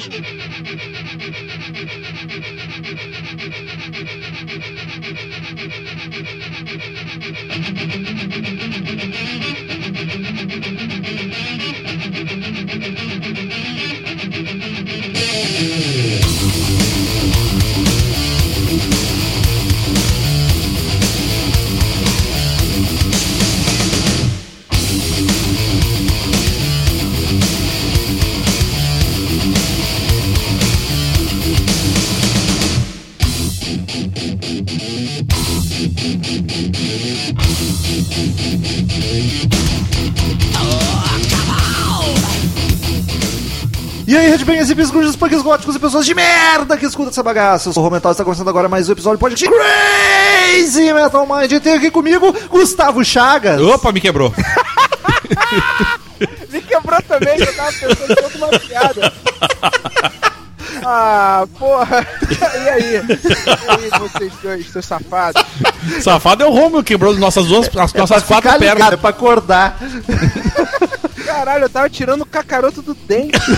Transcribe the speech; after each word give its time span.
Thank 0.00 0.14
you. 2.32 2.39
E 44.80 44.82
biscoitos, 44.82 45.14
punks 45.14 45.42
góticos 45.42 45.76
e 45.76 45.78
pessoas 45.78 46.06
de 46.06 46.14
merda 46.14 46.74
que 46.74 46.86
escutam 46.86 47.10
essa 47.10 47.22
bagaça. 47.22 47.68
Eu 47.68 47.72
sou 47.74 47.82
o 47.82 47.84
Romental 47.86 48.12
está 48.12 48.24
começando 48.24 48.48
agora 48.48 48.66
mais 48.66 48.88
um 48.88 48.92
episódio 48.92 49.18
do 49.18 49.20
podcast 49.20 49.46
Crazy 49.46 50.90
Metal 50.94 51.26
Mind. 51.26 51.52
E 51.52 51.60
tem 51.60 51.74
aqui 51.74 51.90
comigo 51.90 52.34
Gustavo 52.48 53.04
Chagas. 53.04 53.60
Opa, 53.60 53.92
me 53.92 54.00
quebrou. 54.00 54.32
Me 56.50 56.60
quebrou 56.60 57.00
também, 57.02 57.36
que 57.36 57.42
eu 57.42 57.56
tava 57.56 57.72
pensando 57.72 58.14
toda 58.16 58.36
uma 58.36 58.58
piada. 58.58 59.12
Ah, 60.84 61.46
porra. 61.58 62.06
E 62.62 62.68
aí? 62.68 62.94
E 62.94 63.00
aí, 63.00 63.90
vocês 63.98 64.32
dois, 64.42 64.70
seus 64.70 64.84
safados? 64.84 65.42
Safado 66.02 66.42
é 66.42 66.46
o 66.46 66.50
Romulo, 66.50 66.82
quebrou 66.82 67.14
nossas 67.16 67.46
duas, 67.46 67.68
as 67.74 67.94
nossas 67.94 68.22
quatro 68.24 68.50
Ficar 68.50 68.58
ligado, 68.58 68.76
pernas. 68.76 68.92
é 68.92 68.96
pra 68.98 69.10
acordar. 69.10 69.78
Caralho, 71.24 71.64
eu 71.64 71.70
tava 71.70 71.88
tirando 71.88 72.22
o 72.22 72.26
cacaroto 72.26 72.82
do 72.82 72.92
dente. 72.92 73.38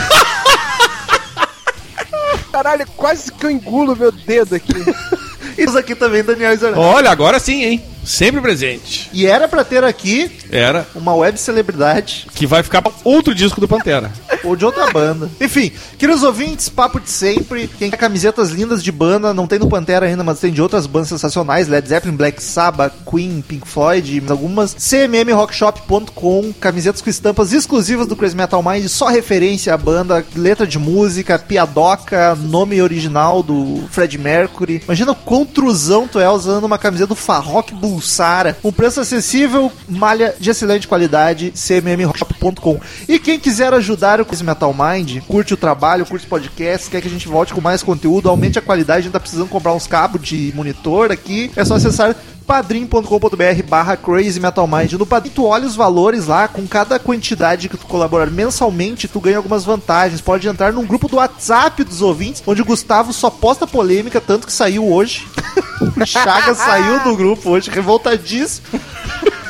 Caralho, 2.53 2.86
quase 2.97 3.33
que 3.33 3.47
eu 3.47 3.50
engulo 3.50 3.97
meu 3.97 4.12
dedo 4.12 4.55
aqui. 4.55 4.75
Isso 5.56 5.77
aqui 5.77 5.95
também, 5.95 6.22
Daniel 6.22 6.53
Isorel. 6.53 6.78
Olha, 6.78 7.11
agora 7.11 7.39
sim, 7.39 7.64
hein? 7.64 7.84
Sempre 8.05 8.41
presente. 8.41 9.08
E 9.12 9.27
era 9.27 9.47
pra 9.48 9.64
ter 9.64 9.84
aqui 9.84 10.31
Era 10.50 10.86
uma 10.95 11.14
web 11.14 11.39
celebridade 11.39 12.27
que 12.34 12.47
vai 12.47 12.62
ficar 12.62 12.83
pra 12.83 12.92
outro 13.05 13.34
disco 13.34 13.61
do 13.61 13.69
Pantera. 13.69 14.11
ou 14.45 14.56
de 14.56 14.64
outra 14.64 14.91
banda. 14.91 15.31
Enfim, 15.41 15.72
queridos 15.98 16.23
ouvintes, 16.23 16.69
papo 16.69 17.00
de 17.00 17.08
sempre. 17.11 17.69
Quem 17.78 17.91
quer 17.91 17.97
camisetas 17.97 18.50
lindas 18.50 18.83
de 18.83 18.91
banda, 18.91 19.33
não 19.33 19.47
tem 19.47 19.58
no 19.58 19.69
Pantera 19.69 20.06
ainda, 20.06 20.25
mas 20.25 20.41
tem 20.41 20.53
de 20.53 20.61
outras 20.61 20.86
bandas 20.86 21.08
sensacionais: 21.08 21.69
Led 21.69 21.89
Zeppelin, 21.89 22.17
Black 22.17 22.42
Sabbath, 22.42 22.92
Queen, 23.08 23.42
Pink 23.47 23.67
Floyd, 23.69 24.20
mas 24.20 24.30
algumas. 24.30 24.75
cmmrockshop.com, 24.75 26.53
camisetas 26.61 27.00
com 27.00 27.11
estampas 27.11 27.53
exclusivas 27.53 28.06
do 28.06 28.17
Crazy 28.17 28.36
Metal 28.36 28.62
Mind, 28.62 28.86
só 28.89 29.08
referência 29.08 29.73
à 29.73 29.77
banda, 29.77 30.25
letra 30.34 30.67
de 30.67 30.78
música, 30.78 31.39
piadoca, 31.39 32.34
nome 32.34 32.80
original 32.83 33.42
do 33.42 33.84
Fred 33.91 34.19
Mercury. 34.19 34.83
Imagina 34.84 35.12
o 35.12 35.17
quão 35.17 35.45
truzão 35.45 36.08
tu 36.08 36.19
é 36.19 36.28
usando 36.28 36.64
uma 36.64 36.78
camiseta 36.78 37.08
do 37.08 37.14
Farrock 37.14 37.75
Bulsara. 37.92 38.56
Um 38.64 38.72
preço 38.72 39.00
acessível, 39.00 39.70
malha 39.86 40.34
de 40.40 40.48
excelente 40.48 40.88
qualidade, 40.88 41.52
cmmrockshop.com. 41.54 42.80
E 43.06 43.18
quem 43.18 43.38
quiser 43.38 43.74
ajudar 43.74 44.20
o 44.20 44.24
Crazy 44.24 44.42
Metal 44.42 44.74
Mind, 44.74 45.20
curte 45.28 45.52
o 45.52 45.56
trabalho, 45.56 46.06
curte 46.06 46.24
o 46.24 46.28
podcast, 46.28 46.88
quer 46.88 47.02
que 47.02 47.08
a 47.08 47.10
gente 47.10 47.28
volte 47.28 47.52
com 47.52 47.60
mais 47.60 47.82
conteúdo, 47.82 48.30
aumente 48.30 48.58
a 48.58 48.62
qualidade, 48.62 49.00
a 49.00 49.02
gente 49.02 49.12
tá 49.12 49.20
precisando 49.20 49.48
comprar 49.48 49.74
uns 49.74 49.86
cabos 49.86 50.26
de 50.26 50.52
monitor 50.54 51.12
aqui, 51.12 51.50
é 51.54 51.64
só 51.64 51.74
acessar 51.74 52.16
padrim.com.br 52.42 53.62
barra 53.68 53.96
Crazy 53.96 54.40
Metal 54.40 54.67
Mind. 54.67 54.92
No 54.92 55.06
Padrim 55.06 55.30
tu 55.30 55.44
olha 55.46 55.67
os 55.67 55.77
valores 55.77 56.27
lá, 56.27 56.48
com 56.48 56.67
cada 56.67 56.98
quantidade 56.98 57.68
que 57.68 57.77
tu 57.77 57.86
colaborar 57.86 58.30
mensalmente, 58.30 59.08
tu 59.08 59.20
ganha 59.20 59.36
algumas 59.39 59.64
vantagens. 59.64 60.20
Pode 60.20 60.48
entrar 60.48 60.72
num 60.72 60.84
grupo 60.84 61.08
do 61.08 61.17
WhatsApp 61.17 61.84
dos 61.84 62.02
ouvintes, 62.02 62.42
onde 62.46 62.61
o 62.61 62.64
Gustavo 62.64 63.12
só 63.12 63.30
posta 63.30 63.67
polêmica, 63.67 64.20
tanto 64.20 64.46
que 64.46 64.52
saiu 64.52 64.92
hoje. 64.92 65.27
Chaga 66.06 66.55
saiu 66.55 67.00
do 67.00 67.17
grupo 67.17 67.50
hoje, 67.50 67.70
revoltadíssimo. 67.70 68.67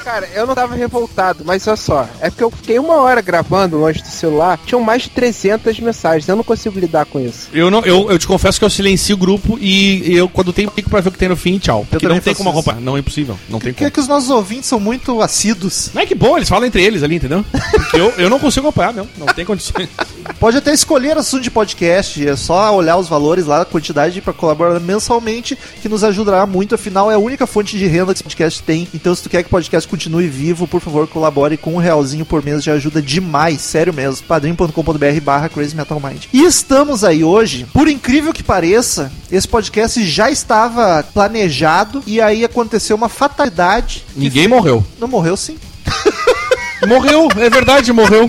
Cara, 0.04 0.28
eu 0.34 0.46
não 0.46 0.54
tava 0.54 0.74
revoltado, 0.74 1.44
mas 1.44 1.66
olha 1.66 1.76
só. 1.76 2.08
É 2.20 2.28
porque 2.28 2.44
eu 2.44 2.50
fiquei 2.50 2.78
uma 2.78 2.96
hora 2.96 3.20
gravando 3.20 3.78
longe 3.78 4.02
do 4.02 4.08
celular, 4.08 4.58
tinham 4.66 4.80
mais 4.82 5.02
de 5.02 5.10
300 5.10 5.78
mensagens. 5.80 6.28
Eu 6.28 6.36
não 6.36 6.44
consigo 6.44 6.78
lidar 6.78 7.06
com 7.06 7.20
isso. 7.20 7.48
Eu, 7.52 7.70
não, 7.70 7.80
eu, 7.80 8.10
eu 8.10 8.18
te 8.18 8.26
confesso 8.26 8.58
que 8.58 8.64
eu 8.64 8.70
silencio 8.70 9.14
o 9.14 9.18
grupo 9.18 9.58
e 9.60 10.16
eu, 10.16 10.28
quando 10.28 10.52
tem, 10.52 10.68
fico 10.68 10.90
pra 10.90 11.00
ver 11.00 11.08
o 11.08 11.12
que 11.12 11.18
tem 11.18 11.28
no 11.28 11.36
fim, 11.36 11.58
tchau. 11.58 11.86
Porque 11.88 12.08
não 12.08 12.20
tem 12.20 12.34
como 12.34 12.50
isso. 12.50 12.58
acompanhar. 12.58 12.80
Não 12.80 12.96
é 12.96 13.00
impossível. 13.00 13.38
Não 13.48 13.58
tem 13.58 13.72
Porque 13.72 13.84
como. 13.84 13.88
é 13.88 13.90
que 13.90 14.00
os 14.00 14.08
nossos 14.08 14.30
ouvintes 14.30 14.68
são 14.68 14.80
muito 14.80 15.20
assíduos. 15.22 15.90
Não 15.94 16.02
é 16.02 16.06
que 16.06 16.14
bom, 16.14 16.36
eles 16.36 16.48
falam 16.48 16.66
entre 16.66 16.82
eles 16.82 17.02
ali, 17.02 17.16
entendeu? 17.16 17.44
Porque 17.70 17.96
eu, 17.96 18.12
eu 18.18 18.30
não 18.30 18.38
consigo 18.38 18.66
acompanhar, 18.66 18.92
não. 18.92 19.08
Não 19.16 19.26
tem 19.26 19.44
condições. 19.44 19.88
Pode 20.38 20.56
até 20.56 20.72
escolher 20.72 21.16
assunto 21.16 21.42
de 21.42 21.50
podcast, 21.50 22.26
é 22.26 22.36
só 22.36 22.74
olhar 22.74 22.96
os 22.96 23.08
valores 23.08 23.46
lá, 23.46 23.62
a 23.62 23.64
quantidade 23.64 24.20
para 24.20 24.32
colaborar 24.32 24.80
mensalmente, 24.80 25.56
que 25.80 25.88
nos 25.88 26.02
ajudará 26.02 26.46
muito. 26.46 26.74
Afinal, 26.74 27.10
é 27.10 27.14
a 27.14 27.18
única 27.18 27.46
fonte 27.46 27.78
de 27.78 27.86
renda 27.86 28.06
que 28.06 28.18
esse 28.18 28.22
podcast 28.24 28.62
tem. 28.62 28.88
Então, 28.94 29.14
se 29.14 29.22
tu 29.22 29.28
quer 29.28 29.42
que 29.42 29.48
o 29.48 29.50
podcast 29.50 29.88
continue 29.92 30.26
vivo, 30.26 30.66
por 30.66 30.80
favor, 30.80 31.06
colabore 31.06 31.58
com 31.58 31.74
um 31.74 31.78
realzinho 31.78 32.24
por 32.24 32.42
mês, 32.42 32.64
já 32.64 32.72
ajuda 32.72 33.02
demais, 33.02 33.60
sério 33.60 33.92
mesmo. 33.92 34.26
padrim.com.br 34.26 35.20
barra 35.22 35.50
Crazy 35.50 35.76
Metal 35.76 36.00
Mind. 36.00 36.24
E 36.32 36.42
estamos 36.44 37.04
aí 37.04 37.22
hoje, 37.22 37.66
por 37.74 37.86
incrível 37.88 38.32
que 38.32 38.42
pareça, 38.42 39.12
esse 39.30 39.46
podcast 39.46 40.02
já 40.06 40.30
estava 40.30 41.02
planejado 41.12 42.02
e 42.06 42.22
aí 42.22 42.42
aconteceu 42.42 42.96
uma 42.96 43.10
fatalidade. 43.10 44.02
Ninguém 44.16 44.44
fez- 44.44 44.48
morreu. 44.48 44.82
Não 44.98 45.06
morreu 45.06 45.36
sim. 45.36 45.58
Morreu, 46.88 47.28
é 47.36 47.48
verdade, 47.48 47.92
morreu. 47.92 48.28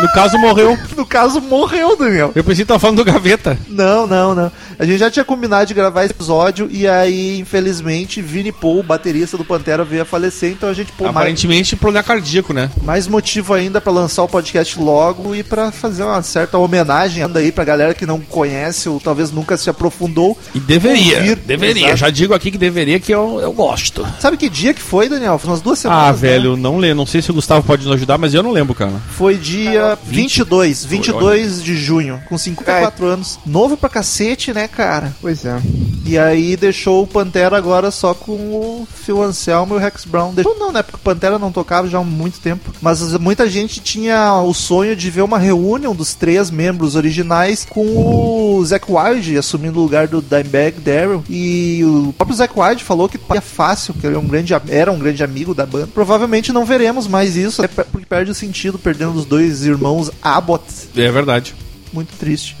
No 0.00 0.12
caso, 0.12 0.38
morreu. 0.38 0.78
No 0.96 1.06
caso, 1.06 1.40
morreu, 1.40 1.96
Daniel. 1.96 2.32
Eu 2.34 2.44
pensei 2.44 2.64
que 2.64 2.68
tava 2.68 2.80
falando 2.80 2.98
do 2.98 3.04
Gaveta. 3.04 3.58
Não, 3.68 4.06
não, 4.06 4.34
não. 4.34 4.50
A 4.78 4.84
gente 4.84 4.98
já 4.98 5.10
tinha 5.10 5.24
combinado 5.24 5.66
de 5.66 5.74
gravar 5.74 6.04
esse 6.04 6.12
episódio 6.12 6.68
e 6.70 6.86
aí, 6.86 7.38
infelizmente, 7.38 8.22
Vini 8.22 8.52
Paul, 8.52 8.82
baterista 8.82 9.36
do 9.36 9.44
Pantera, 9.44 9.84
veio 9.84 10.02
a 10.02 10.04
falecer, 10.04 10.52
então 10.52 10.68
a 10.68 10.72
gente 10.72 10.92
pô, 10.92 11.04
mais, 11.04 11.16
Aparentemente, 11.16 11.76
problema 11.76 12.02
cardíaco, 12.02 12.52
né? 12.52 12.70
mais 12.82 13.06
motivo 13.06 13.54
ainda 13.54 13.80
pra 13.80 13.92
lançar 13.92 14.22
o 14.22 14.28
podcast 14.28 14.78
logo 14.78 15.34
e 15.34 15.42
pra 15.42 15.70
fazer 15.72 16.04
uma 16.04 16.22
certa 16.22 16.58
homenagem 16.58 17.22
ainda 17.22 17.40
aí 17.40 17.50
pra 17.50 17.64
galera 17.64 17.94
que 17.94 18.06
não 18.06 18.20
conhece 18.20 18.88
ou 18.88 19.00
talvez 19.00 19.30
nunca 19.30 19.56
se 19.56 19.68
aprofundou. 19.68 20.38
E 20.54 20.60
deveria. 20.60 21.18
Ouvir, 21.18 21.36
deveria. 21.36 21.86
exato. 21.86 21.96
Já 21.98 22.10
digo 22.10 22.34
aqui 22.34 22.50
que 22.50 22.58
deveria, 22.58 23.00
que 23.00 23.12
eu, 23.12 23.40
eu 23.40 23.52
gosto. 23.52 24.06
Sabe 24.20 24.36
que 24.36 24.48
dia 24.48 24.72
que 24.72 24.80
foi, 24.80 25.08
Daniel? 25.08 25.38
Foi 25.38 25.50
umas 25.50 25.60
duas 25.60 25.78
semanas. 25.78 26.04
Ah, 26.04 26.12
né? 26.12 26.18
velho, 26.18 26.56
não 26.56 26.78
lembro. 26.78 26.98
Não 26.98 27.06
sei 27.06 27.20
se 27.20 27.30
o 27.30 27.34
Gustavo 27.34 27.64
pode 27.66 27.84
nos 27.84 27.94
ajudar, 27.94 28.18
mas 28.18 28.34
eu 28.34 28.42
não 28.42 28.52
lembro, 28.52 28.74
cara. 28.74 28.92
Foi 29.18 29.36
dia 29.36 29.98
22, 30.04 30.84
22 30.84 31.60
de 31.60 31.76
junho, 31.76 32.22
com 32.28 32.38
54 32.38 33.04
anos. 33.04 33.36
Novo 33.44 33.76
pra 33.76 33.88
cacete, 33.88 34.54
né, 34.54 34.68
cara? 34.68 35.12
Pois 35.20 35.44
é. 35.44 35.60
E 36.06 36.16
aí 36.16 36.56
deixou 36.56 37.02
o 37.02 37.06
Pantera 37.06 37.56
agora 37.56 37.90
só 37.90 38.14
com 38.14 38.32
o 38.32 38.88
Phil 38.90 39.20
Anselmo 39.20 39.74
e 39.74 39.76
o 39.76 39.80
Rex 39.80 40.04
Brown. 40.04 40.32
Deixou 40.32 40.56
não, 40.56 40.72
né? 40.72 40.82
Porque 40.82 40.96
o 40.96 41.00
Pantera 41.00 41.38
não 41.38 41.50
tocava 41.50 41.88
já 41.88 41.98
há 41.98 42.04
muito 42.04 42.38
tempo. 42.38 42.72
Mas 42.80 43.12
muita 43.18 43.46
gente 43.50 43.80
tinha 43.80 44.40
o 44.40 44.54
sonho 44.54 44.94
de 44.94 45.10
ver 45.10 45.22
uma 45.22 45.36
reunião 45.38 45.94
dos 45.94 46.14
três 46.14 46.50
membros 46.50 46.94
originais 46.94 47.66
com 47.68 47.84
o 47.84 48.64
Zack 48.64 48.86
Wilde 48.88 49.36
assumindo 49.36 49.80
o 49.80 49.82
lugar 49.82 50.06
do 50.06 50.22
Dimebag 50.22 50.80
Daryl. 50.80 51.24
E 51.28 51.82
o 51.84 52.14
próprio 52.14 52.38
Zack 52.38 52.54
Wilde 52.58 52.84
falou 52.84 53.08
que 53.08 53.18
é 53.34 53.40
fácil, 53.40 53.92
que 53.92 54.06
ele 54.06 54.16
é 54.16 54.18
um 54.18 54.28
grande, 54.28 54.54
era 54.68 54.90
um 54.90 54.98
grande 54.98 55.22
amigo 55.24 55.54
da 55.54 55.66
banda. 55.66 55.88
Provavelmente 55.88 56.52
não 56.52 56.64
veremos 56.64 57.06
mais 57.06 57.36
isso, 57.36 57.62
porque 57.68 58.06
perde 58.06 58.30
o 58.30 58.34
sentido 58.34 58.78
perdendo 58.78 59.07
os 59.16 59.24
dois 59.24 59.64
irmãos 59.64 60.10
Abbott 60.22 60.62
É 60.96 61.10
verdade. 61.10 61.54
muito 61.92 62.14
triste. 62.18 62.56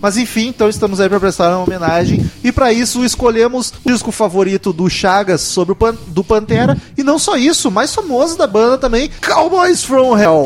Mas 0.00 0.16
enfim, 0.18 0.48
então 0.48 0.68
estamos 0.68 1.00
aí 1.00 1.08
para 1.08 1.18
prestar 1.18 1.48
uma 1.56 1.64
homenagem 1.64 2.28
e 2.42 2.52
para 2.52 2.72
isso 2.72 3.02
escolhemos 3.04 3.72
o 3.84 3.90
disco 3.90 4.12
favorito 4.12 4.70
do 4.72 4.88
Chagas 4.90 5.40
sobre 5.40 5.72
o 5.72 5.76
Pan- 5.76 5.96
do 6.08 6.22
Pantera 6.22 6.76
e 6.96 7.02
não 7.02 7.18
só 7.18 7.36
isso, 7.36 7.68
o 7.68 7.72
mais 7.72 7.94
famoso 7.94 8.36
da 8.36 8.46
banda 8.46 8.76
também, 8.76 9.10
Cowboys 9.22 9.82
from 9.82 10.18
Hell. 10.18 10.44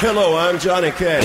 Hello, 0.00 0.36
I'm 0.36 0.58
Johnny 0.58 0.90
Cash. 0.92 1.24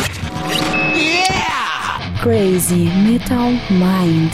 Crazy 2.21 2.85
Metal 3.03 3.51
Mind. 3.69 4.31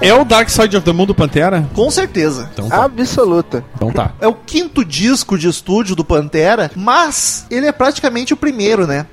É 0.00 0.14
o 0.14 0.24
Dark 0.24 0.48
Side 0.48 0.76
of 0.76 0.84
the 0.84 0.92
Moon 0.92 1.06
do 1.06 1.14
Pantera? 1.14 1.68
Com 1.74 1.90
certeza. 1.90 2.48
Então 2.52 2.68
tá. 2.68 2.84
Absoluta. 2.84 3.64
Então 3.74 3.90
tá. 3.90 4.12
É 4.20 4.28
o 4.28 4.34
quinto 4.34 4.84
disco 4.84 5.36
de 5.36 5.48
estúdio 5.48 5.96
do 5.96 6.04
Pantera, 6.04 6.70
mas 6.76 7.46
ele 7.50 7.66
é 7.66 7.72
praticamente 7.72 8.32
o 8.32 8.36
primeiro, 8.36 8.86
né? 8.86 9.06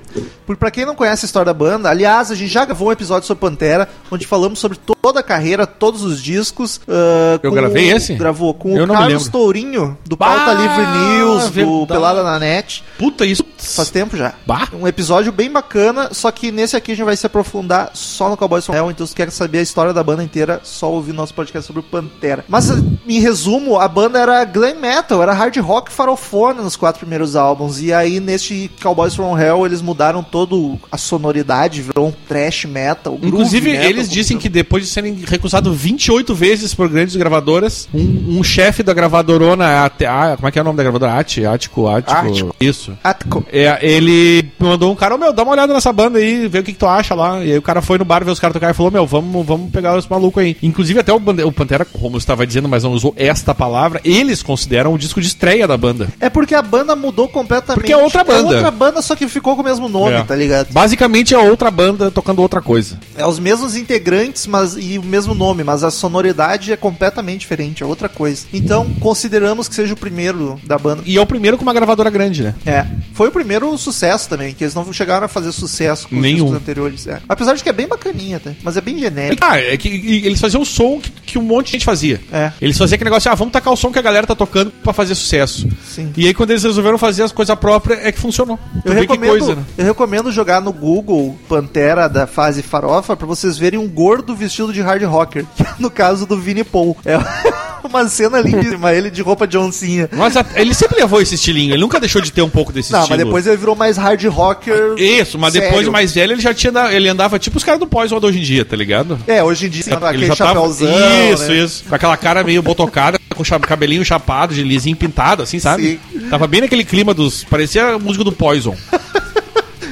Porque 0.46 0.60
pra 0.60 0.70
quem 0.70 0.86
não 0.86 0.94
conhece 0.94 1.24
a 1.24 1.26
história 1.26 1.46
da 1.46 1.54
banda, 1.54 1.90
aliás, 1.90 2.30
a 2.30 2.36
gente 2.36 2.52
já 2.52 2.64
gravou 2.64 2.88
um 2.88 2.92
episódio 2.92 3.26
sobre 3.26 3.40
Pantera, 3.40 3.88
onde 4.12 4.26
falamos 4.26 4.60
sobre 4.60 4.78
toda 5.06 5.20
a 5.20 5.22
carreira, 5.22 5.66
todos 5.68 6.02
os 6.02 6.20
discos. 6.20 6.80
ah, 6.88 7.38
Eu 7.40 7.52
gravei 7.52 7.92
o- 7.92 7.96
esse? 7.96 8.14
Gravou 8.14 8.52
com 8.52 8.76
Eu 8.76 8.84
o 8.84 8.88
Carlos. 8.88 9.28
Tourinho, 9.28 9.96
do 10.04 10.16
Bah, 10.16 10.26
Pauta 10.26 10.52
Livre 10.54 10.86
News, 11.16 11.50
do. 11.50 11.86
Pelada 11.86 12.24
na 12.24 12.40
Net. 12.40 12.82
Puta 12.98 13.24
isso. 13.24 13.44
Faz 13.56 13.88
tempo 13.88 14.16
já. 14.16 14.34
Bah. 14.44 14.68
Um 14.72 14.86
episódio 14.86 15.30
bem 15.30 15.48
bacana, 15.50 16.08
só 16.12 16.30
que 16.32 16.50
nesse 16.50 16.76
aqui 16.76 16.90
a 16.92 16.94
gente 16.96 17.04
vai 17.04 17.16
se 17.16 17.24
aprofundar 17.26 17.90
só 17.94 18.28
no 18.28 18.36
Cowboys 18.36 18.66
from 18.66 18.74
Hell, 18.74 18.90
então 18.90 19.06
se 19.06 19.14
quer 19.14 19.30
saber 19.30 19.58
a 19.58 19.62
história 19.62 19.92
da 19.94 20.02
banda 20.02 20.24
inteira, 20.24 20.60
só 20.64 20.90
ouvir 20.90 21.12
nosso 21.12 21.32
podcast 21.32 21.66
sobre 21.66 21.80
o 21.80 21.82
Pantera. 21.84 22.44
Mas, 22.48 22.68
em 22.70 23.20
resumo, 23.20 23.78
a 23.78 23.86
banda 23.88 24.18
era 24.18 24.44
glam 24.44 24.74
metal, 24.74 25.22
era 25.22 25.32
hard 25.32 25.56
rock 25.58 25.92
farofona 25.92 26.62
nos 26.62 26.74
quatro 26.76 27.00
primeiros 27.00 27.36
álbuns, 27.36 27.80
e 27.80 27.92
aí 27.92 28.18
neste 28.20 28.70
Cowboys 28.82 29.14
from 29.14 29.38
Hell 29.38 29.64
eles 29.64 29.80
mudaram 29.80 30.22
todo 30.22 30.78
a 30.90 30.98
sonoridade, 30.98 31.80
virou 31.82 32.08
um 32.08 32.12
thrash 32.28 32.64
metal, 32.64 33.18
Inclusive, 33.22 33.70
metal, 33.72 33.84
eles 33.88 34.08
dizem 34.08 34.36
que 34.38 34.48
depois 34.48 34.84
de 34.84 34.90
serem 34.96 35.14
recusados 35.26 35.76
28 35.76 36.34
vezes 36.34 36.72
por 36.74 36.88
grandes 36.88 37.14
gravadoras, 37.16 37.86
um, 37.92 38.38
um 38.38 38.42
chefe 38.42 38.82
da 38.82 38.94
gravadorona, 38.94 39.64
a, 39.66 39.86
a- 39.86 40.36
como 40.36 40.48
é 40.48 40.50
que 40.50 40.58
é 40.58 40.62
o 40.62 40.64
nome 40.64 40.76
da 40.78 40.82
gravadora? 40.82 41.18
Ati, 41.18 41.44
Ático, 41.44 41.86
Ático. 41.86 42.12
Ático. 42.12 42.56
Isso. 42.58 42.96
Atco. 43.04 43.44
É, 43.52 43.78
ele 43.82 44.48
mandou 44.58 44.90
um 44.90 44.96
cara, 44.96 45.14
ô 45.14 45.18
meu, 45.18 45.32
dá 45.34 45.42
uma 45.42 45.52
olhada 45.52 45.74
nessa 45.74 45.92
banda 45.92 46.18
aí, 46.18 46.48
vê 46.48 46.60
o 46.60 46.62
que, 46.62 46.72
que 46.72 46.78
tu 46.78 46.86
acha 46.86 47.14
lá. 47.14 47.44
E 47.44 47.52
aí 47.52 47.58
o 47.58 47.62
cara 47.62 47.82
foi 47.82 47.98
no 47.98 48.04
bar 48.06 48.24
ver 48.24 48.30
os 48.30 48.40
caras 48.40 48.54
tocar 48.54 48.70
e 48.70 48.74
falou, 48.74 48.90
meu, 48.90 49.06
vamos, 49.06 49.44
vamos 49.46 49.70
pegar 49.70 49.96
os 49.98 50.06
malucos 50.08 50.42
aí. 50.42 50.56
Inclusive 50.62 50.98
até 51.00 51.12
o, 51.12 51.20
Bande- 51.20 51.42
o 51.42 51.52
Pantera, 51.52 51.84
como 51.84 52.16
estava 52.16 52.46
dizendo, 52.46 52.68
mas 52.68 52.82
não 52.82 52.92
usou 52.92 53.12
esta 53.18 53.54
palavra, 53.54 54.00
eles 54.04 54.42
consideram 54.42 54.94
o 54.94 54.98
disco 54.98 55.20
de 55.20 55.26
estreia 55.26 55.68
da 55.68 55.76
banda. 55.76 56.08
É 56.18 56.30
porque 56.30 56.54
a 56.54 56.62
banda 56.62 56.96
mudou 56.96 57.28
completamente. 57.28 57.80
Porque 57.80 57.92
é 57.92 57.96
outra 57.98 58.24
banda. 58.24 58.52
É 58.52 58.56
outra 58.56 58.70
banda, 58.70 59.02
só 59.02 59.14
que 59.14 59.28
ficou 59.28 59.54
com 59.56 59.62
o 59.62 59.64
mesmo 59.64 59.88
nome, 59.88 60.14
É. 60.16 60.22
tá 60.22 60.34
ligado? 60.34 60.68
Basicamente 60.72 61.34
é 61.34 61.38
outra 61.38 61.70
banda 61.70 62.10
tocando 62.10 62.40
outra 62.40 62.62
coisa. 62.62 62.98
É 63.16 63.26
os 63.26 63.38
mesmos 63.38 63.76
integrantes, 63.76 64.46
mas 64.46 64.74
e 64.94 64.98
o 64.98 65.02
mesmo 65.02 65.34
nome, 65.34 65.62
mas 65.64 65.82
a 65.84 65.90
sonoridade 65.90 66.72
é 66.72 66.76
completamente 66.76 67.40
diferente, 67.40 67.82
é 67.82 67.86
outra 67.86 68.08
coisa. 68.08 68.46
Então, 68.52 68.86
consideramos 69.00 69.68
que 69.68 69.74
seja 69.74 69.94
o 69.94 69.96
primeiro 69.96 70.60
da 70.64 70.78
banda. 70.78 71.02
E 71.06 71.16
é 71.16 71.20
o 71.20 71.26
primeiro 71.26 71.56
com 71.56 71.62
uma 71.62 71.72
gravadora 71.74 72.10
grande, 72.10 72.42
né? 72.42 72.54
É, 72.64 72.86
foi 73.14 73.28
o 73.28 73.32
primeiro 73.32 73.76
sucesso 73.78 74.28
também, 74.28 74.54
que 74.54 74.64
eles 74.64 74.74
não 74.74 74.92
chegaram 74.92 75.26
a 75.26 75.28
fazer 75.28 75.52
sucesso 75.52 76.08
com 76.08 76.16
Nenhum. 76.16 76.36
os 76.46 76.50
discos 76.52 76.62
anteriores. 76.62 77.06
é. 77.06 77.20
Apesar 77.28 77.54
de 77.54 77.62
que 77.62 77.68
é 77.68 77.72
bem 77.72 77.86
bacaninha 77.88 78.36
até, 78.36 78.54
mas 78.62 78.76
é 78.76 78.80
bem 78.80 78.98
genérico. 78.98 79.42
Ah, 79.44 79.58
é 79.58 79.76
que 79.76 79.88
eles 80.24 80.40
faziam 80.40 80.62
o 80.62 80.66
som 80.66 81.00
que, 81.00 81.10
que 81.10 81.38
um 81.38 81.42
monte 81.42 81.66
de 81.66 81.72
gente 81.72 81.84
fazia. 81.84 82.20
É. 82.32 82.52
Eles 82.60 82.76
faziam 82.78 82.94
aquele 82.96 83.10
negócio, 83.10 83.30
ah, 83.30 83.34
vamos 83.34 83.52
tacar 83.52 83.72
o 83.72 83.76
som 83.76 83.90
que 83.92 83.98
a 83.98 84.02
galera 84.02 84.26
tá 84.26 84.34
tocando 84.34 84.70
pra 84.70 84.92
fazer 84.92 85.14
sucesso. 85.14 85.68
Sim. 85.84 86.12
E 86.16 86.26
aí 86.26 86.34
quando 86.34 86.50
eles 86.50 86.62
resolveram 86.62 86.98
fazer 86.98 87.22
as 87.22 87.32
coisas 87.32 87.56
próprias, 87.58 88.00
é 88.04 88.12
que 88.12 88.18
funcionou. 88.20 88.58
Eu 88.84 88.92
Tu 88.92 88.92
recomendo, 88.92 89.30
coisa, 89.30 89.54
né? 89.54 89.64
eu 89.78 89.84
recomendo 89.84 90.30
jogar 90.32 90.60
no 90.60 90.72
Google 90.72 91.36
Pantera 91.48 92.08
da 92.08 92.26
fase 92.26 92.62
farofa 92.62 93.16
pra 93.16 93.26
vocês 93.26 93.56
verem 93.58 93.78
um 93.78 93.88
gordo 93.88 94.34
vestido 94.34 94.72
de 94.72 94.75
hard 94.80 95.02
rocker, 95.04 95.44
que 95.56 95.62
é 95.62 95.66
no 95.78 95.90
caso 95.90 96.26
do 96.26 96.38
Vini 96.38 96.64
Paul. 96.64 96.96
É 97.04 97.16
uma 97.86 98.08
cena 98.08 98.40
lindíssima, 98.40 98.92
ele 98.92 99.10
de 99.10 99.22
roupa 99.22 99.46
de 99.46 99.56
oncinha. 99.56 100.08
Mas 100.12 100.34
ele 100.54 100.74
sempre 100.74 100.98
levou 100.98 101.20
esse 101.20 101.34
estilinho, 101.36 101.72
ele 101.72 101.80
nunca 101.80 102.00
deixou 102.00 102.20
de 102.20 102.32
ter 102.32 102.42
um 102.42 102.50
pouco 102.50 102.72
desse 102.72 102.92
Não, 102.92 103.00
estilo. 103.00 103.16
mas 103.18 103.26
depois 103.26 103.46
ele 103.46 103.56
virou 103.56 103.76
mais 103.76 103.96
hard 103.96 104.24
rocker. 104.26 104.94
Isso, 104.96 105.38
mas 105.38 105.52
depois 105.52 105.70
sério. 105.72 105.84
de 105.84 105.90
mais 105.90 106.12
velho 106.12 106.32
ele 106.32 106.40
já 106.40 106.52
tinha. 106.52 106.92
Ele 106.92 107.08
andava 107.08 107.38
tipo 107.38 107.56
os 107.56 107.64
caras 107.64 107.78
do 107.80 107.86
Poison 107.86 108.18
hoje 108.20 108.38
em 108.38 108.42
dia, 108.42 108.64
tá 108.64 108.76
ligado? 108.76 109.18
É, 109.26 109.42
hoje 109.42 109.66
em 109.66 109.68
dia, 109.70 109.84
Ele 109.86 109.94
aquele 109.94 110.26
já 110.26 110.36
tava. 110.36 110.54
chapéuzão. 110.54 110.88
Isso, 111.32 111.48
né? 111.48 111.58
isso. 111.58 111.84
Com 111.88 111.94
aquela 111.94 112.16
cara 112.16 112.42
meio 112.42 112.62
botocada, 112.62 113.18
com 113.34 113.44
cabelinho 113.60 114.04
chapado, 114.04 114.54
de 114.54 114.62
lisinho 114.62 114.96
pintado, 114.96 115.42
assim, 115.42 115.58
sabe? 115.58 116.00
Tava 116.30 116.46
bem 116.46 116.62
naquele 116.62 116.84
clima 116.84 117.14
dos. 117.14 117.44
Parecia 117.44 117.94
a 117.94 117.98
música 117.98 118.24
do 118.24 118.32
Poison. 118.32 118.76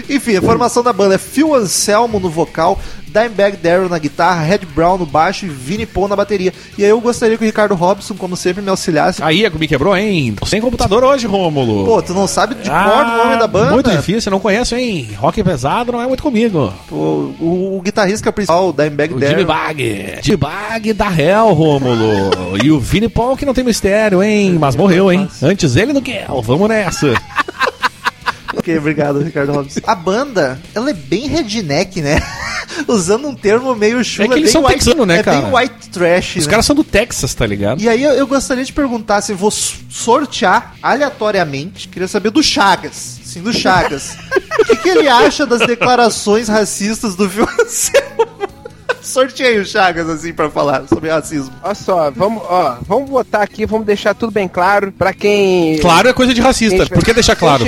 Enfim, 0.08 0.36
a 0.36 0.42
formação 0.42 0.82
da 0.82 0.92
banda 0.92 1.14
é 1.14 1.18
Phil 1.18 1.54
Anselmo 1.54 2.18
no 2.20 2.28
vocal, 2.28 2.78
Dimebag 3.06 3.56
Darrell 3.58 3.88
na 3.88 3.98
guitarra, 3.98 4.42
Red 4.42 4.60
Brown 4.74 4.98
no 4.98 5.06
baixo 5.06 5.46
e 5.46 5.48
Vini 5.48 5.86
Paul 5.86 6.08
na 6.08 6.16
bateria. 6.16 6.52
E 6.76 6.82
aí 6.84 6.90
eu 6.90 7.00
gostaria 7.00 7.36
que 7.38 7.44
o 7.44 7.46
Ricardo 7.46 7.74
Robson, 7.74 8.14
como 8.14 8.36
sempre, 8.36 8.60
me 8.60 8.68
auxiliasse. 8.70 9.22
Aí, 9.22 9.48
me 9.50 9.68
quebrou, 9.68 9.96
hein? 9.96 10.34
Tô 10.38 10.44
sem 10.46 10.60
computador 10.60 11.04
hoje, 11.04 11.26
Rômulo. 11.26 11.84
Pô, 11.86 12.02
tu 12.02 12.12
não 12.12 12.26
sabe 12.26 12.56
de 12.56 12.68
cor 12.68 12.76
o 12.76 13.16
nome 13.24 13.38
da 13.38 13.46
banda? 13.46 13.68
Ah, 13.70 13.72
Muito 13.74 13.90
difícil, 13.90 14.32
não 14.32 14.40
conheço, 14.40 14.74
hein? 14.74 15.08
Rock 15.16 15.42
pesado 15.44 15.92
não 15.92 16.02
é 16.02 16.06
muito 16.08 16.22
comigo. 16.22 16.72
Pô, 16.88 16.96
o, 17.40 17.76
o 17.78 17.82
guitarrista 17.84 18.32
principal, 18.32 18.68
o 18.70 18.72
Dimebag 18.72 19.14
O 19.14 19.18
Jimmy 19.20 19.44
Darrell. 19.44 19.46
Bag. 19.46 20.18
Jimmy 20.22 20.36
Bag 20.36 20.92
da 20.92 21.08
Hell, 21.12 21.52
Rômulo. 21.52 22.58
e 22.62 22.70
o 22.72 22.80
Vini 22.80 23.08
Paul, 23.08 23.36
que 23.36 23.46
não 23.46 23.54
tem 23.54 23.62
mistério, 23.64 24.22
hein? 24.22 24.56
Mas 24.58 24.74
morreu, 24.74 25.12
hein? 25.12 25.28
Antes 25.40 25.76
ele 25.76 25.92
do 25.92 26.02
que 26.02 26.12
eu. 26.28 26.42
Vamos 26.42 26.68
nessa. 26.68 27.14
Ok, 28.64 28.78
obrigado, 28.78 29.20
Ricardo 29.20 29.52
Robson. 29.52 29.80
A 29.86 29.94
banda, 29.94 30.58
ela 30.74 30.88
é 30.88 30.94
bem 30.94 31.28
redneck, 31.28 32.00
né? 32.00 32.18
Usando 32.88 33.28
um 33.28 33.34
termo 33.34 33.74
meio 33.76 34.02
chulo. 34.02 34.24
É 34.24 34.28
que 34.28 34.34
eles 34.38 34.44
bem 34.44 34.52
são 34.52 34.62
white, 34.62 34.78
texano, 34.78 35.04
né, 35.04 35.18
é 35.18 35.22
cara? 35.22 35.42
bem 35.42 35.54
white 35.54 35.90
trash, 35.90 36.36
Os 36.36 36.46
né? 36.46 36.50
caras 36.50 36.64
são 36.64 36.74
do 36.74 36.82
Texas, 36.82 37.34
tá 37.34 37.46
ligado? 37.46 37.82
E 37.82 37.86
aí 37.90 38.02
eu, 38.02 38.12
eu 38.12 38.26
gostaria 38.26 38.64
de 38.64 38.72
perguntar 38.72 39.20
se 39.20 39.34
vou 39.34 39.50
sortear 39.50 40.76
aleatoriamente. 40.82 41.88
Queria 41.88 42.08
saber 42.08 42.30
do 42.30 42.42
Chagas. 42.42 43.20
Sim, 43.22 43.42
do 43.42 43.52
Chagas. 43.52 44.16
O 44.58 44.64
que, 44.64 44.76
que 44.76 44.88
ele 44.88 45.08
acha 45.08 45.44
das 45.44 45.60
declarações 45.66 46.48
racistas 46.48 47.14
do 47.14 47.24
Anselmo? 47.24 48.24
Sorteei 49.02 49.58
o 49.58 49.66
Chagas, 49.66 50.08
assim, 50.08 50.32
pra 50.32 50.50
falar 50.50 50.88
sobre 50.88 51.10
racismo. 51.10 51.52
Olha 51.62 51.74
só, 51.74 52.10
vamos, 52.10 52.42
ó, 52.48 52.78
vamos 52.86 53.10
botar 53.10 53.42
aqui, 53.42 53.66
vamos 53.66 53.84
deixar 53.84 54.14
tudo 54.14 54.32
bem 54.32 54.48
claro 54.48 54.90
pra 54.90 55.12
quem. 55.12 55.78
Claro 55.80 56.08
é 56.08 56.14
coisa 56.14 56.32
de 56.32 56.40
racista. 56.40 56.86
Por 56.86 57.04
que 57.04 57.12
deixar 57.12 57.36
claro? 57.36 57.66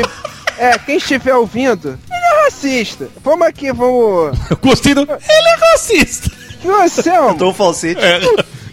É, 0.58 0.78
quem 0.78 0.96
estiver 0.96 1.34
ouvindo, 1.34 1.98
ele 2.10 2.24
é 2.24 2.44
racista. 2.44 3.08
Vamos 3.22 3.46
aqui, 3.46 3.72
vamos. 3.72 4.38
Eu 4.50 4.56
gostei 4.62 4.94
do. 4.94 5.02
Ele 5.02 5.48
é 5.48 5.72
racista. 5.72 6.30
Você 6.62 7.10
é 7.10 7.20
um 7.20 7.36
Tom 7.36 7.52
Falsete. 7.54 8.00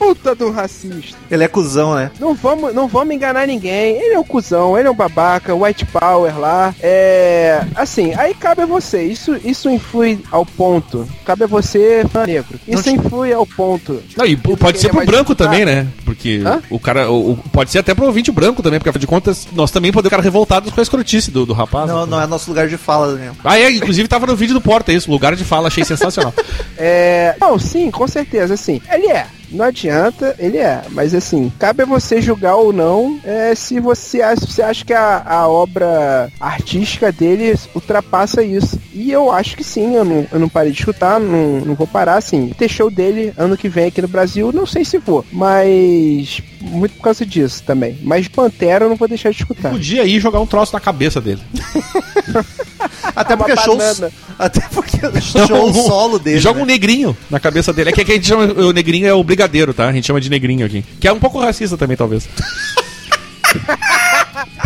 Puta 0.03 0.35
do 0.35 0.51
racista. 0.51 1.17
Ele 1.31 1.43
é 1.43 1.47
cuzão, 1.47 1.95
né? 1.95 2.11
Não 2.19 2.33
vamos, 2.33 2.73
não 2.73 2.87
vamos 2.87 3.15
enganar 3.15 3.47
ninguém. 3.47 3.95
Ele 3.97 4.15
é 4.15 4.19
um 4.19 4.23
cuzão, 4.23 4.77
ele 4.77 4.87
é 4.87 4.91
um 4.91 4.95
babaca, 4.95 5.55
white 5.55 5.85
power 5.85 6.37
lá. 6.37 6.75
É. 6.81 7.65
Assim, 7.75 8.13
aí 8.15 8.33
cabe 8.33 8.63
a 8.63 8.65
você. 8.65 9.03
Isso, 9.03 9.35
isso 9.43 9.69
influi 9.69 10.19
ao 10.31 10.45
ponto. 10.45 11.07
Cabe 11.25 11.45
a 11.45 11.47
você, 11.47 12.05
fã 12.11 12.25
negro. 12.25 12.59
Isso 12.67 12.87
Não 12.87 12.95
influi 12.95 13.33
ao 13.33 13.45
ponto. 13.45 14.03
Não, 14.17 14.25
e 14.25 14.35
pode 14.35 14.79
ser 14.79 14.89
pro 14.89 14.97
Vai 14.97 15.05
branco 15.05 15.33
também, 15.33 15.65
né? 15.65 15.87
Porque 16.03 16.41
Hã? 16.45 16.61
o 16.69 16.79
cara. 16.79 17.09
O, 17.09 17.37
pode 17.51 17.71
ser 17.71 17.79
até 17.79 17.93
pro 17.93 18.05
ouvinte 18.05 18.31
branco 18.31 18.61
também, 18.61 18.79
porque 18.79 18.89
afinal 18.89 19.01
de 19.01 19.07
contas, 19.07 19.47
nós 19.53 19.71
também 19.71 19.91
podemos 19.91 20.11
ficar 20.13 20.23
revoltados 20.23 20.71
com 20.71 20.79
a 20.79 20.83
escrotice 20.83 21.31
do, 21.31 21.45
do 21.45 21.53
rapaz. 21.53 21.87
Não, 21.87 22.05
não 22.05 22.21
é 22.21 22.27
nosso 22.27 22.49
lugar 22.49 22.67
de 22.67 22.77
fala, 22.77 23.13
Daniel. 23.13 23.35
Ah, 23.43 23.57
é, 23.57 23.71
inclusive 23.71 24.07
tava 24.07 24.27
no 24.27 24.35
vídeo 24.35 24.53
do 24.53 24.61
Porta 24.61 24.91
isso, 24.91 25.09
lugar 25.09 25.35
de 25.35 25.43
fala, 25.43 25.67
achei 25.67 25.83
sensacional. 25.85 26.33
É. 26.77 27.35
Não, 27.39 27.57
sim, 27.59 27.91
com 27.91 28.07
certeza, 28.07 28.55
assim. 28.55 28.81
Ele 28.91 29.07
é. 29.07 29.27
Não 29.53 29.65
adianta, 29.65 30.35
ele 30.39 30.57
é. 30.57 30.81
Mas 30.89 31.13
assim, 31.13 31.51
cabe 31.59 31.83
a 31.83 31.85
você 31.85 32.21
julgar 32.21 32.55
ou 32.55 32.73
não 32.73 33.19
é, 33.23 33.53
se 33.55 33.79
você 33.79 34.21
acha, 34.21 34.47
se 34.47 34.61
acha 34.61 34.83
que 34.83 34.93
a, 34.93 35.23
a 35.25 35.47
obra 35.47 36.29
artística 36.39 37.11
dele 37.11 37.55
ultrapassa 37.75 38.43
isso. 38.43 38.79
E 38.93 39.11
eu 39.11 39.31
acho 39.31 39.55
que 39.55 39.63
sim, 39.63 39.95
eu 39.95 40.03
não, 40.03 40.27
eu 40.31 40.39
não 40.39 40.49
parei 40.49 40.71
de 40.71 40.79
escutar, 40.79 41.19
não, 41.19 41.61
não 41.61 41.75
vou 41.75 41.87
parar, 41.87 42.17
assim. 42.17 42.49
Ter 42.57 42.67
show 42.67 42.89
dele 42.89 43.33
ano 43.37 43.57
que 43.57 43.69
vem 43.69 43.85
aqui 43.85 44.01
no 44.01 44.07
Brasil, 44.07 44.51
não 44.51 44.65
sei 44.65 44.83
se 44.83 44.97
vou. 44.97 45.23
Mas. 45.31 46.41
Muito 46.63 46.95
por 46.95 47.03
causa 47.03 47.25
disso 47.25 47.61
também. 47.63 47.97
Mas 48.01 48.27
Pantera 48.29 48.85
eu 48.85 48.89
não 48.89 48.95
vou 48.95 49.07
deixar 49.07 49.31
de 49.31 49.41
escutar. 49.41 49.69
Podia 49.69 50.05
ir 50.05 50.19
jogar 50.19 50.39
um 50.39 50.45
troço 50.45 50.71
na 50.73 50.79
cabeça 50.79 51.19
dele. 51.19 51.41
Até 53.15 53.35
porque 53.35 53.55
shows. 53.57 53.77
banana. 53.77 54.11
Até 54.39 54.61
porque 54.69 54.97
show 55.21 55.73
solo 55.73 56.17
dele. 56.17 56.39
Joga 56.39 56.59
um 56.59 56.65
né? 56.65 56.73
negrinho 56.73 57.15
na 57.29 57.39
cabeça 57.39 57.73
dele. 57.73 57.89
É 57.89 57.93
que 57.93 58.01
aqui 58.01 58.13
a 58.13 58.15
gente 58.15 58.27
chama. 58.27 58.45
O 58.45 58.71
negrinho 58.71 59.05
é 59.07 59.13
o 59.13 59.23
brigadeiro, 59.23 59.73
tá? 59.73 59.89
A 59.89 59.91
gente 59.91 60.07
chama 60.07 60.21
de 60.21 60.29
negrinho 60.29 60.65
aqui. 60.65 60.83
Que 60.99 61.07
é 61.07 61.13
um 61.13 61.19
pouco 61.19 61.39
racista 61.39 61.77
também, 61.77 61.97
talvez. 61.97 62.27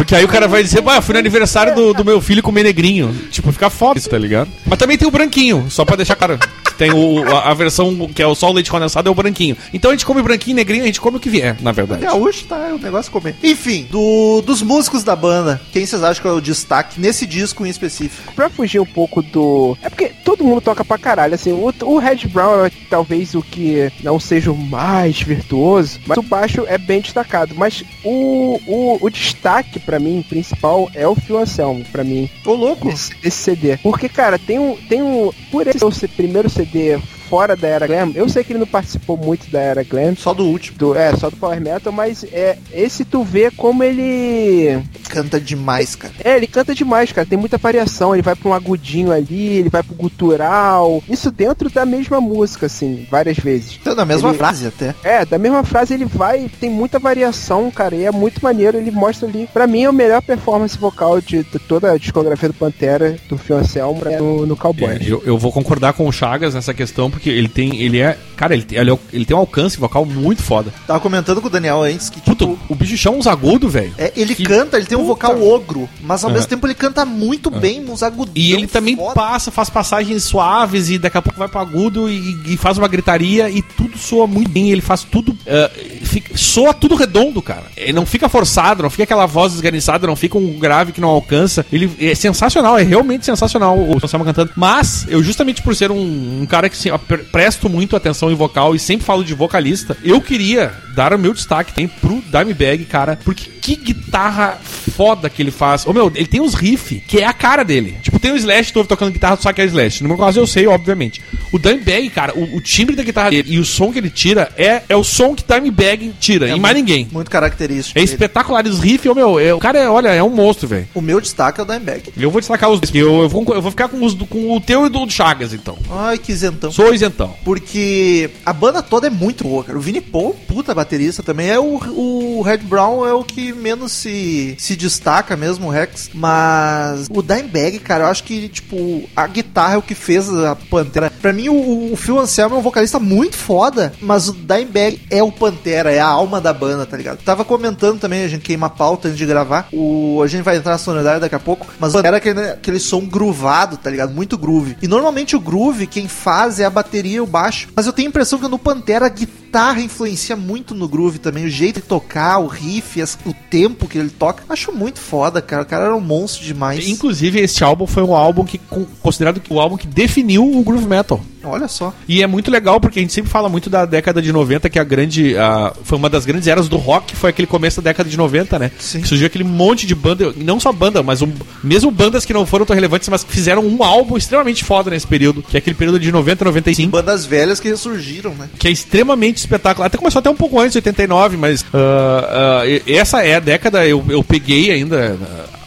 Porque 0.08 0.16
aí 0.16 0.24
o 0.24 0.30
cara 0.30 0.48
vai 0.48 0.64
dizer, 0.64 0.80
bah, 0.80 1.02
fui 1.02 1.12
no 1.12 1.20
aniversário 1.20 1.76
do, 1.76 1.94
do 1.94 2.06
meu 2.06 2.22
filho 2.22 2.42
comer 2.42 2.64
negrinho. 2.64 3.14
Tipo, 3.30 3.52
fica 3.52 3.70
foda 3.70 4.00
isso, 4.00 4.10
tá 4.10 4.18
ligado? 4.18 4.50
Mas 4.66 4.80
também 4.80 4.98
tem 4.98 5.06
o 5.06 5.12
branquinho, 5.12 5.66
só 5.70 5.84
pra 5.84 5.98
deixar 5.98 6.16
claro. 6.16 6.40
Tem 6.78 6.94
o, 6.94 7.28
a, 7.28 7.50
a 7.50 7.54
versão 7.54 8.08
que 8.14 8.22
é 8.22 8.28
o 8.28 8.36
só 8.36 8.50
o 8.50 8.54
leite 8.54 8.70
condensado 8.70 9.10
é 9.10 9.12
o 9.12 9.16
branquinho. 9.16 9.58
Então 9.74 9.90
a 9.90 9.94
gente 9.94 10.06
come 10.06 10.22
branquinho, 10.22 10.56
negrinho, 10.56 10.84
a 10.84 10.86
gente 10.86 11.02
come 11.02 11.18
o 11.18 11.20
que 11.20 11.30
vier, 11.30 11.58
na 11.60 11.72
verdade. 11.72 12.04
Gaúcho 12.04 12.46
tá, 12.46 12.68
é 12.70 12.74
um 12.74 12.78
negócio 12.78 13.12
comer. 13.12 13.36
Enfim, 13.44 13.88
do, 13.90 14.42
dos 14.46 14.62
músicos 14.62 15.04
da 15.04 15.16
banda, 15.16 15.60
quem 15.74 15.86
vocês 15.86 16.04
acham 16.04 16.22
que 16.22 16.28
é 16.28 16.32
o 16.32 16.40
destaque 16.40 17.02
nesse 17.02 17.26
disco 17.26 17.66
em 17.66 17.70
específico? 17.70 18.32
Pra 18.34 18.50
fugir 18.50 18.80
um 18.80 18.86
pouco 18.86 19.22
do. 19.22 19.76
É 19.82 19.90
porque 19.90 20.12
todo 20.24 20.44
mundo 20.44 20.62
toca 20.62 20.86
pra 20.86 20.98
caralho, 20.98 21.34
assim. 21.34 21.52
O, 21.52 21.74
o 21.82 21.98
Red 21.98 22.28
Brown 22.28 22.66
é 22.66 22.72
talvez 22.90 23.34
o 23.34 23.42
que 23.42 23.92
não 24.04 24.20
seja 24.20 24.52
o 24.52 24.58
mais 24.58 25.20
virtuoso, 25.22 26.00
mas 26.06 26.18
o 26.18 26.22
baixo 26.22 26.64
é 26.68 26.78
bem 26.78 27.02
destacado. 27.02 27.56
Mas 27.56 27.84
o, 28.04 28.62
o, 28.68 28.98
o 29.02 29.10
destaque 29.10 29.80
pra 29.80 29.97
mim, 30.00 30.24
principal, 30.28 30.90
é 30.94 31.08
o 31.08 31.16
Phil 31.16 31.38
Anselmo, 31.38 31.84
pra 31.92 32.04
mim, 32.04 32.30
Ô, 32.46 32.54
louco! 32.54 32.88
desse, 32.88 33.16
desse 33.16 33.38
CD. 33.38 33.78
Porque, 33.78 34.08
cara, 34.10 34.38
tem 34.38 34.60
um. 34.60 34.76
Tem 34.76 35.02
um. 35.02 35.32
Por 35.52 35.68
esse 35.68 35.84
o 35.84 35.92
primeiro 36.10 36.50
CD 36.50 37.00
fora 37.30 37.56
da 37.56 37.68
era 37.68 37.88
glam, 37.88 38.12
eu 38.16 38.28
sei 38.30 38.44
que 38.44 38.52
ele 38.54 38.60
não 38.60 38.68
participou 38.68 39.18
muito 39.18 39.50
da 39.52 39.60
era 39.60 39.84
glam. 39.84 40.16
Só 40.16 40.34
do 40.34 40.46
último. 40.46 40.78
Do, 40.78 40.96
é, 40.96 41.16
só 41.16 41.30
do 41.30 41.36
Power 41.38 41.60
Metal, 41.62 41.92
mas 41.92 42.24
é 42.32 42.58
esse 42.72 43.04
tu 43.06 43.24
vê 43.24 43.52
como 43.52 43.84
ele. 43.84 44.82
Canta 45.10 45.40
demais, 45.40 45.96
cara. 45.96 46.14
É, 46.24 46.36
ele 46.36 46.48
canta 46.48 46.74
demais, 46.76 47.12
cara. 47.12 47.28
Tem 47.28 47.38
muita 47.38 47.58
variação. 47.58 48.14
Ele 48.14 48.22
vai 48.22 48.36
pra 48.36 48.50
um 48.50 48.54
agudinho 48.54 49.12
ali, 49.12 49.58
ele 49.58 49.70
vai 49.70 49.82
pro 49.84 49.96
gutural. 49.96 51.02
Isso 51.10 51.32
dentro 51.32 51.70
da 51.70 51.86
mesma 51.86 52.20
música, 52.20 52.66
assim, 52.66 53.08
várias 53.10 53.38
vezes. 53.38 53.78
Então, 53.82 53.96
na 53.96 54.06
mesma 54.06 54.30
Ele- 54.30 54.38
frase 54.38 54.68
até. 54.68 54.94
É, 55.04 55.26
da 55.26 55.38
mesma 55.38 55.64
frase 55.64 55.94
ele 55.94 56.06
vai, 56.06 56.50
tem 56.60 56.70
muita 56.70 57.00
variação, 57.00 57.70
cara, 57.72 57.96
e 57.96 58.04
é 58.06 58.12
muito 58.12 58.44
maneiro. 58.44 58.78
Ele 58.78 58.92
mostra 58.92 59.28
ali, 59.28 59.48
pra 59.54 59.68
mim, 59.68 59.84
é 59.84 59.86
a 59.88 59.92
melhor 59.92 60.22
performance 60.22 60.78
vocal 60.78 61.20
de, 61.22 61.44
de 61.44 61.60
toda 61.60 61.92
a 61.92 61.98
discografia 61.98 62.50
do 62.50 62.54
Pantera, 62.56 63.18
do 63.30 63.38
Phil 63.38 63.58
Anselmo, 63.58 64.02
é 64.06 64.18
no, 64.18 64.46
no 64.46 64.56
Cowboy. 64.56 64.90
É, 64.90 65.00
eu, 65.02 65.22
eu 65.26 65.38
vou 65.38 65.52
concordar 65.52 65.94
com 65.94 66.08
o 66.08 66.12
Chagas 66.12 66.54
nessa 66.54 66.74
questão, 66.74 67.10
porque 67.18 67.30
ele 67.30 67.48
tem. 67.50 67.82
Ele 67.82 68.00
é. 68.00 68.18
Cara, 68.36 68.54
ele, 68.54 68.64
tem- 68.64 68.78
ele, 68.78 68.92
é- 68.92 69.00
ele 69.12 69.26
tem 69.26 69.36
um 69.36 69.40
alcance 69.40 69.78
vocal 69.80 70.06
muito 70.06 70.44
foda. 70.44 70.72
Tava 70.86 71.00
comentando 71.00 71.42
com 71.42 71.48
o 71.48 71.50
Daniel 71.50 71.82
antes 71.82 72.08
que, 72.10 72.22
Puta, 72.22 72.46
tipo, 72.46 72.60
o 72.70 72.76
bicho 72.76 72.96
chama 72.96 73.18
uns 73.18 73.26
agudos, 73.26 73.74
velho. 73.74 73.94
é, 73.98 74.14
ele 74.16 74.36
que 74.36 74.44
canta, 74.44 74.78
ele 74.78 74.86
tem 74.86 74.96
um 74.96 75.02
puta. 75.02 75.14
vocal 75.14 75.44
ogro, 75.44 75.90
mas 76.02 76.24
ao 76.24 76.30
É. 76.30 76.34
mesmo 76.34 76.48
tempo 76.48 76.68
ele 76.68 76.76
canta 76.76 77.04
muito 77.04 77.50
bem, 77.50 77.84
uns 77.90 78.04
agudão 78.04 78.32
E 78.36 78.54
ele 78.54 78.68
também 78.68 78.96
foda. 78.96 79.16
passa, 79.16 79.50
faz 79.50 79.70
passagens 79.72 80.24
suaves 80.24 80.90
e 80.92 81.00
daqui 81.00 81.18
a 81.18 81.22
pouco 81.22 81.40
vai 81.40 81.48
pro 81.48 81.60
agudo 81.60 82.08
e, 82.08 82.38
e 82.54 82.58
faz 82.58 82.78
uma 82.78 82.88
gritaria 82.88 83.50
e 83.50 83.62
tudo 83.64 83.98
soa 83.98 84.28
muito 84.28 84.52
bem. 84.52 84.70
Ele 84.70 84.82
faz 84.82 85.04
tudo. 85.04 85.36
eh, 85.46 85.72
fica- 86.08 86.36
soa 86.38 86.74
tudo 86.74 86.96
redondo, 86.96 87.42
cara. 87.42 87.66
Ele 87.76 87.94
não 87.94 88.06
fica 88.06 88.28
forçado, 88.30 88.82
não 88.84 88.90
fica 88.90 89.04
aquela 89.04 89.26
voz 89.26 89.54
esganiçada, 89.54 90.08
não 90.08 90.16
fica 90.16 90.38
um 90.38 90.58
grave 90.60 90.92
que 90.92 91.02
não 91.02 91.10
alcança. 91.10 91.66
Ele 91.72 91.90
é 92.00 92.16
sensacional, 92.16 92.78
é 92.78 92.84
realmente 92.84 93.26
sensacional 93.26 93.78
o 93.78 93.98
Anselmo 94.04 94.26
cantando. 94.26 94.52
Mas, 94.56 95.06
eu 95.10 95.22
justamente 95.24 95.62
por 95.62 95.76
ser 95.76 95.92
um, 95.92 96.42
um 96.42 96.46
cara 96.46 96.70
que 96.70 96.76
assim, 96.76 96.90
ó, 96.90 96.98
pre- 96.98 97.18
presto 97.20 97.70
muito 97.70 97.96
atenção 97.96 98.32
em 98.32 98.36
vocal 98.36 98.74
e 98.76 98.80
sempre 98.80 99.06
falo 99.06 99.24
de 99.24 99.34
vocalista, 99.34 99.96
eu 100.04 100.20
queria 100.22 100.72
dar 100.96 101.14
o 101.14 101.20
meu 101.20 101.34
destaque 101.34 101.74
também 101.74 101.88
pro 101.88 102.24
Dimebag, 102.32 102.86
cara, 102.86 103.20
porque 103.24 103.58
que 103.62 103.76
guitarra 103.76 104.58
foda 104.62 105.30
que 105.30 105.42
ele 105.42 105.52
faz. 105.52 105.86
Ô 105.86 105.92
meu, 105.94 106.12
ele 106.16 106.26
tem 106.28 106.40
uns 106.40 106.54
riff 106.54 107.02
que 107.08 107.20
é 107.20 107.26
a 107.26 107.34
cara 107.34 107.64
dele. 107.64 107.98
Tipo, 108.02 108.18
tem 108.18 108.32
o 108.32 108.36
Slash, 108.38 108.72
ouve 108.76 108.88
tocando 108.88 109.12
guitarra, 109.12 109.36
tu 109.38 109.54
que 109.54 109.62
é 109.62 109.66
Slash. 109.66 110.02
No 110.04 110.08
meu 110.10 110.18
caso 110.18 110.40
eu 110.40 110.48
sei, 110.48 110.66
obviamente. 110.68 111.22
O 111.52 111.60
Dimebag, 111.60 112.10
cara, 112.10 112.34
o, 112.34 112.56
o 112.58 112.62
timbre 112.62 112.96
da 112.96 113.04
guitarra 113.04 113.30
dele 113.30 113.54
e 113.54 113.60
o 113.60 113.66
som 113.66 113.92
que 113.92 114.00
ele 114.00 114.10
tira 114.10 114.50
é, 114.58 114.82
é 114.88 114.96
o 114.96 115.04
som 115.04 115.36
que 115.36 115.44
Dimebag 115.44 115.97
tira, 116.20 116.50
e 116.50 116.60
mais 116.60 116.76
ninguém. 116.76 117.08
Muito 117.12 117.30
característico. 117.32 117.98
É 117.98 118.02
dele. 118.02 118.12
espetacular. 118.14 118.66
E 118.66 118.70
os 118.70 118.80
riffs, 118.80 119.14
meu, 119.16 119.40
é, 119.40 119.54
o 119.54 119.60
cara, 119.60 119.80
é, 119.80 119.90
olha, 119.90 120.10
é 120.10 120.24
um 120.24 120.30
monstro, 120.30 120.68
velho. 120.68 120.88
O 120.94 121.02
meu 121.02 121.22
destaque 121.22 121.60
é 121.60 121.64
o 121.64 121.66
Dimebag. 121.66 122.14
Eu 122.18 122.32
vou 122.32 122.42
destacar 122.42 122.70
os 122.70 122.80
dois. 122.80 122.94
Eu, 122.94 123.22
eu, 123.22 123.30
vou, 123.30 123.46
eu 123.54 123.62
vou 123.62 123.72
ficar 123.72 123.88
com, 123.88 124.04
os, 124.04 124.14
com 124.14 124.56
o 124.56 124.62
teu 124.62 124.86
e 124.86 124.90
do 124.90 125.10
Chagas, 125.10 125.54
então. 125.54 125.78
Ai, 125.90 126.18
que 126.18 126.32
isentão. 126.32 126.72
Sou 126.72 126.94
isentão. 126.94 127.34
Porque 127.44 128.30
a 128.46 128.54
banda 128.54 128.82
toda 128.82 129.08
é 129.08 129.10
muito 129.10 129.44
boa, 129.44 129.64
cara. 129.64 129.78
O 129.78 129.82
Vini 129.82 130.02
Paul, 130.02 130.36
puta 130.48 130.74
baterista 130.74 131.24
também. 131.24 131.50
É 131.50 131.60
o, 131.60 131.76
o 131.76 132.42
Red 132.42 132.58
Brown 132.60 133.06
é 133.06 133.14
o 133.14 133.24
que 133.24 133.54
menos 133.54 133.92
se, 133.92 134.56
se 134.58 134.76
destaca 134.76 135.36
mesmo, 135.36 135.68
o 135.68 135.72
Rex. 135.72 136.10
Mas 136.14 137.08
o 137.10 137.22
Dimebag, 137.22 137.80
cara, 137.80 138.06
eu 138.06 138.08
acho 138.08 138.24
que, 138.24 138.50
tipo, 138.50 139.04
a 139.16 139.28
guitarra 139.28 139.76
é 139.76 139.78
o 139.78 139.82
que 139.82 139.96
fez 139.96 140.30
a 140.30 140.56
Pantera. 140.56 141.12
Pra 141.22 141.34
mim, 141.34 141.50
o, 141.50 141.94
o 141.94 141.96
Phil 141.96 142.20
Anselmo 142.20 142.56
é 142.56 142.60
um 142.60 142.62
vocalista 142.62 143.00
muito 143.00 143.36
foda, 143.36 143.94
mas 144.02 144.28
o 144.28 144.34
Dimebag 144.34 145.00
é 145.10 145.24
o 145.24 145.32
Pantera, 145.32 145.87
é 145.92 146.00
a 146.00 146.08
alma 146.08 146.40
da 146.40 146.54
banda, 146.54 146.86
tá 146.86 146.98
ligado? 146.98 147.24
Tava 147.24 147.44
comentando 147.44 148.00
também, 148.00 148.24
a 148.24 148.28
gente 148.28 148.42
queima 148.42 148.68
a 148.68 148.70
pauta 148.70 149.08
antes 149.08 149.18
de 149.18 149.26
gravar. 149.26 149.68
O, 149.72 150.22
a 150.24 150.28
gente 150.28 150.44
vai 150.44 150.58
entrar 150.58 150.74
na 150.74 150.78
sonoridade 150.78 151.22
daqui 151.22 151.36
a 151.36 151.40
pouco, 151.40 151.68
mas 151.80 151.96
era 151.96 152.18
aquele, 152.18 152.42
aquele 152.42 152.80
som 152.80 153.06
groovado, 153.06 153.78
tá 153.78 153.90
ligado? 153.90 154.14
Muito 154.14 154.38
groove. 154.38 154.78
E 154.82 154.88
normalmente 154.88 155.36
o 155.36 155.40
groove, 155.40 155.88
quem 155.88 156.08
faz 156.08 156.60
é 156.60 156.66
a 156.66 156.70
bateria 156.70 157.18
e 157.18 157.22
o 157.22 157.26
baixo. 157.26 157.70
Mas 157.76 157.86
eu 157.86 157.94
tenho 157.94 158.08
a 158.08 158.10
impressão 158.10 158.40
que 158.40 158.48
no 158.48 158.60
Pantera 158.60 159.06
a 159.06 159.10
guitarra 159.10 159.47
influencia 159.80 160.36
muito 160.36 160.74
no 160.76 160.88
groove 160.88 161.20
também. 161.20 161.46
O 161.46 161.50
jeito 161.50 161.76
de 161.82 161.86
tocar, 161.88 162.38
o 162.40 162.48
riff, 162.48 163.02
as- 163.02 163.18
o 163.26 163.34
tempo 163.50 163.88
que 163.88 163.98
ele 163.98 164.10
toca. 164.10 164.44
Acho 164.50 164.72
muito 164.72 165.00
foda, 165.00 165.42
cara. 165.42 165.64
O 165.64 165.66
cara 165.66 165.86
era 165.86 165.96
um 165.96 166.02
monstro 166.02 166.44
demais. 166.46 166.88
Inclusive, 166.88 167.40
este 167.40 167.64
álbum 167.64 167.88
foi 167.88 168.04
um 168.04 168.16
álbum 168.16 168.44
que, 168.46 168.58
con- 168.58 168.86
considerado 169.02 169.42
o 169.50 169.60
álbum 169.60 169.78
que 169.78 169.88
definiu 169.88 170.44
o 170.44 170.64
groove 170.64 170.86
metal. 170.86 171.22
Olha 171.44 171.68
só. 171.70 171.94
E 172.10 172.22
é 172.22 172.28
muito 172.28 172.52
legal 172.52 172.78
porque 172.82 173.00
a 173.00 173.02
gente 173.02 173.14
sempre 173.14 173.32
fala 173.32 173.48
muito 173.48 173.70
da 173.70 173.86
década 173.86 174.22
de 174.22 174.34
90, 174.34 174.70
que 174.70 174.78
a 174.78 174.84
grande. 174.84 175.38
a- 175.38 175.74
foi 175.84 175.98
uma 175.98 176.10
das 176.10 176.26
grandes 176.26 176.46
eras 176.48 176.68
do 176.68 176.76
rock, 176.76 177.16
foi 177.16 177.30
aquele 177.30 177.48
começo 177.48 177.82
da 177.82 177.90
década 177.90 178.10
de 178.10 178.18
90, 178.18 178.60
né? 178.60 178.70
Sim. 178.78 179.02
Que 179.02 179.08
surgiu 179.08 179.28
aquele 179.28 179.46
monte 179.46 179.88
de 179.88 179.96
banda, 179.96 180.34
não 180.36 180.60
só 180.60 180.74
banda, 180.74 181.02
mas 181.02 181.22
um- 181.22 181.32
mesmo 181.64 181.90
bandas 181.90 182.26
que 182.26 182.34
não 182.34 182.46
foram 182.46 182.66
tão 182.66 182.74
relevantes, 182.76 183.08
mas 183.08 183.24
que 183.24 183.32
fizeram 183.32 183.66
um 183.66 183.82
álbum 183.82 184.18
extremamente 184.18 184.66
foda 184.66 184.90
nesse 184.92 185.08
período, 185.08 185.42
que 185.42 185.56
é 185.56 185.60
aquele 185.60 185.76
período 185.76 186.00
de 186.00 186.12
90 186.12 186.44
95. 186.44 186.92
Bandas 186.92 187.26
velhas 187.26 187.60
que 187.62 187.70
ressurgiram, 187.70 188.34
né? 188.36 188.50
Que 188.60 188.68
é 188.68 188.72
extremamente 188.72 189.38
espetacular. 189.48 189.88
Até 189.88 189.98
começou 189.98 190.20
até 190.20 190.30
um 190.30 190.36
pouco 190.36 190.60
antes, 190.60 190.76
89, 190.76 191.38
mas 191.38 191.66
ah, 191.74 192.64
e- 192.66 192.84
essa 192.96 193.24
é 193.24 193.36
a 193.36 193.40
década, 193.40 193.86
eu, 193.88 194.04
eu 194.10 194.24
peguei 194.24 194.72
ainda. 194.72 195.18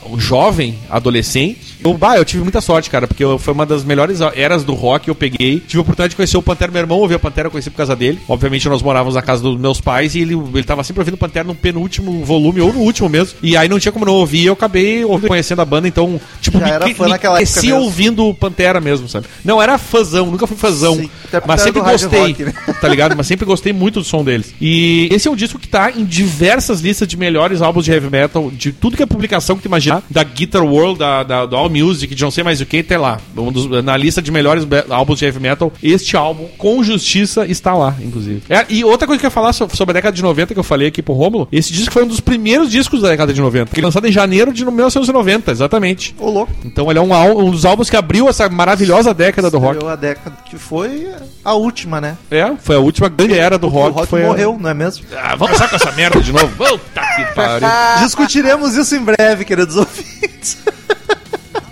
o 0.04 0.18
jovem, 0.18 0.76
adolescente. 0.90 1.69
Eu, 1.82 1.94
bah, 1.94 2.16
eu 2.16 2.24
tive 2.24 2.42
muita 2.42 2.60
sorte, 2.60 2.90
cara, 2.90 3.06
porque 3.06 3.22
eu- 3.24 3.38
foi 3.38 3.52
uma 3.54 3.64
das 3.66 3.84
melhores 3.84 4.20
eras 4.34 4.64
do 4.64 4.74
rock 4.74 5.04
que 5.04 5.10
eu 5.10 5.14
peguei. 5.14 5.60
Tive 5.60 5.78
a 5.78 5.80
oportunidade 5.82 6.10
de 6.10 6.16
conhecer 6.16 6.36
o 6.36 6.42
Pantera, 6.42 6.70
meu 6.70 6.80
irmão 6.80 6.98
ouviu 6.98 7.16
a 7.16 7.20
Pantera, 7.20 7.46
eu 7.48 7.50
conheci 7.50 7.70
por 7.70 7.76
causa 7.78 7.96
dele. 7.96 8.18
Obviamente 8.28 8.68
nós 8.68 8.82
morávamos 8.82 9.14
na 9.14 9.22
casa 9.22 9.42
dos 9.42 9.58
meus 9.58 9.80
pais 9.80 10.14
e 10.14 10.20
ele, 10.20 10.34
ele 10.34 10.62
tava 10.64 10.84
sempre 10.84 11.00
ouvindo 11.00 11.16
Pantera 11.16 11.44
no 11.46 11.54
penúltimo 11.54 12.24
volume, 12.24 12.60
ou 12.60 12.72
no 12.72 12.80
último 12.80 13.08
mesmo. 13.08 13.38
E 13.42 13.56
aí 13.56 13.68
não 13.68 13.78
tinha 13.78 13.92
como 13.92 14.04
não 14.04 14.12
ouvir, 14.14 14.46
eu 14.46 14.52
acabei 14.52 15.04
conhecendo 15.26 15.62
a 15.62 15.64
banda, 15.64 15.88
então, 15.88 16.20
tipo, 16.40 16.58
Já 16.58 16.68
era 16.68 16.88
fã 16.94 17.04
me 17.04 17.10
naquela 17.10 17.40
época 17.40 17.52
cresci 17.52 17.68
mesmo. 17.68 17.82
ouvindo 17.82 18.26
o 18.26 18.34
Pantera 18.34 18.80
mesmo, 18.80 19.08
sabe? 19.08 19.26
Não 19.44 19.60
era 19.62 19.78
fãzão, 19.78 20.26
nunca 20.30 20.46
fui 20.46 20.56
fãzão, 20.56 20.96
Sim, 20.96 21.10
mas 21.46 21.60
era 21.62 21.72
sempre 21.72 21.80
gostei 21.80 22.20
rock, 22.20 22.44
né? 22.44 22.54
tá 22.80 22.88
ligado? 22.88 23.16
Mas 23.16 23.26
sempre 23.26 23.46
gostei 23.46 23.72
muito 23.72 24.00
do 24.00 24.04
som 24.04 24.22
deles. 24.22 24.54
E 24.60 25.08
esse 25.10 25.26
é 25.28 25.30
um 25.30 25.36
disco 25.36 25.58
que 25.58 25.68
tá 25.68 25.90
em 25.90 26.04
diversas 26.04 26.80
listas 26.80 27.08
de 27.08 27.16
melhores 27.16 27.62
álbuns 27.62 27.84
de 27.84 27.90
heavy 27.92 28.10
metal, 28.10 28.50
de 28.50 28.72
tudo 28.72 28.96
que 28.96 29.02
é 29.02 29.06
publicação 29.06 29.56
que 29.56 29.62
tu 29.62 29.66
imaginar, 29.66 30.02
da 30.10 30.22
Guitar 30.22 30.62
World, 30.64 30.98
da, 30.98 31.22
da, 31.22 31.46
do 31.46 31.56
All 31.56 31.69
Music, 31.70 32.14
de 32.14 32.22
não 32.22 32.30
sei 32.30 32.44
mais 32.44 32.60
o 32.60 32.66
que, 32.66 32.78
até 32.78 32.98
lá. 32.98 33.18
Um 33.36 33.50
dos- 33.52 33.82
na 33.84 33.96
lista 33.96 34.20
de 34.20 34.30
melhores 34.30 34.66
álbuns 34.88 35.18
de 35.18 35.24
heavy 35.24 35.40
metal, 35.40 35.72
este 35.82 36.16
álbum, 36.16 36.46
com 36.58 36.82
justiça, 36.82 37.46
está 37.46 37.74
lá, 37.74 37.94
inclusive. 38.02 38.42
É, 38.48 38.64
e 38.68 38.84
outra 38.84 39.06
coisa 39.06 39.18
que 39.20 39.26
eu 39.26 39.28
ia 39.28 39.32
falar 39.32 39.52
so- 39.52 39.68
sobre 39.74 39.92
a 39.92 39.94
década 39.94 40.14
de 40.14 40.22
90, 40.22 40.52
que 40.54 40.60
eu 40.60 40.64
falei 40.64 40.88
aqui 40.88 41.02
pro 41.02 41.14
Rômulo, 41.14 41.48
esse 41.52 41.72
disco 41.72 41.92
foi 41.92 42.04
um 42.04 42.08
dos 42.08 42.20
primeiros 42.20 42.70
discos 42.70 43.00
da 43.02 43.08
década 43.08 43.32
de 43.32 43.40
90, 43.40 43.74
que 43.74 43.80
lançado 43.80 44.06
em 44.06 44.12
janeiro 44.12 44.52
de 44.52 44.64
1990, 44.64 45.50
exatamente. 45.52 46.14
Ô, 46.18 46.30
louco. 46.30 46.52
Então 46.64 46.90
ele 46.90 46.98
é 46.98 47.02
um, 47.02 47.12
um 47.46 47.50
dos 47.50 47.64
álbuns 47.64 47.88
que 47.88 47.96
abriu 47.96 48.28
essa 48.28 48.48
maravilhosa 48.48 49.14
década 49.14 49.50
do 49.50 49.58
rock. 49.58 49.84
A 49.86 49.96
década 49.96 50.36
que 50.44 50.56
foi 50.58 51.08
a 51.44 51.54
última, 51.54 52.00
né? 52.00 52.16
É, 52.30 52.52
foi 52.60 52.76
a 52.76 52.80
última 52.80 53.08
grande 53.08 53.34
era 53.38 53.58
do 53.58 53.66
o 53.66 53.70
rock. 53.70 53.94
rock 53.94 54.08
foi 54.08 54.22
a- 54.24 54.26
morreu, 54.26 54.58
não 54.60 54.70
é 54.70 54.74
mesmo? 54.74 55.04
Ah, 55.16 55.36
vamos 55.36 55.56
começar 55.56 55.68
com 55.68 55.76
essa 55.76 55.92
merda 55.92 56.20
de 56.20 56.32
novo? 56.32 56.48
Puta 56.56 57.00
que 57.16 57.34
pariu. 57.34 57.68
Discutiremos 58.04 58.74
isso 58.76 58.94
em 58.96 59.00
breve, 59.04 59.44
queridos 59.44 59.76
ouvintes. 59.76 60.58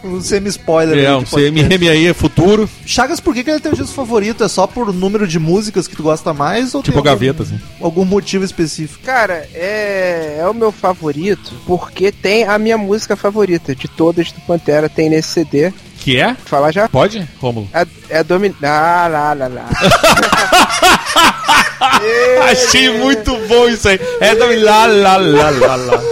um 0.05 0.21
semi-spoiler. 0.21 0.99
É, 0.99 1.07
aí 1.09 1.15
um. 1.15 1.25
CMM 1.25 1.89
aí 1.89 2.07
é 2.07 2.15
futuro, 2.15 2.69
Chagas, 2.87 3.21
por 3.21 3.35
que, 3.35 3.43
que 3.45 3.51
ele 3.51 3.59
é 3.59 3.61
teu 3.61 3.73
disco 3.73 3.95
favorito? 3.95 4.43
É 4.45 4.49
só 4.49 4.67
por 4.67 4.93
número 4.93 5.27
de 5.27 5.39
músicas 5.39 5.87
que 5.89 5.97
tu 5.97 6.03
gosta 6.03 6.33
mais? 6.33 6.75
Ou 6.75 6.83
tipo 6.83 7.03
tem 7.03 7.11
algum- 7.11 7.21
gaveta, 7.27 7.43
assim. 7.43 7.61
Algum 7.81 8.05
motivo 8.05 8.45
específico? 8.45 9.03
Cara, 9.05 9.47
é, 9.55 10.39
é 10.41 10.47
o 10.49 10.55
meu 10.55 10.71
favorito 10.73 11.53
porque 11.67 12.11
tem 12.13 12.45
a 12.45 12.59
minha 12.59 12.79
música 12.79 13.17
favorita 13.17 13.75
de 13.75 13.89
todas 13.89 14.33
do 14.33 14.41
Pantera, 14.43 14.89
tem 14.89 15.11
nesse 15.11 15.29
CD. 15.29 15.73
Que 16.01 16.19
é? 16.21 16.37
Falar 16.45 16.71
já? 16.73 16.89
Pode, 16.89 17.27
Rômulo? 17.41 17.69
É, 17.73 17.87
é 18.09 18.23
Domin... 18.25 18.55
Ah, 18.63 19.09
lá, 19.11 19.33
lá, 19.35 19.49
lá. 19.49 19.67
Achei 22.51 22.91
muito 22.99 23.35
bom 23.49 23.69
isso 23.69 23.89
aí. 23.89 24.01
É 24.21 24.35
da 24.35 24.47
lá, 24.47 24.87
lá, 24.87 25.17
lá, 25.17 25.51
lá, 25.51 25.77
lá. 25.77 26.03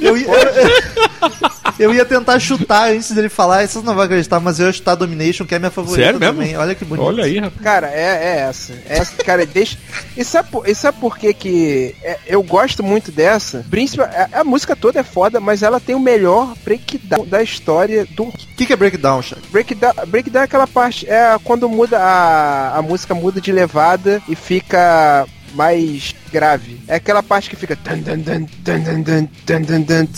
Eu, 0.00 0.16
ia- 0.16 0.26
Eu 1.78 1.92
ia 1.94 2.04
tentar 2.04 2.38
chutar 2.38 2.90
antes 2.90 3.10
dele 3.12 3.28
falar, 3.28 3.66
vocês 3.66 3.82
não 3.82 3.94
vão 3.94 4.04
acreditar, 4.04 4.38
mas 4.38 4.60
eu 4.60 4.66
ia 4.66 4.72
chutar 4.72 4.94
Domination, 4.94 5.44
que 5.46 5.54
é 5.54 5.58
minha 5.58 5.70
favorita 5.70 6.04
Sério 6.04 6.20
mesmo? 6.20 6.34
também. 6.34 6.56
Olha 6.56 6.74
que 6.74 6.84
bonito. 6.84 7.06
Olha 7.06 7.24
aí, 7.24 7.38
rapaz. 7.38 7.62
Cara, 7.62 7.88
é, 7.90 8.02
é 8.36 8.38
essa. 8.48 8.72
É 8.88 8.98
essa, 8.98 9.16
cara, 9.24 9.46
deixa. 9.46 9.78
E 10.16 10.22
sabe, 10.22 10.50
por- 10.50 10.68
e 10.68 10.74
sabe 10.74 10.98
por 11.00 11.16
que 11.18 11.32
que 11.32 11.96
é, 12.02 12.18
eu 12.26 12.42
gosto 12.42 12.82
muito 12.82 13.10
dessa? 13.10 13.64
Principal, 13.70 14.06
a, 14.32 14.40
a 14.40 14.44
música 14.44 14.76
toda 14.76 15.00
é 15.00 15.02
foda, 15.02 15.40
mas 15.40 15.62
ela 15.62 15.80
tem 15.80 15.94
o 15.94 16.00
melhor 16.00 16.54
breakdown 16.62 17.24
da 17.26 17.42
história 17.42 18.06
do 18.10 18.24
O 18.24 18.32
que, 18.56 18.66
que 18.66 18.72
é 18.72 18.76
breakdown, 18.76 19.22
Chuck? 19.22 19.40
breakdown. 19.50 19.92
Breakdown 20.06 20.42
é 20.42 20.44
aquela 20.44 20.66
parte, 20.66 21.08
é 21.08 21.36
quando 21.42 21.68
muda 21.68 21.98
a, 21.98 22.78
a 22.78 22.82
música 22.82 23.14
muda 23.14 23.40
de 23.40 23.50
levada 23.50 24.22
e 24.28 24.36
fica 24.36 25.26
mais 25.54 26.14
grave. 26.32 26.80
É 26.88 26.96
aquela 26.96 27.22
parte 27.22 27.50
que 27.50 27.56
fica. 27.56 27.76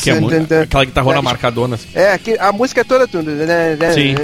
Que 0.03 0.11
é 0.11 0.61
aquela 0.62 0.85
guitarrona 0.85 1.23
marcadona. 1.23 1.79
É, 1.95 2.19
a 2.38 2.53
música 2.53 2.81
é 2.81 2.85
toda. 2.85 3.07
Sim. 3.95 4.14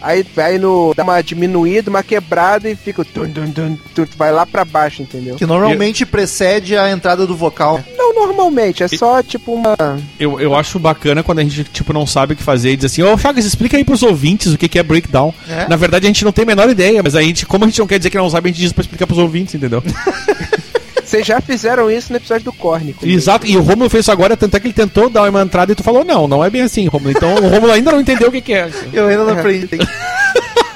Aí 0.00 0.24
vai 0.34 0.58
no. 0.58 0.92
dá 0.94 1.02
uma 1.02 1.20
diminuída, 1.22 1.90
uma 1.90 2.02
quebrada 2.02 2.68
e 2.68 2.74
fica. 2.74 3.04
tum, 3.04 3.30
tum, 3.30 3.50
tum, 3.50 3.78
tum, 3.94 4.06
vai 4.16 4.32
lá 4.32 4.46
pra 4.46 4.64
baixo, 4.64 5.02
entendeu? 5.02 5.36
Que 5.36 5.46
normalmente 5.46 6.06
precede 6.06 6.76
a 6.76 6.90
entrada 6.90 7.26
do 7.26 7.36
vocal. 7.36 7.82
Não 7.96 8.10
normalmente, 8.14 8.82
é 8.82 8.88
só 8.88 9.22
tipo 9.22 9.52
uma. 9.52 9.76
Eu, 10.18 10.40
eu 10.40 10.54
acho 10.54 10.78
bacana 10.78 11.22
quando 11.22 11.40
a 11.40 11.42
gente, 11.42 11.64
tipo, 11.64 11.92
não 11.92 12.06
sabe 12.06 12.34
o 12.34 12.36
que 12.36 12.42
fazer 12.42 12.72
e 12.72 12.76
diz 12.76 12.86
assim, 12.86 13.02
ô 13.02 13.16
Chagas, 13.16 13.44
explica 13.44 13.76
aí 13.76 13.84
pros 13.84 14.02
ouvintes 14.02 14.52
o 14.52 14.58
que, 14.58 14.68
que 14.68 14.78
é 14.78 14.82
breakdown. 14.82 15.34
É? 15.48 15.68
Na 15.68 15.76
verdade, 15.76 16.06
a 16.06 16.08
gente 16.08 16.24
não 16.24 16.32
tem 16.32 16.42
a 16.44 16.46
menor 16.46 16.68
ideia, 16.68 17.02
mas 17.02 17.14
a 17.14 17.22
gente, 17.22 17.46
como 17.46 17.64
a 17.64 17.68
gente 17.68 17.78
não 17.78 17.86
quer 17.86 17.98
dizer 17.98 18.10
que 18.10 18.18
não 18.18 18.30
sabe, 18.30 18.48
a 18.48 18.52
gente 18.52 18.60
diz 18.60 18.72
pra 18.72 18.82
explicar 18.82 19.06
pros 19.06 19.18
ouvintes, 19.18 19.54
entendeu? 19.54 19.82
Vocês 21.10 21.26
já 21.26 21.40
fizeram 21.40 21.90
isso 21.90 22.12
no 22.12 22.18
episódio 22.18 22.44
do 22.44 22.52
Corne. 22.52 22.92
comigo. 22.92 23.18
Exato, 23.18 23.44
e 23.44 23.56
o 23.56 23.62
Romulo 23.62 23.90
fez 23.90 24.04
isso 24.04 24.12
agora, 24.12 24.36
tanto 24.36 24.56
é 24.56 24.60
que 24.60 24.68
ele 24.68 24.74
tentou 24.74 25.10
dar 25.10 25.28
uma 25.28 25.42
entrada 25.42 25.72
e 25.72 25.74
tu 25.74 25.82
falou, 25.82 26.04
não, 26.04 26.28
não 26.28 26.44
é 26.44 26.48
bem 26.48 26.62
assim, 26.62 26.86
Romulo. 26.86 27.10
Então 27.10 27.34
o 27.34 27.48
Romulo 27.48 27.72
ainda 27.72 27.90
não 27.90 28.00
entendeu 28.00 28.28
o 28.28 28.30
que, 28.30 28.40
que 28.40 28.52
é. 28.52 28.70
Eu 28.92 29.08
ainda 29.08 29.24
não 29.24 29.32
aprendi. 29.36 29.68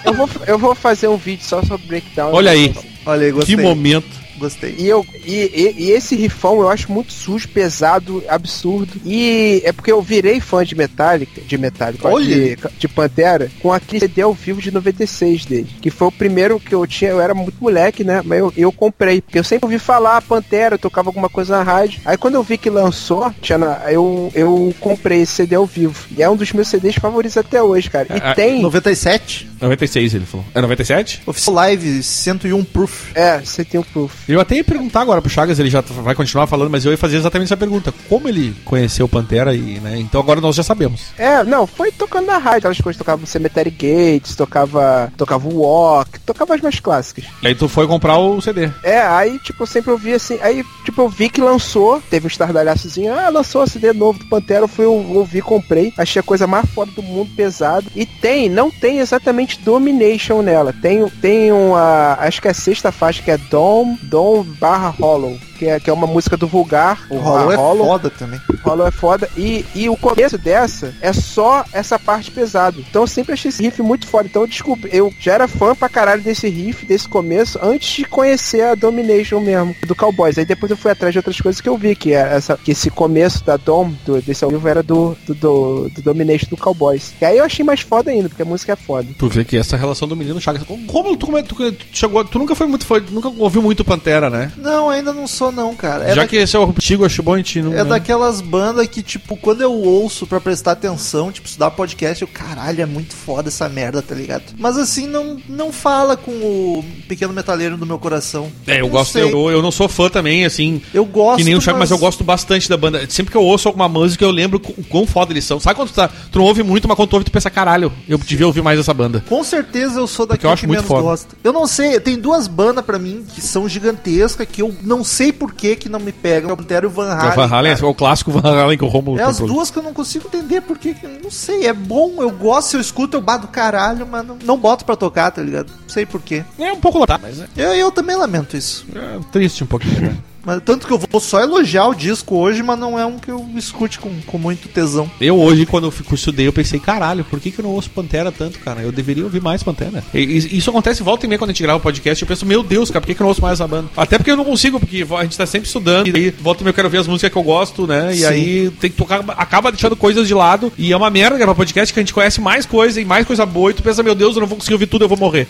Eu 0.04 0.12
vou, 0.12 0.28
eu 0.48 0.58
vou 0.58 0.74
fazer 0.74 1.06
um 1.06 1.16
vídeo 1.16 1.44
só 1.44 1.62
sobre 1.62 1.86
breakdown. 1.86 2.32
Olha 2.32 2.50
aí, 2.50 2.74
Olha 3.06 3.26
aí, 3.26 3.30
gostei. 3.30 3.54
que 3.54 3.62
momento. 3.62 4.23
Gostei. 4.38 4.74
E, 4.78 4.86
eu, 4.88 5.04
e, 5.24 5.34
e- 5.54 5.74
e 5.84 5.90
esse 5.90 6.14
rifão 6.16 6.60
eu 6.60 6.68
acho 6.68 6.90
muito 6.90 7.12
sujo, 7.12 7.48
pesado, 7.48 8.22
absurdo. 8.28 8.92
E 9.04 9.62
é 9.64 9.72
porque 9.72 9.92
eu 9.92 10.00
virei 10.02 10.40
fã 10.40 10.64
de 10.64 10.74
Metallica, 10.74 11.40
de 11.40 11.58
Metallica, 11.58 12.08
Olha! 12.08 12.26
de, 12.26 12.58
de 12.78 12.88
Pantera, 12.88 13.50
com 13.60 13.72
aquele 13.72 14.00
CD 14.00 14.22
ao 14.22 14.32
vivo 14.34 14.60
de 14.60 14.70
96 14.70 15.44
dele. 15.44 15.68
Que 15.80 15.90
foi 15.90 16.08
o 16.08 16.12
primeiro 16.12 16.58
que 16.60 16.74
eu 16.74 16.86
tinha, 16.86 17.10
eu 17.10 17.20
era 17.20 17.34
muito 17.34 17.56
moleque, 17.60 18.02
né? 18.04 18.22
Mas 18.24 18.38
eu, 18.38 18.52
eu 18.56 18.72
comprei. 18.72 19.20
Porque 19.20 19.38
eu 19.38 19.44
sempre 19.44 19.66
ouvi 19.66 19.78
falar 19.78 20.20
Pantera, 20.22 20.74
eu 20.74 20.78
tocava 20.78 21.08
alguma 21.08 21.28
coisa 21.28 21.56
na 21.56 21.62
rádio. 21.62 22.00
Aí 22.04 22.16
quando 22.16 22.34
eu 22.34 22.42
vi 22.42 22.58
que 22.58 22.70
lançou, 22.70 23.32
tinha 23.40 23.58
na- 23.58 23.82
eu, 23.90 24.30
eu 24.34 24.74
comprei 24.80 25.20
esse 25.22 25.32
CD 25.32 25.54
ao 25.54 25.66
vivo. 25.66 25.94
E 26.16 26.22
é 26.22 26.28
um 26.28 26.36
dos 26.36 26.52
meus 26.52 26.68
CDs 26.68 26.96
favoritos 26.96 27.36
até 27.36 27.62
hoje, 27.62 27.88
cara. 27.90 28.08
E 28.10 28.20
Ah, 28.22 28.34
tem. 28.34 28.60
97? 28.62 29.48
96 29.60 30.14
ele 30.14 30.26
falou. 30.26 30.44
É 30.54 30.60
97? 30.60 31.22
Oficial 31.26 31.54
Live 31.56 32.02
101 32.02 32.64
Proof. 32.64 33.12
É, 33.14 33.38
você 33.40 33.64
tem 33.64 33.80
o 33.80 33.84
proof. 33.84 34.23
Eu 34.28 34.40
até 34.40 34.56
ia 34.56 34.64
perguntar 34.64 35.02
agora 35.02 35.20
pro 35.20 35.30
Chagas, 35.30 35.58
ele 35.58 35.68
já 35.68 35.80
vai 35.80 36.14
continuar 36.14 36.46
falando, 36.46 36.70
mas 36.70 36.84
eu 36.84 36.92
ia 36.92 36.98
fazer 36.98 37.16
exatamente 37.16 37.48
essa 37.48 37.56
pergunta. 37.56 37.92
Como 38.08 38.28
ele 38.28 38.54
conheceu 38.64 39.06
o 39.06 39.08
Pantera 39.08 39.54
e, 39.54 39.80
né? 39.80 39.98
Então 39.98 40.20
agora 40.20 40.40
nós 40.40 40.56
já 40.56 40.62
sabemos. 40.62 41.02
É, 41.18 41.44
não, 41.44 41.66
foi 41.66 41.92
tocando 41.92 42.26
na 42.26 42.38
rádio, 42.38 42.58
aquelas 42.58 42.80
coisas, 42.80 42.98
tocava 42.98 43.26
Cemetery 43.26 43.70
Gates, 43.70 44.34
tocava, 44.34 45.12
tocava 45.16 45.46
o 45.46 45.60
Walk, 45.60 46.20
tocava 46.20 46.54
as 46.54 46.60
mais 46.60 46.80
clássicas. 46.80 47.24
E 47.42 47.48
aí 47.48 47.54
tu 47.54 47.68
foi 47.68 47.86
comprar 47.86 48.18
o 48.18 48.40
CD. 48.40 48.70
É, 48.82 49.00
aí, 49.00 49.38
tipo, 49.40 49.62
eu 49.62 49.66
sempre 49.66 49.90
ouvi 49.90 50.14
assim, 50.14 50.38
aí, 50.40 50.64
tipo, 50.84 51.02
eu 51.02 51.08
vi 51.08 51.28
que 51.28 51.40
lançou, 51.40 52.02
teve 52.08 52.26
um 52.26 52.28
estardalhaçozinho, 52.28 53.12
ah, 53.12 53.28
lançou 53.28 53.62
o 53.62 53.66
CD 53.66 53.92
novo 53.92 54.18
do 54.18 54.26
Pantera, 54.26 54.64
eu 54.64 54.68
fui 54.68 54.84
eu 54.84 54.92
ouvi, 54.92 55.42
comprei, 55.42 55.92
achei 55.98 56.20
a 56.20 56.22
coisa 56.22 56.46
mais 56.46 56.68
foda 56.70 56.90
do 56.92 57.02
mundo, 57.02 57.30
pesado. 57.36 57.86
E 57.94 58.06
tem, 58.06 58.48
não 58.48 58.70
tem 58.70 58.98
exatamente 58.98 59.60
Domination 59.60 60.42
nela, 60.42 60.72
tem, 60.72 61.06
tem 61.20 61.52
uma, 61.52 62.14
acho 62.20 62.40
que 62.40 62.48
é 62.48 62.50
a 62.50 62.54
sexta 62.54 62.90
faixa, 62.90 63.22
que 63.22 63.30
é 63.30 63.38
Dom, 63.38 63.96
Dom 64.14 64.44
barra 64.44 64.90
Hollow, 64.90 65.36
que 65.58 65.66
é, 65.66 65.80
que 65.80 65.90
é 65.90 65.92
uma 65.92 66.06
música 66.06 66.36
do 66.36 66.46
Vulgar, 66.46 67.04
O 67.10 67.16
Hollow 67.16 67.50
é 67.50 67.56
foda 67.56 68.08
também. 68.08 68.40
Hollow 68.64 68.86
é 68.86 68.90
foda. 68.90 69.28
E, 69.36 69.64
e 69.74 69.88
o 69.88 69.96
começo 69.96 70.38
dessa 70.38 70.94
é 71.00 71.12
só 71.12 71.64
essa 71.72 71.98
parte 71.98 72.30
pesada. 72.30 72.78
Então 72.80 73.02
eu 73.02 73.06
sempre 73.06 73.32
achei 73.34 73.48
esse 73.48 73.62
riff 73.62 73.82
muito 73.82 74.06
foda. 74.06 74.26
Então 74.28 74.42
eu 74.42 74.48
descobri, 74.48 74.90
eu 74.92 75.12
já 75.20 75.34
era 75.34 75.48
fã 75.48 75.74
pra 75.74 75.88
caralho 75.88 76.22
desse 76.22 76.48
riff, 76.48 76.86
desse 76.86 77.08
começo, 77.08 77.58
antes 77.62 77.94
de 77.96 78.04
conhecer 78.04 78.62
a 78.62 78.74
Domination 78.74 79.40
mesmo, 79.40 79.74
do 79.86 79.94
Cowboys. 79.94 80.38
Aí 80.38 80.44
depois 80.44 80.70
eu 80.70 80.76
fui 80.76 80.90
atrás 80.90 81.12
de 81.12 81.18
outras 81.18 81.40
coisas 81.40 81.60
que 81.60 81.68
eu 81.68 81.76
vi, 81.76 81.94
que, 81.94 82.12
é 82.12 82.20
essa, 82.34 82.56
que 82.56 82.72
esse 82.72 82.90
começo 82.90 83.44
da 83.44 83.56
Dom, 83.56 83.92
do, 84.04 84.20
desse 84.22 84.44
ao 84.44 84.50
vivo, 84.50 84.66
era 84.68 84.82
do, 84.82 85.16
do, 85.26 85.34
do, 85.34 85.88
do 85.90 86.02
Domination 86.02 86.46
do 86.50 86.56
Cowboys. 86.56 87.12
E 87.20 87.24
aí 87.24 87.38
eu 87.38 87.44
achei 87.44 87.64
mais 87.64 87.80
foda 87.80 88.10
ainda, 88.10 88.28
porque 88.28 88.42
a 88.42 88.46
música 88.46 88.72
é 88.72 88.76
foda. 88.76 89.08
Tu 89.18 89.28
vê 89.28 89.44
que 89.44 89.56
essa 89.56 89.76
relação 89.76 90.06
do 90.08 90.16
menino 90.16 90.40
Chagas. 90.40 90.62
Como 90.86 91.16
tu, 91.16 91.26
como 91.26 91.38
é- 91.38 91.42
tu, 91.42 91.54
tu 91.54 91.76
chegou. 91.92 92.24
Tu 92.24 92.38
nunca 92.38 92.54
foi 92.54 92.66
muito. 92.66 92.84
Foi, 92.86 93.02
nunca 93.10 93.28
ouviu 93.38 93.62
muito 93.62 93.84
Pantera, 93.84 94.28
né? 94.28 94.52
Não, 94.56 94.88
ainda 94.90 95.12
não 95.12 95.26
sou 95.26 95.50
não, 95.52 95.74
cara. 95.74 96.04
É 96.04 96.14
Já 96.14 96.22
da- 96.22 96.28
que 96.28 96.36
esse 96.36 96.56
é 96.56 96.58
o 96.58 96.64
antigo, 96.64 97.04
acho 97.04 97.22
bom 97.22 97.34
a 97.34 97.36
gente 97.38 97.62
não. 97.62 97.72
É 97.72 97.76
né? 97.76 97.84
daquelas 97.84 98.40
bandas 98.54 98.86
que, 98.86 99.02
tipo, 99.02 99.36
quando 99.36 99.62
eu 99.62 99.72
ouço 99.72 100.28
pra 100.28 100.40
prestar 100.40 100.72
atenção, 100.72 101.32
tipo, 101.32 101.48
estudar 101.48 101.72
podcast, 101.72 102.22
eu, 102.22 102.28
caralho, 102.28 102.80
é 102.80 102.86
muito 102.86 103.12
foda 103.12 103.48
essa 103.48 103.68
merda, 103.68 104.00
tá 104.00 104.14
ligado? 104.14 104.44
Mas 104.56 104.78
assim, 104.78 105.08
não, 105.08 105.38
não 105.48 105.72
fala 105.72 106.16
com 106.16 106.30
o 106.30 106.84
pequeno 107.08 107.32
metaleiro 107.32 107.76
do 107.76 107.84
meu 107.84 107.98
coração. 107.98 108.52
É, 108.64 108.76
eu 108.76 108.82
Não 108.82 108.90
gosto. 108.90 109.18
Eu, 109.18 109.50
eu 109.50 109.60
não 109.60 109.72
sou 109.72 109.88
fã 109.88 110.08
também, 110.08 110.44
assim. 110.44 110.80
Eu 110.94 111.04
gosto, 111.04 111.38
Que 111.38 111.44
nem 111.44 111.56
o 111.56 111.60
Chagas, 111.60 111.80
mas 111.80 111.90
eu 111.90 111.98
gosto 111.98 112.22
bastante 112.22 112.68
da 112.68 112.76
banda. 112.76 113.04
Sempre 113.10 113.32
que 113.32 113.36
eu 113.36 113.42
ouço 113.42 113.66
alguma 113.66 113.88
música, 113.88 114.24
eu 114.24 114.30
lembro 114.30 114.62
o 114.78 114.84
quão 114.84 115.04
foda 115.04 115.32
eles 115.32 115.44
são. 115.44 115.58
Sabe 115.58 115.74
quando 115.74 115.88
tu, 115.88 115.94
tá, 115.94 116.08
tu 116.30 116.38
não 116.38 116.46
ouve 116.46 116.62
muito, 116.62 116.86
mas 116.86 116.96
quando 116.96 117.08
tu 117.08 117.14
ouve, 117.14 117.24
tu 117.24 117.32
pensa, 117.32 117.50
caralho, 117.50 117.92
eu 118.08 118.18
devia 118.18 118.46
ouvir 118.46 118.62
mais 118.62 118.78
essa 118.78 118.94
banda. 118.94 119.24
Com 119.28 119.42
certeza 119.42 119.98
eu 119.98 120.06
sou 120.06 120.26
daquele 120.26 120.48
eu 120.48 120.52
acho 120.52 120.60
que 120.60 120.66
muito 120.68 120.78
menos 120.78 120.88
foda. 120.88 121.02
gosta. 121.02 121.36
Eu 121.42 121.52
não 121.52 121.66
sei, 121.66 121.98
tem 121.98 122.16
duas 122.16 122.46
bandas 122.46 122.84
pra 122.84 123.00
mim 123.00 123.24
que 123.34 123.40
são 123.40 123.68
gigantescas, 123.68 124.46
que 124.46 124.62
eu 124.62 124.72
não 124.82 125.02
sei 125.02 125.32
por 125.32 125.52
que 125.52 125.74
que 125.74 125.88
não 125.88 125.98
me 125.98 126.12
pegam. 126.12 126.52
O 126.52 126.88
Van 126.90 127.10
Halen. 127.10 127.32
o 127.32 127.34
Van 127.34 127.46
Halen 127.46 127.72
é 127.72 127.84
o 127.84 127.94
clássico 127.94 128.30
Van 128.30 128.43
Halen 128.62 128.76
que 128.78 128.84
o 128.84 128.88
Romulo 128.88 129.18
É 129.18 129.22
as 129.22 129.36
problema. 129.36 129.56
duas 129.58 129.70
que 129.70 129.78
eu 129.78 129.82
não 129.82 129.92
consigo 129.94 130.26
entender 130.28 130.60
porque, 130.62 130.94
que- 130.94 131.06
não 131.22 131.30
sei, 131.30 131.66
é 131.66 131.72
bom, 131.72 132.14
eu 132.20 132.30
gosto, 132.30 132.74
eu 132.74 132.80
escuto, 132.80 133.16
eu 133.16 133.20
bato 133.20 133.48
caralho, 133.48 134.06
mas 134.06 134.26
não, 134.26 134.36
não 134.44 134.58
boto 134.58 134.84
pra 134.84 134.96
tocar, 134.96 135.30
tá 135.30 135.42
ligado? 135.42 135.70
Não 135.70 135.88
sei 135.88 136.04
porquê. 136.04 136.44
É 136.58 136.72
um 136.72 136.80
pouco 136.80 136.98
lotado, 136.98 137.20
mas 137.22 137.40
é, 137.40 137.46
Eu, 137.56 137.72
eu 137.74 137.90
também 137.90 138.16
lamento 138.16 138.56
isso. 138.56 138.84
é 138.94 139.18
triste 139.32 139.64
um 139.64 139.66
pouquinho. 139.66 140.00
né? 140.00 140.16
Mas, 140.44 140.60
tanto 140.64 140.86
que 140.86 140.92
eu 140.92 140.98
vou 140.98 141.20
só 141.20 141.40
elogiar 141.40 141.86
o 141.88 141.94
disco 141.94 142.36
hoje, 142.36 142.62
mas 142.62 142.78
não 142.78 142.98
é 142.98 143.06
um 143.06 143.18
que 143.18 143.30
eu 143.30 143.44
escute 143.56 143.98
com, 143.98 144.10
com 144.26 144.38
muito 144.38 144.68
tesão. 144.68 145.10
Eu 145.20 145.38
hoje, 145.40 145.64
quando 145.66 145.84
eu 145.84 145.90
fico 145.90 146.14
estudei, 146.14 146.46
eu 146.46 146.52
pensei, 146.52 146.78
caralho, 146.78 147.24
por 147.24 147.40
que, 147.40 147.50
que 147.50 147.60
eu 147.60 147.62
não 147.64 147.70
ouço 147.72 147.90
Pantera 147.90 148.30
tanto, 148.32 148.58
cara? 148.58 148.82
Eu 148.82 148.92
deveria 148.92 149.24
ouvir 149.24 149.40
mais 149.40 149.62
Pantera. 149.62 150.02
E, 150.12 150.18
e- 150.18 150.58
isso 150.58 150.70
acontece 150.70 151.02
volta 151.02 151.24
e 151.26 151.28
meia 151.28 151.38
quando 151.38 151.50
a 151.50 151.52
gente 151.52 151.62
grava 151.62 151.78
o 151.78 151.82
podcast. 151.82 152.22
Eu 152.22 152.28
penso, 152.28 152.44
meu 152.46 152.62
Deus, 152.62 152.90
cara, 152.90 153.00
por 153.00 153.06
que, 153.06 153.14
que 153.14 153.20
eu 153.20 153.24
não 153.24 153.28
ouço 153.28 153.40
mais 153.42 153.54
essa 153.60 153.66
banda? 153.68 153.88
Até 153.96 154.18
porque 154.18 154.30
eu 154.30 154.36
não 154.36 154.44
consigo, 154.44 154.78
porque 154.78 155.06
a 155.18 155.22
gente 155.22 155.36
tá 155.38 155.46
sempre 155.46 155.66
estudando. 155.66 156.08
E 156.08 156.12
aí, 156.16 156.30
volta 156.30 156.62
e 156.62 156.64
meia 156.64 156.70
eu 156.70 156.74
quero 156.74 156.90
ver 156.90 156.98
as 156.98 157.06
músicas 157.06 157.30
que 157.32 157.38
eu 157.38 157.42
gosto, 157.42 157.86
né? 157.86 158.14
E 158.14 158.18
Sim. 158.18 158.24
aí 158.26 158.70
tem 158.80 158.90
que 158.90 158.96
tocar, 158.96 159.24
acaba 159.36 159.70
deixando 159.72 159.96
coisas 159.96 160.26
de 160.28 160.34
lado. 160.34 160.72
E 160.76 160.92
é 160.92 160.96
uma 160.96 161.10
merda 161.10 161.38
gravar 161.38 161.54
podcast 161.54 161.92
que 161.92 162.00
a 162.00 162.02
gente 162.02 162.12
conhece 162.14 162.40
mais 162.40 162.66
coisa 162.66 163.00
e 163.00 163.04
mais 163.04 163.26
coisa 163.26 163.46
boa. 163.46 163.70
E 163.70 163.74
tu 163.74 163.82
pensa, 163.82 164.02
meu 164.02 164.14
Deus, 164.14 164.34
eu 164.36 164.40
não 164.40 164.46
vou 164.48 164.58
conseguir 164.58 164.74
ouvir 164.74 164.86
tudo, 164.86 165.04
eu 165.04 165.08
vou 165.08 165.18
morrer. 165.18 165.46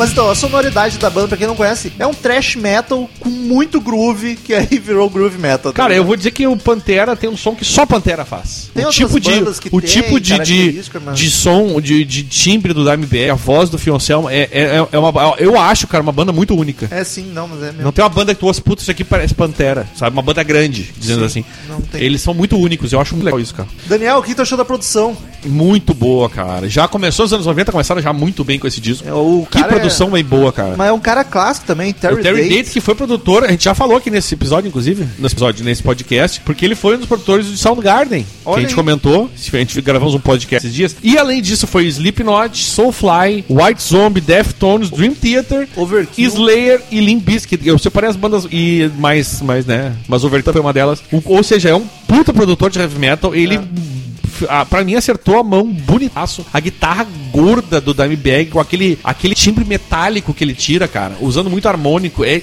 Mas 0.00 0.12
então, 0.12 0.30
a 0.30 0.34
sonoridade 0.34 0.96
da 0.96 1.10
banda, 1.10 1.28
pra 1.28 1.36
quem 1.36 1.46
não 1.46 1.54
conhece, 1.54 1.92
é 1.98 2.06
um 2.06 2.14
thrash 2.14 2.56
metal 2.56 3.06
com 3.20 3.28
muito 3.28 3.78
groove, 3.82 4.34
que 4.34 4.54
aí 4.54 4.78
virou 4.78 5.10
groove 5.10 5.36
metal. 5.36 5.72
tá 5.72 5.76
Cara, 5.76 5.94
eu 5.94 6.02
vou 6.02 6.16
dizer 6.16 6.30
que 6.30 6.46
o 6.46 6.56
Pantera 6.56 7.14
tem 7.14 7.28
um 7.28 7.36
som 7.36 7.54
que 7.54 7.66
só 7.66 7.84
Pantera 7.84 8.24
faz. 8.24 8.70
Tem 8.74 8.86
o 8.86 8.88
tipo 8.88 9.20
de, 9.20 9.30
o 9.70 9.78
tem 9.78 9.90
tipo 9.90 10.18
de, 10.18 10.28
de, 10.28 10.32
característica, 10.32 11.02
mas- 11.04 11.18
de 11.18 11.30
som, 11.30 11.78
de, 11.82 12.02
de 12.06 12.22
timbre 12.22 12.72
do 12.72 12.82
Dimebag, 12.82 13.28
a 13.28 13.34
voz 13.34 13.68
do 13.68 13.76
Fioncelmo, 13.76 14.30
é, 14.30 14.48
é, 14.50 14.86
é 14.90 14.98
uma, 14.98 15.34
eu 15.36 15.60
acho, 15.60 15.86
cara, 15.86 16.02
uma 16.02 16.12
banda 16.12 16.32
muito 16.32 16.56
única. 16.56 16.88
É 16.90 17.04
sim, 17.04 17.30
não, 17.34 17.46
mas 17.46 17.58
é 17.58 17.66
mesmo. 17.66 17.82
Não 17.82 17.92
tem 17.92 18.02
uma 18.02 18.08
banda 18.08 18.34
que 18.34 18.40
tu 18.40 18.46
ouça, 18.46 18.62
puta, 18.62 18.80
isso 18.80 18.90
aqui 18.90 19.04
parece 19.04 19.34
Pantera, 19.34 19.86
sabe? 19.94 20.16
Uma 20.16 20.22
banda 20.22 20.42
grande, 20.42 20.94
dizendo 20.96 21.26
assim. 21.26 21.44
não 21.68 21.78
tem. 21.82 22.02
Eles 22.02 22.22
são 22.22 22.32
muito 22.32 22.56
únicos, 22.56 22.90
eu 22.90 23.00
acho 23.02 23.14
muito 23.14 23.26
legal 23.26 23.38
isso, 23.38 23.54
cara. 23.54 23.68
Daniel, 23.84 24.16
o 24.16 24.22
que 24.22 24.34
tu 24.34 24.40
achou 24.40 24.56
da 24.56 24.64
produção? 24.64 25.14
Muito 25.44 25.92
boa, 25.92 26.30
cara. 26.30 26.70
Já 26.70 26.88
começou 26.88 27.24
nos 27.24 27.34
anos 27.34 27.44
90, 27.44 27.70
começaram 27.70 28.00
já 28.00 28.14
muito 28.14 28.42
bem 28.44 28.58
com 28.58 28.66
esse 28.66 28.80
disco. 28.80 29.06
É, 29.06 29.12
O 29.12 29.46
Que 29.50 29.58
cara 29.58 29.89
produção 29.90 30.10
bem 30.10 30.24
boa, 30.24 30.52
cara. 30.52 30.74
Mas 30.76 30.88
é 30.88 30.92
um 30.92 31.00
cara 31.00 31.24
clássico 31.24 31.66
também, 31.66 31.92
Terry, 31.92 32.14
o 32.14 32.22
Terry 32.22 32.42
Dates. 32.42 32.56
Dates, 32.56 32.72
que 32.72 32.80
foi 32.80 32.94
produtor, 32.94 33.44
a 33.44 33.50
gente 33.50 33.64
já 33.64 33.74
falou 33.74 33.96
aqui 33.96 34.10
nesse 34.10 34.34
episódio, 34.34 34.68
inclusive, 34.68 35.06
nesse 35.18 35.34
episódio, 35.34 35.64
nesse 35.64 35.82
podcast, 35.82 36.40
porque 36.40 36.64
ele 36.64 36.74
foi 36.74 36.94
um 36.94 36.98
dos 36.98 37.06
produtores 37.06 37.46
de 37.46 37.56
Soundgarden, 37.56 38.22
que 38.22 38.28
Olha 38.44 38.58
a 38.58 38.60
gente 38.60 38.70
aí. 38.70 38.74
comentou, 38.74 39.30
a 39.52 39.56
gente 39.56 39.80
gravamos 39.80 40.14
um 40.14 40.20
podcast 40.20 40.66
esses 40.66 40.74
dias. 40.76 40.96
E 41.02 41.18
além 41.18 41.40
disso, 41.42 41.66
foi 41.66 41.86
Slipknot, 41.86 42.56
Soulfly, 42.58 43.44
White 43.48 43.82
Zombie, 43.82 44.20
Deftones, 44.20 44.90
Dream 44.90 45.14
Theater, 45.14 45.68
Overkill. 45.76 46.28
Slayer 46.28 46.80
e 46.90 47.00
Limp 47.00 47.24
Bizkit. 47.24 47.66
Eu 47.66 47.78
separei 47.78 48.10
as 48.10 48.16
bandas 48.16 48.46
e 48.50 48.90
mais, 48.98 49.40
mais 49.42 49.66
né, 49.66 49.92
mas 50.08 50.24
Overkill 50.24 50.52
foi 50.52 50.62
uma 50.62 50.72
delas. 50.72 51.02
Ou 51.24 51.42
seja, 51.42 51.70
é 51.70 51.74
um 51.74 51.86
puta 52.06 52.32
produtor 52.32 52.70
de 52.70 52.78
heavy 52.78 52.98
metal, 52.98 53.34
ele... 53.34 53.56
f- 53.56 53.99
ah, 54.48 54.64
pra 54.64 54.84
mim 54.84 54.94
acertou 54.94 55.38
a 55.38 55.44
mão 55.44 55.64
bonitaço. 55.64 56.44
A 56.52 56.60
guitarra 56.60 57.06
gorda 57.32 57.80
do 57.80 57.94
Dimebag 57.94 58.46
com 58.46 58.60
aquele, 58.60 58.98
aquele 59.02 59.34
timbre 59.34 59.64
metálico 59.64 60.34
que 60.34 60.44
ele 60.44 60.54
tira, 60.54 60.88
cara. 60.88 61.16
Usando 61.20 61.50
muito 61.50 61.68
harmônico. 61.68 62.24
É, 62.24 62.40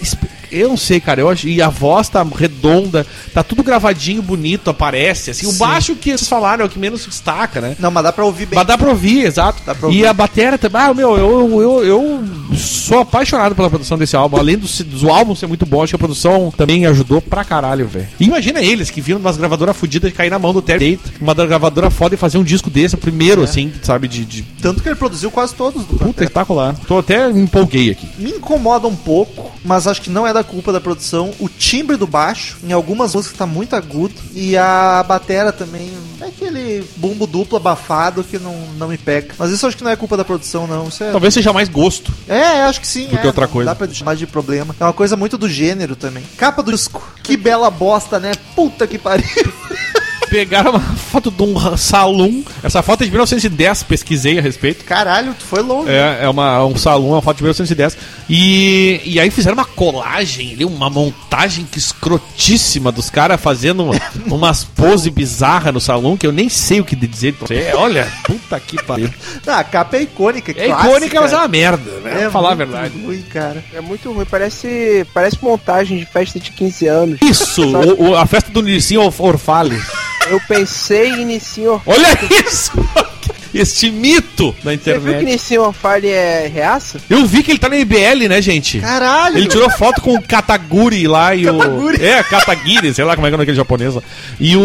eu 0.51 0.69
não 0.69 0.77
sei, 0.77 0.99
cara. 0.99 1.21
Eu 1.21 1.29
acho, 1.29 1.47
e 1.47 1.61
a 1.61 1.69
voz 1.69 2.09
tá 2.09 2.23
redonda, 2.23 3.05
tá 3.33 3.43
tudo 3.43 3.63
gravadinho, 3.63 4.21
bonito, 4.21 4.69
aparece. 4.69 5.31
Assim, 5.31 5.45
o 5.45 5.51
Sim. 5.51 5.57
baixo 5.57 5.95
que 5.95 6.09
vocês 6.09 6.27
falaram 6.27 6.63
é 6.63 6.65
o 6.67 6.69
que 6.69 6.79
menos 6.79 7.05
destaca, 7.05 7.59
né? 7.61 7.75
Não, 7.79 7.91
mas 7.91 8.03
dá 8.03 8.13
pra 8.13 8.25
ouvir 8.25 8.45
bem. 8.45 8.57
Mas 8.57 8.67
dá 8.67 8.77
pra 8.77 8.89
ouvir, 8.89 9.25
exato. 9.25 9.61
Dá 9.65 9.73
pra 9.73 9.87
e 9.89 9.91
ouvir. 9.91 10.05
a 10.05 10.13
bateria 10.13 10.57
também. 10.57 10.81
Ah, 10.81 10.93
meu, 10.93 11.17
eu, 11.17 11.61
eu, 11.61 11.85
eu 11.85 12.23
sou 12.55 12.99
apaixonado 12.99 13.55
pela 13.55 13.69
produção 13.69 13.97
desse 13.97 14.15
álbum. 14.15 14.37
Além 14.37 14.57
do, 14.57 14.67
do 14.67 15.09
álbum 15.09 15.35
ser 15.35 15.47
muito 15.47 15.65
bom, 15.65 15.83
acho 15.83 15.91
que 15.91 15.95
a 15.95 15.99
produção 15.99 16.51
também 16.55 16.85
ajudou 16.85 17.21
pra 17.21 17.43
caralho, 17.43 17.87
velho. 17.87 18.07
E 18.19 18.25
Imagina 18.25 18.61
eles 18.61 18.89
que 18.89 19.01
viram 19.01 19.19
umas 19.19 19.37
gravadoras 19.37 19.75
fodidas 19.75 20.11
de 20.11 20.17
cair 20.17 20.29
na 20.29 20.37
mão 20.37 20.53
do 20.53 20.61
Terry 20.61 20.97
Date, 20.97 21.13
uma 21.19 21.33
gravadora 21.33 21.89
foda 21.89 22.15
e 22.15 22.17
fazer 22.17 22.37
um 22.37 22.43
disco 22.43 22.69
desse, 22.69 22.95
o 22.95 22.97
primeiro, 22.97 23.41
assim, 23.41 23.71
sabe, 23.81 24.07
de. 24.07 24.25
de... 24.25 24.43
Tanto 24.61 24.81
que 24.81 24.89
ele 24.89 24.95
produziu 24.95 25.31
quase 25.31 25.55
todos 25.55 25.85
do 25.85 25.95
Puta, 25.97 26.23
espetacular. 26.23 26.75
Tô 26.87 26.99
até 26.99 27.31
me 27.31 27.41
empolguei 27.41 27.91
aqui. 27.91 28.07
Me 28.17 28.31
incomoda 28.31 28.87
um 28.87 28.95
pouco, 28.95 29.51
mas 29.63 29.87
acho 29.87 30.01
que 30.01 30.09
não 30.09 30.27
é 30.27 30.33
da 30.37 30.43
culpa 30.43 30.71
da 30.71 30.79
produção. 30.79 31.33
O 31.39 31.49
timbre 31.49 31.97
do 31.97 32.07
baixo, 32.07 32.57
em 32.63 32.71
algumas 32.71 33.15
músicas 33.15 33.37
tá 33.37 33.45
muito 33.45 33.75
agudo. 33.75 34.13
E 34.33 34.55
a 34.55 35.03
batera 35.07 35.51
também 35.51 35.91
é 36.21 36.25
aquele 36.25 36.87
bumbo 36.97 37.25
duplo 37.25 37.57
abafado 37.57 38.23
que 38.23 38.37
não, 38.37 38.55
não 38.77 38.87
me 38.87 38.97
pega. 38.97 39.33
Mas 39.37 39.51
isso 39.51 39.65
acho 39.65 39.75
que 39.75 39.83
não 39.83 39.91
é 39.91 39.95
culpa 39.95 40.15
da 40.15 40.23
produção, 40.23 40.67
não. 40.67 40.87
É. 40.99 41.11
Talvez 41.11 41.33
seja 41.33 41.51
mais 41.51 41.69
gosto. 41.69 42.13
É, 42.27 42.63
acho 42.63 42.81
que 42.81 42.87
sim. 42.87 43.07
Do 43.07 43.15
é, 43.15 43.17
que 43.19 43.27
outra 43.27 43.47
coisa. 43.47 43.69
Dá 43.71 43.75
pra 43.75 43.87
chamar 43.91 44.15
de 44.15 44.27
problema. 44.27 44.75
É 44.79 44.83
uma 44.83 44.93
coisa 44.93 45.15
muito 45.15 45.37
do 45.37 45.49
gênero 45.49 45.95
também. 45.95 46.23
Capa 46.37 46.61
do 46.61 46.71
disco. 46.71 47.03
Que 47.23 47.35
bela 47.35 47.69
bosta, 47.69 48.19
né? 48.19 48.33
Puta 48.55 48.85
que 48.85 48.97
pariu. 48.97 49.25
Pegaram 50.29 50.71
uma 50.71 50.79
foto 50.95 51.31
de 51.31 51.41
um 51.43 51.77
salão. 51.77 52.43
Essa 52.63 52.81
foto 52.81 53.01
é 53.01 53.05
de 53.05 53.11
1910, 53.11 53.83
pesquisei 53.83 54.37
a 54.37 54.41
respeito. 54.41 54.83
Caralho, 54.83 55.33
tu 55.33 55.45
foi 55.45 55.61
longe. 55.61 55.89
É, 55.89 56.19
é 56.23 56.29
uma, 56.29 56.65
um 56.65 56.75
salão, 56.75 57.09
uma 57.11 57.21
foto 57.21 57.37
de 57.37 57.43
1910. 57.43 57.97
E, 58.29 59.01
e 59.05 59.19
aí 59.19 59.31
fizeram 59.31 59.55
uma 59.55 59.65
colagem 59.65 60.53
ali, 60.53 60.65
uma 60.65 60.89
montagem 60.89 61.65
que 61.69 61.77
escrotíssima 61.77 62.91
dos 62.91 63.09
caras 63.09 63.39
fazendo 63.39 63.83
uma- 63.83 63.95
umas 64.35 64.63
poses 64.63 65.07
bizarras 65.07 65.73
no 65.73 65.79
salão 65.79 66.17
que 66.17 66.27
eu 66.27 66.31
nem 66.31 66.49
sei 66.49 66.79
o 66.81 66.85
que 66.85 66.95
dizer. 66.95 67.35
É, 67.49 67.73
olha, 67.75 68.07
puta 68.23 68.59
que 68.59 68.81
pariu. 68.83 69.09
Ah, 69.47 69.59
a 69.59 69.63
capa 69.63 69.95
é 69.97 70.01
icônica. 70.01 70.53
É 70.57 70.67
icônica, 70.67 71.21
mas 71.21 71.31
é 71.31 71.37
uma 71.37 71.47
merda, 71.47 71.89
né? 72.03 72.23
É 72.25 72.29
falar 72.29 72.51
a 72.51 72.55
muito 72.55 72.69
verdade. 72.69 72.99
ruim, 73.01 73.21
cara. 73.21 73.63
É 73.73 73.79
muito 73.79 74.11
ruim, 74.11 74.25
parece, 74.29 75.05
parece 75.13 75.37
montagem 75.41 75.97
de 75.97 76.05
festa 76.05 76.37
de 76.37 76.51
15 76.51 76.87
anos. 76.87 77.19
Isso, 77.21 77.63
o- 77.65 78.09
o- 78.09 78.15
a 78.17 78.25
festa 78.25 78.51
do 78.51 78.61
Nissin 78.61 78.97
Orf- 78.97 79.21
Orfale. 79.21 79.81
Eu 80.29 80.39
pensei 80.47 81.09
em 81.09 81.25
Nissin 81.25 81.65
Orfale. 81.67 81.97
Olha 81.99 82.19
isso! 82.47 82.71
Este 83.53 83.89
mito 83.89 84.53
da 84.63 84.71
Você 84.71 84.75
viu 84.75 84.75
que 84.75 84.91
internet. 84.91 85.25
Nissin 85.25 85.57
Orfale 85.57 86.09
é 86.09 86.51
reaça? 86.53 86.99
Eu 87.09 87.25
vi 87.25 87.41
que 87.41 87.49
ele 87.51 87.57
tá 87.57 87.67
na 87.69 87.77
IBL, 87.77 88.27
né, 88.29 88.39
gente? 88.41 88.79
Caralho! 88.79 89.37
Ele 89.37 89.47
tirou 89.47 89.67
foto 89.71 89.99
com 90.01 90.13
o 90.13 90.21
Kataguri 90.21 91.07
lá 91.07 91.33
e 91.33 91.45
Kataguri. 91.45 91.97
o. 91.97 92.05
É, 92.05 92.21
Katagiri, 92.23 92.93
sei 92.93 93.03
lá 93.05 93.15
como 93.15 93.25
é 93.25 93.31
que 93.31 93.35
é 93.37 93.41
aquele 93.41 93.57
japonês 93.57 93.95
lá. 93.95 94.03
E 94.39 94.55
o 94.55 94.61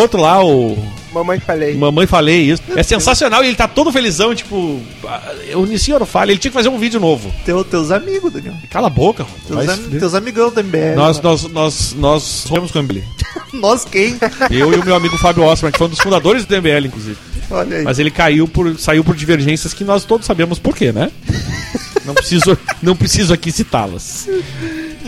outro 0.00 0.20
lá, 0.20 0.42
o. 0.44 0.76
Mamãe 1.12 1.38
falei. 1.38 1.76
Mamãe 1.76 2.06
falei 2.06 2.40
isso. 2.50 2.62
É 2.74 2.82
sensacional 2.82 3.44
e 3.44 3.48
ele 3.48 3.54
tá 3.56 3.68
todo 3.68 3.92
felizão, 3.92 4.34
tipo. 4.34 4.80
ah, 5.06 5.20
O 5.54 5.66
Nissin 5.66 5.92
Orofale, 5.92 6.32
ele 6.32 6.38
tinha 6.40 6.50
que 6.50 6.56
fazer 6.56 6.70
um 6.70 6.78
vídeo 6.78 6.98
novo. 6.98 7.32
Teu, 7.44 7.62
teus 7.62 7.90
amigos, 7.92 8.32
Daniel. 8.32 8.54
Cala 8.70 8.86
a 8.86 8.90
boca. 8.90 9.24
Teus, 9.46 9.68
am- 9.68 9.98
teus 10.00 10.14
amigão 10.14 10.50
da 10.50 10.62
MBL. 10.62 10.96
Nós, 10.96 11.20
nós, 11.20 11.42
nós, 11.44 11.94
nós 11.96 12.22
somos 12.22 12.72
com 12.72 12.78
o 12.78 12.82
MBL. 12.82 13.02
Nós 13.52 13.84
quem? 13.84 14.18
Eu 14.50 14.72
e 14.72 14.76
o 14.76 14.84
meu 14.84 14.94
amigo 14.94 15.16
Fábio 15.18 15.42
Osman, 15.44 15.70
que 15.70 15.78
foi 15.78 15.86
um 15.86 15.90
dos 15.90 16.00
fundadores 16.00 16.44
do 16.44 16.56
MBL, 16.56 16.86
inclusive. 16.86 17.18
Olha 17.50 17.78
aí. 17.78 17.84
Mas 17.84 17.98
ele 17.98 18.10
caiu 18.10 18.48
por, 18.48 18.78
saiu 18.78 19.04
por 19.04 19.14
divergências 19.14 19.74
que 19.74 19.84
nós 19.84 20.04
todos 20.04 20.26
sabemos 20.26 20.58
por 20.58 20.74
quê, 20.74 20.92
né? 20.92 21.10
Não 22.04 22.14
preciso, 22.14 22.58
não 22.82 22.96
preciso 22.96 23.32
aqui 23.32 23.52
citá-las. 23.52 24.28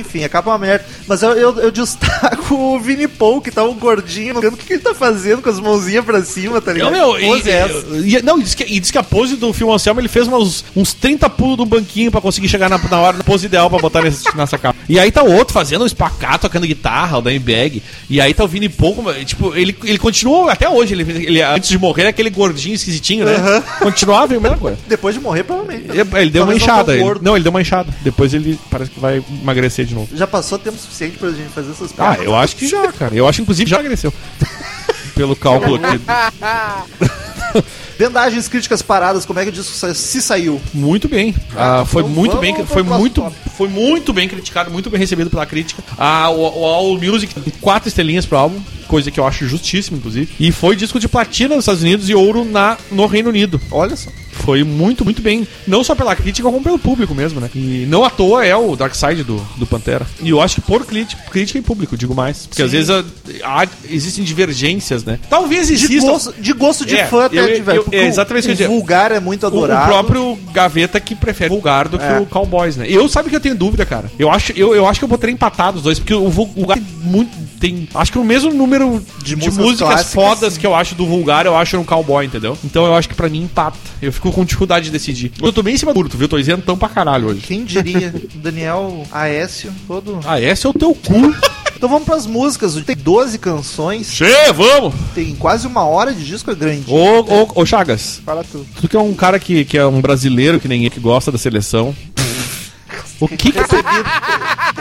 Enfim, 0.04 0.24
acaba 0.24 0.50
uma 0.50 0.58
merda. 0.58 0.84
Mas 1.06 1.22
eu, 1.22 1.32
eu, 1.32 1.58
eu 1.58 1.70
destaco 1.70 2.54
o 2.54 2.78
Vini 2.80 3.08
Paul, 3.08 3.40
que 3.40 3.50
tá 3.50 3.64
um 3.64 3.74
gordinho 3.74 4.34
no 4.34 4.40
canto. 4.42 4.54
O 4.54 4.56
que, 4.56 4.66
que 4.66 4.72
ele 4.74 4.82
tá 4.82 4.94
fazendo 4.94 5.42
com 5.42 5.48
as 5.48 5.60
mãozinhas 5.60 6.04
pra 6.04 6.22
cima, 6.24 6.60
tá 6.60 6.72
ligado? 6.72 6.92
Não, 6.92 7.12
meu, 7.14 7.20
e, 7.20 7.48
é 7.48 7.52
essa? 7.52 7.84
e- 8.04 8.22
não, 8.22 8.38
e 8.38 8.42
diz, 8.42 8.54
que, 8.54 8.64
e 8.64 8.80
diz 8.80 8.90
que 8.90 8.98
a 8.98 9.02
pose 9.02 9.36
do 9.36 9.52
Phil 9.52 9.72
Anselmo 9.72 10.00
ele 10.00 10.08
fez 10.08 10.28
uns, 10.28 10.64
uns 10.74 10.94
30 10.94 11.28
pulos 11.30 11.56
do 11.56 11.66
banquinho 11.66 12.10
pra 12.10 12.20
conseguir 12.20 12.48
chegar 12.48 12.68
na, 12.68 12.78
na 12.78 13.00
hora, 13.00 13.16
na 13.16 13.24
pose 13.24 13.46
ideal 13.46 13.68
pra 13.70 13.78
botar 13.78 14.02
nesse, 14.02 14.24
nessa 14.36 14.58
capa. 14.58 14.78
E 14.88 14.98
aí 14.98 15.10
tá 15.10 15.22
o 15.22 15.32
outro 15.32 15.54
fazendo 15.54 15.82
um 15.82 15.86
espacato, 15.86 16.42
tocando 16.42 16.66
guitarra, 16.66 17.18
o 17.18 17.22
Danny 17.22 17.38
Bag. 17.38 17.82
E 18.08 18.20
aí 18.20 18.34
tá 18.34 18.44
o 18.44 18.48
Vini 18.48 18.68
Paul, 18.68 18.96
tipo, 19.24 19.54
ele, 19.54 19.76
ele 19.84 19.98
continuou 19.98 20.48
até 20.48 20.68
hoje. 20.68 20.94
Ele, 20.94 21.02
ele, 21.24 21.42
antes 21.42 21.68
de 21.68 21.78
morrer, 21.78 22.06
aquele 22.06 22.30
gordinho 22.30 22.74
esquisitinho, 22.74 23.24
né? 23.24 23.62
Continuava 23.78 24.36
a 24.36 24.40
mesma 24.40 24.58
coisa. 24.58 24.78
Depois 24.86 25.14
de 25.14 25.20
morrer, 25.20 25.44
provavelmente. 25.44 25.86
Ele, 25.90 26.00
ele 26.00 26.30
deu 26.30 26.42
uma 26.42 26.50
não 26.52 26.56
inchada. 26.56 26.94
Ele, 26.94 27.04
não, 27.22 27.36
ele 27.36 27.42
deu 27.42 27.50
uma 27.50 27.60
inchada. 27.60 27.92
Depois 28.02 28.34
ele 28.34 28.58
parece 28.70 28.90
que 28.90 29.00
vai 29.00 29.22
emagrecer 29.42 29.84
de 29.86 29.93
novo. 29.94 30.08
Já 30.14 30.26
passou 30.26 30.58
tempo 30.58 30.76
suficiente 30.78 31.16
pra 31.18 31.30
gente 31.30 31.48
fazer 31.50 31.70
essas 31.70 31.90
Ah, 31.92 31.94
piadas. 32.14 32.24
eu 32.26 32.34
acho 32.36 32.56
que 32.56 32.66
já, 32.66 32.92
cara. 32.92 33.14
Eu 33.14 33.26
acho, 33.28 33.40
inclusive, 33.42 33.68
já 33.70 33.76
emagreceu. 33.78 34.12
Pelo 35.14 35.36
cálculo 35.36 35.76
aqui. 35.76 36.00
Vendagens, 37.98 38.48
críticas 38.48 38.82
paradas, 38.82 39.24
como 39.24 39.38
é 39.38 39.44
que 39.44 39.48
o 39.50 39.52
disco 39.52 39.72
se 39.94 40.20
saiu? 40.22 40.60
Muito 40.72 41.08
bem. 41.08 41.34
Ah, 41.56 41.84
foi 41.86 42.02
então 42.02 42.14
muito 42.14 42.36
bem, 42.38 42.54
foi 42.66 42.82
muito, 42.82 43.32
foi 43.56 43.68
muito 43.68 44.12
bem 44.12 44.28
criticado, 44.28 44.70
muito 44.70 44.90
bem 44.90 44.98
recebido 45.00 45.30
pela 45.30 45.46
crítica. 45.46 45.82
Ah, 45.98 46.30
o, 46.30 46.40
o 46.60 46.64
All 46.66 46.98
Music 46.98 47.32
quatro 47.60 47.88
estrelinhas 47.88 48.26
pro 48.26 48.38
álbum, 48.38 48.60
coisa 48.88 49.10
que 49.10 49.18
eu 49.20 49.26
acho 49.26 49.46
justíssimo, 49.46 49.96
inclusive. 49.96 50.28
E 50.38 50.50
foi 50.52 50.76
disco 50.76 50.98
de 50.98 51.08
platina 51.08 51.54
nos 51.54 51.64
Estados 51.64 51.82
Unidos 51.82 52.08
e 52.08 52.14
ouro 52.14 52.44
na 52.44 52.76
no 52.90 53.06
Reino 53.06 53.28
Unido. 53.30 53.60
Olha 53.70 53.96
só. 53.96 54.10
Foi 54.44 54.62
muito, 54.62 55.04
muito 55.04 55.22
bem. 55.22 55.46
Não 55.66 55.82
só 55.82 55.94
pela 55.94 56.14
crítica, 56.14 56.46
como 56.50 56.62
pelo 56.62 56.78
público 56.78 57.14
mesmo, 57.14 57.40
né? 57.40 57.48
E 57.54 57.86
não 57.88 58.04
à 58.04 58.10
toa 58.10 58.44
é 58.44 58.54
o 58.54 58.76
Dark 58.76 58.94
Side 58.94 59.22
do, 59.22 59.36
do 59.56 59.66
Pantera. 59.66 60.06
E 60.20 60.28
eu 60.28 60.40
acho 60.40 60.56
que 60.56 60.60
por 60.60 60.84
crítica, 60.84 61.22
crítica 61.30 61.58
e 61.58 61.62
público, 61.62 61.96
digo 61.96 62.14
mais. 62.14 62.46
Porque 62.46 62.60
às 62.60 62.72
vezes 62.72 62.90
ah, 62.90 63.02
há- 63.44 63.66
existem 63.88 64.22
divergências, 64.22 65.02
né? 65.04 65.18
Talvez 65.30 65.68
De 65.68 65.74
existam. 65.74 66.08
gosto, 66.08 66.34
de 66.38 66.52
gosto 66.52 66.84
de 66.84 66.96
É, 66.96 67.06
fã 67.06 67.24
até 67.26 67.38
eu- 67.38 67.62
de 67.62 67.76
eu- 67.76 67.83
porque 67.84 67.96
é 67.96 68.02
o- 68.02 68.06
exatamente 68.06 68.48
isso 68.48 68.56
que 68.56 68.62
eu 68.62 68.66
o 68.66 68.68
dizer. 68.70 68.78
vulgar 68.80 69.12
é 69.12 69.20
muito 69.20 69.42
O, 69.42 69.46
o 69.46 69.48
adorado. 69.48 69.86
próprio 69.86 70.38
Gaveta 70.52 70.98
que 71.00 71.14
prefere 71.14 71.50
vulgar 71.50 71.88
do 71.88 71.98
que 71.98 72.04
É. 72.04 72.18
o 72.18 72.26
Cowboys, 72.26 72.76
né? 72.76 72.86
Eu 72.88 73.08
sabe 73.08 73.30
que 73.30 73.36
eu 73.36 73.40
tenho 73.40 73.54
dúvida, 73.54 73.84
cara. 73.86 74.10
Eu 74.18 74.30
acho, 74.30 74.52
eu, 74.52 74.74
eu 74.74 74.86
acho 74.86 74.98
que 75.00 75.04
eu 75.04 75.08
botaria 75.08 75.32
empatado 75.34 75.76
os 75.78 75.82
dois, 75.82 75.98
porque 75.98 76.14
o 76.14 76.28
vulgar 76.28 76.76
tem 76.78 76.86
muito. 77.02 77.44
Tem, 77.60 77.88
acho 77.94 78.12
que 78.12 78.18
o 78.18 78.24
mesmo 78.24 78.52
número 78.52 79.02
de, 79.18 79.24
De 79.24 79.36
músicas 79.36 79.56
músicas, 79.56 80.12
fodas 80.12 80.52
sim. 80.54 80.60
que 80.60 80.66
eu 80.66 80.74
acho 80.74 80.94
do 80.94 81.06
vulgar, 81.06 81.46
eu 81.46 81.56
acho 81.56 81.76
no 81.78 81.84
Cowboy, 81.84 82.26
entendeu? 82.26 82.58
Então 82.62 82.84
eu 82.84 82.94
acho 82.94 83.08
que 83.08 83.14
pra 83.14 83.28
mim 83.28 83.42
empata. 83.44 83.78
Eu 84.02 84.12
fico 84.12 84.30
com 84.32 84.44
dificuldade 84.44 84.86
de 84.86 84.90
decidir. 84.90 85.32
Eu 85.40 85.50
tô 85.52 85.62
bem 85.62 85.74
em 85.74 85.78
cima 85.78 85.92
do 85.94 86.00
curto, 86.00 86.16
viu? 86.18 86.28
Tô 86.28 86.36
isentão 86.38 86.76
pra 86.76 86.88
caralho 86.90 87.28
hoje. 87.28 87.40
Quem 87.40 87.64
diria? 87.64 88.12
Daniel 88.34 89.04
Aécio, 89.10 89.72
todo. 89.86 90.18
Esse 90.42 90.66
é 90.66 90.70
o 90.70 90.74
teu 90.74 90.94
cu. 90.94 91.34
Então 91.84 91.92
vamos 91.92 92.06
pras 92.06 92.26
músicas. 92.26 92.76
Tem 92.76 92.96
12 92.96 93.38
canções, 93.38 94.10
Che, 94.10 94.24
vamos! 94.54 94.94
tem 95.14 95.34
quase 95.34 95.66
uma 95.66 95.84
hora 95.84 96.14
de 96.14 96.24
disco, 96.24 96.50
é 96.50 96.54
grande. 96.54 96.90
Ô, 96.90 97.20
ô, 97.20 97.48
ô, 97.56 97.66
Chagas, 97.66 98.22
Fala 98.24 98.42
tu. 98.42 98.64
tu 98.80 98.88
que 98.88 98.96
é 98.96 98.98
um 98.98 99.12
cara 99.12 99.38
que, 99.38 99.66
que 99.66 99.76
é 99.76 99.84
um 99.84 100.00
brasileiro, 100.00 100.58
que 100.58 100.66
nem 100.66 100.86
eu, 100.86 100.90
que 100.90 100.98
gosta 100.98 101.30
da 101.30 101.36
seleção. 101.36 101.94
O 103.20 103.28
que 103.28 103.52
que 103.52 103.58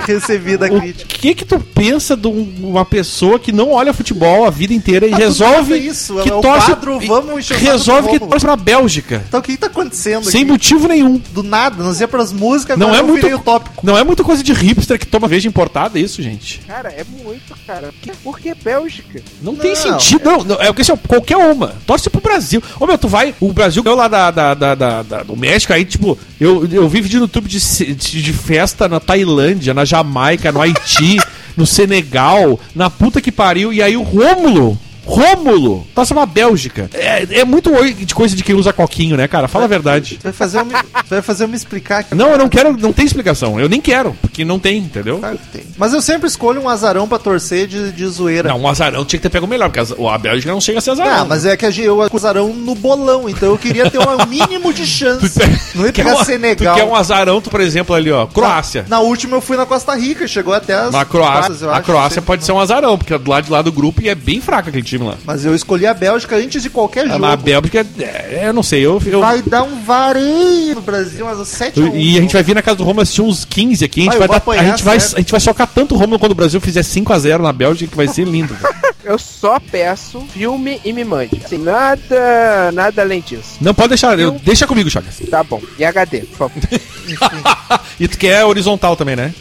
recebido 0.06 0.63
a 0.66 0.68
O 0.68 0.80
crítica. 0.80 1.06
que 1.18 1.36
que 1.36 1.46
tu 1.46 1.60
pensa 1.60 2.16
de 2.16 2.28
um- 2.28 2.54
uma 2.62 2.86
pessoa 2.86 3.39
que 3.39 3.52
não 3.52 3.72
olha 3.72 3.94
futebol 3.94 4.46
a 4.46 4.50
vida 4.50 4.74
inteira 4.74 5.08
e 5.08 5.13
Ah, 5.13 5.18
resolve 5.18 5.76
isso, 5.78 6.16
que 6.22 6.30
é 6.30 6.34
o 6.34 6.42
torce 6.42 6.68
quadro, 6.68 7.00
vamos 7.00 7.50
o 7.50 7.54
resolve 7.54 8.10
que 8.10 8.20
torce 8.20 8.46
pra 8.46 8.56
Bélgica 8.56 9.24
Então 9.28 9.39
o 9.39 9.44
que, 9.44 9.54
que 9.54 9.58
tá 9.58 9.68
acontecendo 9.68 10.24
sem 10.26 10.42
aqui? 10.42 10.52
motivo 10.52 10.88
nenhum. 10.88 11.22
Do 11.32 11.44
nada, 11.44 11.84
nós 11.84 12.00
ia 12.00 12.08
pras 12.08 12.32
músicas, 12.32 12.78
Não 12.78 12.94
é 12.94 13.00
eu 13.00 13.04
muito 13.08 13.22
virei 13.22 13.34
o 13.36 13.39
tópico. 13.39 13.86
não 13.86 13.98
é 13.98 14.04
muita 14.04 14.24
coisa 14.24 14.44
de 14.44 14.54
hipster 14.54 14.98
que 15.00 15.06
toma 15.08 15.28
veja 15.28 15.48
importada 15.48 15.98
isso, 16.00 16.22
gente. 16.22 16.62
Cara, 16.68 16.89
é 16.89 17.04
muito, 17.24 17.54
cara. 17.66 17.89
Por 18.24 18.39
que 18.39 18.54
Bélgica? 18.54 19.22
Não, 19.42 19.56
tem 19.56 19.72
Não, 19.72 19.76
sentido, 19.76 20.24
não, 20.24 20.44
não, 20.44 20.56
é 20.62 20.70
o 20.70 20.74
que 20.74 20.82
assim, 20.82 20.92
ó, 20.92 20.98
qualquer 20.98 21.38
uma. 21.38 21.76
Torce 21.86 22.10
pro 22.10 22.22
Brasil. 22.22 22.62
Ô 22.80 22.86
meu, 22.86 22.98
tu 22.98 23.08
vai, 23.08 23.34
o 23.39 23.52
Brasil 23.54 23.82
ganhou 23.84 23.98
lá 23.98 24.08
da, 24.08 24.32
da, 24.32 24.54
da, 24.54 24.76
da- 24.76 25.04
da- 25.04 25.24
do 25.24 25.36
México, 25.36 25.74
aí 25.74 25.86
tipo, 25.86 26.18
eu, 26.39 26.68
eu 26.72 26.88
vi 26.89 27.02
vídeo 27.02 27.20
no 27.20 27.26
YouTube 27.26 27.48
de, 27.48 27.60
de, 27.96 28.22
de 28.22 28.34
festa 28.34 28.88
na 28.88 29.00
Tailândia, 29.00 29.74
na 29.74 29.86
Jamaica, 29.93 30.51
no 30.51 30.60
Haiti, 30.60 31.19
no 31.56 31.67
Senegal, 31.67 32.60
na 32.73 32.89
puta 32.89 33.21
que 33.21 33.32
pariu, 33.32 33.71
e 33.71 33.82
aí 33.82 33.95
o 33.95 34.01
Rômulo 34.01 34.77
Rômulo! 35.06 35.86
Passa 35.94 36.13
uma 36.13 36.26
Bélgica. 36.26 36.89
É, 36.94 37.39
é 37.39 37.46
muito 37.46 37.72
de 37.94 38.13
coisa 38.16 38.36
de 38.36 38.44
quem 38.44 38.56
usa 38.56 38.72
coquinho, 38.74 39.16
né, 39.18 39.28
cara? 39.28 39.48
Fala 39.48 39.66
a 39.66 39.68
verdade. 39.68 40.16
Você 40.22 40.24
vai 40.24 40.34
fazer 40.34 40.60
eu 40.60 40.66
me, 40.66 40.74
vai 41.10 41.22
fazer 41.22 41.44
eu 41.44 41.48
me 41.48 41.56
explicar 41.56 42.00
aqui. 42.00 42.16
Não, 42.16 42.30
eu 42.30 42.38
não 42.38 42.50
quero, 42.50 42.76
não 42.78 42.94
tem 42.94 43.06
explicação. 43.06 43.60
Eu 43.60 43.68
nem 43.70 43.82
quero, 43.82 44.16
porque 44.22 44.44
não 44.46 44.58
tem, 44.60 44.78
entendeu? 44.78 45.20
Claro 45.20 45.38
que 45.38 45.48
tem. 45.60 45.63
Mas 45.78 45.94
eu 45.94 46.02
sempre 46.02 46.28
escolho 46.28 46.62
um 46.62 46.70
azarão 46.70 47.08
pra 47.08 47.20
torcer 47.20 47.68
de, 47.68 47.92
de 47.92 48.08
zoeira. 48.08 48.50
Não, 48.50 48.62
um 48.62 48.68
azarão 48.68 49.06
tinha 49.06 49.20
que 49.20 49.24
ter 49.24 49.30
pego 49.30 49.48
melhor, 49.48 49.70
porque 49.70 49.80
as- 49.80 49.92
a 49.92 50.18
Bélgica 50.18 50.52
não 50.52 50.62
chega 50.62 50.80
a 50.80 50.82
ser 50.82 50.92
azarão. 50.92 51.12
Ah, 51.22 51.26
mas 51.26 51.46
é 51.46 51.56
que 51.58 51.66
a 51.66 51.72
gente- 51.72 51.86
eu 51.86 52.02
azarão 52.02 52.54
no 52.54 52.74
bolão, 52.76 53.28
então 53.30 53.50
eu 53.50 53.58
queria 53.58 53.89
ter 53.89 54.00
um 54.00 54.26
mínimo 54.28 54.74
de 54.74 54.86
chance. 54.86 55.39
Não 55.76 55.86
ia 55.86 55.92
Tu 55.92 55.96
pegar 55.96 56.16
um- 56.16 56.24
Senegal. 56.24 56.76
Tu 56.76 56.80
quer 56.80 56.86
um 56.86 56.96
azarão, 56.96 57.42
tu, 57.42 57.50
por 57.50 57.60
exemplo, 57.60 57.96
ali, 57.96 58.12
ó, 58.12 58.26
Croácia. 58.28 58.86
Na 58.88 59.00
última 59.00 59.36
eu 59.38 59.42
fui 59.42 59.58
na 59.58 59.66
Costa 59.66 59.96
Rica, 59.96 60.28
chegou 60.28 60.54
até 60.54 60.74
as 60.76 60.92
Na 60.92 61.04
Croácia, 61.04 61.56
quartas, 61.56 61.63
a 61.63 61.82
Croácia 61.82 62.22
pode 62.22 62.46
ser 62.46 62.52
um 62.52 62.60
azarão, 62.60 62.98
porque 62.98 63.13
é 63.13 63.18
do 63.18 63.30
lado 63.30 63.46
de 63.46 63.52
lá 63.52 63.62
do 63.62 63.72
grupo 63.72 64.02
e 64.02 64.08
é 64.10 64.16
bem 64.16 64.39
fraco 64.39 64.70
aquele 64.70 64.84
time 64.97 65.06
lá. 65.10 65.15
Mas 65.25 65.43
eu 65.45 65.53
escolhi 65.56 65.86
a 65.86 65.93
Bélgica 65.93 66.36
antes 66.36 66.62
de 66.62 66.69
qualquer 66.69 67.06
Ah, 67.06 67.13
jogo. 67.13 67.25
A 67.25 67.36
Bélgica, 67.36 67.86
é, 67.99 68.41
eu 68.45 68.53
não 68.53 68.63
sei, 68.63 68.82
eu, 68.86 69.01
eu- 69.06 69.19
Vai 69.19 69.41
dar 69.41 69.63
um 69.63 69.82
vareio 69.84 70.75
no 70.75 70.82
Brasil, 70.82 71.25
mas 71.25 71.47
7 71.47 71.79
a 71.79 71.84
1. 71.84 71.95
E 71.95 72.17
a 72.17 72.21
gente 72.21 72.34
vai 72.34 72.43
vir 72.43 72.56
na 72.56 72.62
casa 72.62 72.77
do 72.77 72.84
Romulo 72.84 73.01
assistir 73.01 73.21
uns 73.21 73.45
15 73.45 73.84
aqui. 73.86 74.01
A 74.01 74.03
gente, 74.06 74.15
Ah, 74.15 74.19
vai, 74.19 74.27
dar- 74.27 74.43
a 74.62 74.63
gente, 74.65 74.84
vai, 74.84 74.97
a 74.97 74.99
gente 74.99 75.32
vai 75.32 75.39
socar 75.39 75.67
tanto 75.67 75.95
o 75.95 75.97
Romulo 75.97 76.19
quando 76.19 76.32
o 76.32 76.36
Brasil 76.36 76.60
fizer 76.62 76.82
5x0 76.84 77.39
na 77.41 77.51
Bélgica 77.53 77.89
que 77.91 77.97
vai 77.97 78.08
ser 78.08 78.25
lindo. 78.27 78.56
Eu 79.03 79.19
só 79.19 79.60
peço 79.60 80.21
filme 80.34 80.79
e 80.86 80.93
me 80.93 81.03
mande. 81.03 81.41
Assim, 81.43 81.58
nada, 81.58 82.71
nada 82.73 83.01
além 83.01 83.19
disso. 83.19 83.58
não, 83.60 83.73
pode 83.73 83.89
deixar. 83.89 84.17
Eu, 84.17 84.32
deixa 84.32 84.65
comigo, 84.65 84.89
Chagas. 84.89 85.15
Tá 85.29 85.43
bom. 85.43 85.62
E 85.77 85.84
HD, 85.84 86.21
por 86.21 86.38
favor. 86.49 86.63
e 87.99 88.08
tu 88.08 88.17
quer 88.17 88.45
horizontal 88.45 88.95
também, 88.95 89.17
né? 89.17 89.34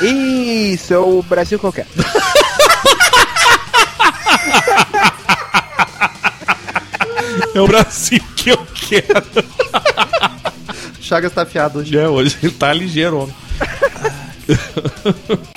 Isso, 0.00 0.94
é 0.94 0.98
o 0.98 1.22
Brasil 1.22 1.58
que 1.58 1.64
eu 1.66 1.72
quero. 1.74 1.88
É 7.54 7.60
o 7.60 7.66
Brasil 7.66 8.20
que 8.36 8.50
eu 8.50 8.66
quero. 8.74 9.26
Chagas 11.00 11.32
tá 11.32 11.42
afiado 11.42 11.80
hoje. 11.80 11.96
É, 11.96 12.08
hoje 12.08 12.36
ele 12.42 12.52
tá 12.52 12.72
ligeiro, 12.72 13.18
homem. 13.18 13.34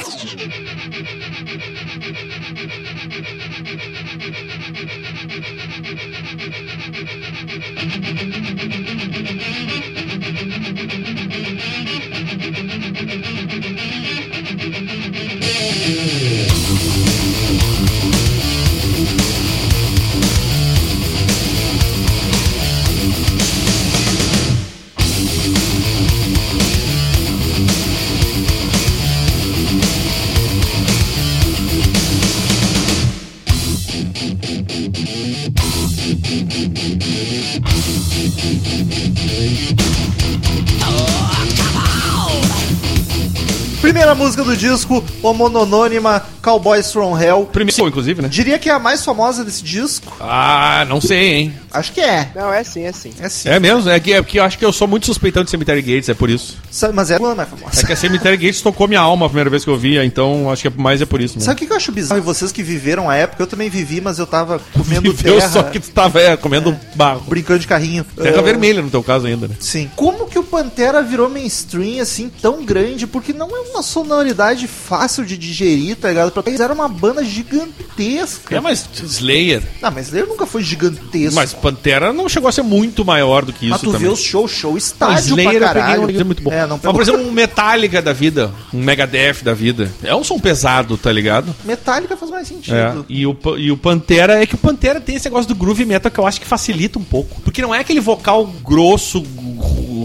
música 44.25 44.43
do 44.43 44.57
disco, 44.57 45.03
homononônima 45.21 46.25
Cowboys 46.45 46.91
from 46.91 47.19
Hell. 47.19 47.49
Primeiro, 47.51 47.87
inclusive, 47.87 48.21
né? 48.21 48.27
Diria 48.27 48.59
que 48.59 48.69
é 48.69 48.73
a 48.73 48.77
mais 48.77 49.03
famosa 49.03 49.43
desse 49.43 49.63
disco. 49.63 50.15
Ah, 50.19 50.85
não 50.87 51.01
sei, 51.01 51.33
hein? 51.33 51.53
Acho 51.73 51.91
que 51.91 51.99
é. 51.99 52.29
Não, 52.35 52.53
é 52.53 52.63
sim, 52.63 52.83
é 52.83 52.91
sim. 52.91 53.11
É 53.19 53.27
sim. 53.27 53.49
É 53.49 53.59
mesmo? 53.59 53.89
É 53.89 53.99
que, 53.99 54.13
é 54.13 54.21
que 54.21 54.37
eu 54.37 54.43
acho 54.43 54.55
que 54.55 54.63
eu 54.63 54.71
sou 54.71 54.87
muito 54.87 55.07
suspeitão 55.07 55.43
de 55.43 55.49
Cemetery 55.49 55.81
Gates, 55.81 56.07
é 56.07 56.13
por 56.13 56.29
isso. 56.29 56.57
Mas 56.93 57.09
é 57.09 57.15
a 57.15 57.19
mais 57.19 57.49
famosa. 57.49 57.81
É 57.81 57.85
que 57.87 57.93
a 57.93 57.95
Cemetery 57.95 58.37
Gates 58.37 58.61
tocou 58.61 58.87
minha 58.87 58.99
alma 58.99 59.25
a 59.25 59.29
primeira 59.29 59.49
vez 59.49 59.63
que 59.63 59.71
eu 59.71 59.77
via, 59.77 60.05
então 60.05 60.51
acho 60.51 60.61
que 60.61 60.67
é 60.67 60.71
mais 60.77 61.01
é 61.01 61.05
por 61.07 61.19
isso. 61.19 61.39
Né? 61.39 61.43
Sabe 61.43 61.55
o 61.55 61.57
que 61.57 61.65
que 61.65 61.73
eu 61.73 61.77
acho 61.77 61.91
bizarro? 61.91 62.21
E 62.21 62.23
vocês 62.23 62.51
que 62.51 62.61
viveram 62.61 63.09
a 63.09 63.15
época, 63.15 63.41
eu 63.41 63.47
também 63.47 63.67
vivi, 63.67 63.99
mas 63.99 64.19
eu 64.19 64.27
tava 64.27 64.61
comendo 64.71 65.01
Viveu 65.15 65.37
terra, 65.39 65.49
só 65.49 65.63
que 65.63 65.79
tu 65.79 65.89
tava 65.89 66.21
é, 66.21 66.37
comendo 66.37 66.77
barro. 66.93 67.23
brincando 67.27 67.59
de 67.59 67.67
carrinho. 67.67 68.05
Terra 68.15 68.37
Ah, 68.37 68.41
vermelha 68.43 68.83
no 68.83 68.89
teu 68.91 69.01
caso 69.01 69.25
ainda, 69.25 69.47
né? 69.47 69.55
Sim. 69.59 69.89
Como 69.95 70.27
que 70.27 70.37
o 70.37 70.43
Pantera 70.43 71.01
virou 71.01 71.27
mainstream 71.27 72.01
assim 72.01 72.29
tão 72.41 72.63
grande? 72.63 73.07
Porque 73.07 73.33
não 73.33 73.49
é 73.49 73.61
uma 73.71 73.81
sonoridade 73.81 74.67
fácil 74.67 75.25
de 75.25 75.37
digerir, 75.37 75.95
tá 75.95 76.09
ligado? 76.09 76.34
Eles 76.45 76.59
eram 76.59 76.75
uma 76.75 76.87
banda 76.87 77.23
gigantesca. 77.23 78.55
É, 78.55 78.59
mas 78.59 78.87
Slayer. 79.03 79.63
Não, 79.81 79.91
mas 79.91 80.13
ele 80.13 80.27
nunca 80.27 80.45
foi 80.45 80.63
gigantesco. 80.63 81.35
Mas 81.35 81.53
Pantera 81.53 82.11
não 82.13 82.27
chegou 82.29 82.49
a 82.49 82.51
ser 82.51 82.61
muito 82.63 83.03
maior 83.05 83.45
do 83.45 83.53
que 83.53 83.65
isso 83.65 83.71
Mas 83.71 83.81
tu 83.81 83.91
também. 83.91 84.01
vê 84.01 84.07
os 84.07 84.21
show, 84.21 84.47
show 84.47 84.77
estádio 84.77 85.29
Slayer 85.29 85.59
pra 85.59 85.67
eu 85.69 85.73
peguei 85.73 85.95
caralho. 85.95 86.21
um 86.21 86.25
muito 86.25 86.43
bom. 86.43 86.51
É, 86.51 86.67
não 86.67 86.79
Mas, 86.81 86.91
por 86.93 87.01
exemplo, 87.01 87.21
um 87.21 87.31
Metallica 87.31 88.01
da 88.01 88.13
vida, 88.13 88.51
um 88.73 88.81
Megadeth 88.81 89.43
da 89.43 89.53
vida. 89.53 89.91
É 90.03 90.15
um 90.15 90.23
som 90.23 90.39
pesado, 90.39 90.97
tá 90.97 91.11
ligado? 91.11 91.55
Metallica 91.63 92.15
faz 92.17 92.31
mais 92.31 92.47
sentido. 92.47 92.75
É. 92.75 92.95
E, 93.09 93.25
o, 93.25 93.37
e 93.57 93.71
o 93.71 93.77
Pantera 93.77 94.41
é 94.41 94.45
que 94.45 94.55
o 94.55 94.57
Pantera 94.57 94.99
tem 94.99 95.15
esse 95.15 95.25
negócio 95.25 95.47
do 95.47 95.55
groove 95.55 95.85
metal 95.85 96.11
que 96.11 96.19
eu 96.19 96.27
acho 96.27 96.39
que 96.39 96.47
facilita 96.47 96.99
um 96.99 97.03
pouco. 97.03 97.41
Porque 97.41 97.61
não 97.61 97.73
é 97.73 97.79
aquele 97.79 97.99
vocal 97.99 98.45
grosso, 98.63 99.21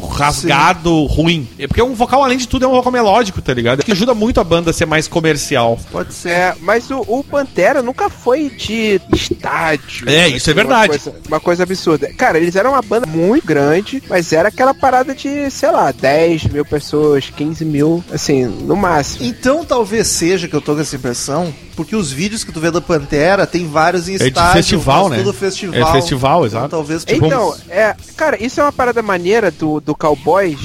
rasgado, 0.06 1.04
ruim. 1.06 1.48
É 1.58 1.66
porque 1.66 1.80
é 1.80 1.84
um 1.84 1.94
vocal, 1.94 2.22
além 2.24 2.38
de 2.38 2.48
tudo, 2.48 2.64
é 2.64 2.68
um 2.68 2.72
vocal 2.72 2.92
melódico, 2.92 3.40
tá 3.42 3.52
ligado? 3.54 3.82
Que 3.84 3.92
ajuda 3.92 4.14
muito 4.14 4.40
a 4.40 4.44
banda 4.44 4.70
a 4.70 4.72
ser 4.74 4.86
mais 4.86 5.06
comercial. 5.08 5.78
Pode 5.90 6.12
ser. 6.14 6.30
É, 6.30 6.54
mas 6.60 6.90
o, 6.90 7.00
o 7.06 7.24
Pantera 7.24 7.82
nunca 7.82 8.08
foi 8.08 8.50
de 8.50 9.00
estádio. 9.14 10.08
É, 10.08 10.24
assim, 10.26 10.36
isso 10.36 10.50
é 10.50 10.52
uma 10.52 10.56
verdade. 10.56 10.88
coisa- 10.88 11.14
Uma 11.28 11.40
coisa, 11.40 11.62
absurda. 11.62 12.12
Cara, 12.16 12.38
eles 12.38 12.56
eram 12.56 12.70
uma 12.72 12.82
banda 12.82 13.06
muito 13.06 13.46
grande, 13.46 14.02
mas 14.08 14.32
era 14.32 14.48
aquela 14.48 14.72
parada 14.74 15.14
de, 15.14 15.50
sei 15.50 15.70
lá, 15.70 15.92
10 15.92 16.44
mil 16.44 16.64
pessoas, 16.64 17.30
15 17.36 17.64
mil, 17.64 18.02
assim, 18.12 18.44
no 18.44 18.76
máximo. 18.76 19.24
Então 19.26 19.64
talvez 19.64 20.06
seja 20.06 20.48
que 20.48 20.54
eu 20.54 20.60
tô 20.60 20.74
com 20.74 20.80
essa 20.80 20.96
impressão, 20.96 21.52
porque 21.80 21.96
os 21.96 22.12
vídeos 22.12 22.44
que 22.44 22.52
tu 22.52 22.60
vê 22.60 22.70
da 22.70 22.78
Pantera 22.78 23.46
tem 23.46 23.66
vários 23.66 24.06
em 24.06 24.18
de 24.18 24.24
estádio. 24.26 24.52
festival, 24.52 25.04
mas 25.08 25.12
né? 25.12 25.24
Tudo 25.24 25.32
festival. 25.32 25.80
É 25.80 25.92
festival, 25.92 26.44
Então, 26.44 26.58
exato. 26.58 26.68
talvez 26.68 27.04
tipo, 27.06 27.24
Então, 27.24 27.56
é, 27.70 27.96
cara, 28.14 28.36
isso 28.44 28.60
é 28.60 28.64
uma 28.64 28.70
parada 28.70 29.00
maneira 29.02 29.50
do, 29.50 29.80
do 29.80 29.94
Cowboys, 29.94 30.58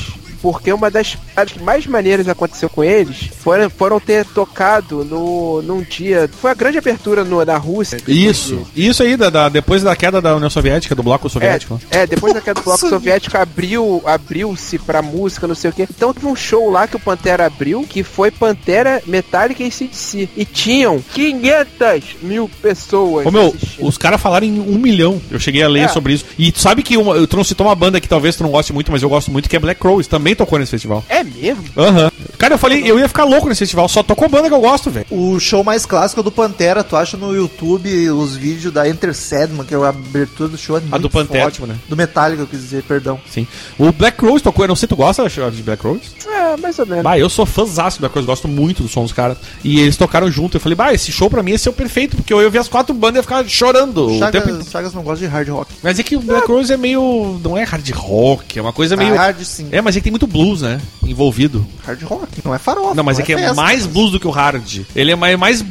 porque 0.45 0.71
uma 0.71 0.91
das 0.91 1.15
paradas 1.33 1.53
que 1.53 1.63
mais 1.63 1.87
maneiras 1.87 2.27
aconteceu 2.27 2.69
com 2.69 2.83
eles 2.83 3.31
foram, 3.41 3.67
foram 3.67 3.99
ter 3.99 4.23
tocado 4.25 5.03
no, 5.03 5.59
num 5.63 5.81
dia. 5.81 6.29
Foi 6.39 6.51
a 6.51 6.53
grande 6.53 6.77
abertura 6.77 7.23
no, 7.23 7.43
na 7.43 7.57
Rússia. 7.57 7.97
Isso. 8.07 8.61
Isso 8.75 9.01
aí, 9.01 9.17
da, 9.17 9.31
da- 9.31 9.49
depois 9.49 9.81
da 9.81 9.95
queda 9.95 10.21
da 10.21 10.35
União 10.35 10.49
Soviética, 10.51 10.93
do 10.93 11.01
bloco 11.01 11.27
soviético. 11.29 11.81
É, 11.89 12.01
é, 12.03 12.07
depois 12.07 12.31
da 12.31 12.41
queda 12.41 12.61
do 12.61 12.63
bloco 12.63 12.77
Soviético. 12.87 13.35
abriu, 13.37 14.03
abriu-se 14.05 14.77
pra 14.77 15.01
música, 15.01 15.47
não 15.47 15.55
sei 15.55 15.71
o 15.71 15.73
quê. 15.73 15.87
Então 15.89 16.13
teve 16.13 16.27
um 16.27 16.35
show 16.35 16.69
lá 16.69 16.87
que 16.87 16.95
o 16.95 16.99
Pantera 16.99 17.47
abriu, 17.47 17.83
que 17.89 18.03
foi 18.03 18.29
Pantera, 18.29 19.01
Metallica 19.07 19.63
e 19.63 19.71
CDC. 19.71 20.29
E 20.37 20.45
tinham 20.45 21.03
500 21.13 22.17
mil 22.21 22.47
pessoas 22.61 23.25
Ô 23.25 23.31
meu, 23.31 23.47
assistindo. 23.47 23.87
os 23.87 23.97
caras 23.97 24.21
falaram 24.21 24.45
em 24.45 24.59
um 24.59 24.77
milhão. 24.77 25.19
Eu 25.31 25.39
cheguei 25.39 25.63
a 25.63 25.67
ler 25.67 25.85
É. 25.85 25.87
sobre 25.87 26.13
isso. 26.13 26.25
E 26.37 26.51
tu 26.51 26.59
sabe 26.59 26.83
que 26.83 26.97
uma, 26.97 27.25
tu 27.25 27.35
não 27.37 27.43
citou 27.43 27.65
uma 27.67 27.75
banda 27.75 27.99
que 27.99 28.07
talvez 28.07 28.35
tu 28.35 28.43
não 28.43 28.51
goste 28.51 28.71
muito, 28.73 28.91
mas 28.91 29.01
eu 29.01 29.09
gosto 29.09 29.31
muito, 29.31 29.49
que 29.49 29.55
é 29.55 29.59
Black 29.59 29.79
Crowes. 29.79 30.07
Também 30.07 30.34
tocou 30.35 30.59
nesse 30.59 30.71
festival. 30.71 31.03
É 31.09 31.23
mesmo? 31.23 31.63
Aham. 31.77 32.11
Cara, 32.37 32.53
eu 32.55 32.57
falei, 32.57 32.83
eu 32.85 32.99
ia 32.99 33.07
ficar 33.07 33.23
louco 33.23 33.47
nesse 33.47 33.59
festival. 33.59 33.87
Só 33.87 34.03
tocou 34.03 34.27
banda 34.29 34.47
que 34.49 34.53
eu 34.53 34.59
gosto, 34.59 34.89
velho. 34.89 35.05
O 35.09 35.39
show 35.39 35.63
mais 35.63 35.85
clássico 35.85 36.19
é 36.21 36.23
do 36.23 36.31
Pantera, 36.31 36.83
tu 36.83 36.95
acha 36.95 37.15
no 37.17 37.33
YouTube 37.33 38.09
os 38.11 38.35
vídeos 38.35 38.73
da 38.73 38.87
Enter 38.87 39.13
Sandman, 39.13 39.65
que 39.65 39.73
é 39.73 39.77
a 39.77 39.89
abertura 39.89 40.49
do 40.49 40.57
show. 40.57 40.77
É 40.77 40.81
A 40.91 40.97
do 40.97 41.09
Pantera, 41.09 41.43
forte. 41.43 41.55
tipo, 41.55 41.67
né? 41.67 41.75
Do 41.87 41.95
Metallica, 41.95 42.41
eu 42.43 42.47
quis 42.47 42.59
dizer, 42.59 42.83
perdão. 42.83 43.19
Sim. 43.29 43.47
O 43.79 43.91
Black 43.91 44.17
Crowes 44.17 44.41
tocou. 44.41 44.63
Eu 44.65 44.69
não 44.69 44.75
sei, 44.75 44.87
tu 44.87 44.95
gosta 44.95 45.27
de 45.27 45.63
Black 45.63 45.81
Crowes? 45.81 46.13
É, 46.27 46.57
mais 46.57 46.77
ou 46.77 46.85
menos. 46.85 47.03
Bah, 47.03 47.17
eu 47.17 47.29
sou 47.29 47.45
fãzaço 47.45 47.97
do 47.97 48.01
Black 48.01 48.13
Crowes, 48.13 48.25
gosto 48.27 48.47
muito 48.47 48.83
do 48.83 48.89
som 48.89 49.03
dos 49.03 49.13
caras. 49.13 49.37
E 49.63 49.79
eles 49.79 49.95
tocaram 49.97 50.29
junto. 50.29 50.57
Eu 50.57 50.61
falei, 50.61 50.75
bah, 50.75 50.93
esse 50.93 51.11
show 51.11 51.29
pra 51.29 51.41
mim 51.41 51.51
ia 51.51 51.57
ser 51.57 51.69
o 51.69 51.73
perfeito, 51.73 52.15
porque 52.17 52.33
eu 52.33 52.41
ia 52.41 52.49
ver 52.49 52.59
as 52.59 52.67
quatro 52.67 52.93
bandas 52.93 53.15
e 53.15 53.19
ia 53.19 53.23
ficar 53.23 53.47
chorando 53.47 54.07
o 54.07 54.31
tempo 54.31 54.47
Chagas. 54.49 54.67
Chagas 54.69 54.93
não 54.93 55.03
gosta 55.03 55.25
de 55.25 55.31
hard 55.31 55.47
rock. 55.49 55.71
Mas 55.81 55.99
é 55.99 56.03
que 56.03 56.15
o 56.15 56.19
Black 56.19 56.45
Crowes 56.45 56.69
é 56.69 56.77
meio. 56.77 57.39
Não 57.43 57.57
é 57.57 57.63
hard 57.63 57.89
rock, 57.91 58.59
é 58.59 58.61
uma 58.61 58.73
coisa 58.73 58.95
meio. 58.95 59.15
Hard 59.15 59.39
sim. 59.43 59.67
É, 59.71 59.81
mas 59.81 59.95
é 59.95 59.99
que 59.99 60.03
tem 60.05 60.11
muito 60.11 60.24
blues, 60.27 60.61
né? 60.61 60.79
Envolvido. 61.03 61.65
Hard 61.85 62.01
rock, 62.03 62.41
não 62.43 62.53
é 62.53 62.57
farofa. 62.57 62.93
Não, 62.95 63.03
mas 63.03 63.19
é 63.19 63.23
que 63.23 63.33
é 63.33 63.37
festa. 63.37 63.53
mais 63.53 63.85
blues 63.85 64.11
do 64.11 64.19
que 64.19 64.27
o 64.27 64.31
hard. 64.31 64.81
Ele 64.95 65.11
é 65.11 65.15
mais. 65.15 65.37
mais... 65.37 65.65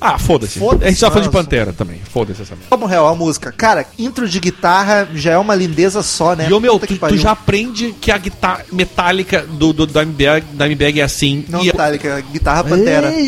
Ah, 0.00 0.18
foda-se. 0.18 0.58
Foda-se, 0.58 0.84
a 0.84 0.90
gente 0.90 1.00
tá 1.00 1.10
falando 1.10 1.24
de. 1.24 1.30
Pantera 1.30 1.72
também. 1.72 2.00
Foda-se 2.12 2.42
essa 2.42 2.54
merda. 2.54 2.68
Como 2.68 2.84
real 2.86 3.08
a 3.08 3.14
música. 3.14 3.50
Cara, 3.50 3.86
intro 3.98 4.28
de 4.28 4.38
guitarra 4.38 5.08
já 5.14 5.32
é 5.32 5.38
uma 5.38 5.54
lindeza 5.54 6.02
só, 6.02 6.36
né? 6.36 6.46
E, 6.48 6.52
ô, 6.52 6.60
meu, 6.60 6.78
tu, 6.78 6.98
tu 6.98 7.16
já 7.16 7.30
aprende 7.30 7.94
que 8.00 8.10
a 8.10 8.18
guitarra 8.18 8.64
metálica 8.70 9.42
do, 9.42 9.72
do 9.72 9.86
Dimebag, 9.86 10.46
Dimebag 10.52 11.00
é 11.00 11.02
assim. 11.02 11.44
Não 11.48 11.62
e 11.62 11.66
Metallica, 11.66 12.20
guitarra 12.32 12.64
Pantera. 12.64 13.10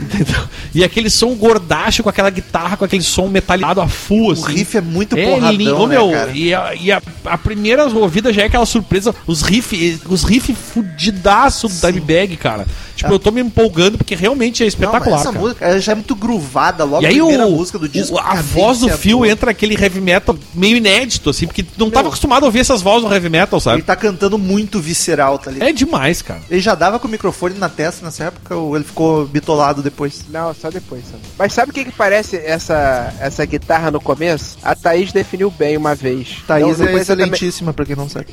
Entendeu? 0.00 0.48
E 0.74 0.82
aquele 0.82 1.08
som 1.08 1.34
gordacho 1.34 2.02
com 2.02 2.08
aquela 2.08 2.30
guitarra, 2.30 2.76
com 2.76 2.84
aquele 2.84 3.02
som 3.02 3.28
metalizado 3.28 3.80
a 3.80 3.86
full, 3.88 4.28
O 4.28 4.32
assim. 4.32 4.52
riff 4.54 4.76
é 4.76 4.80
muito 4.80 5.16
É 5.16 5.24
porradão, 5.24 5.52
lindo, 5.52 5.86
né, 5.86 5.94
meu. 5.96 6.10
cara? 6.10 6.30
E, 6.32 6.52
a, 6.52 6.74
e 6.74 6.90
a, 6.90 7.00
a 7.26 7.38
primeira 7.38 7.86
ouvida 7.86 8.32
já 8.32 8.42
é 8.42 8.46
aquela 8.46 8.66
surpresa, 8.66 9.14
os 9.26 9.42
riff, 9.42 10.00
os 10.08 10.24
riff 10.24 10.52
fudidaço 10.54 11.68
do 11.68 11.74
Dimebag, 11.74 12.36
cara. 12.36 12.66
Tipo, 12.96 13.12
eu 13.12 13.18
tô 13.18 13.30
me 13.30 13.40
empolgando 13.40 13.98
porque 13.98 14.14
realmente 14.14 14.62
é 14.62 14.64
Não, 14.64 14.68
espetacular, 14.68 15.10
mas 15.10 15.20
essa 15.20 15.32
cara. 15.32 15.44
música 15.44 15.64
ela 15.64 15.80
já 15.80 15.92
é 15.92 15.94
muito 15.96 16.14
gruvada, 16.14 16.84
logo 16.84 17.02
E 17.02 17.06
aí 17.06 17.18
a 17.18 17.24
o, 17.24 17.26
primeira 17.28 17.50
música 17.50 17.78
do 17.78 17.88
disco. 17.88 18.14
o- 18.14 18.18
a 18.18 18.34
voz 18.36 18.78
do 18.78 18.86
cadência 18.86 18.96
Phil 19.02 19.18
boa. 19.18 19.28
entra 19.28 19.50
aquele 19.50 19.74
heavy 19.74 20.00
metal 20.00 20.36
meio 20.54 20.76
inédito, 20.76 21.30
assim, 21.30 21.46
porque 21.46 21.64
não 21.76 21.90
tava 21.90 22.04
Meu. 22.04 22.08
acostumado 22.10 22.44
a 22.44 22.46
ouvir 22.46 22.60
essas 22.60 22.80
vozes 22.82 23.08
no 23.08 23.12
heavy 23.12 23.28
metal, 23.28 23.56
Ele 23.58 23.62
sabe? 23.64 23.82
tá 23.82 23.96
cantando 23.96 24.38
muito 24.38 24.80
visceral, 24.80 25.38
tá 25.38 25.50
ligado? 25.50 25.68
É 25.68 25.72
demais, 25.72 26.22
cara. 26.22 26.40
Ele 26.48 26.60
já 26.60 26.74
dava 26.76 26.98
com 27.00 27.08
o 27.08 27.10
microfone 27.10 27.58
na 27.58 27.68
testa 27.68 28.04
nessa 28.04 28.24
época 28.24 28.54
ou 28.54 28.76
ele 28.76 28.84
ficou 28.84 29.26
bitolado 29.26 29.82
depois? 29.82 30.20
Não, 30.30 30.54
só 30.54 30.70
depois. 30.70 31.02
Só. 31.10 31.16
Mas 31.38 31.52
sabe 31.52 31.72
o 31.72 31.74
que, 31.74 31.84
que 31.86 31.92
parece 31.92 32.36
essa, 32.36 33.12
essa 33.20 33.44
guitarra 33.44 33.90
no 33.90 34.00
começo? 34.00 34.56
A 34.62 34.74
Thaís 34.76 35.12
definiu 35.12 35.50
bem 35.50 35.76
uma 35.76 35.94
vez. 35.96 36.36
Thaís 36.46 36.78
Não- 36.78 36.86
não 36.86 36.92
é 36.92 37.00
excelentíssima, 37.00 37.72
pra 37.72 37.84
quem 37.84 37.96
não 37.96 38.08
sabe. 38.08 38.26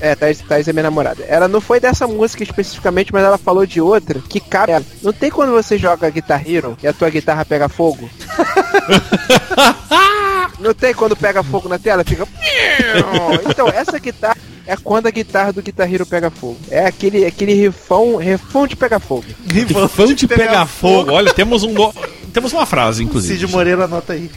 É, 0.00 0.14
Thaís, 0.14 0.40
Thaís 0.46 0.68
é 0.68 0.72
minha 0.74 0.82
namorada. 0.82 1.24
Ela 1.26 1.48
não 1.48 1.60
foi 1.60 1.80
dessa 1.80 2.06
música 2.06 2.42
especificamente, 2.42 3.10
mas 3.12 3.24
ela 3.24 3.38
falou 3.38 3.64
de 3.64 3.80
outra 3.80 3.93
que 4.28 4.40
cabe. 4.40 4.72
ela. 4.72 4.84
Não 5.02 5.12
tem 5.12 5.30
quando 5.30 5.52
você 5.52 5.78
joga 5.78 6.10
Guitar 6.10 6.42
Hero 6.48 6.76
e 6.82 6.88
a 6.88 6.92
tua 6.92 7.10
guitarra 7.10 7.44
pega 7.44 7.68
fogo? 7.68 8.08
não 10.60 10.74
tem 10.74 10.94
quando 10.94 11.16
pega 11.16 11.42
fogo 11.42 11.68
na 11.68 11.78
tela? 11.78 12.04
Fica. 12.04 12.26
Então, 13.48 13.68
essa 13.68 13.98
guitarra 13.98 14.36
é 14.66 14.76
quando 14.76 15.06
a 15.06 15.10
guitarra 15.10 15.52
do 15.52 15.62
Guitar 15.62 15.92
Hero 15.92 16.06
pega 16.06 16.30
fogo. 16.30 16.56
É 16.70 16.86
aquele, 16.86 17.24
aquele 17.24 17.54
rifão, 17.54 18.16
rifão 18.16 18.66
de 18.66 18.76
pegar 18.76 18.98
fogo. 18.98 19.24
Fã 19.88 20.14
de 20.14 20.26
pegar 20.26 20.66
fogo. 20.66 21.12
Olha, 21.12 21.32
temos 21.32 21.62
um 21.62 21.72
no- 21.72 21.94
temos 22.32 22.52
uma 22.52 22.66
frase, 22.66 23.04
inclusive. 23.04 23.40
Cid 23.40 23.52
Moreira 23.52 23.84
anota 23.84 24.14
aí. 24.14 24.30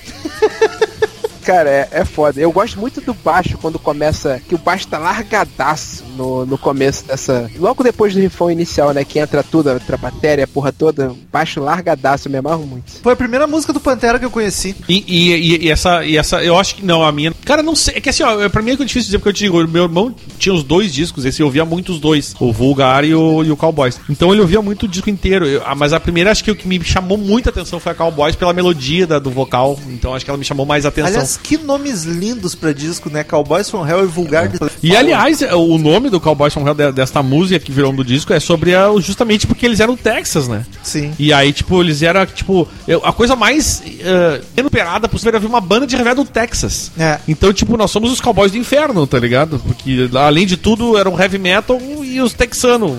Cara, 1.48 1.70
é, 1.70 1.88
é 1.92 2.04
foda. 2.06 2.42
Eu 2.42 2.52
gosto 2.52 2.78
muito 2.78 3.00
do 3.00 3.14
baixo 3.14 3.58
quando 3.58 3.80
começa. 3.80 4.42
Que 4.50 4.54
o 4.54 4.58
baixo 4.58 4.86
tá 4.88 4.98
largadaço 4.98 6.04
no, 6.18 6.46
no 6.46 6.58
começo 6.58 7.06
dessa. 7.06 7.50
Logo 7.58 7.84
depois 7.84 8.14
do 8.14 8.20
rifão 8.20 8.52
inicial, 8.52 8.92
né? 8.94 9.06
Que 9.06 9.18
entra 9.18 9.42
tudo, 9.42 9.70
entra 9.72 9.96
a 9.96 9.98
bateria, 9.98 10.44
a 10.44 10.48
porra 10.48 10.74
toda. 10.74 11.14
Baixo 11.32 11.62
largadaço, 11.62 12.28
eu 12.28 12.32
me 12.34 12.38
amarro 12.38 12.66
muito. 12.68 12.92
Foi 13.02 13.14
a 13.14 13.16
primeira 13.16 13.48
música 13.48 13.72
do 13.72 13.80
Pantera 13.80 14.20
que 14.20 14.26
eu 14.26 14.30
conheci. 14.30 14.76
E, 14.90 15.04
e- 15.08 15.34
e- 15.56 15.66
e 15.68 15.72
essa, 15.72 16.04
e 16.06 16.18
essa, 16.18 16.44
eu 16.44 16.58
acho 16.58 16.76
que 16.76 16.86
não, 16.86 17.02
a 17.02 17.12
minha. 17.14 17.34
Cara, 17.46 17.64
não 17.64 17.76
sei. 17.76 17.96
É 17.96 18.02
que 18.02 18.10
assim, 18.10 18.24
ó, 18.24 18.50
pra 18.50 18.62
mim 18.62 18.72
é 18.72 18.76
difícil 18.76 19.04
dizer, 19.04 19.20
porque 19.20 19.30
eu 19.30 19.34
te 19.34 19.44
digo, 19.46 19.66
meu 19.68 19.84
irmão 19.84 20.14
tinha 20.38 20.54
os 20.54 20.64
dois 20.64 20.94
discos, 20.94 21.24
esse 21.24 21.42
eu 21.42 21.46
ouvia 21.46 21.64
muito 21.64 21.94
os 21.94 22.00
dois, 22.02 22.36
o 22.42 22.52
Vulgar 22.52 23.06
e 23.06 23.16
o, 23.16 23.42
e 23.44 23.52
o 23.52 23.56
Cowboys. 23.56 24.00
Então 24.10 24.32
ele 24.34 24.42
ouvia 24.42 24.62
muito 24.62 24.84
o 24.84 24.88
disco 24.90 25.10
inteiro. 25.10 25.46
Eu- 25.46 25.62
ah, 25.66 25.76
mas 25.76 25.94
a 25.94 26.00
primeira, 26.00 26.30
acho 26.32 26.44
que 26.44 26.52
o 26.52 26.56
que 26.56 26.68
me 26.68 26.84
chamou 26.84 27.18
muita 27.18 27.52
atenção 27.52 27.80
foi 27.80 27.94
a 27.94 27.96
Cowboys 27.96 28.36
pela 28.36 28.52
melodia 28.52 29.08
da- 29.08 29.20
do 29.20 29.32
vocal. 29.32 29.80
Então 29.88 30.14
acho 30.14 30.26
que 30.26 30.32
ela 30.32 30.38
me 30.38 30.44
chamou 30.46 30.66
mais 30.66 30.86
atenção. 30.86 31.08
Aliás, 31.12 31.37
que 31.44 31.58
nomes 31.58 32.04
lindos 32.04 32.56
pra 32.56 32.74
disco, 32.74 33.10
né? 33.10 33.24
Cowboys 33.24 33.70
from 33.70 33.88
Hell 33.88 34.04
e 34.04 34.08
Vulgar. 34.08 34.48
de- 34.48 34.58
E 34.84 34.96
aliás, 34.96 35.42
o 35.42 35.78
nome 35.78 36.10
do 36.10 36.20
Cowboys 36.20 36.54
from 36.54 36.66
Hell 36.68 36.74
de- 36.76 36.92
desta 36.92 37.22
música 37.24 37.60
que 37.60 37.72
virou 37.72 37.92
do 37.94 38.04
disco 38.04 38.34
é 38.34 38.40
sobre 38.40 38.76
a, 38.76 38.90
justamente 39.00 39.48
porque 39.48 39.66
eles 39.66 39.80
eram 39.80 39.96
do 39.96 40.02
Texas, 40.02 40.48
né? 40.48 40.66
Sim. 40.84 41.14
E 41.18 41.32
aí, 41.32 41.54
tipo, 41.54 41.82
eles 41.82 42.02
eram, 42.02 42.26
tipo, 42.26 42.68
a 43.04 43.14
coisa 43.14 43.36
mais 43.36 43.82
uh, 43.86 44.44
inuperada 44.58 45.08
possível 45.08 45.30
era 45.30 45.40
ver 45.40 45.48
uma 45.48 45.62
banda 45.62 45.88
de 45.88 45.96
metal 45.98 46.24
do 46.24 46.26
Texas. 46.26 46.92
É. 46.98 47.20
Então, 47.28 47.52
tipo, 47.54 47.78
nós 47.78 47.92
somos 47.92 48.12
os 48.12 48.20
cowboys 48.22 48.52
do 48.52 48.58
inferno, 48.58 49.06
tá 49.08 49.20
ligado? 49.20 49.60
Porque, 49.60 50.10
além 50.14 50.46
de 50.46 50.58
tudo, 50.58 50.98
eram 50.98 51.20
heavy 51.20 51.38
metal 51.38 51.80
e 52.04 52.20
os 52.22 52.34
texanos, 52.34 52.92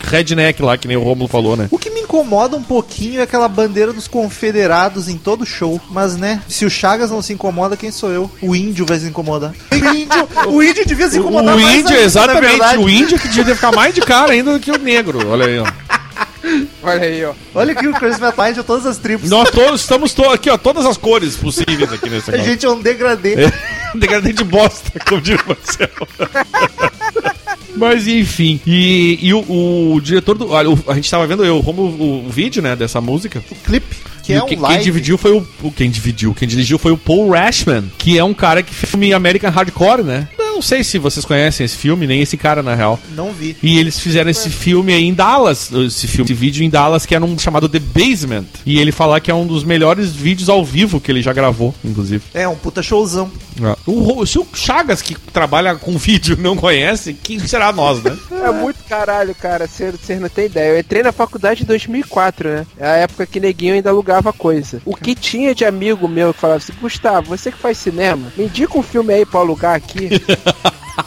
redneck 0.00 0.62
lá, 0.62 0.76
que 0.76 0.86
nem 0.88 0.96
o 0.96 1.02
Romulo 1.02 1.28
falou, 1.28 1.56
né? 1.56 1.68
O 1.70 1.78
que 1.78 1.90
me 1.90 2.00
incomoda 2.00 2.56
um 2.56 2.62
pouquinho 2.62 3.20
é 3.20 3.22
aquela 3.22 3.48
bandeira 3.48 3.92
dos 3.92 4.06
confederados 4.06 5.08
em 5.08 5.16
todo 5.16 5.44
show. 5.44 5.80
Mas, 5.90 6.16
né, 6.16 6.42
se 6.48 6.64
o 6.64 6.70
Chagas 6.70 7.10
não 7.10 7.20
se 7.22 7.32
incomoda, 7.32 7.75
quem 7.76 7.90
sou 7.90 8.10
eu? 8.10 8.30
O 8.42 8.54
índio 8.54 8.86
vai 8.86 8.98
se 8.98 9.06
incomodar. 9.06 9.52
O 9.76 9.94
índio, 9.94 10.28
o 10.48 10.62
índio 10.62 10.86
devia 10.86 11.08
se 11.08 11.18
incomodar 11.18 11.56
o 11.56 11.60
mais 11.60 11.78
índio, 11.78 11.88
ainda, 11.88 12.00
na 12.00 12.04
exatamente, 12.04 12.78
o 12.78 12.88
índio 12.88 13.18
que 13.18 13.28
devia 13.28 13.54
ficar 13.54 13.72
mais 13.72 13.94
de 13.94 14.00
cara 14.00 14.32
ainda 14.32 14.52
do 14.52 14.60
que 14.60 14.70
o 14.70 14.78
negro, 14.78 15.28
olha 15.28 15.46
aí, 15.46 15.58
ó. 15.58 15.66
Olha 16.82 17.02
aí, 17.02 17.24
ó. 17.24 17.34
Olha 17.54 17.72
aqui 17.72 17.86
o 17.86 17.92
Chris 17.94 18.18
Metal 18.18 18.52
de 18.52 18.62
todas 18.62 18.86
as 18.86 18.98
tribos. 18.98 19.28
Nós 19.28 19.50
todos 19.50 19.80
estamos 19.80 20.12
to 20.12 20.24
aqui, 20.24 20.48
ó, 20.48 20.56
todas 20.56 20.86
as 20.86 20.96
cores 20.96 21.36
possíveis 21.36 21.92
aqui 21.92 22.08
nesse 22.08 22.30
A 22.32 22.38
gente 22.38 22.64
é 22.64 22.70
um 22.70 22.80
degradê. 22.80 23.34
É, 23.34 23.52
degradê 23.98 24.32
de 24.32 24.44
bosta, 24.44 24.92
como 25.08 25.20
diz 25.20 25.38
o 25.40 25.48
Marcelo. 25.48 26.08
Mas 27.76 28.06
enfim, 28.06 28.60
e, 28.66 29.18
e 29.22 29.34
o, 29.34 29.94
o 29.94 30.00
diretor 30.00 30.36
do. 30.36 30.50
Olha, 30.50 30.68
a 30.88 30.94
gente 30.94 31.10
tava 31.10 31.26
vendo 31.26 31.44
eu, 31.44 31.62
como 31.62 31.82
o, 31.82 32.26
o 32.26 32.30
vídeo, 32.30 32.62
né, 32.62 32.74
dessa 32.74 33.00
música. 33.00 33.42
O 33.50 33.54
clipe, 33.54 33.96
que 34.22 34.32
E 34.32 34.34
é 34.36 34.40
o 34.40 34.44
um 34.44 34.48
que-. 34.48 34.56
Quem 34.56 34.80
dividiu 34.80 35.18
foi 35.18 35.32
o, 35.32 35.46
o- 35.62 35.70
Quem 35.70 35.90
dividiu, 35.90 36.34
quem 36.34 36.48
dirigiu 36.48 36.78
foi 36.78 36.92
o 36.92 36.96
Paul 36.96 37.30
Rashman, 37.30 37.84
que 37.98 38.16
é 38.18 38.24
um 38.24 38.34
cara 38.34 38.62
que 38.62 38.72
filme 38.74 39.12
American 39.12 39.50
Hardcore, 39.50 40.02
né? 40.02 40.28
Eu 40.56 40.60
não 40.60 40.62
sei 40.62 40.82
se 40.82 40.98
vocês 40.98 41.22
conhecem 41.26 41.66
esse 41.66 41.76
filme, 41.76 42.06
nem 42.06 42.22
esse 42.22 42.34
cara, 42.34 42.62
na 42.62 42.74
real. 42.74 42.98
Não 43.14 43.30
vi. 43.30 43.54
E 43.62 43.78
eles 43.78 44.00
fizeram 44.00 44.30
esse 44.30 44.48
filme 44.48 44.90
aí 44.94 45.04
em 45.04 45.12
Dallas, 45.12 45.70
esse 45.70 46.06
filme, 46.08 46.24
esse 46.24 46.32
vídeo 46.32 46.64
em 46.64 46.70
Dallas, 46.70 47.04
que 47.04 47.14
era 47.14 47.22
um 47.22 47.38
chamado 47.38 47.68
The 47.68 47.78
Basement. 47.78 48.46
E 48.64 48.78
ele 48.80 48.90
fala 48.90 49.20
que 49.20 49.30
é 49.30 49.34
um 49.34 49.46
dos 49.46 49.62
melhores 49.64 50.12
vídeos 50.16 50.48
ao 50.48 50.64
vivo 50.64 50.98
que 50.98 51.12
ele 51.12 51.20
já 51.20 51.34
gravou, 51.34 51.74
inclusive. 51.84 52.22
É, 52.32 52.48
um 52.48 52.56
puta 52.56 52.82
showzão. 52.82 53.30
O, 53.86 54.00
Ro- 54.00 54.26
se 54.26 54.38
o 54.38 54.46
Chagas, 54.54 55.02
que 55.02 55.14
trabalha 55.14 55.74
com 55.76 55.98
vídeo, 55.98 56.36
não 56.40 56.56
conhece, 56.56 57.12
quem 57.12 57.38
será 57.38 57.70
nós, 57.70 58.02
né? 58.02 58.16
É 58.46 58.52
muito 58.52 58.78
caralho, 58.88 59.34
cara. 59.34 59.66
Vocês 59.66 60.20
não 60.20 60.28
tem 60.28 60.46
ideia. 60.46 60.70
Eu 60.74 60.78
entrei 60.78 61.02
na 61.02 61.10
faculdade 61.10 61.64
em 61.64 61.66
2004, 61.66 62.48
né? 62.48 62.66
É 62.78 62.86
a 62.86 62.96
época 62.98 63.26
que 63.26 63.40
neguinho 63.40 63.74
ainda 63.74 63.90
alugava 63.90 64.32
coisa. 64.32 64.80
O 64.84 64.94
que 64.94 65.16
tinha 65.16 65.52
de 65.52 65.64
amigo 65.64 66.06
meu 66.06 66.32
que 66.32 66.38
falava 66.40 66.58
assim: 66.58 66.72
Gustavo, 66.80 67.26
você 67.28 67.50
que 67.50 67.58
faz 67.58 67.76
cinema, 67.76 68.32
me 68.36 68.44
indica 68.44 68.78
um 68.78 68.82
filme 68.84 69.12
aí 69.12 69.26
pra 69.26 69.40
alugar 69.40 69.74
aqui. 69.74 70.10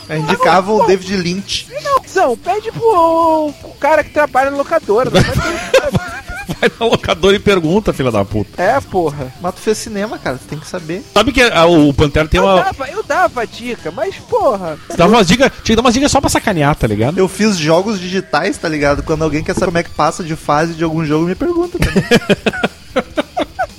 Indicavam 0.09 0.77
o 0.77 0.85
David 0.87 1.17
Lynch. 1.17 1.67
Não, 2.15 2.35
pede 2.35 2.71
pro, 2.71 3.53
pro 3.61 3.69
cara 3.79 4.03
que 4.03 4.09
trabalha 4.09 4.49
na 4.51 4.57
locadora. 4.57 5.09
Não 5.09 5.21
vai 5.21 5.31
ter- 5.31 6.09
Vai 6.59 6.71
na 6.79 6.85
locadora 6.87 7.35
e 7.35 7.39
pergunta, 7.39 7.93
filha 7.93 8.11
da 8.11 8.25
puta. 8.25 8.59
é, 8.61 8.81
porra. 8.81 9.31
Mas 9.39 9.53
tu 9.53 9.61
fez 9.61 9.77
cinema, 9.77 10.17
cara, 10.17 10.37
tu 10.37 10.45
tem 10.47 10.57
que 10.59 10.65
saber. 10.67 11.03
Sabe 11.13 11.31
que 11.31 11.41
ah, 11.43 11.65
o 11.67 11.93
Pantera 11.93 12.27
tem 12.27 12.39
Eu 12.39 12.45
uma. 12.47 12.63
dava, 12.63 12.89
eu 12.89 13.03
dava 13.03 13.45
dica, 13.45 13.91
mas 13.91 14.15
porra. 14.15 14.77
Dava 14.97 15.13
umas 15.13 15.27
dicas. 15.27 15.51
Tinha 15.63 15.63
que 15.63 15.75
dar 15.75 15.81
umas 15.83 15.93
dicas 15.93 16.11
só 16.11 16.19
pra 16.19 16.29
sacanear, 16.29 16.75
tá 16.75 16.87
ligado? 16.87 17.19
Eu 17.19 17.27
fiz 17.27 17.55
jogos 17.55 17.99
digitais, 17.99 18.57
tá 18.57 18.67
ligado? 18.67 19.03
Quando 19.03 19.23
alguém 19.23 19.43
quer 19.43 19.53
saber 19.53 19.65
como 19.67 19.77
é 19.77 19.83
que 19.83 19.91
passa 19.91 20.23
de 20.23 20.35
fase 20.35 20.73
de 20.73 20.83
algum 20.83 21.05
jogo, 21.05 21.25
me 21.27 21.35
pergunta 21.35 21.77
também. 21.77 22.03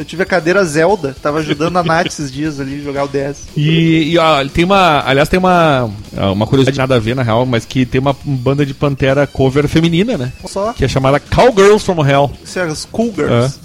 Eu 0.01 0.05
tive 0.07 0.23
a 0.23 0.27
cadeira 0.27 0.65
Zelda, 0.65 1.15
tava 1.23 1.41
ajudando 1.41 1.77
a 1.77 1.83
Nath 1.83 2.07
esses 2.07 2.33
dias 2.33 2.59
ali 2.59 2.83
jogar 2.83 3.05
o 3.05 3.09
DS. 3.09 3.49
E, 3.55 4.13
e 4.13 4.17
ó, 4.17 4.43
tem 4.47 4.65
uma. 4.65 5.03
Aliás, 5.07 5.29
tem 5.29 5.39
uma. 5.39 5.91
ah, 6.17 6.33
Uma 6.33 6.47
curiosidade 6.47 6.79
nada 6.79 6.97
a 6.97 6.99
ver, 6.99 7.15
na 7.15 7.23
real, 7.23 7.45
mas 7.45 7.67
que 7.67 7.85
tem 7.85 8.01
uma 8.01 8.17
banda 8.25 8.65
de 8.65 8.73
Pantera 8.73 9.27
cover 9.27 9.69
feminina, 9.69 10.17
né? 10.17 10.33
Só 10.47 10.73
Que 10.73 10.87
é 10.87 10.89
chamada 10.89 11.21
Cowgirls 11.21 11.85
from 11.85 12.03
Hell. 12.03 12.31
Sério, 12.47 12.73
os 12.73 12.87
Cougars. 12.87 13.61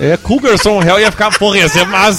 É, 0.00 0.16
Cougars 0.16 0.60
from 0.60 0.82
Hell 0.82 0.98
ia 0.98 1.12
ficar, 1.12 1.30
porra, 1.38 1.58
ia 1.58 1.68
ser 1.68 1.86
mas. 1.86 2.18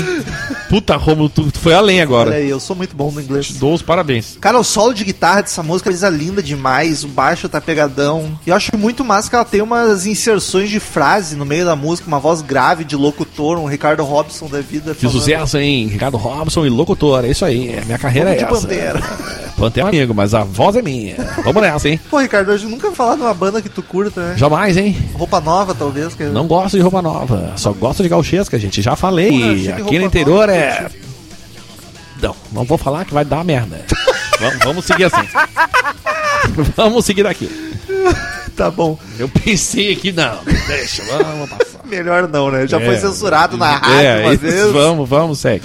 Puta, 0.70 0.96
Romulo, 0.96 1.30
tu, 1.30 1.52
tu 1.52 1.60
foi 1.60 1.74
além 1.74 1.98
Olha 1.98 2.04
agora. 2.04 2.36
aí, 2.36 2.50
eu 2.50 2.60
sou 2.60 2.76
muito 2.76 2.96
bom 2.96 3.12
no 3.12 3.22
inglês. 3.22 3.48
Te 3.48 3.54
dou 3.54 3.74
os 3.74 3.82
parabéns. 3.82 4.38
Cara, 4.40 4.60
o 4.60 4.64
solo 4.64 4.94
de 4.94 5.04
guitarra 5.04 5.42
dessa 5.42 5.64
música 5.64 5.90
é 5.90 6.10
linda 6.10 6.44
demais, 6.44 7.04
o 7.04 7.08
baixo 7.08 7.48
tá 7.48 7.62
pegadão. 7.62 8.38
E 8.46 8.50
eu 8.50 8.56
acho 8.56 8.78
muito 8.78 9.04
massa 9.04 9.30
que 9.30 9.36
ela 9.36 9.46
tem 9.46 9.62
umas 9.62 10.06
inserções 10.06 10.70
de 10.70 10.80
frase 10.80 11.36
no 11.36 11.46
meio 11.46 11.66
da 11.66 11.76
música, 11.76 12.08
uma 12.08 12.20
voz 12.20 12.42
grave 12.42 12.84
de 12.84 12.96
locutor, 12.96 13.58
um 13.58 13.66
Ricardo 13.66 14.04
Robson 14.04 14.48
da 14.48 14.62
vida. 14.62 14.94
Fiz 14.94 15.12
sucesso, 15.12 15.58
hein? 15.58 15.88
Ricardo 15.88 16.18
Robson 16.18 16.66
e 16.66 16.70
locutor, 16.70 17.26
é 17.26 17.30
isso 17.30 17.46
aí. 17.46 17.80
Minha 17.86 17.98
carreira 17.98 18.32
é 18.32 18.36
de 18.36 18.44
essa. 18.44 18.54
Pantera. 18.54 19.02
Pantera 19.58 19.88
é 19.88 19.90
amigo, 19.90 20.14
mas 20.14 20.36
a 20.36 20.44
voz 20.44 20.76
é 20.76 20.84
minha. 20.84 21.16
Vamos 21.44 21.62
nessa, 21.64 21.90
hein? 21.90 22.00
Pô, 22.12 22.20
Ricardo, 22.20 22.52
hoje 22.52 22.68
nunca 22.68 22.92
falar 22.92 23.16
de 23.16 23.22
uma 23.22 23.34
banda 23.34 23.60
que 23.60 23.68
tu 23.68 23.82
curta, 23.82 24.22
né? 24.22 24.38
Jamais, 24.38 24.78
hein? 24.78 24.96
Roupa 25.14 25.42
nova, 25.42 25.74
talvez. 25.74 26.14
Que... 26.14 26.26
Não 26.26 26.46
gosto 26.46 26.78
de 26.78 26.84
roupa 26.84 27.02
nova, 27.02 27.54
só 27.56 27.74
gosto 27.74 28.04
de 28.04 28.10
gauchesca, 28.10 28.60
gente. 28.60 28.84
Já 28.84 28.96
falei. 28.96 29.32
Porra, 29.32 29.56
que 29.56 29.82
Aqui 29.82 30.00
no 30.00 30.06
interior 30.06 30.48
nova, 30.48 30.52
é. 30.52 30.57
Não, 32.22 32.36
não 32.52 32.64
vou 32.64 32.78
falar 32.78 33.06
que 33.06 33.14
vai 33.14 33.24
dar 33.24 33.44
merda. 33.44 33.86
vamos, 34.40 34.58
vamos 34.64 34.86
seguir 34.86 35.06
assim. 35.06 35.28
vamos 36.76 37.06
seguir 37.06 37.24
daqui. 37.24 37.50
Tá 38.56 38.72
bom. 38.72 38.98
Eu 39.20 39.30
pensei 39.30 39.92
aqui, 39.94 40.12
não, 40.12 40.40
deixa, 40.68 41.04
vamos 41.04 41.50
passar. 41.50 41.78
Melhor 41.86 42.28
não, 42.28 42.52
né? 42.52 42.68
Já 42.68 42.82
É. 42.82 42.86
foi 42.86 42.98
censurado 42.98 43.56
na 43.56 43.78
rádio 43.78 44.00
É, 44.00 44.20
uma 44.26 44.36
vez. 44.36 44.72
vamos, 44.72 45.08
vamos, 45.08 45.40
segue. 45.40 45.64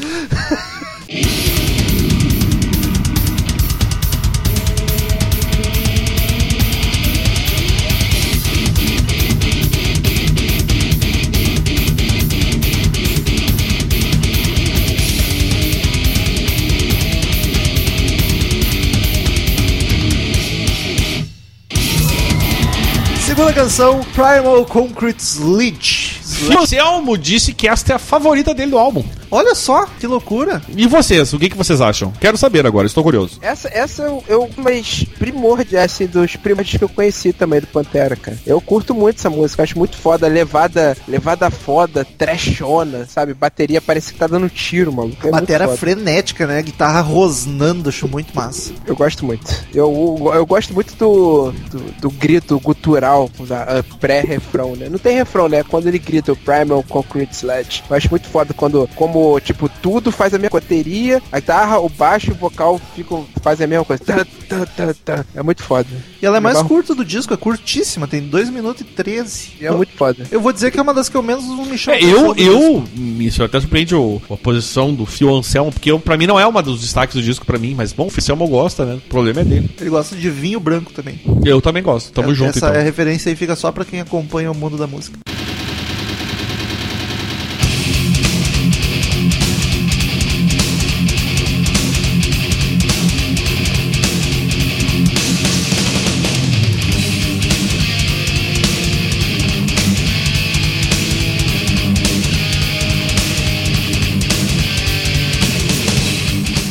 Segunda 23.43 23.61
canção, 23.61 24.01
Primal 24.15 24.65
Concrete 24.65 25.19
Sledge. 25.19 26.21
O 26.57 26.65
Selmo 26.65 27.19
disse 27.19 27.53
que 27.53 27.67
esta 27.67 27.93
é 27.93 27.97
a 27.97 27.99
favorita 27.99 28.55
dele 28.55 28.71
do 28.71 28.79
álbum. 28.79 29.05
Olha 29.35 29.55
só, 29.55 29.87
que 29.99 30.07
loucura. 30.07 30.61
E 30.77 30.87
vocês, 30.87 31.33
o 31.33 31.39
que, 31.39 31.49
que 31.49 31.57
vocês 31.57 31.81
acham? 31.81 32.13
Quero 32.21 32.37
saber 32.37 32.67
agora, 32.67 32.87
estou 32.87 33.03
curioso. 33.03 33.39
Essa, 33.41 33.67
essa 33.73 34.03
eu, 34.03 34.23
eu 34.29 34.51
mas 34.59 35.07
primordial, 35.19 35.85
assim, 35.85 36.07
dos 36.07 36.37
primórdios 36.37 36.77
que 36.77 36.85
eu 36.85 36.89
conheci 36.89 37.33
também 37.33 37.61
do 37.61 37.67
Pantera, 37.67 38.15
cara. 38.15 38.37
Eu 38.47 38.61
curto 38.61 38.95
muito 38.95 39.17
essa 39.17 39.31
música, 39.31 39.63
acho 39.63 39.79
muito 39.79 39.97
foda, 39.97 40.29
levada, 40.29 40.95
levada 41.09 41.51
foda, 41.51 42.05
trashona, 42.05 43.07
sabe? 43.07 43.33
Bateria 43.33 43.81
parece 43.81 44.13
que 44.13 44.19
tá 44.19 44.27
dando 44.27 44.51
tiro, 44.51 44.93
maluco. 44.93 45.27
É 45.27 45.31
foda. 45.31 45.77
frenética, 45.79 46.47
né? 46.47 46.61
Guitarra 46.61 47.01
rosnando, 47.01 47.89
acho 47.89 48.07
muito 48.07 48.37
massa. 48.37 48.75
Eu 48.87 48.95
gosto 48.95 49.25
muito. 49.25 49.47
Eu, 49.75 50.19
eu, 50.21 50.35
eu 50.35 50.45
gosto 50.45 50.75
muito 50.75 50.95
do, 50.97 51.53
do, 51.71 51.79
do 52.03 52.11
grito 52.11 52.61
gutural, 52.61 53.31
da 53.49 53.63
ah, 53.63 53.85
pré-refrão, 53.99 54.77
né? 54.77 54.91
Não 54.91 54.99
tem 54.99 55.17
refrão, 55.17 55.49
né? 55.49 55.63
Quando 55.63 55.87
ele 55.87 55.99
grita 55.99 56.33
o 56.33 56.37
Primal 56.37 56.85
Concrete 56.87 57.33
Sledge. 57.33 57.83
Eu 57.89 57.97
acho 57.97 58.11
muito 58.11 58.29
foda 58.29 58.53
quando, 58.53 58.89
como, 58.95 59.22
tipo, 59.41 59.69
tudo 59.69 60.11
faz 60.13 60.35
a 60.35 60.39
mesma 60.39 60.61
bateria, 60.61 61.23
a 61.31 61.41
guitarra, 61.41 61.79
o 61.79 61.89
baixo 61.89 62.31
e 62.31 62.33
o 62.33 62.37
vocal 62.37 62.81
ficam, 62.95 63.27
fazem 63.43 63.65
a 63.65 63.69
mesma 63.69 63.85
coisa. 63.85 64.03
Tá, 64.05 64.27
tá, 64.49 64.67
tá, 64.67 64.95
tá. 65.05 65.25
É 65.35 65.43
muito 65.43 65.63
foda. 65.63 65.89
E 66.21 66.27
ela 66.27 66.37
é 66.37 66.41
mais 66.41 66.57
Legal. 66.57 66.69
curta 66.69 66.95
do 66.95 67.05
disco, 67.05 67.33
é 67.33 67.37
curtíssima, 67.37 68.07
tem 68.07 68.21
2 68.21 68.51
minutos 68.51 68.83
e 68.83 68.85
13. 68.85 69.53
E 69.61 69.67
é 69.67 69.71
muito 69.71 69.93
foda. 69.93 70.27
Eu 70.31 70.41
vou 70.41 70.53
dizer 70.53 70.71
que 70.71 70.79
é 70.79 70.83
uma 70.83 70.95
das 70.95 71.09
que 71.09 71.17
eu 71.17 71.23
menos 71.23 71.45
me 71.45 71.79
chamo. 71.79 71.97
É, 71.97 72.03
eu, 72.03 72.35
eu, 72.37 72.85
isso 73.21 73.43
até 73.43 73.61
surpreende 73.61 73.95
o, 73.95 74.21
a 74.31 74.37
posição 74.37 74.95
do 74.95 75.07
Phil 75.07 75.35
Anselmo, 75.35 75.73
porque 75.73 75.91
eu, 75.91 75.99
pra 75.99 76.17
mim 76.17 76.27
não 76.27 76.39
é 76.39 76.47
uma 76.47 76.63
dos 76.63 76.81
destaques 76.81 77.17
do 77.17 77.23
disco 77.23 77.45
pra 77.47 77.59
mim, 77.59 77.75
mas 77.75 77.93
bom, 77.93 78.07
o 78.07 78.11
Phil 78.11 78.23
Anselmo 78.23 78.47
gosta, 78.49 78.85
né? 78.85 78.95
O 78.95 79.09
problema 79.09 79.41
é 79.41 79.45
dele. 79.45 79.71
Ele 79.81 79.91
gosta 79.91 80.15
de 80.17 80.31
vinho 80.31 80.61
branco 80.61 80.93
também. 80.93 81.21
Eu 81.45 81.61
também 81.61 81.83
gosto, 81.83 82.13
tamo 82.13 82.35
junto 82.35 82.51
Essa 82.51 82.69
então. 82.69 82.81
é 82.81 82.83
referência 82.83 83.31
aí 83.31 83.37
fica 83.37 83.57
só 83.57 83.73
pra 83.73 83.85
quem 83.85 84.01
acompanha 84.01 84.51
o 84.51 84.55
mundo 84.55 84.77
da 84.77 84.87
música. 84.87 85.19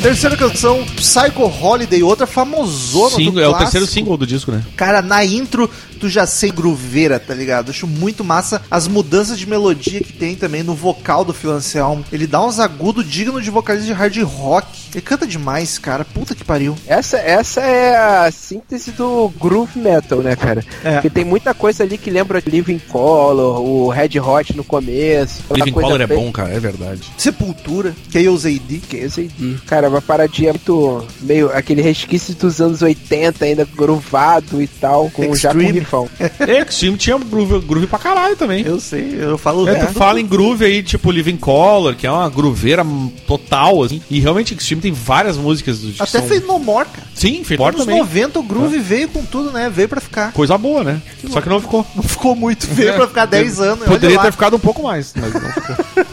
Terceira 0.02 0.36
canção, 0.36 0.84
Psycho 0.96 1.44
Holiday, 1.44 2.02
outra 2.02 2.26
famosona 2.26 3.16
Single- 3.16 3.34
do 3.34 3.40
é 3.42 3.48
o 3.48 3.50
clássico. 3.52 3.60
terceiro 3.72 3.86
single 3.86 4.18
do 4.18 4.26
disco, 4.26 4.52
né? 4.52 4.64
Cara, 4.76 5.00
na 5.02 5.24
intro 5.24 5.70
tu 6.02 6.10
já 6.10 6.26
sei 6.26 6.52
grooveira, 6.52 7.20
tá 7.20 7.34
ligado? 7.34 7.70
Acho 7.70 7.88
muito 7.88 8.24
massa 8.24 8.62
as 8.70 8.88
mudanças 8.88 9.38
de 9.40 9.48
melodia 9.48 10.02
que 10.02 10.12
tem 10.14 10.36
também 10.36 10.64
no 10.64 10.74
vocal 10.76 11.24
do 11.24 11.34
Phil 11.34 11.52
Anselmo. 11.52 12.04
Ele 12.12 12.28
dá 12.28 12.44
uns 12.44 12.60
agudos 12.60 13.10
dignos 13.10 13.44
de 13.44 13.50
vocalista 13.50 13.88
de 13.88 13.94
hard 13.94 14.18
rock. 14.24 14.68
Ele 14.94 15.02
canta 15.02 15.26
demais, 15.26 15.78
cara. 15.78 16.04
Puta 16.04 16.36
que 16.36 16.44
pariu. 16.44 16.76
Essa, 16.86 17.18
essa 17.18 17.62
é 17.62 17.96
a 17.96 18.32
síntese 18.32 18.92
do 18.92 19.30
groove 19.40 19.78
metal, 19.80 20.20
né, 20.20 20.36
cara? 20.36 20.66
É. 20.84 20.94
Porque 20.96 21.10
tem 21.10 21.24
muita 21.24 21.54
coisa 21.54 21.84
ali 21.84 21.98
que 21.98 22.10
lembra 22.10 22.42
Living 22.46 22.80
Color, 22.90 23.62
o 23.62 23.90
Red 23.90 24.20
Hot 24.20 24.56
no 24.58 24.64
começo. 24.64 25.44
Living 25.54 25.72
coisa 25.72 25.88
Color 25.90 26.02
é 26.02 26.08
bem- 26.08 26.18
bom, 26.18 26.32
cara, 26.32 26.54
é 26.54 26.60
verdade. 26.60 27.02
Sepultura, 27.18 27.96
Chaos 28.12 28.46
AD. 28.46 28.82
Que 28.90 28.98
é 28.98 29.00
esse 29.06 29.22
aí. 29.40 29.56
Cara, 29.68 29.88
uma 29.90 30.02
paradinha 30.02 30.52
muito. 30.52 31.06
meio 31.22 31.52
aquele 31.52 31.82
resquício 31.82 32.34
dos 32.36 32.60
anos 32.60 32.82
80, 32.82 33.46
ainda 33.46 33.66
groovado 33.66 34.62
e 34.62 34.68
tal, 34.68 35.10
com 35.12 35.36
já 35.36 35.52
com 35.54 35.60
Rifão. 35.92 36.10
É, 36.40 36.64
que 36.64 36.72
Extreme 36.72 36.98
tinha 36.98 37.18
groove, 37.18 37.60
groove 37.66 37.88
pra 37.88 38.00
caralho 38.00 38.36
também. 38.38 38.66
Eu 38.66 38.80
sei, 38.80 39.18
eu 39.20 39.38
falo 39.38 39.68
É, 39.68 39.76
tu 39.86 39.94
fala 39.94 40.20
em 40.20 40.26
groove 40.26 40.64
aí, 40.64 40.82
tipo 40.82 41.12
Living 41.12 41.38
Color, 41.38 41.96
que 41.96 42.08
é 42.08 42.12
uma 42.12 42.30
grooveira 42.30 42.86
total, 43.28 43.84
assim. 43.84 44.02
E 44.10 44.20
realmente 44.20 44.54
Extreme 44.54 44.82
tem 44.82 44.92
várias 44.94 45.38
músicas 45.38 45.80
do. 45.80 45.92
Até 46.02 46.20
são- 46.20 46.28
fez 46.28 46.46
No 46.46 46.58
More, 46.60 46.88
cara. 46.88 47.08
Sim, 47.14 47.44
fez 47.44 47.60
Anos 47.60 47.76
também. 47.82 48.00
90 48.00 48.40
o 48.40 48.44
groove 48.44 48.80
veio 48.80 49.10
com 49.10 49.24
tudo, 49.26 49.52
né? 49.52 49.70
Veio 49.70 49.90
pra 49.90 50.00
ficar. 50.02 50.32
Coisa 50.32 50.58
boa, 50.58 50.84
né? 50.84 51.02
Só 51.30 51.42
que 51.42 51.50
não 51.50 51.60
ficou. 51.60 51.86
Não 51.96 52.04
ficou 52.04 52.36
muito, 52.36 52.68
veio 52.68 52.94
pra 52.94 53.08
ficar 53.08 53.26
10 53.26 53.60
anos. 53.60 53.86
Poderia 53.86 54.18
ter 54.18 54.26
lá. 54.26 54.32
ficado 54.32 54.56
um 54.56 54.60
pouco 54.60 54.82
mais, 54.84 55.14
mas 55.16 55.34
não 55.34 55.42
ficou. 55.52 56.06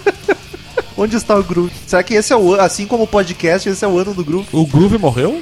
Onde 1.00 1.14
está 1.14 1.38
o 1.38 1.44
groove? 1.44 1.70
Será 1.86 2.02
que 2.02 2.14
esse 2.14 2.32
é 2.32 2.36
o 2.36 2.54
ano, 2.54 2.62
assim 2.62 2.84
como 2.84 3.04
o 3.04 3.06
podcast, 3.06 3.68
esse 3.68 3.84
é 3.84 3.88
o 3.88 3.96
ano 3.98 4.12
do 4.12 4.24
groove? 4.24 4.48
O 4.52 4.66
Groove 4.66 4.98
morreu? 4.98 5.40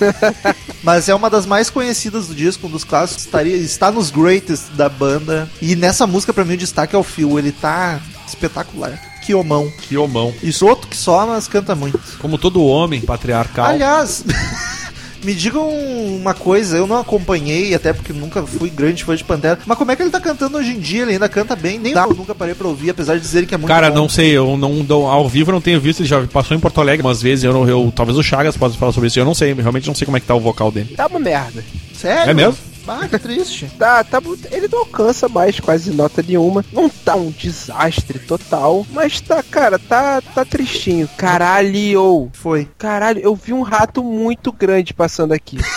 Mas 0.82 1.08
é 1.08 1.14
uma 1.14 1.28
das 1.28 1.46
mais 1.46 1.68
conhecidas 1.70 2.28
do 2.28 2.34
disco, 2.34 2.66
um 2.66 2.70
dos 2.70 2.84
clássicos. 2.84 3.24
Estaria, 3.24 3.56
está 3.56 3.90
nos 3.90 4.10
greatest 4.10 4.70
da 4.74 4.88
banda. 4.88 5.50
E 5.60 5.74
nessa 5.74 6.06
música, 6.06 6.32
pra 6.32 6.44
mim, 6.44 6.54
o 6.54 6.58
destaque 6.58 6.94
é 6.94 6.98
o 6.98 7.02
Phil. 7.02 7.38
Ele 7.38 7.52
tá 7.52 8.00
espetacular. 8.26 9.00
Que 9.24 9.34
homão. 9.34 9.72
Que 9.82 9.96
homão. 9.96 10.32
Isso 10.42 10.64
outro 10.66 10.86
que 10.88 10.96
só, 10.96 11.26
mas 11.26 11.48
canta 11.48 11.74
muito. 11.74 12.00
Como 12.18 12.38
todo 12.38 12.64
homem 12.64 13.00
patriarcal. 13.00 13.66
Aliás, 13.66 14.24
me 15.26 15.34
digam 15.34 15.68
uma 15.68 16.32
coisa, 16.32 16.76
eu 16.76 16.86
não 16.86 16.96
acompanhei, 16.98 17.74
até 17.74 17.92
porque 17.92 18.12
nunca 18.12 18.44
fui 18.46 18.70
grande 18.70 19.02
fã 19.02 19.16
de 19.16 19.24
Pantera. 19.24 19.58
Mas 19.66 19.76
como 19.76 19.90
é 19.90 19.96
que 19.96 20.02
ele 20.02 20.10
tá 20.10 20.20
cantando 20.20 20.56
hoje 20.56 20.70
em 20.70 20.78
dia? 20.78 21.02
Ele 21.02 21.12
ainda 21.12 21.28
canta 21.28 21.56
bem? 21.56 21.78
Nem 21.80 21.92
eu 21.92 22.14
nunca 22.14 22.32
parei 22.34 22.54
pra 22.54 22.68
ouvir, 22.68 22.90
apesar 22.90 23.14
de 23.16 23.20
dizerem 23.22 23.48
que 23.48 23.54
é 23.54 23.58
muito 23.58 23.66
Cara, 23.68 23.90
bom. 23.90 23.96
não 23.96 24.08
sei, 24.08 24.30
eu 24.30 24.56
não, 24.56 24.74
não- 24.84 25.06
ao 25.08 25.28
vivo 25.28 25.50
eu 25.50 25.54
não 25.54 25.60
tenho 25.60 25.80
visto, 25.80 26.00
ele 26.00 26.08
já 26.08 26.22
passou 26.28 26.56
em 26.56 26.60
Porto 26.60 26.80
Alegre 26.80 27.04
umas 27.04 27.20
vezes, 27.20 27.42
eu, 27.44 27.52
não, 27.52 27.68
eu 27.68 27.92
talvez 27.94 28.16
o 28.16 28.22
Chagas 28.22 28.56
possa 28.56 28.76
falar 28.78 28.92
sobre 28.92 29.08
isso, 29.08 29.18
eu 29.18 29.24
não 29.24 29.34
sei, 29.34 29.52
realmente 29.52 29.88
não 29.88 29.94
sei 29.96 30.04
como 30.04 30.16
é 30.16 30.20
que 30.20 30.26
tá 30.26 30.34
o 30.34 30.40
vocal 30.40 30.70
dele. 30.70 30.94
Tá 30.96 31.06
uma 31.08 31.18
merda. 31.18 31.64
Sério? 31.92 32.30
É 32.30 32.34
mesmo? 32.34 32.56
Ah, 32.86 33.08
que 33.08 33.18
triste. 33.18 33.70
Tá, 33.78 34.02
tá, 34.02 34.20
ele 34.50 34.68
não 34.68 34.80
alcança 34.80 35.28
mais 35.28 35.60
quase 35.60 35.90
nota 35.92 36.22
nenhuma. 36.22 36.64
Não 36.72 36.88
tá 36.88 37.14
um 37.14 37.30
desastre 37.30 38.18
total, 38.18 38.86
mas 38.90 39.20
tá, 39.20 39.42
cara, 39.42 39.78
tá, 39.78 40.20
tá 40.20 40.44
tristinho. 40.44 41.08
Caralho! 41.16 42.30
Foi. 42.32 42.66
Caralho, 42.78 43.20
eu 43.20 43.34
vi 43.34 43.52
um 43.52 43.62
rato 43.62 44.02
muito 44.02 44.50
grande 44.52 44.94
passando 44.94 45.32
aqui. 45.32 45.58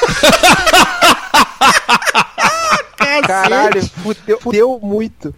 Caralho, 3.27 3.83
fudeu, 4.01 4.39
fudeu 4.39 4.79
muito. 4.81 5.33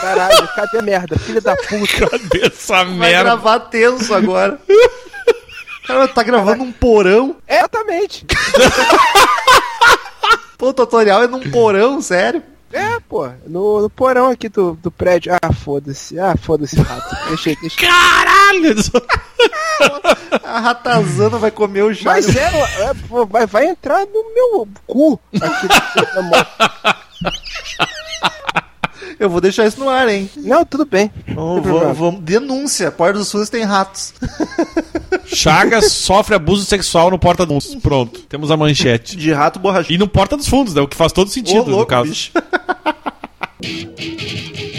Caralho, 0.00 0.48
cadê 0.54 0.78
a 0.78 0.82
merda? 0.82 1.18
Filha 1.18 1.40
da 1.40 1.54
puta. 1.54 2.08
Cadê 2.10 2.46
essa 2.46 2.82
Vai 2.84 3.10
merda? 3.10 3.22
gravar 3.24 3.60
tenso 3.60 4.12
agora. 4.14 4.58
Cara, 5.86 6.08
tá 6.08 6.22
gravando 6.24 6.64
um 6.64 6.72
porão. 6.72 7.36
Exatamente. 7.48 8.26
Pô, 10.58 10.68
o 10.68 10.72
tutorial 10.72 11.22
é 11.22 11.26
num 11.26 11.40
porão, 11.50 12.00
sério. 12.00 12.42
É, 12.72 12.98
pô, 13.08 13.28
no, 13.46 13.82
no 13.82 13.90
porão 13.90 14.28
aqui 14.28 14.48
do, 14.48 14.74
do 14.74 14.90
prédio. 14.90 15.32
Ah, 15.40 15.52
foda-se. 15.52 16.18
Ah, 16.18 16.34
foda-se, 16.36 16.76
rato. 16.80 17.16
Deixa 17.28 17.50
aí. 17.50 17.56
Caralho! 17.70 18.74
A 20.42 20.60
ratazana 20.60 21.38
vai 21.38 21.50
comer 21.50 21.82
o 21.82 21.94
chá. 21.94 22.10
Mas 22.10 22.34
é, 22.34 22.42
é, 22.42 22.92
vai, 23.28 23.46
vai 23.46 23.66
entrar 23.66 24.04
no 24.06 24.34
meu 24.34 24.68
cu 24.86 25.20
aqui 25.40 25.68
na 26.14 26.22
mão. 26.22 26.46
Eu 29.18 29.30
vou 29.30 29.40
deixar 29.40 29.66
isso 29.66 29.80
no 29.80 29.88
ar, 29.88 30.08
hein? 30.08 30.28
Não, 30.36 30.64
tudo 30.64 30.84
bem. 30.84 31.10
Vamos, 31.94 32.20
denúncia. 32.20 32.90
Porta 32.90 33.18
dos 33.18 33.32
Fundos 33.32 33.48
tem 33.48 33.64
ratos. 33.64 34.12
Chagas 35.26 35.92
sofre 35.92 36.34
abuso 36.34 36.64
sexual 36.64 37.10
no 37.10 37.18
Porta 37.18 37.46
dos 37.46 37.66
Fundos. 37.66 37.82
Pronto, 37.82 38.20
temos 38.28 38.50
a 38.50 38.56
manchete. 38.56 39.16
De 39.16 39.32
rato 39.32 39.58
borrachudo. 39.58 39.92
E 39.92 39.98
no 39.98 40.06
Porta 40.06 40.36
dos 40.36 40.48
Fundos, 40.48 40.74
né? 40.74 40.82
O 40.82 40.88
que 40.88 40.96
faz 40.96 41.12
todo 41.12 41.30
sentido, 41.30 41.62
Ô, 41.62 41.64
no 41.64 41.70
louco, 41.70 41.86
caso. 41.86 42.08
bicho. 42.08 42.30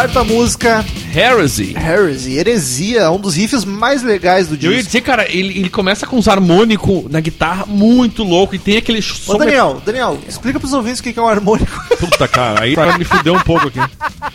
Quarta 0.00 0.24
música, 0.24 0.82
Heresy. 1.14 1.76
Heresy, 1.76 2.38
Heresia, 2.38 3.10
um 3.10 3.18
dos 3.18 3.34
riffs 3.36 3.66
mais 3.66 4.02
legais 4.02 4.48
do 4.48 4.54
Eu 4.54 4.70
ia 4.70 4.78
disco. 4.78 4.86
dizer, 4.86 5.02
cara, 5.02 5.26
ele, 5.30 5.58
ele 5.58 5.68
começa 5.68 6.06
com 6.06 6.16
uns 6.16 6.26
harmônicos 6.26 7.04
na 7.10 7.20
guitarra 7.20 7.66
muito 7.66 8.24
louco 8.24 8.54
e 8.54 8.58
tem 8.58 8.78
aquele 8.78 9.00
Ô, 9.00 9.02
som. 9.02 9.36
Daniel, 9.36 9.82
Daniel, 9.84 10.18
explica 10.26 10.58
pros 10.58 10.72
ouvintes 10.72 11.00
o 11.00 11.02
que 11.02 11.18
é 11.18 11.20
um 11.22 11.28
harmônico. 11.28 11.70
Puta, 11.98 12.26
cara, 12.26 12.62
aí 12.62 12.74
me 12.98 13.04
fuder 13.04 13.30
um 13.30 13.40
pouco 13.40 13.68
aqui. 13.68 13.78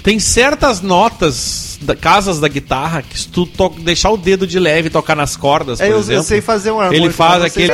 Tem 0.03 0.20
certas 0.20 0.82
notas, 0.82 1.80
da, 1.82 1.95
casas 1.95 2.39
da 2.39 2.47
guitarra, 2.47 3.01
que 3.01 3.18
se 3.18 3.28
tu 3.28 3.47
to- 3.47 3.74
deixar 3.80 4.11
o 4.11 4.18
dedo 4.18 4.45
de 4.45 4.59
leve 4.59 4.89
e 4.89 4.91
tocar 4.91 5.16
nas 5.16 5.36
cordas, 5.36 5.80
por 5.80 5.86
É, 5.88 5.91
eu, 5.91 5.97
exemplo, 5.97 6.20
eu 6.20 6.24
sei 6.24 6.41
fazer 6.41 6.70
um 6.70 6.80
harmônico. 6.80 7.05
ele 7.07 7.11
faz 7.11 7.43
aquele... 7.43 7.74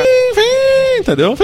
entendeu? 1.01 1.37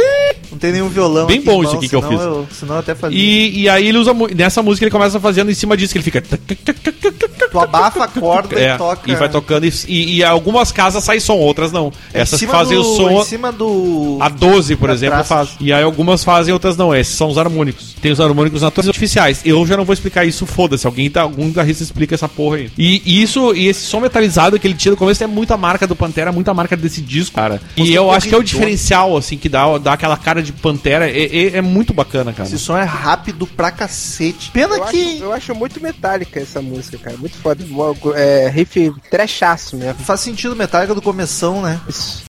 Não 0.52 0.58
tem 0.58 0.72
nenhum 0.72 0.88
violão 0.88 1.28
Bem 1.28 1.42
bom 1.42 1.62
em 1.62 1.66
isso 1.68 1.76
aqui 1.76 1.90
que 1.90 1.96
eu 1.96 2.02
fiz. 2.02 2.20
senão 2.58 2.76
eu 2.76 2.80
até 2.80 2.96
fazia. 2.96 3.18
E, 3.18 3.62
e 3.62 3.70
aí 3.70 3.88
ele 3.88 3.98
usa. 3.98 4.14
Nessa 4.36 4.64
música 4.64 4.86
ele 4.86 4.92
começa 4.92 5.20
fazendo 5.20 5.52
em 5.52 5.54
cima 5.54 5.76
disso, 5.76 5.92
que 5.94 5.98
ele 5.98 6.04
fica. 6.04 6.22
Tu 6.22 7.60
abafa 7.60 8.04
a 8.04 8.08
corda 8.08 8.60
É, 8.60 8.76
e 8.76 8.78
toca. 8.78 9.12
e 9.12 9.16
vai 9.16 9.30
tocando. 9.30 9.66
E, 9.66 9.74
e, 9.88 10.16
e 10.18 10.24
algumas 10.24 10.72
casas 10.72 11.04
saem 11.04 11.20
som, 11.20 11.36
outras 11.38 11.72
não. 11.72 11.88
Em 12.14 12.20
Essas 12.20 12.42
fazem 12.44 12.78
do- 12.78 12.82
o 12.82 12.96
som. 12.96 13.22
Em 13.22 13.26
cima 13.26 13.52
do. 13.52 14.18
A 14.20 14.30
12, 14.30 14.76
por 14.76 14.90
exemplo, 14.90 15.24
faz. 15.24 15.50
E 15.60 15.72
aí 15.74 15.84
algumas 15.84 16.24
fazem, 16.24 16.54
outras 16.54 16.76
não. 16.78 16.94
Esses 16.96 17.16
são 17.16 17.30
os 17.30 17.38
harmônicos. 17.38 17.96
Tem 18.02 18.12
os 18.12 18.20
harmônicos 18.22 18.62
naturais 18.62 18.88
artificiais. 18.88 19.42
Eu 19.46 19.66
já 19.66 19.76
não 19.78 19.86
vou 19.86 19.94
explicar 19.94 20.26
isso, 20.26 20.46
foda-se. 20.46 20.86
Alguém 20.86 21.10
tá, 21.10 21.22
algum 21.22 21.48
guitarrista 21.48 21.84
explica 21.84 22.16
essa 22.16 22.28
porra 22.28 22.58
aí. 22.58 22.72
E, 22.78 23.02
e 23.06 23.22
isso, 23.22 23.54
e 23.56 23.68
esse 23.68 23.82
som 23.82 24.00
metalizado 24.00 24.60
que 24.60 24.68
ele 24.68 24.74
tira 24.76 24.92
no 24.92 24.98
começo 24.98 25.24
é 25.24 25.28
muita 25.28 25.58
marca 25.58 25.88
do 25.88 25.96
Pantera, 25.96 26.32
muita 26.32 26.54
marca 26.54 26.76
desse 26.78 27.02
disco, 27.02 27.36
cara. 27.36 27.62
E 27.76 27.94
eu 27.94 28.12
acho 28.12 28.28
que 28.28 28.36
é 28.36 28.38
o 28.38 28.44
diferencial, 28.44 29.16
assim, 29.18 29.38
que 29.38 29.47
dá, 29.50 29.78
dá 29.78 29.94
aquela 29.94 30.18
cara 30.18 30.42
de 30.42 30.52
Pantera. 30.54 31.10
É, 31.10 31.24
é- 31.24 31.58
é 31.58 31.62
muito 31.62 31.94
bacana, 31.94 32.34
cara. 32.34 32.48
Esse 32.48 32.58
som 32.60 32.78
é 32.78 32.84
rápido 32.84 33.46
pra 33.48 33.72
cacete. 33.72 34.52
Pena 34.52 34.76
Eu 34.76 34.84
acho, 34.84 34.92
que 34.92 35.20
eu 35.20 35.34
acho 35.34 35.56
muito 35.56 35.82
metálica 35.82 36.40
essa 36.40 36.62
música, 36.62 36.98
cara. 36.98 37.18
Muito 37.18 37.38
foda. 37.38 37.64
É, 38.16 38.50
riff 38.50 38.92
trechaço 39.10 39.76
mesmo. 39.78 40.04
faz 40.04 40.20
sentido 40.22 40.56
Metallica 40.56 40.94
do 40.96 41.02
começão, 41.02 41.62
né? 41.62 41.80
Isso. 41.88 42.24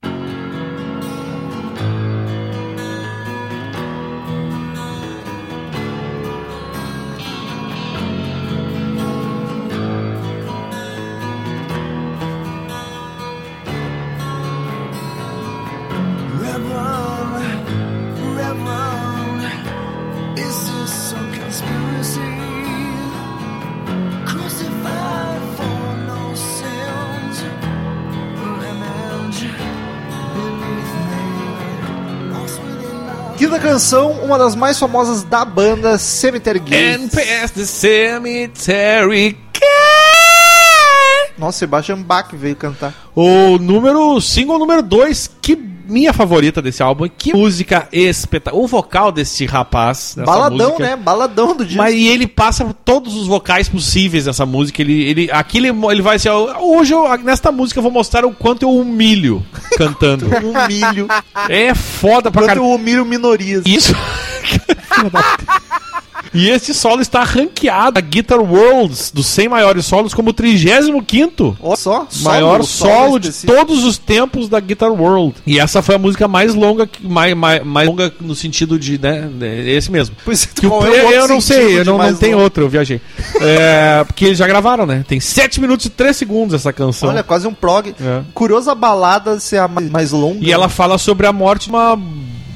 Canção, 33.78 34.10
uma 34.24 34.36
das 34.36 34.56
mais 34.56 34.76
famosas 34.76 35.22
da 35.22 35.44
banda, 35.44 35.96
Cemetery 35.98 36.58
And 36.58 36.64
Gates. 36.64 37.10
past 37.14 37.54
the 37.54 37.64
cemetery. 37.64 39.38
Nossa, 41.38 41.58
Sebastian 41.58 42.02
Bach 42.02 42.26
veio 42.32 42.56
cantar. 42.56 42.92
O 43.14 43.56
número. 43.56 44.20
Single 44.20 44.58
número 44.58 44.82
2, 44.82 45.30
que 45.40 45.54
minha 45.88 46.12
favorita 46.12 46.60
desse 46.62 46.82
álbum. 46.82 47.08
Que 47.08 47.32
música 47.32 47.88
espetacular. 47.90 48.62
O 48.62 48.66
vocal 48.66 49.10
desse 49.10 49.46
rapaz. 49.46 50.14
dessa 50.16 50.30
Baladão, 50.30 50.70
música, 50.70 50.82
né? 50.82 50.96
Baladão 50.96 51.56
do 51.56 51.64
disco. 51.64 51.78
Mas 51.78 51.94
e 51.94 52.06
ele 52.06 52.26
passa 52.26 52.64
por 52.64 52.74
todos 52.74 53.14
os 53.16 53.26
vocais 53.26 53.68
possíveis 53.68 54.26
nessa 54.26 54.44
música. 54.46 54.82
Ele, 54.82 55.02
ele, 55.04 55.30
aqui 55.32 55.58
ele, 55.58 55.68
ele 55.68 56.02
vai 56.02 56.16
assim, 56.16 56.28
ó, 56.28 56.58
hoje 56.60 56.92
eu, 56.94 57.16
nesta 57.18 57.50
música 57.50 57.78
eu 57.78 57.82
vou 57.82 57.92
mostrar 57.92 58.24
o 58.24 58.32
quanto 58.32 58.62
eu 58.62 58.70
humilho 58.70 59.44
cantando. 59.76 60.26
Humilho. 60.38 61.08
é 61.48 61.74
foda 61.74 62.30
pra 62.30 62.42
Quanto 62.42 62.48
caralho. 62.48 62.66
eu 62.66 62.74
humilho 62.74 63.04
minorias. 63.04 63.64
Isso. 63.66 63.94
E 66.34 66.48
esse 66.50 66.74
solo 66.74 67.00
está 67.00 67.22
ranqueado 67.24 67.92
na 67.94 68.00
Guitar 68.00 68.38
Worlds 68.40 69.10
dos 69.12 69.26
100 69.26 69.48
maiores 69.48 69.86
solos 69.86 70.12
como 70.14 70.32
35º 70.32 71.56
Olha 71.60 71.76
só. 71.76 72.06
maior 72.22 72.62
solo 72.64 72.88
solo 72.98 73.18
de 73.18 73.32
todos 73.46 73.84
os 73.84 73.98
tempos 73.98 74.48
da 74.48 74.60
Guitar 74.60 74.90
World. 74.92 75.34
E 75.46 75.58
essa 75.58 75.82
foi 75.82 75.94
a 75.94 75.98
música 75.98 76.28
mais 76.28 76.54
longa, 76.54 76.86
que- 76.86 77.06
mais, 77.06 77.34
mais, 77.34 77.62
mais 77.64 77.88
longa 77.88 78.12
no 78.20 78.34
sentido 78.34 78.78
de, 78.78 78.98
né, 78.98 79.28
é 79.40 79.70
esse 79.70 79.90
mesmo. 79.90 80.14
Pois 80.24 80.44
é, 80.44 80.60
Que 80.60 80.66
o- 80.66 80.86
é 80.86 81.00
eu, 81.00 81.10
eu 81.10 81.28
não 81.28 81.40
sei, 81.40 81.78
eu 81.80 81.84
não, 81.84 81.98
não 81.98 82.14
tem 82.14 82.34
outro, 82.34 82.64
eu 82.64 82.68
viajei. 82.68 83.00
É, 83.40 84.04
porque 84.06 84.24
eles 84.26 84.38
já 84.38 84.46
gravaram, 84.46 84.86
né? 84.86 85.04
Tem 85.06 85.20
7 85.20 85.60
minutos 85.60 85.86
e 85.86 85.90
3 85.90 86.16
segundos 86.16 86.54
essa 86.54 86.72
canção. 86.72 87.08
Olha, 87.08 87.22
quase 87.22 87.46
um 87.46 87.54
prog. 87.54 87.94
É. 88.00 88.20
Curioso 88.34 88.70
a 88.70 88.74
balada 88.74 89.38
ser 89.40 89.58
a 89.58 89.68
mais, 89.68 89.90
mais 89.90 90.12
longa. 90.12 90.38
E 90.44 90.52
ela 90.52 90.68
fala 90.68 90.98
sobre 90.98 91.26
a 91.26 91.32
morte 91.32 91.64
de 91.64 91.70
uma, 91.70 91.98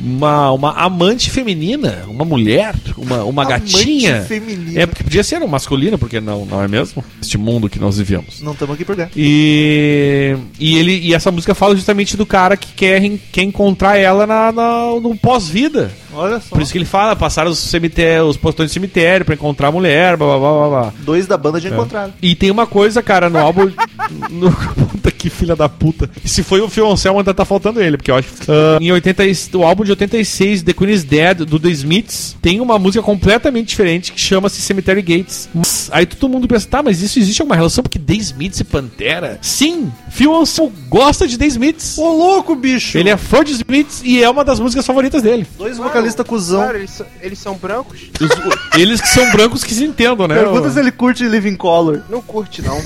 uma, 0.02 0.50
uma 0.52 0.72
amante 0.72 1.30
feminina, 1.30 2.04
uma 2.08 2.24
mulher, 2.24 2.74
uma, 2.96 3.24
uma 3.24 3.42
Amante 3.44 3.72
gatinha. 3.72 4.22
feminina. 4.22 4.80
É, 4.80 4.86
porque 4.86 5.04
podia 5.04 5.22
ser 5.22 5.42
um 5.42 5.46
masculino, 5.46 5.96
porque 5.96 6.20
não, 6.20 6.44
não 6.44 6.62
é 6.62 6.66
mesmo? 6.68 7.04
Este 7.20 7.38
mundo 7.38 7.68
que 7.70 7.78
nós 7.78 7.98
vivemos. 7.98 8.40
Não 8.40 8.52
estamos 8.52 8.74
aqui 8.74 8.84
por 8.84 8.96
dentro. 8.96 9.12
E, 9.16 10.36
e, 10.58 10.76
ele, 10.76 10.98
e 10.98 11.14
essa 11.14 11.30
música 11.30 11.54
fala 11.54 11.76
justamente 11.76 12.16
do 12.16 12.26
cara 12.26 12.56
que 12.56 12.72
quer, 12.72 13.00
quer 13.30 13.42
encontrar 13.42 13.96
ela 13.96 14.26
na, 14.26 14.50
na- 14.52 15.00
no 15.00 15.16
pós-vida. 15.16 15.90
Olha 16.14 16.40
só. 16.40 16.50
Por 16.50 16.62
isso 16.62 16.72
que 16.72 16.78
ele 16.78 16.84
fala, 16.84 17.14
passar 17.16 17.46
os 17.46 17.58
cemitérios, 17.58 18.30
os 18.30 18.36
postões 18.36 18.68
de 18.70 18.74
cemitério 18.74 19.24
pra 19.24 19.34
encontrar 19.34 19.68
a 19.68 19.72
mulher, 19.72 20.16
blá 20.16 20.26
blá 20.26 20.38
blá 20.38 20.52
blá 20.52 20.68
blá. 20.82 20.92
Dois 21.00 21.26
da 21.26 21.36
banda 21.36 21.58
É. 21.58 21.60
já 21.60 21.70
encontraram. 21.70 22.12
E 22.22 22.34
tem 22.34 22.50
uma 22.50 22.66
coisa, 22.66 23.02
cara, 23.02 23.28
no 23.30 23.38
álbum. 23.38 23.70
no, 24.30 24.50
puta 24.52 25.10
que 25.10 25.30
filha 25.30 25.54
da 25.56 25.68
puta. 25.68 26.10
E 26.24 26.28
se 26.28 26.42
foi 26.42 26.60
o 26.60 26.68
Phil 26.68 26.88
Anselmo, 26.90 27.18
ainda 27.20 27.32
tá 27.32 27.44
faltando 27.44 27.80
ele, 27.80 27.96
porque 27.96 28.10
eu 28.10 28.16
acho. 28.16 28.28
Ah, 28.48 28.78
em 28.80 28.90
80, 28.92 29.24
e- 29.26 29.32
o 29.54 29.62
álbum 29.64 29.84
de 29.84 29.90
86, 29.92 30.62
The 30.62 30.72
Queen 30.72 30.90
is 30.90 31.04
Dead, 31.04 31.38
do 31.44 31.58
The 31.58 31.70
Smiths, 31.70 32.36
tem 32.42 32.60
uma 32.60 32.78
música 32.78 33.02
completamente 33.02 33.68
diferente 33.68 34.12
que 34.12 34.20
chama-se 34.20 34.60
Cemetery 34.60 35.02
Gates. 35.02 35.48
Mas 35.54 35.88
Aí 35.92 36.06
todo 36.06 36.28
mundo 36.30 36.48
pensa, 36.48 36.66
tá, 36.68 36.82
mas 36.82 37.02
isso 37.02 37.18
existe 37.18 37.40
alguma 37.42 37.56
relação? 37.56 37.82
Porque 37.82 37.98
The 37.98 38.14
Smiths 38.14 38.60
e 38.60 38.64
Pantera? 38.64 39.38
Sim! 39.42 39.92
Phil 40.10 40.34
Anselmo 40.34 40.72
gosta 40.88 41.26
de 41.26 41.36
The 41.38 41.46
Smiths. 41.46 41.98
Ô, 41.98 42.08
louco, 42.16 42.54
bicho! 42.54 42.96
Ele 42.98 43.10
é 43.10 43.16
fã 43.16 43.44
de 43.44 43.52
Smiths 43.52 44.02
e 44.04 44.22
é 44.22 44.28
uma 44.28 44.44
das 44.44 44.58
músicas 44.58 44.86
favoritas 44.86 45.22
dele. 45.22 45.46
Dois 45.58 45.78
vocalistas 46.02 46.26
cuzão. 46.26 46.60
Claro, 46.62 46.78
eles, 46.78 46.90
são- 46.90 47.06
eles 47.20 47.38
são 47.38 47.54
brancos? 47.56 48.00
Os- 48.20 48.80
eles 48.80 49.00
que 49.00 49.08
são 49.08 49.30
brancos 49.32 49.64
que 49.64 49.74
se 49.74 49.84
entendam, 49.84 50.26
né? 50.28 50.34
Pergunta 50.36 50.70
se 50.70 50.78
ele 50.78 50.92
curte 50.92 51.24
Living 51.24 51.56
Color. 51.56 52.02
Não 52.08 52.20
curte, 52.22 52.60
não. 52.62 52.80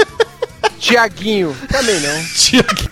Tiaguinho, 0.78 1.54
também 1.68 2.00
não. 2.00 2.24
Tiago. 2.34 2.90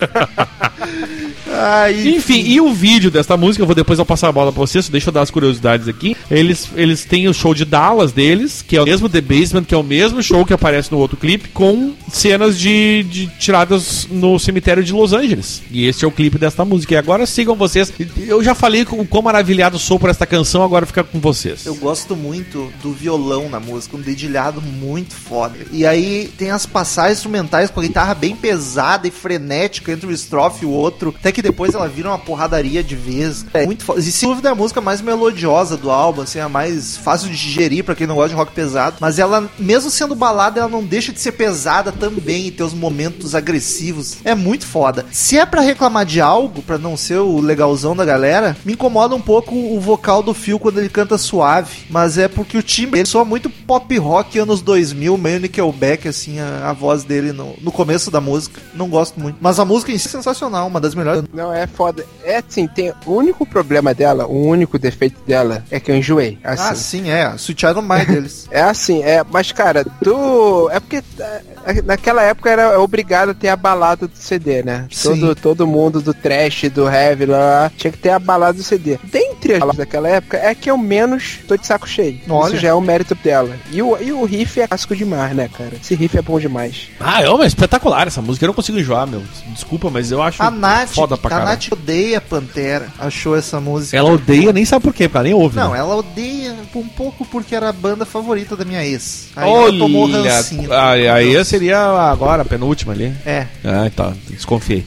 Ai, 1.50 2.08
Enfim, 2.08 2.42
e 2.46 2.60
o 2.60 2.72
vídeo 2.72 3.10
desta 3.10 3.36
música, 3.36 3.62
eu 3.62 3.66
vou 3.66 3.74
depois 3.74 3.98
eu 3.98 4.06
passar 4.06 4.28
a 4.28 4.32
bola 4.32 4.52
pra 4.52 4.60
vocês, 4.60 4.88
deixa 4.88 5.08
eu 5.08 5.12
dar 5.12 5.22
as 5.22 5.30
curiosidades 5.30 5.88
aqui. 5.88 6.16
Eles, 6.30 6.68
eles 6.76 7.04
têm 7.04 7.28
o 7.28 7.34
show 7.34 7.54
de 7.54 7.64
Dallas 7.64 8.12
deles, 8.12 8.62
que 8.62 8.76
é 8.76 8.82
o 8.82 8.84
mesmo 8.84 9.08
The 9.08 9.20
Basement, 9.20 9.64
que 9.64 9.74
é 9.74 9.78
o 9.78 9.82
mesmo 9.82 10.22
show 10.22 10.44
que 10.44 10.52
aparece 10.52 10.92
no 10.92 10.98
outro 10.98 11.16
clipe, 11.16 11.48
com 11.48 11.92
cenas 12.12 12.58
de, 12.58 13.02
de 13.04 13.26
tiradas 13.38 14.06
no 14.10 14.38
cemitério 14.38 14.82
de 14.82 14.92
Los 14.92 15.12
Angeles. 15.12 15.62
E 15.70 15.86
esse 15.86 16.04
é 16.04 16.08
o 16.08 16.12
clipe 16.12 16.38
desta 16.38 16.64
música. 16.64 16.94
E 16.94 16.96
agora 16.96 17.26
sigam 17.26 17.54
vocês. 17.54 17.92
Eu 18.18 18.42
já 18.42 18.54
falei 18.54 18.84
com 18.84 19.00
o 19.00 19.06
quão 19.06 19.22
maravilhado 19.22 19.78
sou 19.78 19.98
por 19.98 20.10
esta 20.10 20.26
canção, 20.26 20.62
agora 20.62 20.86
fica 20.86 21.02
com 21.04 21.18
vocês. 21.18 21.66
Eu 21.66 21.74
gosto 21.74 22.14
muito 22.16 22.72
do 22.82 22.92
violão 22.92 23.48
na 23.48 23.60
música, 23.60 23.96
um 23.96 24.00
dedilhado 24.00 24.60
muito 24.60 25.14
foda. 25.14 25.58
E 25.72 25.84
aí 25.86 26.30
tem 26.38 26.50
as 26.50 26.66
passagens 26.66 27.18
instrumentais 27.18 27.70
com 27.70 27.80
a 27.80 27.82
guitarra 27.82 28.14
bem 28.14 28.34
pesada 28.36 29.06
e 29.08 29.10
frenética 29.10 29.92
entre 29.92 30.06
um 30.06 30.10
estrofe 30.10 30.64
e 30.64 30.66
o 30.66 30.70
outro, 30.70 31.14
até 31.18 31.32
que 31.32 31.39
depois 31.42 31.74
ela 31.74 31.88
vira 31.88 32.08
uma 32.08 32.18
porradaria 32.18 32.82
de 32.82 32.94
vez. 32.94 33.44
É 33.52 33.66
muito 33.66 33.84
foda. 33.84 34.00
E 34.00 34.02
sem 34.04 34.28
dúvida 34.28 34.48
é 34.48 34.52
a 34.52 34.54
música 34.54 34.80
mais 34.80 35.00
melodiosa 35.00 35.76
do 35.76 35.90
álbum, 35.90 36.22
assim, 36.22 36.40
a 36.40 36.48
mais 36.48 36.96
fácil 36.96 37.28
de 37.28 37.36
digerir 37.36 37.84
pra 37.84 37.94
quem 37.94 38.06
não 38.06 38.14
gosta 38.14 38.30
de 38.30 38.34
rock 38.34 38.52
pesado. 38.52 38.96
Mas 39.00 39.18
ela, 39.18 39.48
mesmo 39.58 39.90
sendo 39.90 40.14
balada, 40.14 40.60
ela 40.60 40.68
não 40.68 40.84
deixa 40.84 41.12
de 41.12 41.20
ser 41.20 41.32
pesada 41.32 41.92
também 41.92 42.46
e 42.46 42.50
ter 42.50 42.62
os 42.62 42.74
momentos 42.74 43.34
agressivos. 43.34 44.18
É 44.24 44.34
muito 44.34 44.66
foda. 44.66 45.06
Se 45.10 45.38
é 45.38 45.46
pra 45.46 45.60
reclamar 45.60 46.04
de 46.04 46.20
algo, 46.20 46.62
pra 46.62 46.78
não 46.78 46.96
ser 46.96 47.18
o 47.18 47.40
legalzão 47.40 47.94
da 47.94 48.04
galera, 48.04 48.56
me 48.64 48.72
incomoda 48.72 49.14
um 49.14 49.20
pouco 49.20 49.54
o 49.54 49.80
vocal 49.80 50.22
do 50.22 50.34
Phil 50.34 50.58
quando 50.58 50.78
ele 50.78 50.88
canta 50.88 51.18
suave. 51.18 51.84
Mas 51.88 52.18
é 52.18 52.28
porque 52.28 52.56
o 52.58 52.62
timbre 52.62 53.00
ele 53.00 53.08
soa 53.08 53.24
muito 53.24 53.48
pop 53.50 53.96
rock 53.98 54.38
anos 54.38 54.60
2000, 54.60 55.16
meio 55.16 55.40
Nickelback, 55.40 56.08
assim, 56.08 56.38
a, 56.38 56.70
a 56.70 56.72
voz 56.72 57.04
dele 57.04 57.32
no, 57.32 57.54
no 57.60 57.72
começo 57.72 58.10
da 58.10 58.20
música. 58.20 58.60
Não 58.74 58.88
gosto 58.88 59.18
muito. 59.18 59.36
Mas 59.40 59.58
a 59.58 59.64
música 59.64 59.92
em 59.92 59.98
si 59.98 60.08
é 60.08 60.10
sensacional, 60.10 60.66
uma 60.66 60.80
das 60.80 60.94
melhores. 60.94 61.24
Não, 61.32 61.52
é 61.52 61.66
foda. 61.66 62.04
É 62.24 62.36
assim, 62.38 62.66
tem 62.66 62.92
o 63.06 63.12
único 63.12 63.46
problema 63.46 63.94
dela, 63.94 64.26
o 64.26 64.46
único 64.46 64.78
defeito 64.78 65.20
dela 65.26 65.64
é 65.70 65.78
que 65.78 65.90
eu 65.90 65.96
enjoei. 65.96 66.38
Assim. 66.42 66.62
Ah, 66.62 66.74
sim, 66.74 67.10
é. 67.10 67.38
Child 67.38 67.78
of 67.78 67.88
Mine 67.88 68.06
deles. 68.06 68.48
É 68.50 68.62
assim, 68.62 69.02
é, 69.02 69.24
mas 69.28 69.52
cara, 69.52 69.84
tu. 70.02 70.68
É 70.70 70.80
porque 70.80 71.02
é, 71.18 71.82
naquela 71.82 72.22
época 72.22 72.50
era 72.50 72.80
obrigado 72.80 73.30
a 73.30 73.34
ter 73.34 73.48
a 73.48 73.56
balada 73.56 74.06
do 74.06 74.16
CD, 74.16 74.62
né? 74.62 74.86
Sim. 74.90 75.20
Todo, 75.20 75.34
todo 75.34 75.66
mundo 75.66 76.00
do 76.00 76.14
trash, 76.14 76.68
do 76.70 76.88
heavy 76.88 77.26
lá, 77.26 77.70
tinha 77.76 77.92
que 77.92 77.98
ter 77.98 78.10
a 78.10 78.18
balada 78.18 78.54
do 78.54 78.62
CD. 78.62 78.98
Dentre 79.40 79.54
as 79.54 79.76
daquela 79.76 80.08
época, 80.08 80.36
é 80.36 80.54
que 80.54 80.70
eu 80.70 80.76
menos 80.76 81.38
tô 81.48 81.56
de 81.56 81.66
saco 81.66 81.88
cheio. 81.88 82.20
Olha. 82.28 82.52
Isso 82.52 82.62
já 82.62 82.68
é 82.68 82.74
um 82.74 82.80
mérito 82.80 83.14
dela. 83.14 83.56
E 83.72 83.80
o, 83.80 83.96
e 84.00 84.12
o 84.12 84.24
riff 84.24 84.60
é 84.60 84.68
clássico 84.68 84.94
demais, 84.94 85.34
né, 85.34 85.48
cara? 85.48 85.72
Esse 85.80 85.94
riff 85.94 86.16
é 86.16 86.22
bom 86.22 86.38
demais. 86.38 86.88
Ah, 87.00 87.22
é 87.22 87.28
uma 87.28 87.46
espetacular 87.46 88.06
essa 88.06 88.20
música. 88.20 88.44
Eu 88.44 88.48
não 88.48 88.54
consigo 88.54 88.78
enjoar, 88.78 89.06
meu. 89.06 89.22
Desculpa, 89.48 89.88
mas 89.90 90.12
eu 90.12 90.22
acho 90.22 90.42
A 90.42 90.50
Nath, 90.50 90.90
foda 90.90 91.16
pra 91.16 91.28
a 91.28 91.38
caralho. 91.38 91.50
Nath 91.50 91.72
odeia 91.72 92.20
Pantera, 92.20 92.88
achou 92.98 93.36
essa 93.36 93.60
música. 93.60 93.96
Ela 93.96 94.12
odeia, 94.12 94.52
nem 94.52 94.64
sabe 94.64 94.82
por 94.82 94.92
quê, 94.92 95.08
porque 95.08 95.16
ela 95.16 95.24
nem 95.24 95.34
ouve. 95.34 95.56
Não, 95.56 95.72
né? 95.72 95.78
ela 95.78 95.96
odeia 95.96 96.54
um 96.74 96.88
pouco 96.88 97.24
porque 97.24 97.54
era 97.54 97.68
a 97.68 97.72
banda 97.72 98.04
favorita 98.04 98.56
da 98.56 98.64
minha 98.64 98.84
ex. 98.84 99.28
Aí 99.34 99.48
Olha, 99.48 99.70
ela 99.70 99.78
tomou 99.78 100.10
rancinho. 100.10 100.72
aí, 100.72 101.08
aí 101.08 101.44
seria 101.44 101.78
agora 102.10 102.42
a 102.42 102.44
penúltima 102.44 102.92
ali. 102.92 103.14
É. 103.24 103.46
Ah, 103.64 103.90
tá, 103.94 104.12
desconfiei. 104.28 104.86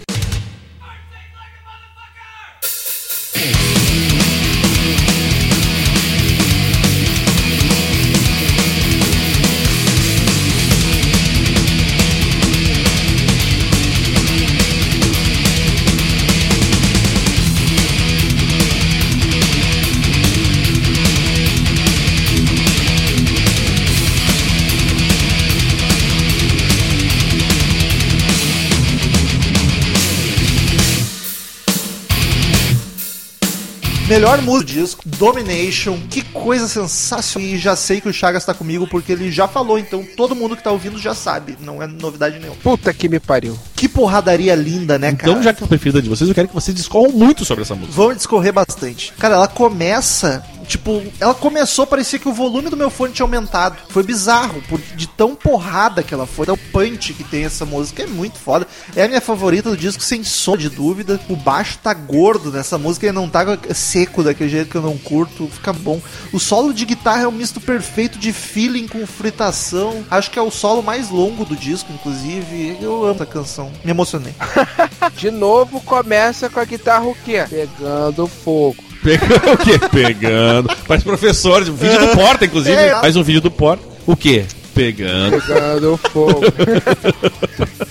Melhor 34.13 34.39
música 34.43 34.71
do 34.71 34.79
disco, 34.79 35.01
Domination. 35.07 35.97
Que 36.07 36.21
coisa 36.21 36.67
sensacional. 36.67 37.49
E 37.49 37.57
já 37.57 37.75
sei 37.75 37.99
que 37.99 38.07
o 38.07 38.13
Chagas 38.13 38.45
tá 38.45 38.53
comigo 38.53 38.85
porque 38.85 39.11
ele 39.11 39.31
já 39.31 39.47
falou, 39.47 39.79
então 39.79 40.05
todo 40.15 40.35
mundo 40.35 40.55
que 40.55 40.63
tá 40.63 40.69
ouvindo 40.69 40.99
já 40.99 41.15
sabe. 41.15 41.57
Não 41.59 41.81
é 41.81 41.87
novidade 41.87 42.37
nenhuma. 42.37 42.55
Puta 42.61 42.93
que 42.93 43.09
me 43.09 43.19
pariu. 43.19 43.57
Que 43.75 43.89
porradaria 43.89 44.53
linda, 44.53 44.99
né, 44.99 45.13
cara? 45.13 45.31
Então, 45.31 45.41
já 45.41 45.51
que 45.51 45.63
é 45.63 45.65
a 45.65 45.67
preferida 45.67 45.99
de 45.99 46.09
vocês, 46.09 46.29
eu 46.29 46.35
quero 46.35 46.47
que 46.47 46.53
vocês 46.53 46.77
discorram 46.77 47.11
muito 47.11 47.43
sobre 47.43 47.63
essa 47.63 47.73
música. 47.73 47.95
Vamos 47.95 48.17
discorrer 48.17 48.53
bastante. 48.53 49.11
Cara, 49.13 49.33
ela 49.33 49.47
começa. 49.47 50.45
Tipo, 50.67 51.03
ela 51.19 51.33
começou, 51.33 51.85
parecia 51.85 52.19
que 52.19 52.27
o 52.29 52.33
volume 52.33 52.69
do 52.69 52.77
meu 52.77 52.89
fone 52.89 53.13
tinha 53.13 53.25
aumentado. 53.25 53.77
Foi 53.89 54.03
bizarro, 54.03 54.61
por, 54.67 54.79
de 54.79 55.07
tão 55.07 55.35
porrada 55.35 56.03
que 56.03 56.13
ela 56.13 56.25
foi. 56.25 56.45
Tão 56.45 56.57
punch 56.57 57.13
que 57.13 57.23
tem 57.23 57.45
essa 57.45 57.65
música. 57.65 58.03
É 58.03 58.07
muito 58.07 58.37
foda. 58.37 58.67
É 58.95 59.03
a 59.03 59.07
minha 59.07 59.21
favorita 59.21 59.69
do 59.69 59.77
disco, 59.77 60.03
sem 60.03 60.23
som 60.23 60.57
de 60.57 60.69
dúvida. 60.69 61.19
O 61.29 61.35
baixo 61.35 61.79
tá 61.81 61.93
gordo 61.93 62.51
nessa 62.51 62.77
música 62.77 63.07
e 63.07 63.11
não 63.11 63.29
tá 63.29 63.43
seco 63.73 64.23
daquele 64.23 64.49
jeito 64.49 64.69
que 64.69 64.77
eu 64.77 64.81
não 64.81 64.97
curto. 64.97 65.47
Fica 65.47 65.73
bom. 65.73 66.01
O 66.31 66.39
solo 66.39 66.73
de 66.73 66.85
guitarra 66.85 67.23
é 67.23 67.27
um 67.27 67.31
misto 67.31 67.59
perfeito 67.59 68.17
de 68.17 68.31
feeling 68.31 68.87
com 68.87 69.05
fritação. 69.05 70.03
Acho 70.09 70.31
que 70.31 70.39
é 70.39 70.41
o 70.41 70.51
solo 70.51 70.81
mais 70.81 71.09
longo 71.09 71.45
do 71.45 71.55
disco, 71.55 71.91
inclusive. 71.91 72.77
Eu 72.81 73.03
amo 73.05 73.15
essa 73.15 73.25
canção. 73.25 73.71
Me 73.83 73.91
emocionei. 73.91 74.33
De 75.15 75.29
novo 75.29 75.81
começa 75.81 76.49
com 76.49 76.59
a 76.59 76.65
guitarra 76.65 77.05
o 77.05 77.15
quê? 77.23 77.45
Pegando 77.49 78.27
fogo. 78.27 78.92
Pegando 79.03 79.51
o 79.53 79.57
quê? 79.57 79.79
Pegando. 79.91 80.75
Faz 80.85 81.03
professor, 81.03 81.61
um 81.63 81.73
vídeo 81.73 81.99
do 81.99 82.07
Porta, 82.15 82.45
inclusive. 82.45 82.75
É. 82.75 82.91
Faz 82.99 83.15
um 83.15 83.23
vídeo 83.23 83.41
do 83.41 83.51
Porta. 83.51 83.83
O 84.07 84.15
quê? 84.15 84.45
Pegando. 84.73 85.39
Pegando 85.39 85.97
fogo. 85.97 86.41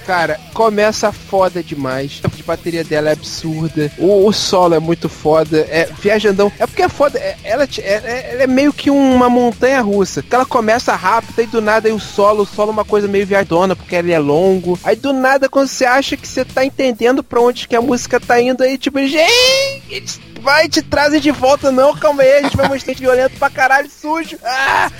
Cara, 0.05 0.39
começa 0.53 1.13
foda 1.13 1.63
demais. 1.63 2.21
A 2.25 2.29
de 2.29 2.43
bateria 2.43 2.83
dela 2.83 3.11
é 3.11 3.13
absurda. 3.13 3.91
O, 3.97 4.27
o 4.27 4.33
solo 4.33 4.75
é 4.75 4.81
muito 4.81 5.09
foda. 5.09 5.59
É 5.71 5.89
viajandão. 6.01 6.51
É 6.59 6.67
porque 6.67 6.83
é 6.83 6.89
foda. 6.89 7.19
é- 7.21 7.37
ela, 7.45 7.63
é, 7.65 7.69
é- 7.83 8.31
ela 8.33 8.43
é 8.43 8.47
meio 8.49 8.73
que 8.73 8.91
uma 8.91 9.31
montanha 9.31 9.81
russa. 9.81 10.23
Que 10.23 10.35
ela 10.35 10.45
começa 10.45 10.95
rápida 10.97 11.43
e 11.43 11.47
do 11.47 11.61
nada 11.61 11.87
aí 11.89 11.95
o 11.95 12.01
solo. 12.01 12.43
O 12.43 12.47
solo 12.47 12.71
é 12.71 12.73
uma 12.73 12.85
coisa 12.85 13.07
meio 13.07 13.27
viajadona 13.27 13.77
porque 13.77 13.95
ele 13.95 14.11
é 14.13 14.19
longo. 14.19 14.77
Aí 14.83 14.97
do 14.97 15.13
nada, 15.13 15.49
quando 15.49 15.69
você 15.69 15.85
acha 15.85 16.17
que 16.17 16.27
você 16.27 16.45
tá 16.45 16.65
entendendo 16.65 17.23
pra 17.23 17.41
onde 17.41 17.69
que 17.69 17.77
a 17.77 17.81
música 17.81 18.19
tá 18.19 18.41
indo, 18.41 18.63
aí 18.65 18.77
tipo, 18.77 18.99
gente, 19.07 20.21
vai 20.43 20.68
te 20.68 20.82
trazer 20.82 21.20
de 21.20 21.30
volta, 21.30 21.70
não. 21.70 21.95
Calma 21.97 22.22
aí, 22.22 22.38
a 22.38 22.43
gente 22.43 22.57
vai 22.57 22.68
mostrar 22.68 22.95
violento 22.95 23.36
pra 23.38 23.49
caralho, 23.51 23.88
sujo. 23.90 24.36
Ah! 24.45 24.90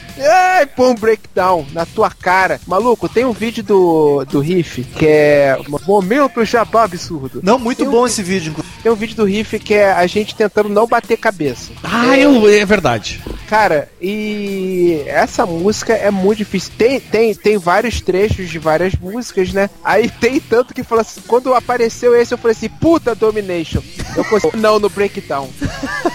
Ai, 0.59 0.67
pô, 0.67 0.89
um 0.91 0.95
breakdown 0.95 1.67
na 1.73 1.87
tua 1.87 2.11
cara. 2.11 2.61
Maluco, 2.67 3.09
tem 3.09 3.25
um 3.25 3.33
vídeo 3.33 3.63
do, 3.63 4.25
do 4.27 4.41
Riff 4.41 4.85
que 4.85 5.07
é 5.07 5.59
Momento 5.87 6.45
Jabá 6.45 6.85
Absurdo. 6.85 7.41
Não, 7.43 7.59
muito 7.59 7.85
Eu- 7.85 7.91
bom 7.91 8.07
esse 8.07 8.23
vídeo. 8.23 8.51
inclusive. 8.51 8.73
Tem 8.83 8.93
um 8.93 8.97
vídeo 8.97 9.17
do 9.17 9.25
Riff 9.25 9.59
que 9.59 9.75
é 9.75 9.93
a 9.93 10.07
gente 10.07 10.35
tentando 10.35 10.69
não 10.69 10.87
bater 10.87 11.17
cabeça. 11.17 11.73
Ah, 11.83 12.17
eu, 12.19 12.49
é 12.49 12.65
verdade. 12.65 13.23
Cara, 13.49 13.89
e 14.01 15.03
essa 15.07 15.45
música 15.47 15.93
é 15.95 16.11
muito 16.11 16.39
difícil. 16.39 16.73
Tem, 16.77 16.99
tem, 17.01 17.35
tem 17.35 17.59
vários 17.59 18.01
trechos 18.01 18.49
de 18.51 18.59
várias 18.59 18.95
músicas, 18.95 19.53
né? 19.53 19.69
Aí 19.85 20.09
tem 20.09 20.41
tanto 20.41 20.75
que 20.75 20.83
fala 20.83 21.03
assim, 21.03 21.21
quando 21.27 21.55
apareceu 21.55 22.15
esse, 22.15 22.33
eu 22.35 22.39
falei 22.39 22.57
assim, 22.57 22.69
puta 22.69 23.15
Domination. 23.15 23.83
Eu 24.17 24.25
consegui, 24.25 24.57
não 24.59 24.79
no 24.79 24.89
breakdown. 24.89 25.49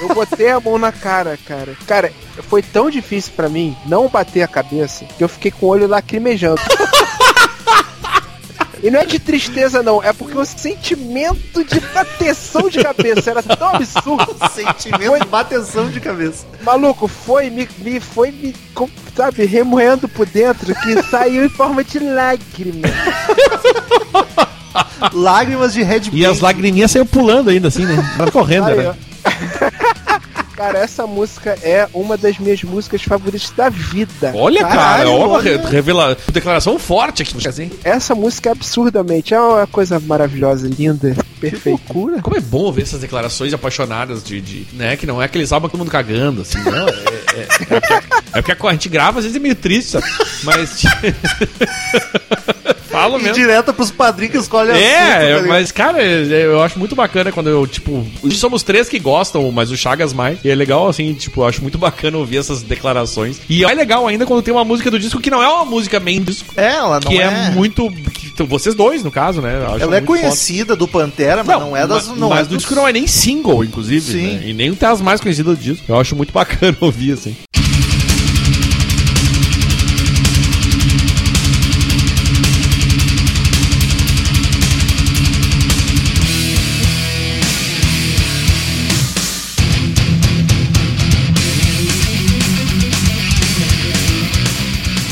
Eu 0.01 0.13
botei 0.13 0.49
a 0.49 0.59
mão 0.59 0.77
na 0.77 0.91
cara, 0.91 1.37
cara. 1.47 1.75
Cara, 1.87 2.13
foi 2.43 2.61
tão 2.61 2.89
difícil 2.89 3.33
pra 3.35 3.49
mim 3.49 3.75
não 3.85 4.07
bater 4.07 4.43
a 4.43 4.47
cabeça 4.47 5.05
que 5.17 5.23
eu 5.23 5.29
fiquei 5.29 5.51
com 5.51 5.65
o 5.65 5.69
olho 5.69 5.87
lacrimejando. 5.87 6.61
E 8.83 8.91
não 8.91 8.99
é 8.99 9.05
de 9.05 9.17
tristeza, 9.17 9.81
não, 9.81 10.03
é 10.03 10.13
porque 10.13 10.37
o 10.37 10.45
sentimento 10.45 11.63
de 11.63 11.79
bateção 11.79 12.69
de 12.69 12.83
cabeça 12.83 13.31
era 13.31 13.41
tão 13.41 13.75
absurdo. 13.75 14.37
Sentimento 14.53 15.19
de 15.19 15.27
bateção 15.27 15.89
de 15.89 15.99
cabeça. 15.99 16.45
Maluco, 16.61 17.07
foi, 17.07 17.49
me, 17.49 17.67
me 17.79 17.99
foi 17.99 18.31
me, 18.31 18.55
sabe, 19.15 19.45
remoendo 19.45 20.07
por 20.07 20.27
dentro 20.27 20.75
que 20.75 21.01
saiu 21.03 21.45
em 21.45 21.49
forma 21.49 21.83
de 21.83 21.99
lágrima. 21.99 22.87
Lágrimas 25.13 25.73
de 25.73 25.83
Red 25.83 26.03
E 26.11 26.25
as 26.25 26.39
lagriminhas 26.39 26.91
saíram 26.91 27.07
pulando 27.07 27.49
ainda, 27.49 27.67
assim, 27.67 27.85
né? 27.85 27.95
Tava 28.17 28.31
correndo, 28.31 28.67
Aí, 28.67 28.77
né? 28.77 28.95
Cara, 30.57 30.79
essa 30.79 31.05
música 31.05 31.55
é 31.61 31.87
uma 31.93 32.17
das 32.17 32.39
minhas 32.39 32.63
músicas 32.63 33.03
favoritas 33.03 33.51
da 33.55 33.69
vida. 33.69 34.31
Olha, 34.33 34.61
cara, 34.61 34.75
Caralho, 34.75 35.11
uma 35.11 35.27
olha. 35.27 35.61
re- 35.61 35.69
revela... 35.69 36.17
declaração 36.33 36.79
forte 36.79 37.21
aqui. 37.21 37.47
Assim. 37.47 37.69
Essa 37.83 38.15
música 38.15 38.49
é 38.49 38.53
absurdamente, 38.53 39.35
é 39.35 39.39
uma 39.39 39.67
coisa 39.67 39.99
maravilhosa, 39.99 40.67
linda, 40.67 41.15
perfeita. 41.39 41.69
Loucura. 41.93 42.23
Como 42.23 42.35
é 42.35 42.41
bom 42.41 42.71
ver 42.71 42.81
essas 42.81 43.01
declarações 43.01 43.53
apaixonadas 43.53 44.23
de, 44.23 44.41
de 44.41 44.65
né, 44.73 44.97
que 44.97 45.05
não 45.05 45.21
é 45.21 45.25
aqueles 45.25 45.51
álbuns 45.51 45.69
todo 45.71 45.77
mundo 45.77 45.91
cagando, 45.91 46.41
assim, 46.41 46.57
não, 46.57 46.87
é, 46.87 46.91
é, 47.35 47.41
é, 47.41 47.79
porque, 48.41 48.51
é 48.51 48.55
porque 48.55 48.67
a 48.67 48.71
gente 48.71 48.89
grava, 48.89 49.19
às 49.19 49.25
vezes 49.25 49.35
é 49.37 49.39
meio 49.39 49.55
triste, 49.55 49.91
sabe? 49.91 50.07
Mas... 50.43 50.81
Falo 53.01 53.17
mesmo. 53.19 53.33
Direta 53.33 53.73
pros 53.73 53.91
padrinhos 53.91 54.31
que 54.31 54.37
escolhem 54.39 54.71
assunto, 54.71 54.85
É, 54.85 55.13
tá 55.19 55.23
ligado? 55.25 55.47
mas, 55.47 55.71
cara, 55.71 56.01
é, 56.03 56.45
eu 56.45 56.61
acho 56.61 56.77
muito 56.79 56.95
bacana 56.95 57.31
quando 57.31 57.49
eu, 57.49 57.65
tipo, 57.67 58.05
somos 58.31 58.63
três 58.63 58.87
que 58.89 58.99
gostam, 58.99 59.49
mas 59.51 59.71
o 59.71 59.77
Chagas 59.77 60.13
mais. 60.13 60.39
E 60.43 60.49
é 60.49 60.55
legal, 60.55 60.87
assim, 60.87 61.13
tipo, 61.13 61.41
eu 61.41 61.45
acho 61.47 61.61
muito 61.61 61.77
bacana 61.79 62.17
ouvir 62.17 62.37
essas 62.37 62.61
declarações. 62.61 63.39
E 63.49 63.63
é 63.63 63.73
legal 63.73 64.07
ainda 64.07 64.25
quando 64.25 64.41
tem 64.41 64.53
uma 64.53 64.63
música 64.65 64.89
do 64.91 64.99
disco 64.99 65.19
que 65.19 65.29
não 65.29 65.41
é 65.43 65.47
uma 65.47 65.65
música 65.65 65.99
main 65.99 66.21
disco. 66.21 66.53
É, 66.57 66.73
ela 66.75 66.99
não 66.99 67.11
que 67.11 67.17
é, 67.19 67.23
é. 67.25 67.49
muito. 67.51 67.89
que- 67.91 68.27
então, 68.37 68.45
vocês 68.45 68.75
dois, 68.75 69.03
no 69.03 69.09
caso, 69.09 69.41
né? 69.41 69.55
Ela 69.55 69.65
é 69.97 70.01
muito 70.01 70.05
foda. 70.05 70.19
conhecida 70.21 70.75
do 70.75 70.87
Pantera, 70.87 71.43
mas 71.43 71.59
não, 71.59 71.75
é 71.75 71.87
das. 71.87 72.07
mas, 72.07 72.17
Não 72.19 72.29
mas 72.29 72.39
é 72.39 72.43
do 72.43 72.49
dos- 72.49 72.57
disco 72.59 72.75
não 72.75 72.87
é 72.87 72.93
nem 72.93 73.07
single, 73.07 73.63
inclusive. 73.63 74.11
Sim. 74.11 74.33
né? 74.35 74.43
E 74.45 74.53
nem 74.53 74.73
tem 74.75 74.87
as 74.87 75.01
mais 75.01 75.19
conhecidas 75.19 75.57
do 75.57 75.63
disco. 75.63 75.83
Eu 75.87 75.99
acho 75.99 76.15
muito 76.15 76.31
bacana 76.33 76.77
ouvir, 76.79 77.13
assim. 77.13 77.35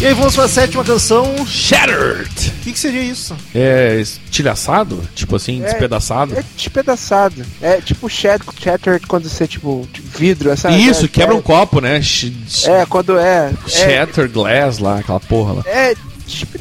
E 0.06 0.10
aí 0.10 0.14
vamos 0.14 0.36
pra 0.36 0.48
sétima 0.48 0.84
canção. 0.84 1.48
Shattered! 1.48 2.30
O 2.60 2.64
que, 2.64 2.74
que 2.74 2.78
seria 2.78 3.02
isso? 3.02 3.36
É 3.56 3.96
estilhaçado? 4.00 5.02
Tipo 5.16 5.36
assim, 5.36 5.64
É, 5.64 5.66
despedaçado? 5.66 6.38
É 6.38 6.44
despedaçado. 6.56 7.44
É 7.60 7.82
tipo 7.82 8.08
shat- 8.08 8.44
shattered 8.62 9.08
quando 9.08 9.28
você, 9.28 9.48
tipo, 9.48 9.88
vidro, 10.16 10.52
essa. 10.52 10.70
Isso, 10.70 11.06
é, 11.06 11.08
quebra 11.08 11.34
é, 11.34 11.38
um 11.40 11.42
copo, 11.42 11.82
né? 11.82 12.00
Sh- 12.04 12.32
É, 12.68 12.86
quando 12.86 13.18
é. 13.18 13.52
É, 13.66 13.68
Shatter 13.68 14.30
glass 14.30 14.78
lá, 14.78 15.00
aquela 15.00 15.20
porra 15.20 15.54
lá. 15.54 15.64
é, 15.66 15.96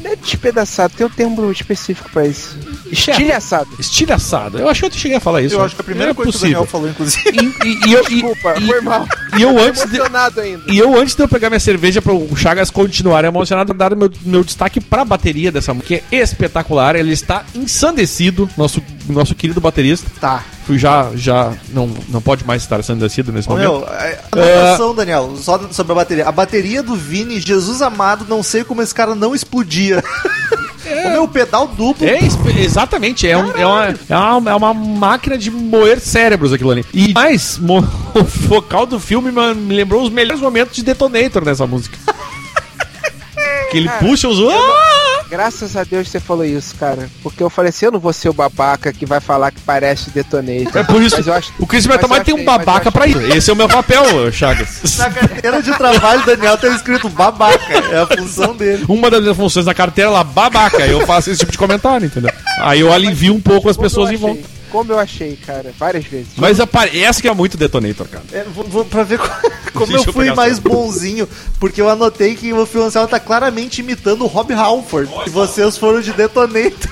não 0.03 0.11
é 0.11 0.15
despedaçado, 0.15 0.93
tem 0.95 1.05
um 1.05 1.09
termo 1.09 1.51
específico 1.51 2.09
pra 2.11 2.25
isso. 2.27 2.57
Estilhaçado. 2.91 3.69
Estilhaçado. 3.79 4.59
Eu 4.59 4.69
acho 4.69 4.81
que 4.81 4.85
eu 4.87 4.91
cheguei 4.99 5.17
a 5.17 5.19
falar 5.19 5.41
isso. 5.41 5.55
Eu 5.55 5.59
né? 5.59 5.65
acho 5.65 5.75
que 5.75 5.81
a 5.81 5.83
primeira 5.83 6.11
é 6.11 6.13
coisa 6.13 6.31
que 6.31 6.37
o 6.37 6.39
possível. 6.39 6.59
Daniel 6.59 6.71
falou, 6.71 6.89
inclusive. 6.89 7.29
E, 7.31 7.67
e- 7.67 7.89
e 7.89 7.93
eu, 7.93 8.03
Desculpa, 8.05 8.55
e- 8.59 8.65
foi 8.67 8.81
mal. 8.81 9.07
e 9.37 9.41
eu 9.41 9.59
antes 9.59 9.89
de, 9.89 9.99
ainda. 10.01 10.63
e 10.71 10.77
eu 10.77 10.99
antes 10.99 11.15
de 11.15 11.23
eu 11.23 11.27
pegar 11.27 11.49
minha 11.49 11.59
cerveja 11.59 12.01
para 12.01 12.13
o 12.13 12.35
Chagas 12.35 12.69
continuar 12.69 13.23
emocionado, 13.25 13.73
dar 13.73 13.95
meu, 13.95 14.11
meu 14.23 14.43
destaque 14.43 14.79
pra 14.79 15.03
bateria 15.03 15.51
dessa 15.51 15.73
música, 15.73 15.99
que 15.99 16.15
é 16.15 16.19
espetacular. 16.21 16.95
Ele 16.95 17.11
está 17.13 17.43
ensandecido, 17.55 18.49
nosso, 18.57 18.81
nosso 19.13 19.35
querido 19.35 19.59
baterista. 19.61 20.09
Tá. 20.19 20.43
Fui 20.65 20.77
já, 20.79 21.11
já 21.15 21.53
não, 21.69 21.89
não 22.09 22.21
pode 22.21 22.45
mais 22.45 22.63
estar 22.63 22.79
ensandecido 22.79 23.31
nesse 23.31 23.47
Ô, 23.47 23.51
momento. 23.51 23.69
meu, 23.69 23.85
a 23.87 23.91
a 23.91 24.43
anotação, 24.61 24.95
Daniel, 24.95 25.35
só 25.37 25.59
sobre 25.71 25.91
a 25.91 25.95
bateria. 25.95 26.27
A 26.27 26.31
bateria 26.31 26.81
do 26.81 26.95
Vini, 26.95 27.39
Jesus 27.39 27.81
amado, 27.81 28.25
não 28.27 28.41
sei 28.41 28.63
como 28.63 28.81
esse 28.81 28.93
cara 28.93 29.13
não 29.15 29.35
explodia. 29.35 30.03
O 30.85 31.09
meu 31.09 31.27
pedal 31.27 31.67
duplo. 31.67 32.05
É, 32.07 32.19
exatamente, 32.59 33.27
é, 33.27 33.35
um- 33.35 33.51
é, 33.57 33.65
uma, 33.65 33.85
é, 34.07 34.15
uma, 34.15 34.51
é 34.51 34.55
uma 34.55 34.71
máquina 34.71 35.35
de 35.35 35.49
moer 35.49 35.99
cérebros 35.99 36.53
aquilo 36.53 36.69
ali. 36.69 36.85
E 36.93 37.11
mais, 37.11 37.57
o 38.13 38.23
vocal 38.23 38.85
do 38.85 38.99
filme 38.99 39.31
me, 39.31 39.53
me 39.55 39.75
lembrou 39.75 40.03
os 40.03 40.11
melhores 40.11 40.39
momentos 40.39 40.75
de 40.75 40.83
Detonator 40.83 41.43
nessa 41.43 41.65
música. 41.65 41.97
que 43.71 43.77
ele 43.77 43.89
puxa 43.99 44.27
os. 44.27 44.37
Ah! 44.39 44.94
Graças 45.29 45.75
a 45.75 45.83
Deus 45.83 46.09
você 46.09 46.19
falou 46.19 46.45
isso, 46.45 46.75
cara. 46.75 47.09
Porque 47.23 47.41
eu 47.41 47.49
falei 47.49 47.69
assim, 47.69 47.85
eu 47.85 47.91
não 47.91 47.99
vou 47.99 48.13
ser 48.13 48.29
o 48.29 48.33
babaca 48.33 48.93
que 48.93 49.05
vai 49.05 49.19
falar 49.19 49.51
que 49.51 49.59
parece 49.61 50.09
Detonator. 50.11 50.77
É 50.77 50.83
por 50.83 51.01
isso 51.01 51.15
Mas 51.17 51.27
eu 51.27 51.33
acho- 51.33 51.53
o 51.59 51.65
Chris 51.65 51.85
Metal 51.85 52.09
tem 52.23 52.33
um 52.35 52.43
babaca 52.45 52.91
pra 52.91 53.07
isso. 53.07 53.19
Esse 53.21 53.49
é 53.49 53.53
o 53.53 53.55
meu 53.55 53.67
papel, 53.67 54.31
Chagas. 54.31 54.97
Na 54.97 55.09
carteira 55.09 55.61
de 55.61 55.73
trabalho, 55.77 56.25
Daniel 56.25 56.57
tá 56.57 56.67
escrito 56.69 57.09
babaca. 57.09 57.73
É 57.91 57.99
a 58.01 58.07
função 58.07 58.55
dele. 58.55 58.85
Uma 58.87 59.09
das 59.09 59.21
minhas 59.21 59.35
funções 59.37 59.65
da 59.65 59.73
carteira 59.73 60.09
é 60.09 60.13
lá, 60.13 60.23
babaca. 60.23 60.85
Eu 60.85 61.05
faço 61.05 61.29
esse 61.31 61.39
tipo 61.39 61.51
de 61.51 61.57
comentário, 61.57 62.05
entendeu? 62.05 62.31
Aí 62.59 62.79
eu 62.79 62.93
alivio 62.93 63.33
um 63.33 63.41
pouco 63.41 63.69
as 63.69 63.77
pessoas 63.77 64.11
em 64.11 64.15
volta. 64.15 64.54
Como 64.75 64.91
eu 64.91 64.99
achei, 64.99 65.37
cara, 65.37 65.73
várias 65.79 66.03
vezes. 66.05 66.33
Mas 66.35 66.59
apare- 66.59 67.01
essa 67.01 67.21
que 67.21 67.27
é 67.29 67.33
muito 67.33 67.55
Detonator, 67.57 68.07
cara. 68.09 68.25
É, 68.33 68.43
vou, 68.43 68.65
vou- 68.65 68.83
pra 68.85 69.03
ver 69.03 69.17
co- 69.19 69.27
como 69.73 69.85
Deixa 69.87 70.03
eu 70.03 70.07
eu 70.09 70.13
fui 70.13 70.23
pegar 70.25 70.35
mais 70.35 70.59
bonzinho, 70.59 71.29
porque 71.61 71.79
eu 71.81 71.87
anotei 71.89 72.35
que 72.35 72.51
o 72.51 72.65
Phil 72.65 72.83
Anselmo 72.83 73.07
tá 73.07 73.19
claramente 73.19 73.79
imitando 73.79 74.23
o 74.25 74.27
Rob 74.27 74.53
Halford. 74.53 75.09
E 75.25 75.29
vocês 75.29 75.77
foram 75.77 76.01
de 76.01 76.11
Detonator. 76.11 76.91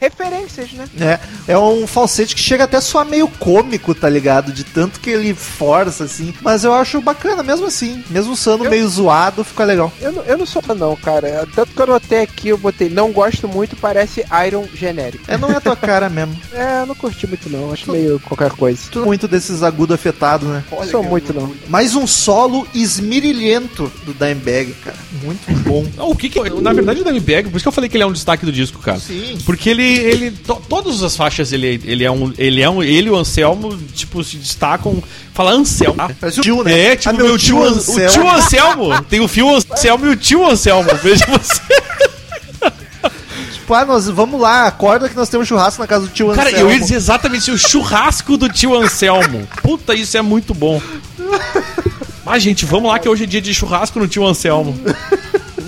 Referências, 0.00 0.72
né? 0.72 0.88
É, 1.46 1.52
é 1.52 1.58
um 1.58 1.86
falsete 1.86 2.34
que 2.34 2.40
chega 2.40 2.64
até 2.64 2.78
a 2.78 2.80
soar 2.80 3.04
meio 3.06 3.28
cômico, 3.28 3.94
tá 3.94 4.08
ligado? 4.08 4.52
De 4.52 4.64
tanto 4.64 4.98
que 5.00 5.10
ele 5.10 5.34
força, 5.34 6.04
assim. 6.04 6.32
Mas 6.40 6.64
eu 6.64 6.72
acho 6.72 7.00
bacana, 7.00 7.42
mesmo 7.42 7.66
assim. 7.66 8.02
Mesmo 8.10 8.34
sendo 8.36 8.64
Eu- 8.64 8.70
meio 8.70 8.88
zoado, 8.88 9.44
fica 9.44 9.64
legal. 9.64 9.92
Eu 10.00 10.12
não, 10.12 10.22
eu 10.24 10.38
não 10.38 10.46
sou 10.46 10.62
fã, 10.62 10.74
não, 10.74 10.96
cara. 10.96 11.46
Tanto 11.54 11.72
que 11.72 11.78
eu 11.80 11.84
anotei 11.84 12.22
aqui, 12.22 12.48
eu 12.48 12.58
botei, 12.58 12.88
não 12.88 13.12
gosto 13.12 13.46
muito, 13.46 13.76
parece 13.76 14.24
Iron 14.46 14.64
genérico. 14.74 15.24
É, 15.28 15.36
não 15.36 15.50
é 15.50 15.56
a 15.56 15.60
tua 15.60 15.76
cara 15.76 16.08
mesmo. 16.10 16.36
É, 16.52 16.80
eu 16.82 16.86
não 16.86 16.94
curti 16.94 17.26
muito, 17.26 17.48
não. 17.50 17.72
Acho 17.72 17.90
meio 17.92 18.18
qualquer 18.20 18.50
coisa. 18.52 18.80
Tu 18.90 19.04
muito 19.04 19.28
desses 19.28 19.62
agudos 19.62 19.94
afetados, 19.94 20.48
né? 20.48 20.64
Não 20.70 20.84
sou 20.86 21.02
muito, 21.02 21.32
não. 21.34 21.52
Mais 21.68 21.94
um 21.94 22.06
solo 22.06 22.66
esmirilhento 22.74 23.90
do 24.04 24.12
Dimebag, 24.14 24.72
cara. 24.84 24.96
Muito 25.22 25.50
bom. 25.64 25.80
O 26.10 26.14
que 26.16 26.28
que. 26.28 26.40
Na 26.60 26.72
verdade, 26.72 27.00
o 27.00 27.04
Dimebag, 27.04 27.48
por 27.50 27.56
isso 27.56 27.64
que 27.64 27.68
eu 27.68 27.72
falei 27.72 27.88
que 27.90 27.96
ele 27.96 28.04
é 28.04 28.06
um 28.06 28.12
destaque 28.12 28.44
do 28.44 28.52
disco, 28.52 28.78
cara. 28.80 28.98
Sim. 28.98 29.38
Porque 29.44 29.68
ele. 29.70 29.89
Ele 29.92 30.30
to, 30.30 30.60
todas 30.68 31.02
as 31.02 31.16
faixas 31.16 31.52
ele, 31.52 31.80
ele 31.84 32.04
é 32.04 32.10
um. 32.10 32.32
Ele 32.38 32.60
é 32.62 32.68
um. 32.70 32.82
Ele 32.82 33.08
e 33.08 33.10
o 33.10 33.16
Anselmo, 33.16 33.76
tipo, 33.94 34.22
se 34.24 34.36
destacam. 34.36 35.02
Fala 35.34 35.52
Anselmo. 35.52 35.96
Parece 36.20 36.40
o 36.40 36.42
tio, 36.42 36.62
né? 36.64 36.78
É, 36.92 36.96
tipo, 36.96 37.10
Ah, 37.10 37.12
meu 37.12 37.38
tio, 37.38 37.62
An- 37.62 37.72
o 37.72 38.08
tio 38.08 38.28
Anselmo. 38.28 39.02
Tem 39.04 39.20
o 39.20 39.28
fio 39.28 39.48
Anselmo 39.54 40.06
e 40.06 40.08
o 40.10 40.16
tio 40.16 40.46
Anselmo. 40.48 40.88
Veja 41.02 41.24
você. 41.26 41.60
Tipo, 43.52 43.74
ah, 43.74 43.84
nós 43.84 44.08
vamos 44.08 44.40
lá, 44.40 44.66
acorda 44.66 45.08
que 45.08 45.14
nós 45.16 45.28
temos 45.28 45.46
churrasco 45.46 45.80
na 45.80 45.86
casa 45.86 46.06
do 46.06 46.12
tio 46.12 46.32
Cara, 46.32 46.50
Anselmo. 46.50 46.70
eu 46.70 46.74
ia 46.74 46.80
dizer 46.80 46.96
exatamente 46.96 47.42
isso, 47.42 47.52
o 47.52 47.58
churrasco 47.58 48.36
do 48.36 48.48
tio 48.48 48.74
Anselmo. 48.74 49.46
Puta, 49.62 49.94
isso 49.94 50.16
é 50.16 50.22
muito 50.22 50.52
bom. 50.52 50.82
Mas, 52.24 52.42
gente, 52.42 52.64
vamos 52.64 52.90
lá 52.90 52.98
que 52.98 53.08
hoje 53.08 53.24
é 53.24 53.26
dia 53.26 53.40
de 53.40 53.54
churrasco 53.54 53.98
no 54.00 54.08
tio 54.08 54.26
Anselmo. 54.26 54.78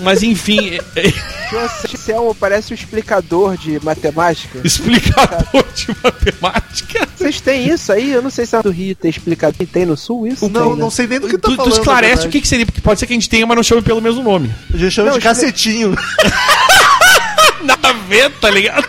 Mas 0.01 0.21
enfim, 0.21 0.79
é- 0.95 1.07
é- 1.07 1.13
Tio 1.49 1.59
Anselmo 1.59 2.35
parece 2.35 2.73
o 2.73 2.75
explicador 2.75 3.57
de 3.57 3.79
matemática. 3.83 4.59
explicador 4.63 5.63
de 5.75 5.87
matemática. 6.03 7.07
Vocês 7.15 7.39
têm 7.41 7.69
isso 7.69 7.91
aí? 7.91 8.11
Eu 8.11 8.21
não 8.21 8.29
sei 8.29 8.45
se 8.45 8.55
é 8.55 8.61
do 8.61 8.71
Rio 8.71 8.95
tem 8.95 9.09
explicador. 9.09 9.67
Tem 9.67 9.85
no 9.85 9.95
Sul 9.97 10.27
isso? 10.27 10.49
Não, 10.49 10.61
Tem, 10.63 10.73
né? 10.75 10.79
não 10.83 10.89
sei 10.89 11.07
nem 11.07 11.19
do 11.19 11.27
que 11.27 11.37
Tu, 11.37 11.41
tá 11.41 11.49
tu 11.49 11.55
falando. 11.57 11.73
esclarece 11.73 12.21
na 12.23 12.27
o 12.27 12.31
que, 12.31 12.41
que 12.41 12.47
seria, 12.47 12.65
porque 12.65 12.81
pode 12.81 12.99
ser 12.99 13.07
que 13.07 13.13
a 13.13 13.15
gente 13.15 13.29
tenha, 13.29 13.45
mas 13.45 13.55
não 13.55 13.63
chame 13.63 13.81
pelo 13.81 14.01
mesmo 14.01 14.21
nome. 14.23 14.53
A 14.73 14.77
gente 14.77 14.91
chama 14.91 15.11
Não, 15.11 15.19
de 15.19 15.25
expli- 15.27 15.41
cacetinho. 15.45 15.95
Nada 17.63 17.89
a 17.89 17.93
ver, 17.93 18.29
tá 18.31 18.49
ligado? 18.49 18.87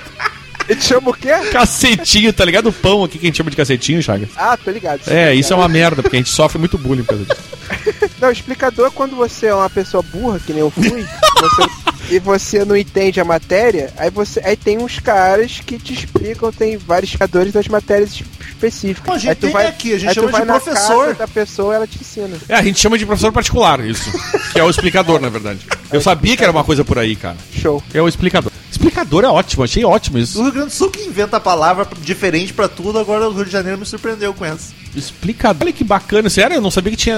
Ele 0.69 0.81
chama 0.81 1.11
o 1.11 1.15
quê? 1.15 1.29
Cacetinho, 1.53 2.33
tá 2.33 2.45
ligado? 2.45 2.69
O 2.69 2.73
pão 2.73 3.05
aqui 3.05 3.19
que 3.19 3.27
a 3.27 3.29
gente 3.29 3.37
chama 3.37 3.51
de 3.51 3.57
cacetinho, 3.57 4.03
Chagas. 4.03 4.31
Ah, 4.37 4.57
tô 4.57 4.71
ligado. 4.71 5.03
É, 5.07 5.35
isso 5.35 5.53
é 5.53 5.57
uma 5.57 5.69
merda, 5.69 6.03
porque 6.03 6.17
a 6.17 6.21
gente 6.21 6.31
sofre 6.31 6.59
muito 6.59 6.79
bullying 6.79 7.03
por 7.05 7.17
causa 7.17 7.25
disso. 7.27 8.11
Não, 8.21 8.31
explicador 8.31 8.87
é 8.87 8.91
quando 8.91 9.15
você 9.15 9.47
é 9.47 9.55
uma 9.55 9.69
pessoa 9.69 10.03
burra, 10.03 10.41
que 10.41 10.53
nem 10.53 10.61
eu 10.61 10.71
fui, 10.71 11.05
você- 11.41 11.94
e 12.11 12.19
você 12.19 12.65
não 12.65 12.77
entende 12.77 13.21
a 13.21 13.25
matéria, 13.25 13.93
aí 13.97 14.11
você 14.11 14.41
aí 14.45 14.57
tem 14.57 14.79
uns 14.79 14.99
caras 14.99 15.61
que 15.65 15.79
te 15.79 15.93
explicam, 15.93 16.51
tem 16.53 16.77
vários 16.77 17.11
explicadores 17.11 17.53
das 17.53 17.67
matérias 17.69 18.11
es- 18.11 18.23
específicas. 18.49 19.05
Pô, 19.07 19.13
a 19.13 19.19
gente 19.19 19.29
Aí 19.31 19.35
tu 19.35 19.47
tem 19.47 19.67
aqui, 19.67 19.95
a 19.95 19.99
gente 19.99 20.15
chama 20.15 20.27
de 20.27 20.33
vai 20.33 20.45
na 20.45 20.61
professor. 20.61 21.05
casa 21.07 21.15
da 21.19 21.29
pessoa, 21.29 21.75
ela 21.75 21.87
te 21.87 21.99
ensina. 22.01 22.37
É, 22.49 22.55
a 22.55 22.63
gente 22.63 22.79
chama 22.81 22.97
de 22.99 23.05
professor 23.07 23.33
particular, 23.33 23.81
isso. 23.81 24.11
Que 24.53 24.59
é 24.61 24.65
o 24.65 24.71
explicador, 24.71 25.21
na 25.21 25.29
verdade. 25.29 25.61
Eu 25.93 26.01
sabia 26.01 26.37
que 26.37 26.43
era 26.43 26.53
uma 26.53 26.65
coisa 26.65 26.85
por 26.85 26.99
aí, 26.99 27.17
cara. 27.17 27.37
Show. 27.53 27.83
É 27.93 28.01
o 28.01 28.09
explicador. 28.09 28.53
Explicador 28.85 29.25
é 29.25 29.29
ótimo, 29.29 29.65
achei 29.65 29.85
ótimo 29.85 30.19
O 30.19 30.21
isso. 30.21 30.43
Rio 30.43 30.53
Grande 30.53 30.69
do 30.69 30.73
Sul 30.73 30.91
que 30.91 31.03
inventa 31.03 31.39
a 31.39 31.41
palavra 31.41 31.87
diferente 32.03 32.53
pra 32.53 32.69
tudo, 32.69 32.99
agora 32.99 33.29
o 33.29 33.33
Rio 33.33 33.45
de 33.47 33.51
Janeiro 33.51 33.79
me 33.79 33.87
surpreendeu 33.87 34.35
com 34.35 34.45
essa. 34.45 34.75
Explicador. 34.95 35.63
Olha 35.65 35.73
que 35.73 35.83
bacana. 35.83 36.29
Sério, 36.29 36.57
eu 36.57 36.61
não 36.61 36.71
sabia 36.71 36.91
que 36.93 36.97
tinha 36.99 37.17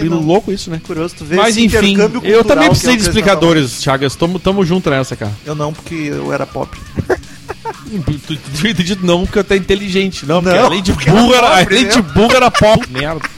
vindo 0.00 0.18
louco 0.20 0.52
isso, 0.52 0.70
né? 0.70 0.80
Curioso 0.86 1.16
tu 1.18 1.24
ver 1.24 1.36
Mas 1.36 1.56
esse 1.56 1.64
enfim, 1.66 1.92
intercâmbio 1.92 2.22
eu 2.24 2.44
também 2.44 2.68
precisei 2.68 2.92
é 2.92 2.94
o 2.94 2.98
de 2.98 3.02
explicadores, 3.02 3.82
Chagas. 3.82 4.14
Tamo, 4.14 4.38
tamo 4.38 4.64
junto 4.64 4.88
nessa, 4.88 5.16
cara. 5.16 5.32
Eu 5.44 5.54
não, 5.54 5.72
porque 5.72 5.94
eu 5.94 6.32
era 6.32 6.46
pobre. 6.46 6.78
Tu 8.26 8.38
devia 8.52 8.74
ter 8.74 8.82
dito 8.82 9.04
não, 9.04 9.24
porque 9.24 9.38
eu 9.40 9.44
tô 9.44 9.54
inteligente. 9.54 10.24
Não, 10.24 10.42
porque 10.42 10.56
Não, 10.56 10.66
além 10.66 10.82
de 10.82 10.92
porque 10.92 11.10
burro, 11.10 11.34
era 11.34 11.56
além 11.58 11.84
né? 11.84 11.90
de 11.90 12.02
burro 12.02 12.34
era 12.36 12.50
pobre. 12.50 12.88
Merda. 12.92 13.28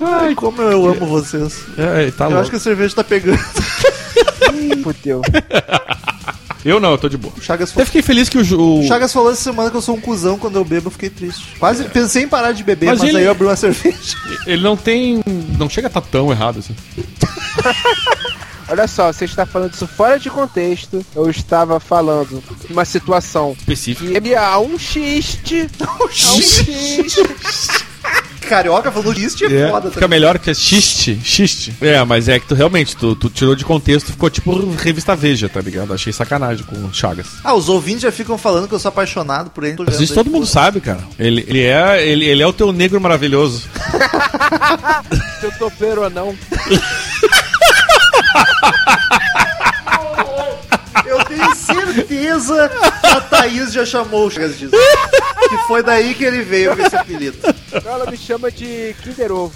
Ai, 0.00 0.34
como 0.34 0.60
eu 0.60 0.86
amo 0.86 1.06
vocês. 1.06 1.64
É, 1.78 2.10
tá 2.10 2.24
eu 2.24 2.30
louco. 2.30 2.42
acho 2.42 2.50
que 2.50 2.56
a 2.56 2.60
cerveja 2.60 2.94
tá 2.96 3.04
pegando. 3.04 3.38
Fudeu. 4.82 5.22
Eu 6.64 6.80
não, 6.80 6.90
eu 6.92 6.98
tô 6.98 7.08
de 7.08 7.16
boa. 7.16 7.32
O 7.36 7.40
Chagas 7.40 7.68
Até 7.68 7.74
falou. 7.74 7.86
fiquei 7.86 8.02
feliz 8.02 8.28
que 8.28 8.38
o. 8.38 8.42
ju- 8.44 8.80
o... 8.80 8.86
Chagas 8.88 9.12
falou 9.12 9.30
essa 9.30 9.42
semana 9.42 9.70
que 9.70 9.76
eu 9.76 9.82
sou 9.82 9.94
um 9.96 10.00
cuzão 10.00 10.36
quando 10.38 10.56
eu 10.56 10.64
bebo, 10.64 10.88
eu 10.88 10.90
fiquei 10.90 11.08
triste. 11.10 11.54
Quase 11.60 11.84
pensei 11.84 12.24
em 12.24 12.28
parar 12.28 12.50
de 12.52 12.64
beber, 12.64 12.86
Mas 12.86 12.98
mas, 12.98 13.08
ele- 13.08 13.18
aí 13.18 13.24
eu 13.24 13.30
abri 13.30 13.44
uma 13.46 13.54
cerveja. 13.56 14.16
Ele 14.46 14.62
não 14.62 14.76
tem. 14.76 15.22
Não 15.58 15.68
chega 15.70 15.86
a 15.86 15.90
estar 15.90 16.00
tão 16.00 16.30
errado 16.32 16.58
assim. 16.58 16.74
Olha 18.68 18.88
só, 18.88 19.12
você 19.12 19.26
está 19.26 19.46
falando 19.46 19.74
isso 19.74 19.86
fora 19.86 20.18
de 20.18 20.28
contexto. 20.28 21.06
Eu 21.14 21.30
estava 21.30 21.78
falando 21.78 22.42
de 22.66 22.72
uma 22.72 22.84
situação 22.84 23.54
Específico. 23.56 24.10
que 24.10 24.16
ele 24.16 24.34
há 24.34 24.58
um 24.58 24.76
xiste. 24.76 25.68
um 26.04 26.08
xiste. 26.08 27.22
Carioca 28.46 28.90
falando 28.90 29.18
isso 29.18 29.44
é, 29.44 29.46
É, 29.54 29.68
foda 29.70 29.88
fica 29.88 30.00
também. 30.00 30.18
melhor 30.18 30.38
que 30.38 30.54
xiste, 30.54 31.20
xiste. 31.22 31.74
É, 31.80 32.02
mas 32.04 32.28
é 32.28 32.38
que 32.38 32.46
tu 32.46 32.54
realmente, 32.54 32.96
tu, 32.96 33.14
tu 33.14 33.28
tirou 33.28 33.54
de 33.54 33.64
contexto, 33.64 34.12
ficou 34.12 34.30
tipo 34.30 34.74
revista 34.76 35.14
Veja, 35.16 35.48
tá 35.48 35.60
ligado? 35.60 35.92
Achei 35.92 36.12
sacanagem 36.12 36.64
com 36.64 36.76
o 36.76 36.92
Chagas. 36.94 37.26
Ah, 37.42 37.54
os 37.54 37.68
ouvintes 37.68 38.02
já 38.02 38.12
ficam 38.12 38.36
falando 38.38 38.68
que 38.68 38.74
eu 38.74 38.78
sou 38.78 38.88
apaixonado 38.88 39.50
por 39.50 39.64
ele. 39.64 39.76
Mas 39.78 40.00
isso 40.00 40.14
todo 40.14 40.30
mundo 40.30 40.46
sabe, 40.46 40.80
cara. 40.80 41.00
Ele, 41.18 41.44
ele, 41.48 41.62
é, 41.62 42.06
ele, 42.06 42.24
ele 42.24 42.42
é 42.42 42.46
o 42.46 42.52
teu 42.52 42.72
negro 42.72 43.00
maravilhoso. 43.00 43.62
Se 45.40 45.46
eu 45.46 45.52
topeiro 45.58 46.02
ou 46.02 46.10
não. 46.10 46.28
Eu 46.28 46.36
tenho 49.08 49.15
certeza 51.66 52.70
que 53.00 53.06
a 53.06 53.20
Thaís 53.20 53.72
já 53.72 53.84
chamou 53.84 54.26
o 54.26 54.30
Chagas 54.30 54.58
disso. 54.58 54.72
Que 55.48 55.58
foi 55.66 55.82
daí 55.82 56.14
que 56.14 56.24
ele 56.24 56.42
veio 56.42 56.76
com 56.76 56.82
esse 56.82 56.96
apelido. 56.96 57.38
Ela 57.84 58.10
me 58.10 58.16
chama 58.16 58.50
de 58.50 58.94
Kinder 59.02 59.32
Ovo. 59.32 59.54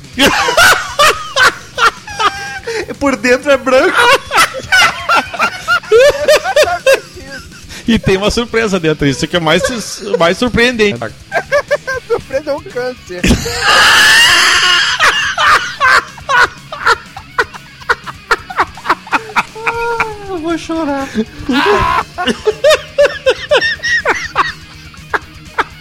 E 2.89 2.95
por 2.95 3.17
dentro 3.17 3.51
é 3.51 3.57
branco. 3.57 3.97
E 7.87 7.99
tem 7.99 8.17
uma 8.17 8.31
surpresa 8.31 8.79
dentro, 8.79 9.07
isso 9.07 9.27
que 9.27 9.37
é 9.37 9.41
mais, 9.41 9.63
mais 10.19 10.39
surpreendente. 10.39 11.01
Surpresa 12.07 12.51
é 12.51 12.55
um 12.55 12.63
câncer. 12.63 13.23
Vou 20.41 20.57
chorar. 20.59 21.09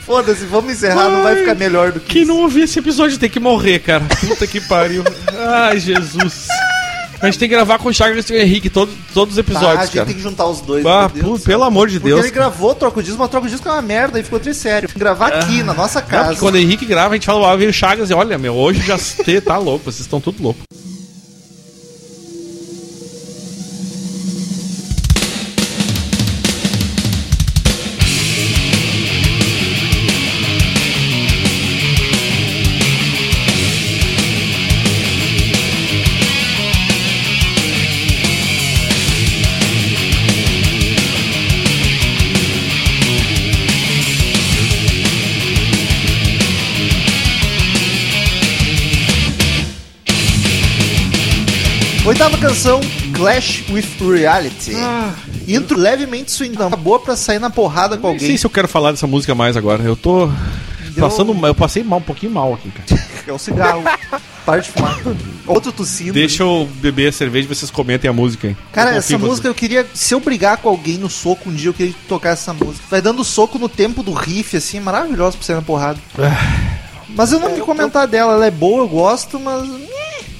Foda-se, 0.05 0.45
vamos 0.45 0.73
encerrar, 0.73 1.09
não 1.09 1.21
vai 1.21 1.35
ficar 1.35 1.53
melhor 1.55 1.91
do 1.91 1.99
que 1.99 2.13
Quem 2.13 2.21
isso. 2.23 2.31
não 2.33 2.41
ouvir 2.41 2.61
esse 2.63 2.79
episódio 2.79 3.17
tem 3.19 3.29
que 3.29 3.39
morrer, 3.39 3.77
cara. 3.79 4.03
Puta 4.27 4.47
que 4.47 4.59
pariu. 4.61 5.03
Ai, 5.37 5.79
Jesus. 5.79 6.47
A 7.21 7.25
gente 7.25 7.37
tem 7.37 7.47
que 7.49 7.53
gravar 7.53 7.77
com 7.77 7.89
o 7.89 7.93
Chagas 7.93 8.27
e 8.29 8.33
o 8.33 8.37
Henrique 8.37 8.69
todo, 8.69 8.91
todos 9.13 9.37
os 9.37 9.45
Tá, 9.45 9.51
a 9.51 9.53
episódios, 9.53 9.81
gente 9.87 9.93
cara. 9.93 10.05
tem 10.07 10.15
que 10.15 10.21
juntar 10.21 10.47
os 10.47 10.61
dois. 10.61 10.83
Ah, 10.85 11.11
céu. 11.13 11.37
pelo 11.45 11.63
amor 11.65 11.89
de 11.89 11.99
Porque 11.99 12.13
Deus. 12.15 12.25
ele 12.25 12.33
gravou 12.33 12.73
Troco 12.73 13.03
Disco, 13.03 13.19
mas 13.19 13.29
Troco 13.29 13.47
Disco 13.47 13.67
é 13.67 13.71
uma 13.73 13.81
merda 13.83 14.19
e 14.19 14.23
ficou 14.23 14.39
triste 14.39 14.61
sério. 14.63 14.89
Gravar 14.95 15.27
aqui, 15.27 15.61
na 15.61 15.73
nossa 15.73 15.99
Não, 15.99 16.07
casa. 16.07 16.23
porque 16.29 16.39
quando 16.39 16.55
o 16.55 16.57
Henrique 16.57 16.85
grava, 16.85 17.13
a 17.13 17.17
gente 17.17 17.25
fala, 17.25 17.51
ah, 17.51 17.55
veio 17.57 17.69
o 17.69 17.73
Chagas 17.73 18.09
e 18.09 18.13
olha, 18.13 18.37
meu, 18.37 18.55
hoje 18.55 18.81
já 18.81 18.97
te- 19.23 19.41
tá 19.41 19.57
louco, 19.57 19.83
vocês 19.91 19.99
estão 19.99 20.19
tudo 20.21 20.41
louco. 20.41 20.61
Oitava 52.29 52.37
canção, 52.37 52.79
Clash 53.15 53.63
with 53.71 53.85
Reality. 53.99 54.75
Ah. 54.75 55.13
Intro 55.47 55.77
levemente 55.77 56.31
swing, 56.31 56.55
não. 56.57 56.69
Boa 56.69 56.99
pra 56.99 57.15
sair 57.15 57.39
na 57.39 57.49
porrada 57.49 57.97
com 57.97 58.03
Não 58.03 58.09
alguém. 58.13 58.27
sei 58.27 58.37
se 58.37 58.45
eu 58.45 58.49
quero 58.51 58.67
falar 58.67 58.91
dessa 58.91 59.07
música 59.07 59.33
mais 59.33 59.57
agora. 59.57 59.81
Eu 59.83 59.95
tô 59.95 60.27
Deu- 60.91 61.03
passando 61.09 61.33
mal, 61.33 61.49
eu 61.49 61.55
passei 61.55 61.83
mal, 61.83 61.97
um 61.97 62.03
pouquinho 62.03 62.31
mal 62.31 62.53
aqui, 62.53 62.69
cara. 62.71 63.01
É 63.29 63.31
o 63.31 63.37
cigarro. 63.37 63.83
Para 64.43 64.59
de 64.59 64.69
fumar. 64.71 64.97
Outro 65.45 65.71
tossindo. 65.71 66.13
Deixa 66.13 66.41
eu 66.41 66.67
beber 66.81 67.09
a 67.09 67.11
cerveja 67.11 67.45
e 67.45 67.55
vocês 67.55 67.69
comentem 67.69 68.09
a 68.09 68.13
música 68.13 68.47
aí. 68.47 68.57
Cara, 68.73 68.91
Eu 68.93 68.97
essa 68.97 69.17
música 69.19 69.47
eu 69.47 69.53
queria. 69.53 69.85
Se 69.93 70.15
eu 70.15 70.19
brigar 70.19 70.57
com 70.57 70.67
alguém 70.69 70.97
no 70.97 71.07
soco 71.11 71.47
um 71.47 71.53
dia, 71.53 71.69
eu 71.69 71.73
queria 71.75 71.93
tocar 72.07 72.29
essa 72.29 72.53
música. 72.55 72.83
Vai 72.89 73.03
dando 73.03 73.23
soco 73.23 73.59
no 73.59 73.69
tempo 73.69 74.01
do 74.01 74.11
riff, 74.13 74.57
assim, 74.57 74.77
é 74.77 74.81
maravilhoso 74.81 75.37
pra 75.37 75.45
sair 75.45 75.57
na 75.57 75.61
porrada. 75.61 75.99
Mas 77.09 77.31
eu 77.31 77.39
não 77.39 77.49
vou 77.55 77.65
comentar 77.65 78.07
dela, 78.07 78.33
ela 78.33 78.47
é 78.47 78.51
boa, 78.51 78.81
eu 78.81 78.87
gosto, 78.87 79.39
mas. 79.39 79.69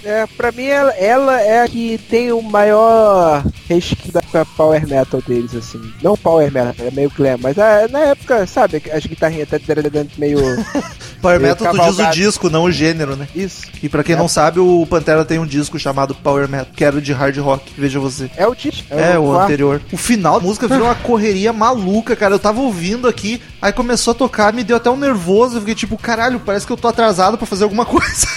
É, 0.10 0.20
É, 0.20 0.28
pra 0.28 0.52
mim 0.52 0.66
ela, 0.66 0.92
ela 0.92 1.42
é 1.42 1.62
a 1.62 1.68
que 1.68 1.98
tem 2.10 2.32
o 2.32 2.42
maior 2.42 3.44
resquício 3.68 4.12
da 4.12 4.20
época 4.20 4.46
power 4.58 4.88
metal 4.88 5.22
deles, 5.22 5.56
assim. 5.56 5.80
Não 6.02 6.18
power 6.18 6.52
metal, 6.52 6.74
é 6.80 6.92
meio 6.92 7.12
glam, 7.16 7.38
mas 7.40 7.58
ah, 7.58 7.88
na 7.90 8.00
época, 8.00 8.46
sabe, 8.48 8.82
as 8.92 9.06
guitarrinhas 9.06 9.54
até 9.54 9.76
dando 9.76 10.12
meio. 10.18 10.40
Power 11.22 11.38
Meio 11.38 11.52
Metal 11.52 11.74
tu 11.74 11.82
diz 11.82 12.00
o 12.00 12.12
disco, 12.12 12.50
não 12.50 12.64
o 12.64 12.72
gênero, 12.72 13.16
né? 13.16 13.28
Isso. 13.36 13.64
E 13.84 13.90
pra 13.90 14.06
quem 14.06 14.16
não 14.16 14.30
sabe, 14.30 14.60
o 14.62 14.88
Pantera 14.90 15.26
tem 15.26 15.38
um 15.38 15.46
disco 15.46 15.78
chamado 15.78 16.16
Power 16.16 16.48
Metal, 16.48 16.74
que 16.74 16.84
era 16.84 17.02
de 17.02 17.12
hard 17.12 17.38
rock, 17.40 17.74
veja 17.78 18.00
você. 18.00 18.32
É 18.38 18.48
o 18.48 18.56
disco. 18.56 18.88
É, 18.90 19.20
o 19.20 19.26
quarto. 19.26 19.44
anterior. 19.44 19.82
O 19.92 19.98
final 19.98 20.40
da 20.40 20.48
música 20.48 20.68
virou 20.68 20.86
uma 20.86 20.96
correria 21.04 21.52
maluca, 21.52 22.16
cara. 22.16 22.36
Eu 22.36 22.40
tava 22.40 22.62
ouvindo 22.62 23.06
aqui, 23.06 23.42
aí 23.62 23.74
começou 23.74 24.12
a 24.12 24.16
tocar, 24.16 24.54
me 24.54 24.64
deu 24.64 24.78
até 24.78 24.90
um 24.90 24.98
nervoso. 24.98 25.58
Eu 25.58 25.60
fiquei 25.60 25.76
tipo, 25.76 25.98
caralho, 25.98 26.40
parece 26.40 26.66
que 26.66 26.72
eu 26.72 26.78
tô 26.78 26.88
atrasado 26.88 27.38
pra 27.38 27.46
fazer 27.46 27.66
alguma 27.66 27.84
coisa. 27.86 28.28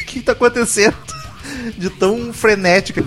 O 0.00 0.06
que 0.06 0.20
tá 0.20 0.32
acontecendo? 0.32 0.96
De 1.76 1.90
tão 1.90 2.32
frenética. 2.32 3.04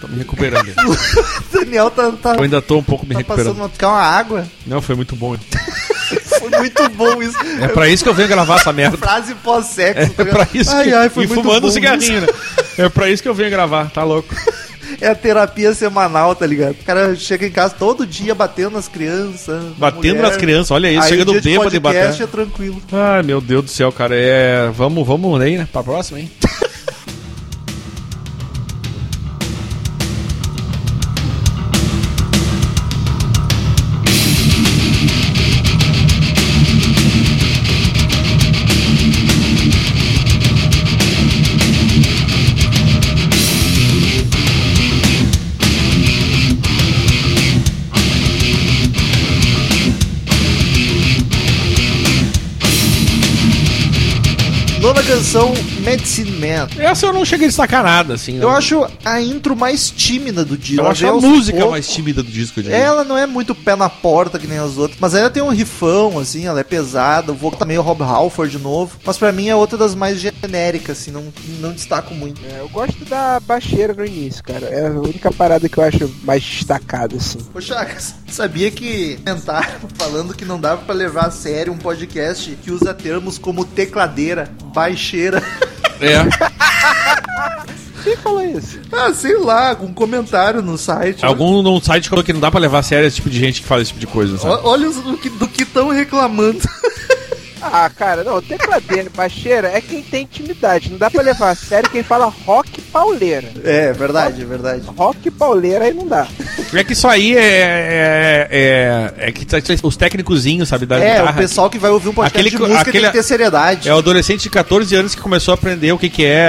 Tô 0.00 0.08
me 0.08 0.18
recuperando. 0.18 0.68
O 0.68 0.96
Daniel 1.58 1.90
tá, 1.90 2.12
tá, 2.12 2.34
Eu 2.34 2.42
ainda 2.42 2.60
tô 2.60 2.78
um 2.78 2.82
pouco 2.82 3.06
me 3.06 3.14
tá 3.14 3.20
passando 3.24 3.36
recuperando. 3.38 3.56
uma, 3.62 3.68
ficar 3.68 3.88
uma 3.88 4.02
água. 4.02 4.46
Não, 4.66 4.82
foi 4.82 4.94
muito 4.94 5.16
bom. 5.16 5.36
Foi 6.38 6.50
muito 6.58 6.88
bom 6.90 7.22
isso. 7.22 7.38
É 7.62 7.66
pra 7.66 7.88
isso 7.88 8.04
que 8.04 8.08
eu 8.10 8.14
venho 8.14 8.28
gravar 8.28 8.56
essa 8.56 8.70
merda. 8.74 8.98
Frase 8.98 9.34
pós-sexo. 9.36 10.02
É 10.02 10.06
tá 10.06 10.24
pra 10.26 10.46
isso 10.52 10.70
Ai, 10.70 10.84
que... 10.84 10.92
ai, 10.92 11.08
foi 11.08 11.24
e 11.24 11.26
muito 11.26 11.42
fumando 11.42 11.62
bom 11.62 11.68
um 11.68 11.70
cigarrinho, 11.70 12.20
né? 12.20 12.26
É 12.76 12.88
pra 12.90 13.08
isso 13.08 13.22
que 13.22 13.28
eu 13.28 13.34
venho 13.34 13.48
gravar, 13.48 13.90
tá 13.90 14.04
louco. 14.04 14.28
É 15.00 15.08
a 15.08 15.14
terapia 15.14 15.74
semanal, 15.74 16.34
tá 16.34 16.46
ligado? 16.46 16.72
O 16.72 16.84
cara 16.84 17.14
chega 17.16 17.46
em 17.46 17.50
casa 17.50 17.74
todo 17.78 18.06
dia 18.06 18.34
batendo 18.34 18.70
nas 18.70 18.88
crianças. 18.88 19.62
Batendo 19.76 20.16
mulher. 20.16 20.22
nas 20.22 20.36
crianças, 20.36 20.70
olha 20.70 20.90
isso, 20.90 21.02
Aí 21.02 21.08
chega 21.08 21.22
o 21.22 21.24
do 21.24 21.40
dia 21.40 21.52
de 21.52 21.58
podcast 21.58 21.80
batendo. 21.80 22.22
é 22.22 22.26
tranquilo. 22.26 22.82
Ai, 22.92 23.22
meu 23.22 23.40
Deus 23.40 23.64
do 23.64 23.70
céu, 23.70 23.90
cara. 23.92 24.14
É. 24.16 24.70
Vamos, 24.70 25.06
vamos 25.06 25.40
aí, 25.40 25.56
né? 25.58 25.68
Pra 25.72 25.82
próxima, 25.82 26.20
hein? 26.20 26.30
Canção, 55.34 55.52
Medicine 55.84 56.30
Man. 56.32 56.68
Essa 56.78 57.06
eu 57.06 57.12
não 57.12 57.24
cheguei 57.24 57.46
a 57.46 57.48
destacar 57.48 57.82
nada, 57.82 58.14
assim. 58.14 58.36
Eu 58.36 58.48
não. 58.48 58.50
acho 58.50 58.86
a 59.04 59.20
intro 59.20 59.56
mais 59.56 59.90
tímida 59.90 60.44
do 60.44 60.56
disco. 60.56 60.82
Eu 60.82 60.88
acho 60.88 61.06
a 61.06 61.14
música 61.14 61.58
poucos. 61.58 61.72
mais 61.72 61.88
tímida 61.88 62.22
do 62.22 62.30
disco, 62.30 62.58
eu 62.58 62.64
diria. 62.64 62.78
Ela 62.78 63.04
não 63.04 63.16
é 63.16 63.26
muito 63.26 63.54
pé 63.54 63.76
na 63.76 63.88
porta 63.88 64.38
que 64.38 64.46
nem 64.46 64.58
as 64.58 64.76
outras, 64.76 64.98
mas 65.00 65.14
ela 65.14 65.30
tem 65.30 65.42
um 65.42 65.50
rifão, 65.50 66.18
assim, 66.18 66.46
ela 66.46 66.60
é 66.60 66.64
pesada, 66.64 67.32
o 67.32 67.34
vocal 67.34 67.60
tá 67.60 67.64
meio 67.64 67.82
Rob 67.82 68.02
Halford 68.02 68.56
de 68.56 68.62
novo, 68.62 68.98
mas 69.04 69.16
pra 69.16 69.32
mim 69.32 69.48
é 69.48 69.54
outra 69.56 69.78
das 69.78 69.94
mais 69.94 70.20
genéricas, 70.20 70.98
assim, 70.98 71.10
não, 71.10 71.24
não 71.60 71.72
destaco 71.72 72.14
muito. 72.14 72.40
É, 72.44 72.60
eu 72.60 72.68
gosto 72.68 73.04
da 73.04 73.40
baixeira 73.40 73.94
no 73.94 74.04
início, 74.04 74.42
cara. 74.42 74.66
É 74.66 74.86
a 74.86 74.90
única 74.90 75.30
parada 75.30 75.68
que 75.68 75.78
eu 75.78 75.84
acho 75.84 76.10
mais 76.22 76.42
destacada, 76.42 77.16
assim. 77.16 77.38
Ô 77.54 77.60
Chagas, 77.60 78.14
sabia 78.28 78.70
que 78.70 79.18
comentaram 79.54 79.88
falando 79.94 80.34
que 80.34 80.44
não 80.44 80.60
dava 80.60 80.82
pra 80.82 80.94
levar 80.94 81.26
a 81.26 81.30
sério 81.30 81.72
um 81.72 81.78
podcast 81.78 82.56
que 82.62 82.70
usa 82.70 82.92
termos 82.94 83.38
como 83.38 83.64
tecladeira, 83.64 84.50
baixeira. 84.74 85.42
É. 86.04 87.64
Quem 88.02 88.16
falou 88.18 88.42
isso? 88.44 88.78
Ah, 88.92 89.12
sei 89.14 89.36
lá, 89.38 89.70
algum 89.70 89.92
comentário 89.92 90.60
no 90.60 90.76
site. 90.76 91.24
Algum 91.24 91.62
num 91.62 91.80
site 91.80 92.08
falou 92.10 92.22
que 92.24 92.32
não 92.34 92.40
dá 92.40 92.50
pra 92.50 92.60
levar 92.60 92.80
a 92.80 92.82
sério 92.82 93.06
esse 93.06 93.16
tipo 93.16 93.30
de 93.30 93.38
gente 93.38 93.62
que 93.62 93.66
fala 93.66 93.80
esse 93.80 93.88
tipo 93.92 94.00
de 94.00 94.06
coisa, 94.06 94.36
sabe? 94.36 94.52
Ó- 94.62 94.70
Olha 94.72 94.88
os- 94.88 94.96
do 94.96 95.16
que 95.16 95.30
do 95.30 95.48
que 95.48 95.62
estão 95.62 95.88
reclamando. 95.88 96.58
Ah, 97.72 97.90
cara, 97.90 98.22
não, 98.22 98.40
tecladeira, 98.42 99.10
baixeira 99.16 99.68
é 99.68 99.80
quem 99.80 100.02
tem 100.02 100.22
intimidade. 100.22 100.90
Não 100.90 100.98
dá 100.98 101.10
pra 101.10 101.22
levar 101.22 101.50
a 101.50 101.54
sério 101.54 101.88
quem 101.90 102.02
fala 102.02 102.26
rock 102.46 102.80
pauleira. 102.82 103.48
É, 103.64 103.92
verdade, 103.92 104.42
é 104.42 104.44
verdade. 104.44 104.82
Rock 104.96 105.30
pauleira 105.30 105.84
aí 105.86 105.94
não 105.94 106.06
dá. 106.06 106.26
É 106.72 106.84
que 106.84 106.92
isso 106.92 107.08
aí 107.08 107.36
é. 107.36 107.40
É, 107.40 108.48
é, 109.20 109.28
é 109.28 109.32
que 109.32 109.44
tá- 109.44 109.58
os 109.82 109.96
técnicozinhos, 109.96 110.68
sabe, 110.68 110.86
da 110.86 110.96
É, 110.98 111.14
o 111.14 111.18
guitarra. 111.18 111.32
pessoal 111.40 111.70
que 111.70 111.78
vai 111.78 111.90
ouvir 111.90 112.08
um 112.08 112.14
podcast 112.14 112.38
Aquele 112.38 112.50
de 112.50 112.58
música 112.58 112.80
aquele- 112.90 113.00
tem 113.04 113.10
que 113.12 113.16
ter 113.18 113.22
seriedade. 113.22 113.88
É 113.88 113.94
o 113.94 113.98
adolescente 113.98 114.42
de 114.42 114.50
14 114.50 114.94
anos 114.94 115.14
que 115.14 115.20
começou 115.20 115.52
a 115.52 115.54
aprender 115.54 115.92
o 115.92 115.98
que, 115.98 116.08
que 116.08 116.24
é. 116.24 116.48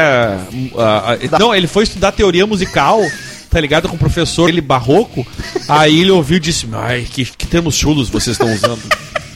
a- 0.78 1.14
a- 1.34 1.40
não, 1.40 1.54
ele 1.56 1.68
foi 1.68 1.84
estudar 1.84 2.12
teoria 2.12 2.46
musical. 2.46 3.02
Tá 3.50 3.62
ligado 3.62 3.88
com 3.88 3.96
o 3.96 4.00
professor 4.00 4.50
ele 4.50 4.60
barroco? 4.60 5.26
Aí 5.70 6.02
ele 6.02 6.12
ouviu 6.12 6.36
e 6.38 6.40
disse: 6.42 6.68
Ai, 6.74 7.08
que, 7.10 7.24
que 7.24 7.48
termos 7.48 7.74
chulos 7.76 8.10
vocês 8.10 8.34
estão 8.34 8.52
usando. 8.54 8.82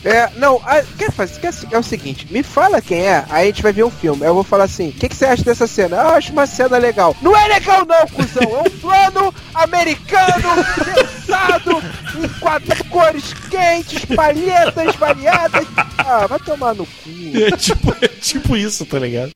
É, 0.03 0.29
não, 0.37 0.61
ah, 0.65 0.81
quer 0.97 1.11
fazer? 1.11 1.39
Quer, 1.39 1.53
é 1.71 1.77
o 1.77 1.83
seguinte, 1.83 2.27
me 2.31 2.41
fala 2.41 2.81
quem 2.81 3.01
é, 3.01 3.25
aí 3.29 3.43
a 3.43 3.45
gente 3.47 3.61
vai 3.61 3.73
ver 3.73 3.83
um 3.83 3.91
filme. 3.91 4.25
Eu 4.25 4.33
vou 4.33 4.43
falar 4.43 4.63
assim: 4.65 4.89
o 4.89 4.93
que, 4.93 5.09
que 5.09 5.15
você 5.15 5.25
acha 5.25 5.43
dessa 5.43 5.67
cena? 5.67 6.01
Ah, 6.01 6.03
eu 6.03 6.15
acho 6.15 6.31
uma 6.31 6.47
cena 6.47 6.77
legal. 6.77 7.15
Não 7.21 7.35
é 7.35 7.47
legal, 7.47 7.85
não, 7.85 8.07
cuzão. 8.07 8.57
É 8.57 8.61
um 8.61 8.79
plano 8.79 9.33
americano, 9.53 10.65
pensado, 10.95 11.83
em 12.17 12.27
quatro 12.39 12.85
cores 12.85 13.33
quentes, 13.49 14.05
palhetas 14.05 14.95
variadas. 14.95 15.67
Ah, 15.97 16.27
vai 16.27 16.39
tomar 16.39 16.73
no 16.73 16.85
cu. 16.85 17.09
É 17.35 17.51
tipo, 17.57 17.95
é 18.01 18.07
tipo 18.07 18.55
isso, 18.55 18.85
tá 18.85 18.99
ligado? 18.99 19.31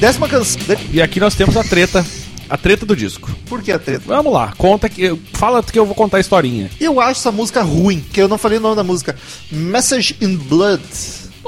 Décima 0.00 0.26
canção. 0.26 0.58
E 0.90 1.02
aqui 1.02 1.20
nós 1.20 1.34
temos 1.34 1.58
a 1.58 1.62
treta. 1.62 2.04
A 2.48 2.56
treta 2.56 2.86
do 2.86 2.96
disco. 2.96 3.30
Por 3.46 3.62
que 3.62 3.70
a 3.70 3.78
treta? 3.78 4.02
Vamos 4.06 4.32
lá, 4.32 4.54
conta 4.56 4.88
que. 4.88 5.14
Fala 5.34 5.62
que 5.62 5.78
eu 5.78 5.84
vou 5.84 5.94
contar 5.94 6.16
a 6.16 6.20
historinha. 6.20 6.70
Eu 6.80 6.98
acho 6.98 7.20
essa 7.20 7.30
música 7.30 7.62
ruim, 7.62 8.02
que 8.10 8.20
eu 8.20 8.26
não 8.26 8.38
falei 8.38 8.56
o 8.56 8.60
nome 8.62 8.76
da 8.76 8.82
música. 8.82 9.14
Message 9.52 10.16
in 10.20 10.36
Blood. 10.36 10.80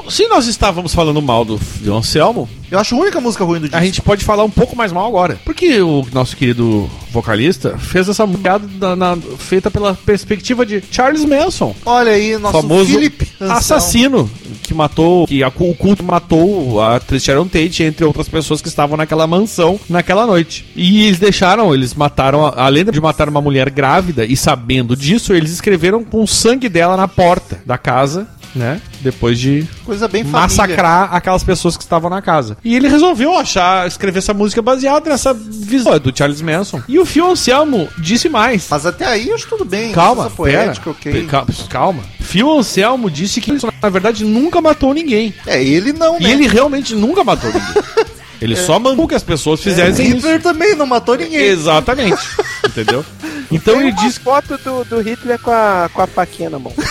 Se 0.08 0.26
nós 0.28 0.46
estávamos 0.46 0.94
falando 0.94 1.20
mal 1.22 1.44
do, 1.44 1.60
do 1.80 1.94
Anselmo, 1.94 2.48
Eu 2.70 2.78
acho 2.78 2.94
a 2.94 2.98
única 2.98 3.20
música 3.20 3.44
ruim 3.44 3.60
do 3.60 3.68
disco. 3.68 3.76
a 3.76 3.84
gente 3.84 4.00
pode 4.00 4.24
falar 4.24 4.42
um 4.44 4.50
pouco 4.50 4.74
mais 4.74 4.90
mal 4.92 5.06
agora. 5.06 5.38
Porque 5.44 5.80
o 5.80 6.06
nosso 6.12 6.36
querido 6.36 6.88
vocalista 7.10 7.76
fez 7.78 8.08
essa 8.08 8.26
música 8.26 8.60
na- 8.80 8.96
na- 8.96 9.16
feita 9.38 9.70
pela 9.70 9.94
perspectiva 9.94 10.64
de 10.64 10.82
Charles 10.90 11.24
Manson. 11.24 11.74
Olha 11.84 12.12
aí, 12.12 12.36
nosso 12.38 12.60
famoso 12.62 12.86
Philip 12.90 13.28
Anselmo. 13.34 13.52
assassino 13.54 14.30
que 14.62 14.72
matou, 14.74 15.26
que 15.26 15.42
a- 15.42 15.48
o 15.54 15.74
culto 15.74 16.02
matou 16.02 16.80
a 16.80 16.96
atriz 16.96 17.22
Sharon 17.22 17.46
Tate, 17.46 17.82
entre 17.82 18.04
outras 18.04 18.28
pessoas 18.28 18.60
que 18.62 18.68
estavam 18.68 18.96
naquela 18.96 19.26
mansão 19.26 19.78
naquela 19.88 20.26
noite. 20.26 20.64
E 20.74 21.04
eles 21.06 21.18
deixaram, 21.18 21.74
eles 21.74 21.94
mataram, 21.94 22.46
a- 22.46 22.54
além 22.56 22.84
de 22.84 23.00
matar 23.00 23.28
uma 23.28 23.40
mulher 23.42 23.68
grávida 23.70 24.24
e 24.24 24.36
sabendo 24.36 24.96
disso, 24.96 25.34
eles 25.34 25.52
escreveram 25.52 26.02
com 26.02 26.22
o 26.22 26.26
sangue 26.26 26.68
dela 26.68 26.96
na 26.96 27.06
porta 27.06 27.60
da 27.66 27.76
casa, 27.76 28.26
né? 28.54 28.80
Depois 29.00 29.38
de 29.38 29.66
Coisa 29.84 30.06
bem 30.08 30.22
família. 30.22 30.40
massacrar 30.40 31.14
aquelas 31.14 31.42
pessoas 31.42 31.76
que 31.76 31.82
estavam 31.82 32.08
na 32.10 32.20
casa. 32.22 32.56
E 32.64 32.74
ele 32.76 32.88
resolveu 32.88 33.36
achar, 33.36 33.86
escrever 33.86 34.18
essa 34.18 34.34
música 34.34 34.60
baseada 34.62 35.08
nessa 35.10 35.32
visão 35.34 35.98
do 35.98 36.16
Charles 36.16 36.40
Manson. 36.40 36.82
E 36.88 36.98
o 36.98 37.04
Phil 37.06 37.30
Anselmo 37.30 37.88
disse 37.98 38.28
mais. 38.28 38.66
Mas 38.70 38.86
até 38.86 39.06
aí 39.06 39.28
eu 39.28 39.34
acho 39.34 39.48
tudo 39.48 39.64
bem. 39.64 39.92
Calma, 39.92 40.28
poética, 40.30 40.92
pera. 41.02 41.12
ok. 41.16 41.26
Calma, 41.26 41.54
calma. 41.68 42.02
Phil 42.20 42.50
Anselmo 42.50 43.10
disse 43.10 43.40
que 43.40 43.52
na 43.82 43.88
verdade 43.88 44.24
nunca 44.24 44.60
matou 44.60 44.92
ninguém. 44.94 45.34
É, 45.46 45.62
ele 45.62 45.92
não, 45.92 46.18
E 46.18 46.24
né? 46.24 46.30
ele 46.32 46.46
realmente 46.46 46.94
nunca 46.94 47.24
matou 47.24 47.50
ninguém. 47.52 47.82
Ele 48.42 48.56
só 48.56 48.76
mandou 48.76 49.06
que 49.06 49.14
as 49.14 49.22
pessoas 49.22 49.60
fizessem 49.62 50.04
isso. 50.08 50.16
Hitler 50.16 50.42
também 50.42 50.74
não 50.74 50.84
matou 50.84 51.14
ninguém. 51.16 51.42
Exatamente. 51.42 52.18
Entendeu? 52.66 53.04
Então 53.52 53.74
Tem 53.74 53.82
ele 53.86 53.92
diz 53.92 54.18
foto 54.18 54.58
do, 54.58 54.82
do 54.84 55.00
Hitler 55.00 55.38
com 55.38 55.52
a, 55.52 55.88
com 55.94 56.02
a 56.02 56.08
faquinha 56.08 56.50
na 56.50 56.58
mão. 56.58 56.72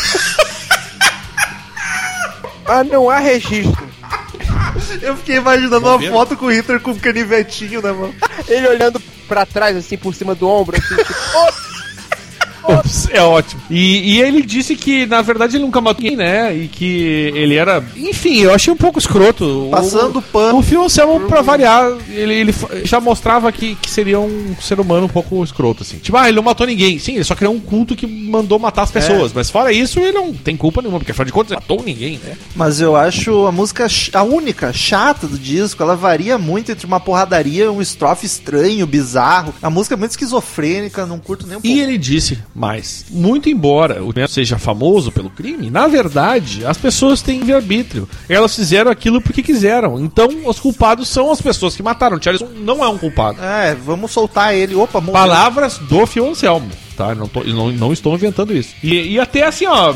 ah, 2.65 2.83
não 2.83 3.09
há 3.09 3.19
registro. 3.19 3.89
Eu 5.01 5.15
fiquei 5.17 5.37
imaginando 5.37 5.85
uma 5.87 5.99
foto 6.11 6.35
com 6.35 6.45
o 6.45 6.51
Hitler 6.51 6.79
com 6.79 6.91
um 6.91 6.99
canivetinho 6.99 7.81
na 7.81 7.93
mão. 7.93 8.13
Ele 8.47 8.67
olhando 8.67 8.99
pra 9.27 9.45
trás, 9.45 9.75
assim, 9.77 9.97
por 9.97 10.13
cima 10.13 10.33
do 10.35 10.47
ombro, 10.47 10.75
assim, 10.77 10.95
tipo, 10.95 11.13
"Ô, 11.37 11.43
Ops, 11.47 11.80
é 13.11 13.21
ótimo. 13.21 13.61
E, 13.69 14.13
e 14.13 14.21
ele 14.21 14.41
disse 14.41 14.75
que, 14.75 15.05
na 15.05 15.21
verdade, 15.21 15.55
ele 15.55 15.63
nunca 15.63 15.81
matou 15.81 16.01
ninguém, 16.01 16.17
né? 16.17 16.55
E 16.55 16.67
que 16.67 17.31
ele 17.35 17.55
era. 17.55 17.83
Enfim, 17.95 18.39
eu 18.39 18.53
achei 18.53 18.73
um 18.73 18.77
pouco 18.77 18.99
escroto. 18.99 19.67
Passando 19.71 20.19
o, 20.19 20.21
pano. 20.21 20.59
O 20.59 20.61
Phil 20.61 20.83
Anselmo, 20.83 21.27
pra 21.27 21.41
variar, 21.41 21.91
ele, 22.09 22.33
ele 22.33 22.55
já 22.83 22.99
mostrava 22.99 23.51
que, 23.51 23.75
que 23.75 23.89
seria 23.89 24.19
um 24.19 24.55
ser 24.59 24.79
humano 24.79 25.05
um 25.05 25.09
pouco 25.09 25.43
escroto, 25.43 25.83
assim. 25.83 25.97
Tipo, 25.97 26.17
ah, 26.17 26.27
ele 26.27 26.35
não 26.35 26.43
matou 26.43 26.67
ninguém. 26.67 26.99
Sim, 26.99 27.15
ele 27.15 27.23
só 27.23 27.35
criou 27.35 27.53
um 27.53 27.59
culto 27.59 27.95
que 27.95 28.05
mandou 28.07 28.59
matar 28.59 28.83
as 28.83 28.91
pessoas. 28.91 29.31
Mas 29.33 29.49
fora 29.49 29.71
isso, 29.71 29.99
ele 29.99 30.11
não 30.11 30.33
tem 30.33 30.55
culpa 30.55 30.81
nenhuma, 30.81 30.99
porque 30.99 31.11
afinal 31.11 31.25
de 31.25 31.31
contas, 31.31 31.51
ele 31.51 31.59
matou 31.59 31.83
ninguém, 31.83 32.19
né? 32.23 32.37
Mas 32.55 32.81
eu 32.81 32.95
acho 32.95 33.45
a 33.45 33.51
música, 33.51 33.87
a 34.13 34.23
única, 34.23 34.73
chata 34.73 35.27
do 35.27 35.37
disco. 35.37 35.81
Ela 35.81 35.95
varia 35.95 36.37
muito 36.37 36.71
entre 36.71 36.85
uma 36.85 36.99
porradaria, 36.99 37.71
um 37.71 37.81
estrofe 37.81 38.25
estranho, 38.25 38.85
bizarro. 38.85 39.53
A 39.61 39.69
música 39.69 39.95
é 39.95 39.97
muito 39.97 40.11
esquizofrênica, 40.11 41.05
não 41.05 41.19
curto 41.19 41.47
nem 41.47 41.57
um 41.57 41.61
pouco. 41.61 41.75
E 41.75 41.79
ele 41.79 41.97
disse 41.97 42.39
mais: 42.53 43.05
muito 43.09 43.49
embora 43.49 44.03
o 44.03 44.13
Neto 44.13 44.31
seja 44.31 44.57
famoso 44.57 45.11
pelo 45.11 45.29
crime, 45.29 45.69
na 45.69 45.87
verdade, 45.87 46.65
as 46.65 46.77
pessoas 46.77 47.21
têm 47.21 47.39
livre-arbítrio. 47.39 48.07
Elas 48.27 48.55
fizeram 48.55 48.91
aquilo 48.91 49.21
porque 49.21 49.41
quiseram. 49.41 49.99
Então, 49.99 50.29
os 50.45 50.59
culpados 50.59 51.07
são 51.07 51.31
as 51.31 51.41
pessoas 51.41 51.75
que 51.75 51.83
mataram. 51.83 52.21
Charles 52.21 52.43
não 52.57 52.83
é 52.83 52.87
um 52.87 52.97
culpado. 52.97 53.41
É, 53.41 53.75
vamos 53.75 54.11
soltar 54.11 54.53
ele. 54.53 54.75
Opa, 54.75 54.99
morreu. 54.99 55.13
Palavras 55.13 55.77
do 55.77 56.05
Fio 56.05 56.29
Anselmo. 56.29 56.69
Tá? 57.01 57.15
Não, 57.15 57.27
tô, 57.27 57.43
não, 57.43 57.71
não 57.71 57.91
estou 57.93 58.13
inventando 58.13 58.55
isso. 58.55 58.75
E, 58.83 59.13
e 59.13 59.19
até 59.19 59.43
assim, 59.45 59.65
ó, 59.65 59.93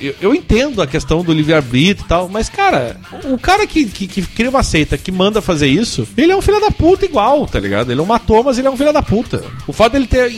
eu, 0.00 0.14
eu 0.22 0.34
entendo 0.34 0.80
a 0.80 0.86
questão 0.86 1.22
do 1.22 1.32
livre-arbítrio 1.32 2.04
e 2.04 2.08
tal, 2.08 2.28
mas, 2.30 2.48
cara, 2.48 2.96
o 3.24 3.36
cara 3.38 3.66
que, 3.66 3.84
que, 3.84 4.06
que 4.06 4.22
cria 4.22 4.48
uma 4.48 4.62
seita, 4.62 4.96
que 4.96 5.12
manda 5.12 5.42
fazer 5.42 5.66
isso, 5.66 6.08
ele 6.16 6.32
é 6.32 6.36
um 6.36 6.40
filho 6.40 6.60
da 6.60 6.70
puta 6.70 7.04
igual, 7.04 7.46
tá 7.46 7.60
ligado? 7.60 7.90
Ele 7.90 7.98
não 7.98 8.06
matou, 8.06 8.42
mas 8.42 8.58
ele 8.58 8.68
é 8.68 8.70
um 8.70 8.76
filho 8.76 8.92
da 8.92 9.02
puta. 9.02 9.44
O 9.66 9.72
fato 9.72 9.92
dele 9.92 10.06
ter 10.06 10.32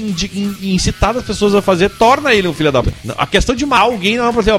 incitado 0.63 1.19
as 1.21 1.25
pessoas 1.25 1.55
a 1.55 1.63
fazer 1.63 1.89
torna 1.91 2.35
ele 2.35 2.49
um 2.49 2.55
filho 2.55 2.73
da 2.73 2.83
puta. 2.83 2.97
A 3.17 3.27
questão 3.27 3.55
de 3.55 3.65
matar 3.65 3.83
alguém 3.85 4.17
não 4.17 4.29
é 4.29 4.33
pra 4.33 4.43
ser. 4.43 4.53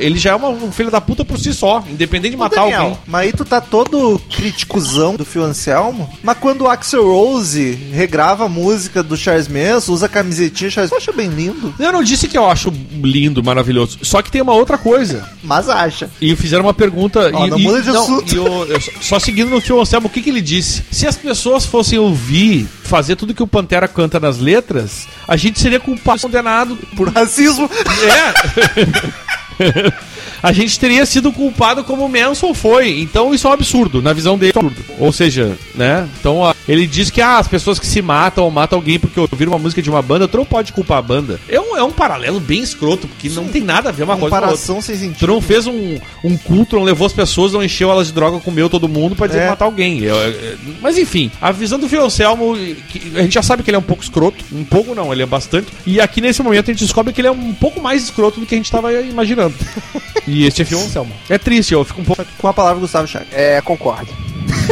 Ele 0.00 0.18
já 0.18 0.30
é 0.30 0.34
uma- 0.36 0.50
um 0.50 0.70
filho 0.70 0.90
da 0.90 1.00
puta 1.00 1.24
por 1.24 1.38
si 1.38 1.52
só, 1.52 1.82
independente 1.90 2.30
de 2.32 2.36
matar 2.36 2.60
Daniel, 2.62 2.80
alguém. 2.82 2.98
Mas 3.06 3.22
aí 3.22 3.32
tu 3.32 3.44
tá 3.44 3.60
todo 3.60 4.20
criticuzão 4.30 5.16
do 5.16 5.24
Phil 5.24 5.42
Anselmo. 5.42 6.08
Mas 6.22 6.38
quando 6.38 6.62
o 6.62 6.68
Axel 6.68 7.04
Rose 7.04 7.72
regrava 7.92 8.44
a 8.44 8.48
música 8.48 9.02
do 9.02 9.16
Charles 9.16 9.48
Manson, 9.48 9.92
usa 9.92 10.06
a 10.06 10.08
camisetinha, 10.08 10.70
Charles 10.70 10.91
eu 10.92 10.98
acho 10.98 11.12
bem 11.12 11.28
lindo. 11.28 11.74
Eu 11.78 11.92
não 11.92 12.02
disse 12.02 12.28
que 12.28 12.36
eu 12.38 12.48
acho 12.48 12.72
lindo, 13.02 13.42
maravilhoso. 13.42 13.98
Só 14.02 14.22
que 14.22 14.30
tem 14.30 14.40
uma 14.42 14.52
outra 14.54 14.76
coisa. 14.78 15.28
Mas 15.42 15.68
acha. 15.68 16.10
E 16.20 16.34
fizeram 16.36 16.64
uma 16.64 16.74
pergunta. 16.74 17.30
Ó, 17.32 17.46
e, 17.46 17.50
não 17.50 17.58
e- 17.58 17.62
muda 17.62 17.82
de 17.82 17.90
assunto. 17.90 18.34
e 18.34 18.38
o- 18.38 18.64
eu 18.64 18.80
só- 18.80 18.92
só 19.00 19.18
seguindo 19.18 19.50
no 19.50 19.60
Tio 19.60 19.80
Anselmo, 19.80 20.06
o 20.06 20.10
que, 20.10 20.22
que 20.22 20.30
ele 20.30 20.40
disse? 20.40 20.82
Se 20.90 21.06
as 21.06 21.16
pessoas 21.16 21.64
fossem 21.66 21.98
ouvir, 21.98 22.66
fazer 22.84 23.16
tudo 23.16 23.34
que 23.34 23.42
o 23.42 23.46
Pantera 23.46 23.88
canta 23.88 24.20
nas 24.20 24.38
letras, 24.38 25.06
a 25.26 25.36
gente 25.36 25.58
seria 25.60 25.80
culpado, 25.80 26.20
condenado. 26.22 26.76
Por 26.96 27.08
racismo. 27.08 27.68
É! 28.04 29.92
a 30.42 30.52
gente 30.52 30.78
teria 30.78 31.04
sido 31.06 31.32
culpado 31.32 31.84
como 31.84 32.04
o 32.04 32.08
Manson 32.08 32.52
foi. 32.54 33.00
Então 33.00 33.32
isso 33.34 33.46
é 33.46 33.50
um 33.50 33.54
absurdo, 33.54 34.02
na 34.02 34.12
visão 34.12 34.36
dele. 34.36 34.52
é 34.56 34.58
um 34.58 34.66
absurdo. 34.66 34.92
Ou 34.98 35.12
seja, 35.12 35.56
né? 35.74 36.08
Então 36.18 36.38
ó, 36.38 36.54
ele 36.68 36.86
diz 36.86 37.10
que 37.10 37.20
ah, 37.20 37.38
as 37.38 37.48
pessoas 37.48 37.78
que 37.78 37.86
se 37.86 38.02
matam 38.02 38.44
ou 38.44 38.50
matam 38.50 38.78
alguém 38.78 38.98
porque 38.98 39.18
ouviram 39.20 39.52
uma 39.52 39.58
música 39.58 39.80
de 39.82 39.88
uma 39.90 40.02
banda, 40.02 40.26
tu 40.28 40.36
não 40.36 40.44
pode 40.44 40.72
culpar 40.72 40.98
a 40.98 41.02
banda. 41.02 41.40
É 41.48 41.60
um, 41.60 41.76
é 41.76 41.82
um 41.82 41.90
paralelo 41.92 42.40
bem 42.40 42.60
escroto, 42.62 43.06
porque 43.06 43.28
não 43.30 43.44
tem 43.48 43.62
nada 43.62 43.88
a 43.88 43.92
ver 43.92 44.02
uma 44.04 44.16
coisa 44.16 44.30
com 44.30 44.34
a 44.34 44.38
outra. 44.50 44.56
Comparação 44.56 44.80
sem 44.80 44.96
Tu 44.96 45.00
sentido. 45.00 45.26
não 45.32 45.40
fez 45.40 45.66
um, 45.66 45.98
um 46.24 46.36
culto, 46.36 46.76
não 46.76 46.82
levou 46.84 47.06
as 47.06 47.12
pessoas, 47.12 47.52
não 47.52 47.62
encheu 47.62 47.90
elas 47.90 48.08
de 48.08 48.12
droga, 48.12 48.38
comeu 48.40 48.68
todo 48.68 48.88
mundo 48.88 49.14
pra 49.16 49.26
dizer 49.26 49.40
É. 49.40 49.42
que 49.44 49.50
matar 49.50 49.64
alguém. 49.64 50.00
Eu- 50.00 50.16
eu- 50.16 50.58
mas 50.80 50.98
enfim, 50.98 51.30
a 51.40 51.52
visão 51.52 51.78
do 51.78 51.88
Fiancelmo, 51.88 52.56
que 52.88 53.12
a 53.16 53.22
gente 53.22 53.34
já 53.34 53.42
sabe 53.42 53.62
que 53.62 53.70
ele 53.70 53.76
é 53.76 53.78
um 53.78 53.82
pouco 53.82 54.02
escroto. 54.02 54.44
Um 54.52 54.64
pouco 54.64 54.94
não, 54.94 55.12
ele 55.12 55.22
é 55.22 55.26
bastante. 55.26 55.68
E 55.86 56.00
aqui 56.00 56.20
nesse 56.20 56.42
momento 56.42 56.70
a 56.70 56.72
gente 56.74 56.82
descobre 56.84 57.12
que 57.12 57.20
ele 57.20 57.28
é 57.28 57.32
um 57.32 57.52
pouco 57.54 57.80
mais 57.80 58.02
escroto 58.02 58.40
do 58.40 58.46
que 58.46 58.54
a 58.54 58.58
gente 58.58 58.70
tava 58.70 58.92
imaginando. 58.92 59.54
e 60.32 60.46
esse 60.46 60.62
é 60.62 60.64
Fiancelmo. 60.64 61.12
É 61.28 61.38
triste, 61.38 61.72
eu 61.74 61.84
fico 61.84 62.00
um 62.00 62.04
pouco. 62.04 62.24
Com 62.38 62.48
a 62.48 62.52
palavra 62.54 62.80
Gustavo 62.80 63.06
Chagas. 63.06 63.28
É, 63.32 63.60
concordo. 63.60 64.08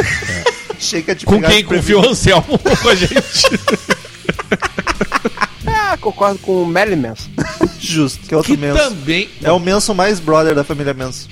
Chega 0.79 1.13
de 1.13 1.25
Com 1.25 1.39
quem? 1.41 1.57
de 1.57 1.63
Com 1.63 1.75
o 1.75 1.77
prevenido. 1.77 2.03
Fiancelmo 2.03 2.57
com 2.59 2.89
a 2.89 2.95
gente. 2.95 3.11
Ah, 5.67 5.97
concordo 5.97 6.39
com 6.39 6.63
o 6.63 6.65
Marilyn 6.65 7.01
Manson. 7.01 7.29
Justo, 7.79 8.25
que 8.25 8.33
é 8.33 8.37
outro 8.37 8.55
que 8.55 8.59
Manson. 8.65 8.79
também. 8.89 9.29
É 9.43 9.51
o 9.51 9.59
Manson 9.59 9.93
mais 9.93 10.19
brother 10.21 10.55
da 10.55 10.63
família 10.63 10.93
Manson. 10.93 11.27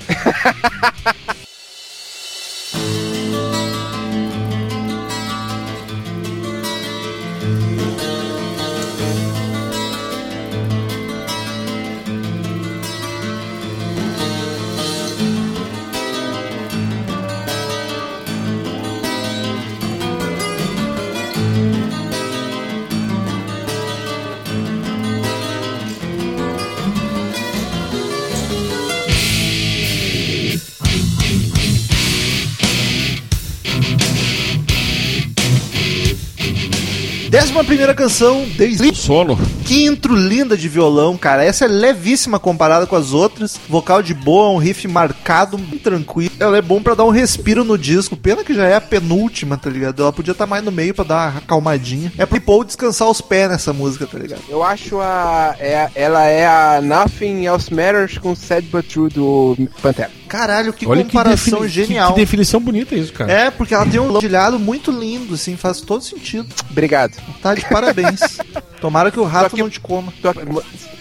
Décima 37.30 37.64
primeira 37.64 37.94
canção, 37.94 38.44
The 38.58 38.66
Sleep. 38.66 38.98
Sono. 38.98 39.38
Que 39.64 39.86
intro 39.86 40.16
linda 40.16 40.58
de 40.58 40.68
violão, 40.68 41.16
cara. 41.16 41.44
Essa 41.46 41.66
é 41.66 41.68
levíssima 41.68 42.40
comparada 42.40 42.88
com 42.88 42.96
as 42.96 43.14
outras. 43.14 43.60
Vocal 43.70 44.02
de 44.02 44.16
boa, 44.16 44.50
um 44.50 44.58
riff 44.58 44.88
marcado, 44.88 45.56
bem 45.56 45.78
tranquilo. 45.78 46.32
Ela 46.40 46.58
é 46.58 46.62
bom 46.62 46.82
pra 46.82 46.96
dar 46.96 47.06
um 47.06 47.12
respiro 47.12 47.64
no 47.64 47.78
disco. 47.78 48.18
Pena 48.18 48.44
que 48.44 48.54
já 48.54 48.66
é 48.66 48.76
a 48.76 48.82
penúltima, 48.82 49.58
tá 49.58 49.70
ligado? 49.70 50.02
Ela 50.02 50.12
podia 50.12 50.32
estar 50.32 50.48
mais 50.48 50.64
no 50.64 50.72
meio 50.72 50.94
pra 50.94 51.04
dar 51.06 51.30
uma 51.32 51.38
acalmadinha. 51.38 52.12
É 52.18 52.26
pro 52.26 52.42
Paul 52.42 52.64
descansar 52.64 53.08
os 53.08 53.22
pés 53.22 53.48
nessa 53.50 53.72
música, 53.74 54.08
tá 54.08 54.18
ligado? 54.18 54.42
Eu 54.50 54.64
acho 54.64 55.00
a, 55.00 55.56
é, 55.60 55.82
a- 55.84 55.92
ela 55.94 56.26
é 56.26 56.48
a 56.48 56.82
Nothing 56.82 57.46
Else 57.46 57.72
Matters 57.72 58.18
com 58.18 58.36
Sad 58.36 58.66
But 58.72 58.88
True 58.88 59.10
do 59.10 59.56
Pantera. 59.84 60.10
Caralho, 60.30 60.72
que 60.72 60.88
Olha 60.88 61.04
comparação 61.04 61.62
defini- 61.62 61.86
genial. 61.88 62.08
Que, 62.10 62.14
que 62.14 62.20
definição 62.22 62.60
bonita 62.62 62.96
isso, 62.96 63.12
cara. 63.12 63.32
É, 63.32 63.50
porque 63.52 63.74
ela 63.74 63.86
tem 63.86 64.00
um 64.00 64.14
dedilhado 64.14 64.58
muito 64.60 64.92
lindo, 64.92 65.34
assim, 65.34 65.58
faz 65.58 65.82
todo 65.82 66.04
sentido. 66.04 66.48
Obrigado. 66.70 67.18
Tá 67.42 67.56
de 67.56 67.66
parabéns. 67.68 68.20
Tomara 68.80 69.10
que 69.12 69.20
o 69.20 69.24
rato 69.26 69.56
que- 69.56 69.62
não 69.62 69.70
te 69.70 69.80
coma. 69.80 70.14
Tô- 70.22 70.32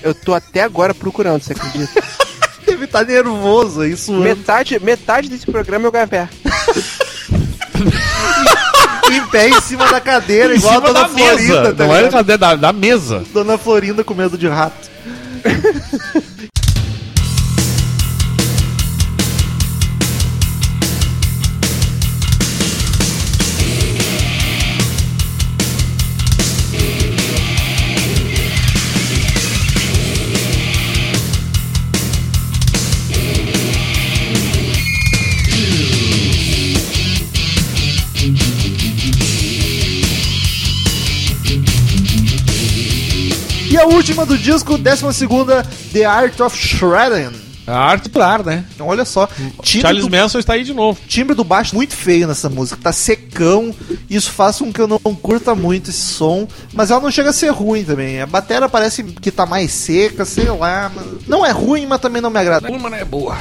eu 0.02 0.14
tô 0.14 0.34
até 0.34 0.62
agora 0.62 0.94
procurando, 0.94 1.42
você 1.42 1.52
acredita? 1.52 2.02
Deve 2.66 2.84
estar 2.86 3.04
nervoso 3.04 3.82
aí, 3.82 3.96
suando. 3.96 4.22
metade, 4.22 4.78
metade 4.80 5.28
desse 5.28 5.46
programa 5.46 5.86
eu 5.86 5.92
gravei. 5.92 6.20
em 9.10 9.26
pé 9.28 9.48
em 9.48 9.60
cima 9.62 9.86
da 9.88 10.00
cadeira, 10.00 10.54
igual 10.54 10.76
a 10.76 10.80
Dona 10.80 10.92
da 10.92 11.08
Florinda, 11.08 11.34
mesa. 11.36 11.74
tá 11.74 11.86
não 11.86 11.94
é 11.96 12.36
da, 12.38 12.54
da 12.56 12.72
mesa. 12.72 13.24
Dona 13.32 13.56
Florinda 13.56 14.04
com 14.04 14.14
medo 14.14 14.36
de 14.36 14.46
rato. 14.48 14.88
E 43.78 43.80
a 43.80 43.86
última 43.86 44.26
do 44.26 44.36
disco, 44.36 44.76
décima 44.76 45.12
segunda, 45.12 45.64
The 45.92 46.04
Art 46.04 46.40
of 46.40 46.58
Shredding. 46.58 47.30
A 47.64 47.78
arte 47.78 48.08
claro, 48.08 48.42
né? 48.42 48.64
Então, 48.74 48.88
olha 48.88 49.04
só, 49.04 49.28
timbre 49.62 49.82
Charles 49.82 50.04
do, 50.04 50.10
Manson 50.10 50.40
está 50.40 50.54
aí 50.54 50.64
de 50.64 50.74
novo. 50.74 50.98
timbre 51.06 51.32
do 51.32 51.44
baixo 51.44 51.76
muito 51.76 51.94
feio 51.94 52.26
nessa 52.26 52.48
música, 52.48 52.80
tá 52.82 52.92
secão, 52.92 53.72
isso 54.10 54.32
faz 54.32 54.58
com 54.58 54.72
que 54.72 54.80
eu 54.80 54.88
não 54.88 54.98
curta 54.98 55.54
muito 55.54 55.90
esse 55.90 56.00
som, 56.00 56.48
mas 56.72 56.90
ela 56.90 57.00
não 57.00 57.10
chega 57.10 57.30
a 57.30 57.32
ser 57.32 57.50
ruim 57.50 57.84
também. 57.84 58.20
A 58.20 58.26
bateria 58.26 58.68
parece 58.68 59.04
que 59.04 59.30
tá 59.30 59.46
mais 59.46 59.70
seca, 59.70 60.24
sei 60.24 60.50
lá, 60.50 60.90
mas 60.92 61.28
não 61.28 61.46
é 61.46 61.52
ruim, 61.52 61.86
mas 61.86 62.00
também 62.00 62.20
não 62.20 62.30
me 62.30 62.40
agrada. 62.40 62.68
Uma 62.68 62.90
não 62.90 62.98
é 62.98 63.04
boa. 63.04 63.36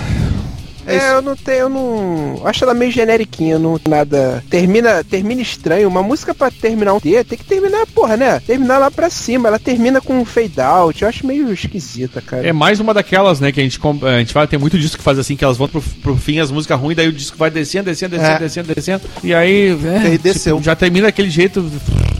É 0.87 0.95
É, 0.95 1.11
eu 1.13 1.21
não 1.21 1.35
tenho, 1.35 1.57
eu 1.59 1.69
não. 1.69 2.41
Acho 2.45 2.63
ela 2.63 2.73
meio 2.73 2.91
generiquinha, 2.91 3.59
não 3.59 3.79
nada. 3.87 4.43
Termina, 4.49 5.03
termina 5.03 5.41
estranho. 5.41 5.87
Uma 5.87 6.01
música 6.01 6.33
pra 6.33 6.49
terminar 6.49 6.93
um 6.93 6.99
D 6.99 7.23
tem 7.23 7.37
que 7.37 7.43
terminar, 7.43 7.85
porra, 7.87 8.15
né? 8.17 8.39
Terminar 8.39 8.77
lá 8.77 8.89
pra 8.89 9.09
cima. 9.09 9.47
Ela 9.49 9.59
termina 9.59 9.99
com 10.01 10.17
um 10.19 10.25
fade 10.25 10.59
out. 10.61 11.01
Eu 11.01 11.09
acho 11.09 11.27
meio 11.27 11.51
esquisita, 11.51 12.21
cara. 12.21 12.47
É 12.47 12.53
mais 12.53 12.79
uma 12.79 12.93
daquelas, 12.93 13.39
né, 13.39 13.51
que 13.51 13.59
a 13.59 13.63
gente, 13.63 13.77
com- 13.79 13.99
a 14.05 14.19
gente 14.19 14.33
fala, 14.33 14.47
tem 14.47 14.57
muito 14.59 14.79
disco 14.79 14.97
que 14.97 15.03
faz 15.03 15.19
assim, 15.19 15.35
que 15.35 15.43
elas 15.43 15.57
vão 15.57 15.67
pro, 15.67 15.81
pro 15.81 16.15
fim, 16.17 16.39
as 16.39 16.49
músicas 16.51 16.79
ruins, 16.79 16.95
daí 16.95 17.07
o 17.07 17.13
disco 17.13 17.37
vai 17.37 17.49
descendo, 17.51 17.85
descendo, 17.85 18.11
descendo, 18.17 18.35
É. 18.35 18.39
descendo, 18.39 18.75
descendo. 18.75 19.01
E 19.23 19.33
aí, 19.33 19.77
é, 19.85 19.97
aí 20.07 20.17
desceu. 20.17 20.61
já 20.63 20.75
termina 20.75 21.07
daquele 21.07 21.29
jeito, 21.29 21.69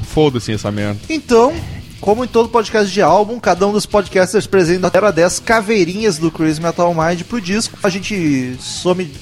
foda-se 0.03 0.51
essa 0.53 0.71
merda. 0.71 0.97
Então, 1.09 1.53
como 1.99 2.23
em 2.23 2.27
todo 2.27 2.49
podcast 2.49 2.91
de 2.91 3.01
álbum, 3.01 3.39
cada 3.39 3.65
um 3.67 3.71
dos 3.71 3.85
podcasters 3.85 4.45
apresenta 4.45 4.89
0 4.91 5.07
a 5.07 5.11
10 5.11 5.39
caveirinhas 5.39 6.17
do 6.17 6.31
Crazy 6.31 6.61
Metal 6.61 6.93
Mind 6.93 7.23
pro 7.23 7.41
disco. 7.41 7.77
A 7.81 7.89
gente 7.89 8.55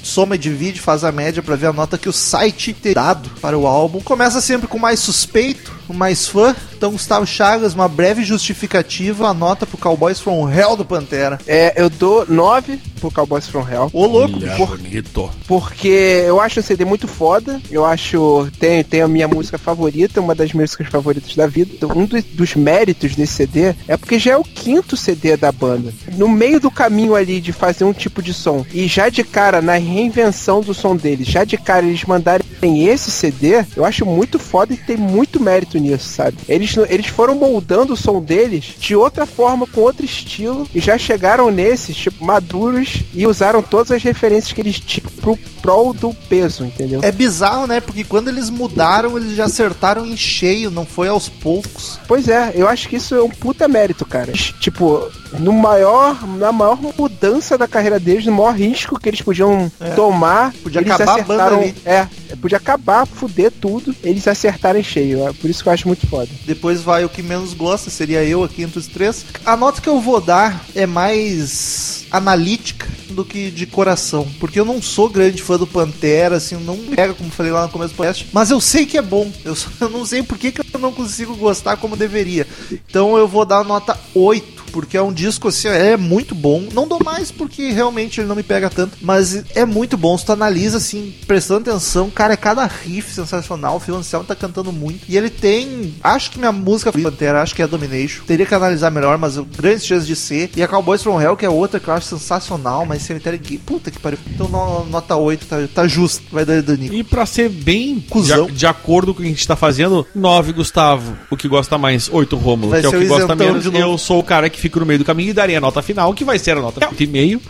soma 0.03 0.35
e 0.35 0.37
divide, 0.37 0.79
faz 0.79 1.03
a 1.03 1.11
média 1.11 1.41
pra 1.41 1.55
ver 1.55 1.67
a 1.67 1.73
nota 1.73 1.97
que 1.97 2.09
o 2.09 2.13
site 2.13 2.73
tem 2.73 2.93
dado 2.93 3.29
para 3.41 3.57
o 3.57 3.65
álbum. 3.65 4.01
Começa 4.01 4.41
sempre 4.41 4.67
com 4.67 4.77
mais 4.77 4.99
suspeito, 4.99 5.71
mais 5.93 6.27
fã. 6.27 6.55
Então, 6.75 6.91
Gustavo 6.91 7.25
Chagas, 7.25 7.73
uma 7.73 7.87
breve 7.87 8.23
justificativa, 8.23 9.27
a 9.27 9.33
nota 9.33 9.65
pro 9.65 9.77
Cowboys 9.77 10.19
From 10.19 10.49
Hell 10.51 10.75
do 10.75 10.85
Pantera. 10.85 11.39
É, 11.47 11.73
eu 11.81 11.89
dou 11.89 12.25
9 12.27 12.77
pro 12.99 13.11
Cowboys 13.11 13.47
From 13.47 13.67
Hell. 13.69 13.89
Ô, 13.93 14.05
louco, 14.05 14.35
Olha, 14.37 14.55
por- 14.55 14.77
bonito. 14.77 15.29
Porque 15.47 16.23
eu 16.27 16.39
acho 16.41 16.59
o 16.59 16.63
CD 16.63 16.85
muito 16.85 17.07
foda. 17.07 17.61
Eu 17.69 17.85
acho. 17.85 18.47
Tem, 18.59 18.83
tem 18.83 19.01
a 19.01 19.07
minha 19.07 19.27
música 19.27 19.57
favorita, 19.57 20.21
uma 20.21 20.35
das 20.35 20.53
músicas 20.53 20.87
favoritas 20.87 21.35
da 21.35 21.47
vida. 21.47 21.87
Um 21.95 22.05
dos, 22.05 22.23
dos 22.23 22.55
méritos 22.55 23.15
desse 23.15 23.33
CD 23.33 23.73
é 23.87 23.97
porque 23.97 24.17
já 24.19 24.31
é 24.33 24.37
o 24.37 24.43
quinto 24.43 24.95
CD 24.97 25.35
da 25.37 25.51
banda. 25.51 25.93
No 26.17 26.27
meio 26.27 26.59
do 26.59 26.71
caminho 26.71 27.15
ali 27.15 27.39
de 27.39 27.51
fazer 27.51 27.83
um 27.83 27.93
tipo 27.93 28.21
de 28.21 28.33
som 28.33 28.65
e 28.73 28.87
já 28.87 29.09
de 29.09 29.23
cara 29.23 29.61
na 29.61 29.73
reinvenção 29.75 30.61
do 30.61 30.73
som 30.73 30.95
deles, 30.95 31.27
já 31.27 31.43
de 31.43 31.57
cara 31.57 31.85
eles 31.85 32.03
mandarem 32.03 32.45
esse 32.63 33.11
CD, 33.11 33.63
eu 33.75 33.85
acho 33.85 34.05
muito 34.05 34.39
foda 34.39 34.73
e 34.73 34.77
tem 34.77 34.97
muito 34.97 35.39
mérito 35.41 35.74
nisso, 35.79 36.09
sabe? 36.09 36.37
Eles, 36.47 36.75
eles 36.89 37.07
foram 37.07 37.35
moldando 37.35 37.93
o 37.93 37.97
som 37.97 38.21
deles 38.21 38.75
de 38.79 38.95
outra 38.95 39.25
forma, 39.25 39.67
com 39.67 39.81
outro 39.81 40.05
estilo, 40.05 40.67
e 40.73 40.79
já 40.79 40.97
chegaram 40.97 41.51
nesses, 41.51 41.95
tipo, 41.95 42.23
maduros 42.23 43.03
e 43.13 43.25
usaram 43.25 43.61
todas 43.61 43.91
as 43.91 44.03
referências 44.03 44.53
que 44.53 44.61
eles 44.61 44.79
tinham 44.79 45.09
pro 45.21 45.37
prol 45.61 45.93
do 45.93 46.13
peso, 46.29 46.63
entendeu? 46.63 46.99
É 47.03 47.11
bizarro, 47.11 47.65
né? 47.65 47.79
Porque 47.79 48.03
quando 48.03 48.27
eles 48.27 48.49
mudaram, 48.49 49.17
eles 49.17 49.35
já 49.35 49.45
acertaram 49.45 50.05
em 50.05 50.15
cheio, 50.15 50.69
não 50.69 50.85
foi 50.85 51.07
aos 51.07 51.27
poucos. 51.27 51.99
Pois 52.07 52.27
é, 52.27 52.51
eu 52.53 52.67
acho 52.67 52.87
que 52.87 52.97
isso 52.97 53.15
é 53.15 53.23
um 53.23 53.29
puta 53.29 53.67
mérito, 53.67 54.05
cara. 54.05 54.31
Tipo, 54.31 55.09
no 55.39 55.53
maior, 55.53 56.25
na 56.37 56.51
maior 56.51 56.79
mudança 56.97 57.57
da 57.57 57.67
carreira 57.67 57.99
deles, 57.99 58.25
no 58.25 58.31
maior 58.33 58.55
risco 58.55 58.99
que 58.99 59.09
eles 59.09 59.21
podiam 59.21 59.71
tomar, 59.95 60.53
Podia 60.63 60.81
eles 60.81 60.91
acabar 60.91 61.13
acertaram. 61.21 61.73
É, 61.85 62.07
podia 62.41 62.57
acabar, 62.57 63.05
fuder 63.05 63.51
tudo, 63.51 63.95
eles 64.03 64.27
acertaram 64.27 64.79
em 64.79 64.83
cheio. 64.83 65.27
É 65.27 65.33
por 65.33 65.49
isso 65.49 65.63
que 65.63 65.69
eu 65.69 65.73
acho 65.73 65.87
muito 65.87 66.07
foda. 66.07 66.29
Depois 66.45 66.81
vai 66.81 67.05
o 67.05 67.09
que 67.09 67.21
menos 67.21 67.53
gosta, 67.53 67.89
seria 67.89 68.23
eu 68.23 68.43
aqui 68.43 68.61
entre 68.63 68.79
os 68.79 68.87
três. 68.87 69.25
A 69.45 69.55
nota 69.55 69.81
que 69.81 69.89
eu 69.89 69.99
vou 69.99 70.19
dar 70.21 70.65
é 70.75 70.85
mais 70.85 72.05
analítica 72.11 72.87
do 73.09 73.23
que 73.25 73.49
de 73.51 73.65
coração. 73.65 74.27
Porque 74.39 74.59
eu 74.59 74.65
não 74.65 74.81
sou 74.81 75.09
grande 75.09 75.41
fã 75.41 75.57
do 75.57 75.67
Pantera, 75.67 76.37
assim, 76.37 76.55
não 76.57 76.77
pega, 76.77 77.13
como 77.13 77.29
falei 77.29 77.51
lá 77.51 77.63
no 77.63 77.69
começo 77.69 77.93
do 77.93 77.97
podcast. 77.97 78.27
Mas 78.33 78.51
eu 78.51 78.59
sei 78.59 78.85
que 78.85 78.97
é 78.97 79.01
bom. 79.01 79.31
Eu, 79.43 79.55
só- 79.55 79.69
eu 79.81 79.89
não 79.89 80.05
sei 80.05 80.23
por 80.23 80.37
que, 80.37 80.51
que 80.51 80.61
eu 80.73 80.79
não 80.79 80.91
consigo 80.91 81.35
gostar 81.35 81.77
como 81.77 81.95
deveria. 81.95 82.47
Então 82.71 83.17
eu 83.17 83.27
vou 83.27 83.45
dar 83.45 83.63
nota 83.63 83.97
8. 84.13 84.54
Porque 84.75 84.97
é 84.97 85.01
um 85.01 85.13
disco 85.13 85.47
assim, 85.47 85.69
é 85.69 85.95
muito 85.95 86.35
bom. 86.35 86.67
Não 86.73 86.85
dou 86.85 86.99
mais 87.01 87.31
porque 87.31 87.71
realmente 87.71 88.19
ele 88.19 88.27
não 88.27 88.35
me 88.35 88.43
pega 88.43 88.69
tanto. 88.69 88.97
Mas 89.01 89.41
é 89.55 89.63
muito 89.63 89.95
bom. 89.95 90.17
Se 90.17 90.25
tu 90.25 90.33
analisa 90.33 90.75
assim, 90.79 91.13
prestando 91.25 91.69
atenção, 91.69 92.09
cara, 92.09 92.33
é 92.33 92.37
cada 92.37 92.65
riff 92.65 93.09
sensacional. 93.13 93.77
O 93.77 93.79
Phil 93.79 93.95
Anselmo 93.95 94.25
tá 94.25 94.35
cantando 94.35 94.73
muito. 94.73 95.05
E 95.07 95.15
ele 95.15 95.29
tem. 95.29 95.93
Acho 96.03 96.29
que 96.31 96.37
minha 96.37 96.51
música 96.51 96.91
Pantera, 96.91 97.41
acho 97.41 97.55
que 97.55 97.61
é 97.61 97.67
Domination. 97.67 98.23
Teria 98.27 98.45
que 98.45 98.53
analisar 98.53 98.91
melhor, 98.91 99.17
mas 99.17 99.37
grandes 99.37 99.85
chances 99.85 100.05
de 100.05 100.15
ser. 100.15 100.51
E 100.57 100.61
a 100.61 100.67
Cowboys 100.67 101.01
from 101.01 101.21
Hell, 101.21 101.37
que 101.37 101.45
é 101.45 101.49
outra 101.49 101.79
que 101.79 101.87
eu 101.87 101.93
acho 101.93 102.07
sensacional, 102.07 102.85
mas 102.85 103.01
Cemetery 103.03 103.37
Gay. 103.37 103.57
Puta 103.57 103.89
que 103.89 103.97
pariu. 103.99 104.19
Então 104.27 104.49
no- 104.49 104.83
nota 104.85 105.15
8, 105.15 105.45
tá, 105.45 105.55
tá 105.73 105.87
justo. 105.87 106.21
Vai 106.31 106.43
dar 106.43 106.61
Danico. 106.61 106.93
E 106.93 107.01
pra 107.01 107.25
ser 107.25 107.47
bem 107.47 108.03
Cusão. 108.09 108.47
de, 108.47 108.51
de 108.51 108.67
acordo 108.67 109.13
com 109.13 109.19
o 109.19 109.23
que 109.23 109.27
a 109.29 109.31
gente 109.31 109.47
tá 109.47 109.55
fazendo, 109.55 110.05
9 110.13 110.51
Gustavo, 110.51 111.15
o 111.31 111.37
que 111.37 111.47
gosta 111.47 111.77
mais, 111.77 112.09
8 112.11 112.35
Rômulo, 112.35 112.71
que 112.77 112.85
é 112.85 112.89
o 112.89 112.91
que 112.91 113.05
gosta 113.05 113.35
menos. 113.35 113.65
Eu 113.65 113.97
sou 113.97 114.19
o 114.19 114.23
cara 114.23 114.49
que 114.49 114.59
fica 114.65 114.79
no 114.79 114.85
meio 114.85 114.99
do 114.99 115.05
caminho 115.05 115.29
e 115.29 115.33
daria 115.33 115.59
a 115.59 115.61
nota 115.61 115.81
final, 115.81 116.13
que 116.13 116.25
vai 116.25 116.39
ser 116.39 116.57
a 116.57 116.61
nota 116.61 116.79
8,5. 116.79 117.41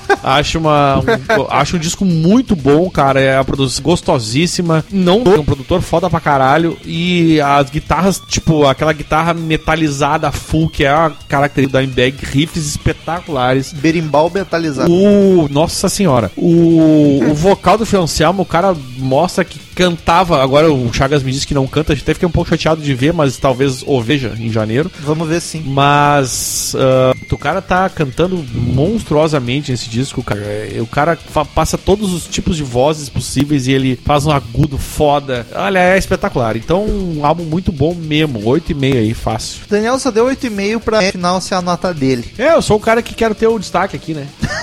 acho 0.22 0.58
uma 0.58 0.98
um, 0.98 1.46
acho 1.50 1.76
um 1.76 1.78
disco 1.78 2.04
muito 2.04 2.54
bom, 2.54 2.88
cara, 2.90 3.20
é 3.20 3.36
a 3.36 3.44
produção 3.44 3.82
gostosíssima. 3.82 4.84
Não 4.90 5.22
é 5.26 5.38
um 5.38 5.44
produtor 5.44 5.82
foda 5.82 6.08
pra 6.10 6.20
caralho 6.20 6.76
e 6.84 7.40
as 7.40 7.70
guitarras, 7.70 8.20
tipo, 8.28 8.66
aquela 8.66 8.92
guitarra 8.92 9.34
metalizada 9.34 10.30
full 10.32 10.68
que 10.68 10.84
é 10.84 10.90
a 10.90 11.12
característica 11.28 11.78
da 11.78 11.84
Dimebag, 11.84 12.24
riffs 12.24 12.66
espetaculares. 12.66 13.72
Berimbau 13.72 14.30
metalizado. 14.32 14.90
O. 14.92 15.48
Nossa 15.50 15.88
senhora. 15.88 16.30
O, 16.36 17.20
o 17.30 17.34
vocal 17.34 17.78
do 17.78 17.86
Phil 17.86 18.02
Anselmo, 18.02 18.42
o 18.42 18.46
cara 18.46 18.74
mostra 18.98 19.44
que 19.44 19.58
cantava. 19.74 20.42
Agora 20.42 20.72
o 20.72 20.92
Chagas 20.92 21.22
me 21.22 21.30
disse 21.30 21.46
que 21.46 21.54
não 21.54 21.66
canta. 21.66 21.92
Até 21.92 22.14
fiquei 22.14 22.28
um 22.28 22.32
pouco 22.32 22.50
chateado 22.50 22.80
de 22.80 22.94
ver, 22.94 23.12
mas 23.12 23.36
talvez 23.36 23.82
o 23.86 24.00
veja 24.00 24.34
em 24.38 24.50
janeiro. 24.50 24.90
Vamos 25.00 25.28
ver 25.28 25.40
sim. 25.40 25.62
Mas 25.66 26.74
ah, 26.76 27.14
o 27.30 27.38
cara 27.38 27.60
tá 27.60 27.88
cantando 27.88 28.44
monstruosamente 28.54 29.70
nesse 29.70 29.88
disco, 29.88 30.05
cara. 30.22 30.40
É, 30.40 30.78
O 30.80 30.86
cara 30.86 31.18
passa 31.54 31.78
todos 31.78 32.12
os 32.12 32.26
tipos 32.26 32.56
de 32.56 32.62
vozes 32.62 33.08
possíveis 33.08 33.66
e 33.66 33.72
ele 33.72 33.98
faz 34.04 34.26
um 34.26 34.30
agudo 34.30 34.78
foda. 34.78 35.46
Olha, 35.54 35.78
é 35.78 35.98
espetacular. 35.98 36.56
Então, 36.56 36.84
um 36.84 37.24
álbum 37.24 37.44
muito 37.44 37.72
bom 37.72 37.94
mesmo. 37.94 38.40
8,5 38.40 38.96
aí, 38.96 39.14
fácil. 39.14 39.60
Daniel 39.68 39.98
só 39.98 40.10
deu 40.10 40.26
8,5 40.26 40.80
pra 40.80 41.02
final 41.10 41.40
ser 41.40 41.54
a 41.54 41.62
nota 41.62 41.92
dele. 41.92 42.32
É, 42.38 42.54
eu 42.54 42.62
sou 42.62 42.76
o 42.76 42.80
cara 42.80 43.02
que 43.02 43.14
quero 43.14 43.34
ter 43.34 43.46
o 43.46 43.58
destaque 43.58 43.96
aqui, 43.96 44.14
né? 44.14 44.26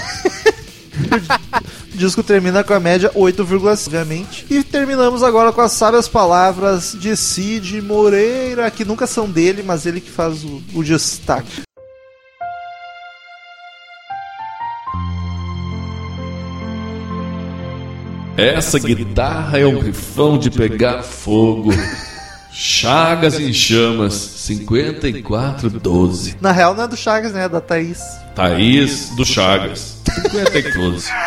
O 1.94 1.98
disco 1.98 2.24
termina 2.24 2.64
com 2.64 2.74
a 2.74 2.80
média 2.80 3.12
8,5, 3.16 3.88
obviamente. 3.88 4.46
E 4.50 4.64
terminamos 4.64 5.22
agora 5.22 5.52
com 5.52 5.62
as 5.62 5.72
sábias 5.72 6.08
palavras 6.08 6.98
de 7.00 7.16
Cid 7.16 7.82
Moreira, 7.82 8.70
que 8.72 8.84
nunca 8.84 9.06
são 9.06 9.30
dele, 9.30 9.62
mas 9.64 9.86
ele 9.86 10.02
que 10.02 10.10
faz 10.10 10.44
o, 10.44 10.62
o 10.74 10.84
destaque. 10.84 11.62
Essa 18.36 18.80
guitarra 18.80 19.60
é 19.60 19.66
um 19.66 19.80
rifão 19.80 20.38
de 20.40 20.50
pegar 20.50 21.04
fogo. 21.04 21.70
Chagas 22.52 23.40
em 23.40 23.54
chamas, 23.54 24.14
5412. 24.14 26.36
Na 26.42 26.52
real, 26.52 26.74
não 26.76 26.84
é 26.84 26.88
do 26.88 26.98
Chagas, 26.98 27.32
né? 27.34 27.46
É 27.46 27.50
da 27.50 27.62
Thaís. 27.62 28.00
Thaís 28.36 29.10
do 29.16 29.24
Chagas, 29.26 29.98
5412. 30.06 31.10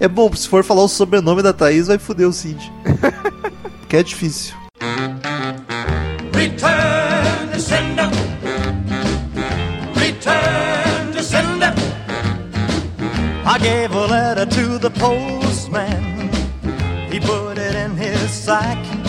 É 0.00 0.08
bom, 0.08 0.32
se 0.34 0.48
for 0.48 0.64
falar 0.64 0.82
o 0.82 0.88
sobrenome 0.88 1.40
da 1.42 1.52
Thaís, 1.52 1.86
vai 1.86 1.98
foder 1.98 2.26
o 2.28 2.32
Cid. 2.32 2.58
que 3.88 3.96
é 3.96 4.02
difícil. 4.02 4.54
Return 6.32 7.52
to 7.52 7.60
sender. 7.60 8.08
Return 9.94 11.12
to 11.12 11.22
sender. 11.22 11.72
I 13.46 13.58
gave 13.58 13.94
a 13.94 14.06
letter 14.06 14.46
to 14.46 14.78
the 14.80 14.90
postman. 14.90 16.03
Put 17.24 17.58
it 17.58 17.74
in 17.74 17.96
his 17.96 18.30
sack. 18.30 19.03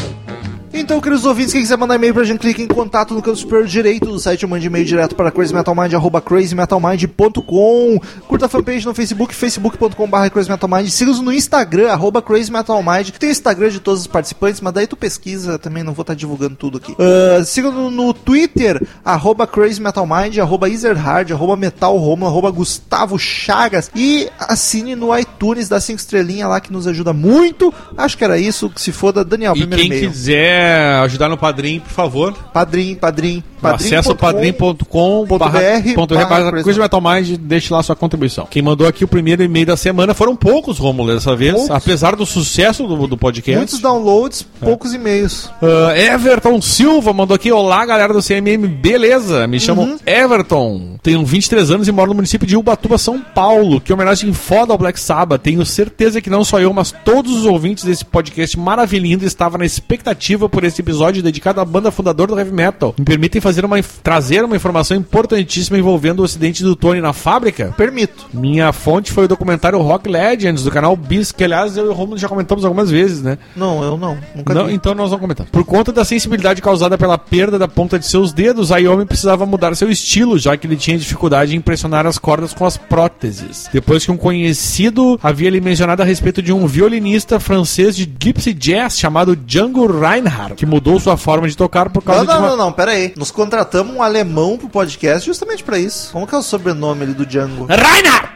Então, 0.77 0.99
queridos 0.99 1.25
ouvintes, 1.25 1.53
quem 1.53 1.61
quiser 1.61 1.77
mandar 1.77 1.95
e-mail 1.95 2.13
pra 2.13 2.25
gente, 2.25 2.39
clique 2.39 2.61
em 2.61 2.67
contato 2.67 3.13
no 3.13 3.21
canto 3.21 3.37
superior 3.37 3.65
direito 3.65 4.07
do 4.07 4.19
site, 4.19 4.45
mande 4.45 4.67
e-mail 4.67 4.83
direto 4.83 5.15
para 5.15 5.31
crazymetalmind, 5.31 5.93
arroba 5.93 6.19
crazymetalmind.com. 6.19 7.99
Curta 8.27 8.45
a 8.47 8.49
fanpage 8.49 8.85
no 8.85 8.93
Facebook, 8.93 9.33
facebook.com.br 9.33 10.29
crazymetalmind. 10.33 10.89
Siga-nos 10.89 11.21
no 11.21 11.31
Instagram, 11.31 11.89
arroba 11.91 12.21
crazymetalmind. 12.21 13.09
Tem 13.11 13.29
o 13.29 13.31
Instagram 13.31 13.69
de 13.69 13.79
todos 13.79 14.01
os 14.01 14.07
participantes, 14.07 14.59
mas 14.59 14.73
daí 14.73 14.85
tu 14.85 14.97
pesquisa 14.97 15.57
também, 15.57 15.81
não 15.81 15.93
vou 15.93 16.01
estar 16.03 16.13
divulgando 16.13 16.55
tudo 16.57 16.77
aqui. 16.77 16.91
Uh, 16.91 17.43
Siga-nos 17.45 17.91
no 17.93 18.13
Twitter, 18.13 18.85
arroba 19.03 19.47
crazymetalmind, 19.47 20.37
arroba 20.39 20.69
ezerhard, 20.69 21.31
arroba 21.31 21.55
metalromo, 21.55 22.27
arroba 22.27 22.51
Gustavo 22.51 23.17
Chagas. 23.17 23.89
E 23.95 24.29
assine 24.37 24.93
no 24.93 25.17
iTunes, 25.17 25.69
dá 25.69 25.79
5 25.79 25.97
estrelinhas 25.97 26.49
lá 26.49 26.59
que 26.59 26.73
nos 26.73 26.85
ajuda 26.85 27.13
muito. 27.13 27.73
Acho 27.97 28.17
que 28.17 28.25
era 28.25 28.37
isso, 28.37 28.69
que 28.69 28.81
se 28.81 28.91
foda. 28.91 29.23
Daniel, 29.23 29.53
E 29.55 29.59
primeiro 29.59 29.81
quem 29.81 29.91
e-mail. 29.91 30.11
quiser 30.11 30.64
ajudar 31.03 31.29
no 31.29 31.37
padrinho, 31.37 31.81
por 31.81 31.91
favor, 31.91 32.33
Padrim, 32.53 32.95
padrim, 32.95 33.43
padrim. 33.61 33.85
acessa 33.87 34.11
o 34.11 34.15
padrim.com 34.15 35.25
ponto 35.27 35.37
barra- 35.39 35.59
BR, 35.59 35.93
ponto 35.93 36.13
barra 36.15 36.25
barra 36.29 36.49
Crazy 36.51 36.63
Crazy 36.63 36.79
Metal 36.79 37.01
Mind, 37.01 37.37
deixe 37.39 37.73
lá 37.73 37.81
sua 37.83 37.95
contribuição. 37.95 38.47
Quem 38.49 38.61
mandou 38.61 38.87
aqui 38.87 39.03
o 39.03 39.07
primeiro 39.07 39.43
e-mail 39.43 39.65
da 39.65 39.77
semana 39.77 40.13
foram 40.13 40.35
poucos, 40.35 40.77
Romulo, 40.77 41.13
dessa 41.13 41.35
vez, 41.35 41.53
Poucos. 41.53 41.71
apesar 41.71 42.15
do 42.15 42.25
sucesso 42.25 42.85
do, 42.87 43.07
do 43.07 43.17
podcast. 43.17 43.57
Muitos 43.57 43.79
downloads, 43.79 44.45
poucos 44.59 44.93
e-mails. 44.93 45.49
Ah, 45.61 45.97
Everton 45.97 46.61
Silva 46.61 47.13
mandou 47.13 47.35
aqui: 47.35 47.51
Olá, 47.51 47.85
galera 47.85 48.13
do 48.13 48.21
CMM, 48.21 48.67
beleza? 48.67 49.47
Me 49.47 49.59
chamo 49.59 49.81
Uhum. 49.83 49.97
Everton, 50.05 50.97
tenho 51.03 51.23
23 51.25 51.71
anos 51.71 51.87
e 51.87 51.91
moro 51.91 52.09
no 52.09 52.15
município 52.15 52.47
de 52.47 52.55
Ubatuba, 52.57 52.97
São 52.97 53.19
Paulo. 53.19 53.79
Que 53.81 53.93
homenagem 53.93 54.33
foda 54.33 54.71
ao 54.73 54.77
Black 54.77 54.99
Sabbath. 54.99 55.41
Tenho 55.41 55.65
certeza 55.65 56.21
que 56.21 56.29
não 56.29 56.43
só 56.43 56.59
eu, 56.59 56.71
mas 56.73 56.93
todos 57.03 57.31
os 57.35 57.45
ouvintes 57.45 57.83
desse 57.83 58.03
podcast 58.05 58.57
maravilhoso 58.57 58.95
estavam 59.25 59.59
na 59.59 59.65
expectativa 59.65 60.47
por 60.55 60.63
esse 60.63 60.81
episódio 60.81 61.21
dedicado 61.21 61.59
à 61.59 61.65
banda 61.65 61.91
fundadora 61.91 62.31
do 62.31 62.39
heavy 62.39 62.53
metal. 62.53 62.95
Me 62.97 63.03
permitem 63.03 63.41
fazer 63.41 63.65
uma, 63.65 63.75
trazer 64.01 64.41
uma 64.45 64.55
informação 64.55 64.95
importantíssima 64.95 65.77
envolvendo 65.77 66.21
o 66.21 66.23
acidente 66.23 66.63
do 66.63 66.77
Tony 66.77 67.01
na 67.01 67.11
fábrica? 67.11 67.73
Permito. 67.75 68.25
Minha 68.33 68.71
fonte 68.71 69.11
foi 69.11 69.25
o 69.25 69.27
documentário 69.27 69.77
Rock 69.81 70.07
Legends, 70.09 70.63
do 70.63 70.71
canal 70.71 70.95
Bis, 70.95 71.33
que 71.33 71.43
aliás 71.43 71.75
eu 71.75 71.87
e 71.87 71.89
o 71.89 71.93
Romulo 71.93 72.17
já 72.17 72.29
comentamos 72.29 72.63
algumas 72.63 72.89
vezes, 72.89 73.21
né? 73.21 73.37
Não, 73.53 73.83
eu 73.83 73.97
não. 73.97 74.17
Nunca 74.33 74.53
Não, 74.53 74.67
vi. 74.67 74.73
então 74.73 74.95
nós 74.95 75.09
vamos 75.09 75.21
comentar. 75.21 75.45
Por 75.47 75.65
conta 75.65 75.91
da 75.91 76.05
sensibilidade 76.05 76.61
causada 76.61 76.97
pela 76.97 77.17
perda 77.17 77.59
da 77.59 77.67
ponta 77.67 77.99
de 77.99 78.05
seus 78.07 78.31
dedos, 78.31 78.71
a 78.71 78.77
Yomi 78.77 79.05
precisava 79.05 79.45
mudar 79.45 79.75
seu 79.75 79.89
estilo, 79.91 80.39
já 80.39 80.55
que 80.55 80.65
ele 80.65 80.77
tinha 80.77 80.97
dificuldade 80.97 81.53
em 81.53 81.59
pressionar 81.59 82.05
as 82.05 82.17
cordas 82.17 82.53
com 82.53 82.65
as 82.65 82.77
próteses. 82.77 83.69
Depois 83.73 84.05
que 84.05 84.11
um 84.11 84.15
conhecido 84.17 85.19
havia 85.21 85.49
lhe 85.49 85.59
mencionado 85.59 86.01
a 86.01 86.05
respeito 86.05 86.41
de 86.41 86.53
um 86.53 86.65
violinista 86.65 87.39
francês 87.41 87.93
de 87.95 88.05
gypsy 88.05 88.53
jazz 88.53 88.97
chamado 88.97 89.35
Django 89.35 89.85
Reinhardt, 89.87 90.44
que 90.55 90.65
mudou 90.65 90.99
sua 90.99 91.17
forma 91.17 91.47
de 91.47 91.55
tocar 91.55 91.89
por 91.89 92.03
Não, 92.03 92.13
causa 92.13 92.25
de 92.25 92.33
não, 92.33 92.39
uma... 92.39 92.49
não, 92.49 92.57
não, 92.57 92.71
pera 92.71 92.91
aí. 92.91 93.13
Nos 93.15 93.31
contratamos 93.31 93.95
um 93.95 94.01
alemão 94.01 94.57
pro 94.57 94.69
podcast 94.69 95.25
justamente 95.25 95.63
pra 95.63 95.79
isso. 95.79 96.11
Como 96.11 96.27
que 96.27 96.35
é 96.35 96.37
o 96.37 96.43
sobrenome 96.43 97.03
ali 97.03 97.13
do 97.13 97.25
Django? 97.25 97.65
Reinhardt! 97.65 98.29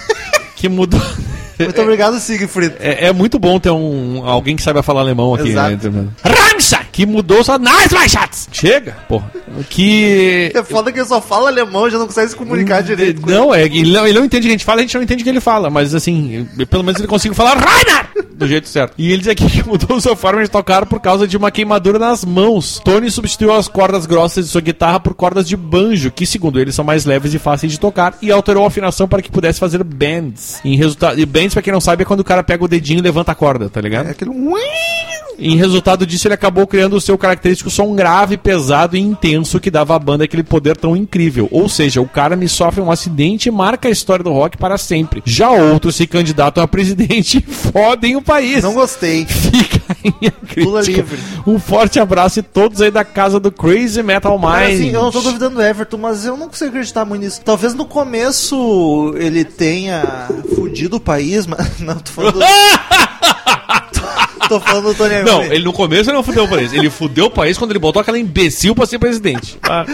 que 0.56 0.68
mudou... 0.68 1.00
Muito 1.58 1.80
obrigado, 1.80 2.18
Siegfried. 2.18 2.74
É, 2.80 3.06
é 3.06 3.12
muito 3.12 3.38
bom 3.38 3.58
ter 3.58 3.70
um 3.70 4.22
alguém 4.24 4.56
que 4.56 4.62
saiba 4.62 4.82
falar 4.82 5.00
alemão 5.00 5.34
aqui. 5.34 5.48
Exato. 5.48 5.90
Né? 5.90 6.08
Ramsa! 6.22 6.80
Que 6.92 7.06
mudou 7.06 7.42
só 7.44 7.58
My 7.58 8.08
Shots! 8.08 8.48
Chega, 8.52 8.96
porra. 9.08 9.30
Que. 9.68 10.52
É 10.54 10.62
foda 10.62 10.92
que 10.92 10.98
ele 10.98 11.06
só 11.06 11.20
fala 11.20 11.48
alemão, 11.48 11.88
já 11.88 11.98
não 11.98 12.06
consegue 12.06 12.30
se 12.30 12.36
comunicar 12.36 12.82
direito. 12.82 13.20
com 13.20 13.30
Não, 13.30 13.54
é, 13.54 13.64
ele, 13.64 13.92
não, 13.92 14.06
ele 14.06 14.18
não 14.18 14.24
entende 14.24 14.46
o 14.46 14.48
que 14.48 14.48
a 14.48 14.52
gente 14.52 14.64
fala, 14.64 14.80
a 14.80 14.82
gente 14.82 14.94
não 14.94 15.02
entende 15.02 15.22
o 15.22 15.24
que 15.24 15.30
ele 15.30 15.40
fala, 15.40 15.70
mas 15.70 15.94
assim, 15.94 16.48
pelo 16.68 16.82
menos 16.82 17.00
ele 17.00 17.08
consegue 17.08 17.34
falar 17.34 17.56
Rainer! 17.56 18.08
Do 18.34 18.48
jeito 18.48 18.68
certo. 18.68 18.94
E 18.98 19.12
ele 19.12 19.18
diz 19.18 19.28
aqui 19.28 19.48
que 19.48 19.62
mudou 19.66 20.00
sua 20.00 20.16
forma 20.16 20.42
de 20.42 20.50
tocar 20.50 20.86
por 20.86 21.00
causa 21.00 21.26
de 21.26 21.36
uma 21.36 21.50
queimadura 21.50 21.98
nas 21.98 22.24
mãos. 22.24 22.80
Tony 22.84 23.10
substituiu 23.10 23.52
as 23.52 23.68
cordas 23.68 24.06
grossas 24.06 24.46
de 24.46 24.50
sua 24.50 24.60
guitarra 24.60 24.98
por 24.98 25.14
cordas 25.14 25.48
de 25.48 25.56
banjo, 25.56 26.10
que 26.10 26.26
segundo 26.26 26.60
ele 26.60 26.72
são 26.72 26.84
mais 26.84 27.04
leves 27.04 27.32
e 27.32 27.38
fáceis 27.38 27.72
de 27.72 27.78
tocar, 27.78 28.16
e 28.20 28.30
alterou 28.32 28.64
a 28.64 28.68
afinação 28.68 29.06
para 29.06 29.22
que 29.22 29.30
pudesse 29.30 29.60
fazer 29.60 29.84
bends. 29.84 30.60
Em 30.64 30.76
resultado, 30.76 31.20
e 31.20 31.26
bends, 31.44 31.54
pra 31.54 31.62
quem 31.62 31.72
não 31.72 31.80
sabe, 31.80 32.02
é 32.02 32.06
quando 32.06 32.20
o 32.20 32.24
cara 32.24 32.42
pega 32.42 32.64
o 32.64 32.68
dedinho 32.68 32.98
e 32.98 33.02
levanta 33.02 33.32
a 33.32 33.34
corda, 33.34 33.68
tá 33.68 33.80
ligado? 33.80 34.08
É 34.08 34.10
aquele. 34.10 34.30
Em 35.38 35.56
resultado 35.56 36.06
disso, 36.06 36.26
ele 36.26 36.34
acabou 36.34 36.66
criando 36.66 36.96
o 36.96 37.00
seu 37.00 37.18
característico 37.18 37.70
som 37.70 37.94
grave, 37.94 38.36
pesado 38.36 38.96
e 38.96 39.00
intenso 39.00 39.60
que 39.60 39.70
dava 39.70 39.94
à 39.94 39.98
banda 39.98 40.24
aquele 40.24 40.42
poder 40.42 40.76
tão 40.76 40.96
incrível. 40.96 41.48
Ou 41.50 41.68
seja, 41.68 42.00
o 42.00 42.08
cara 42.08 42.36
me 42.36 42.48
sofre 42.48 42.80
um 42.80 42.90
acidente 42.90 43.48
e 43.48 43.52
marca 43.52 43.88
a 43.88 43.90
história 43.90 44.22
do 44.22 44.32
rock 44.32 44.56
para 44.56 44.78
sempre. 44.78 45.22
Já 45.24 45.50
outros 45.50 45.96
se 45.96 46.06
candidatam 46.06 46.62
a 46.62 46.68
presidente 46.68 47.38
e 47.38 47.40
fodem 47.52 48.16
o 48.16 48.22
país. 48.22 48.62
Não 48.62 48.74
gostei. 48.74 49.26
Fica 49.26 49.80
aí 49.88 50.28
a 50.28 50.30
crítica. 50.30 50.64
Lula 50.64 50.82
livre. 50.82 51.18
Um 51.46 51.58
forte 51.58 51.98
abraço 51.98 52.38
e 52.38 52.42
todos 52.42 52.80
aí 52.80 52.90
da 52.90 53.04
casa 53.04 53.38
do 53.40 53.50
Crazy 53.50 54.02
Metal 54.02 54.38
Mind. 54.38 54.74
Assim, 54.74 54.90
eu 54.90 55.02
não 55.02 55.10
tô 55.10 55.20
duvidando 55.20 55.56
do 55.56 55.62
Everton, 55.62 55.96
mas 55.96 56.24
eu 56.24 56.36
não 56.36 56.48
consigo 56.48 56.70
acreditar 56.70 57.04
muito 57.04 57.22
nisso. 57.22 57.40
Talvez 57.44 57.74
no 57.74 57.84
começo 57.84 59.14
ele 59.16 59.44
tenha 59.44 60.28
fudido 60.54 60.96
o 60.96 61.00
país, 61.00 61.46
mas. 61.46 61.64
Não, 61.80 61.96
tô 61.96 62.12
falando. 62.12 62.38
Tô, 64.48 64.58
tô 64.58 64.60
falando 64.60 64.88
do 64.88 64.94
Tony 64.94 65.22
Não, 65.22 65.42
ele 65.44 65.64
no 65.64 65.72
começo 65.72 66.10
ele 66.10 66.16
não 66.16 66.22
fudeu 66.22 66.44
o 66.44 66.48
país. 66.48 66.72
Ele 66.72 66.90
fudeu 66.90 67.26
o 67.26 67.30
país 67.30 67.58
quando 67.58 67.70
ele 67.70 67.78
botou 67.78 68.00
aquela 68.00 68.18
imbecil 68.18 68.74
pra 68.74 68.86
ser 68.86 68.98
presidente. 68.98 69.58
Ah. 69.62 69.84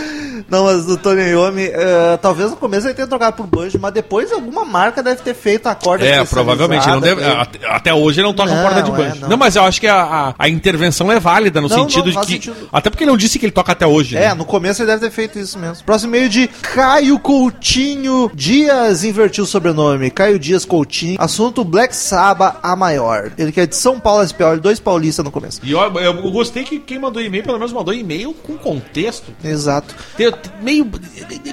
Não, 0.51 0.65
mas 0.65 0.85
do 0.85 0.97
Tony 0.97 1.23
Iommi, 1.31 1.65
eh, 1.73 2.19
talvez 2.21 2.51
no 2.51 2.57
começo 2.57 2.87
ele 2.87 2.95
tenha 2.95 3.07
trocado 3.07 3.37
por 3.37 3.47
banjo, 3.47 3.79
mas 3.81 3.93
depois 3.93 4.33
alguma 4.33 4.65
marca 4.65 5.03
deve 5.03 5.23
ter 5.23 5.35
feito 5.35 5.67
a 5.69 5.75
corda 5.75 6.05
É, 6.05 6.25
provavelmente. 6.25 6.87
Não 6.89 7.01
deve, 7.01 7.23
até, 7.69 7.95
hoje 7.95 8.21
ele 8.21 8.27
não 8.27 8.35
toca 8.35 8.53
Não, 8.55 8.63
corda 8.63 8.83
de 8.83 8.91
é, 8.91 8.95
banjo. 8.95 9.21
não. 9.23 9.29
não. 9.31 9.37
mas 9.37 9.57
eu 9.57 9.63
acho 9.63 9.81
que 9.81 9.87
a, 9.87 10.03
a, 10.03 10.35
a 10.39 10.49
intervenção 10.49 11.11
é 11.13 11.19
válida 11.21 11.61
no 11.61 11.69
Não, 11.69 11.77
sentido 11.79 12.13
não, 12.13 12.21
de 12.23 12.27
que. 12.27 12.33
sentido. 12.35 12.69
Até 12.73 12.91
porque 12.91 13.05
ele 13.05 13.11
não 13.11 13.17
disse 13.17 13.39
que 13.39 13.45
ele 13.47 13.53
toca 13.53 13.73
até 13.73 13.87
hoje. 13.87 14.17
É, 14.17 14.29
né? 14.29 14.35
no 14.35 14.45
começo 14.45 14.83
ele 14.83 14.91
deve 14.91 15.01
ter 15.07 15.11
feito 15.11 15.39
isso 15.39 15.59
mesmo. 15.59 15.85
Próximo 15.85 16.15
e-mail 16.15 16.29
de 16.29 16.49
Caio 16.49 17.19
Coutinho 17.19 18.31
Dias, 18.35 19.05
invertiu 19.05 19.45
o 19.45 19.47
sobrenome. 19.47 20.11
Caio 20.11 20.39
Dias 20.39 20.65
Coutinho. 20.65 21.17
Assunto 21.21 21.65
Black 21.65 21.95
Sabbath, 21.95 22.57
a 22.63 22.75
maior. 22.75 23.31
Ele 23.39 23.53
que 23.53 23.61
é 23.61 23.67
de 23.67 23.77
São 23.77 23.99
Paulo, 24.01 24.23
SPL, 24.25 24.57
dois 24.61 24.81
paulistas 24.81 25.25
no 25.25 25.31
começo. 25.31 25.61
E 25.63 25.75
ó, 25.75 25.87
eu, 25.87 26.15
eu 26.15 26.31
gostei 26.31 26.65
que 26.65 26.79
quem 26.79 26.99
mandou 26.99 27.23
e-mail, 27.23 27.43
pelo 27.45 27.59
menos 27.59 27.73
mandou 27.73 27.93
e-mail 27.95 28.33
com 28.35 28.57
contexto. 28.57 29.33
Exato. 29.45 29.95
Tem- 30.17 30.33
meio 30.63 30.91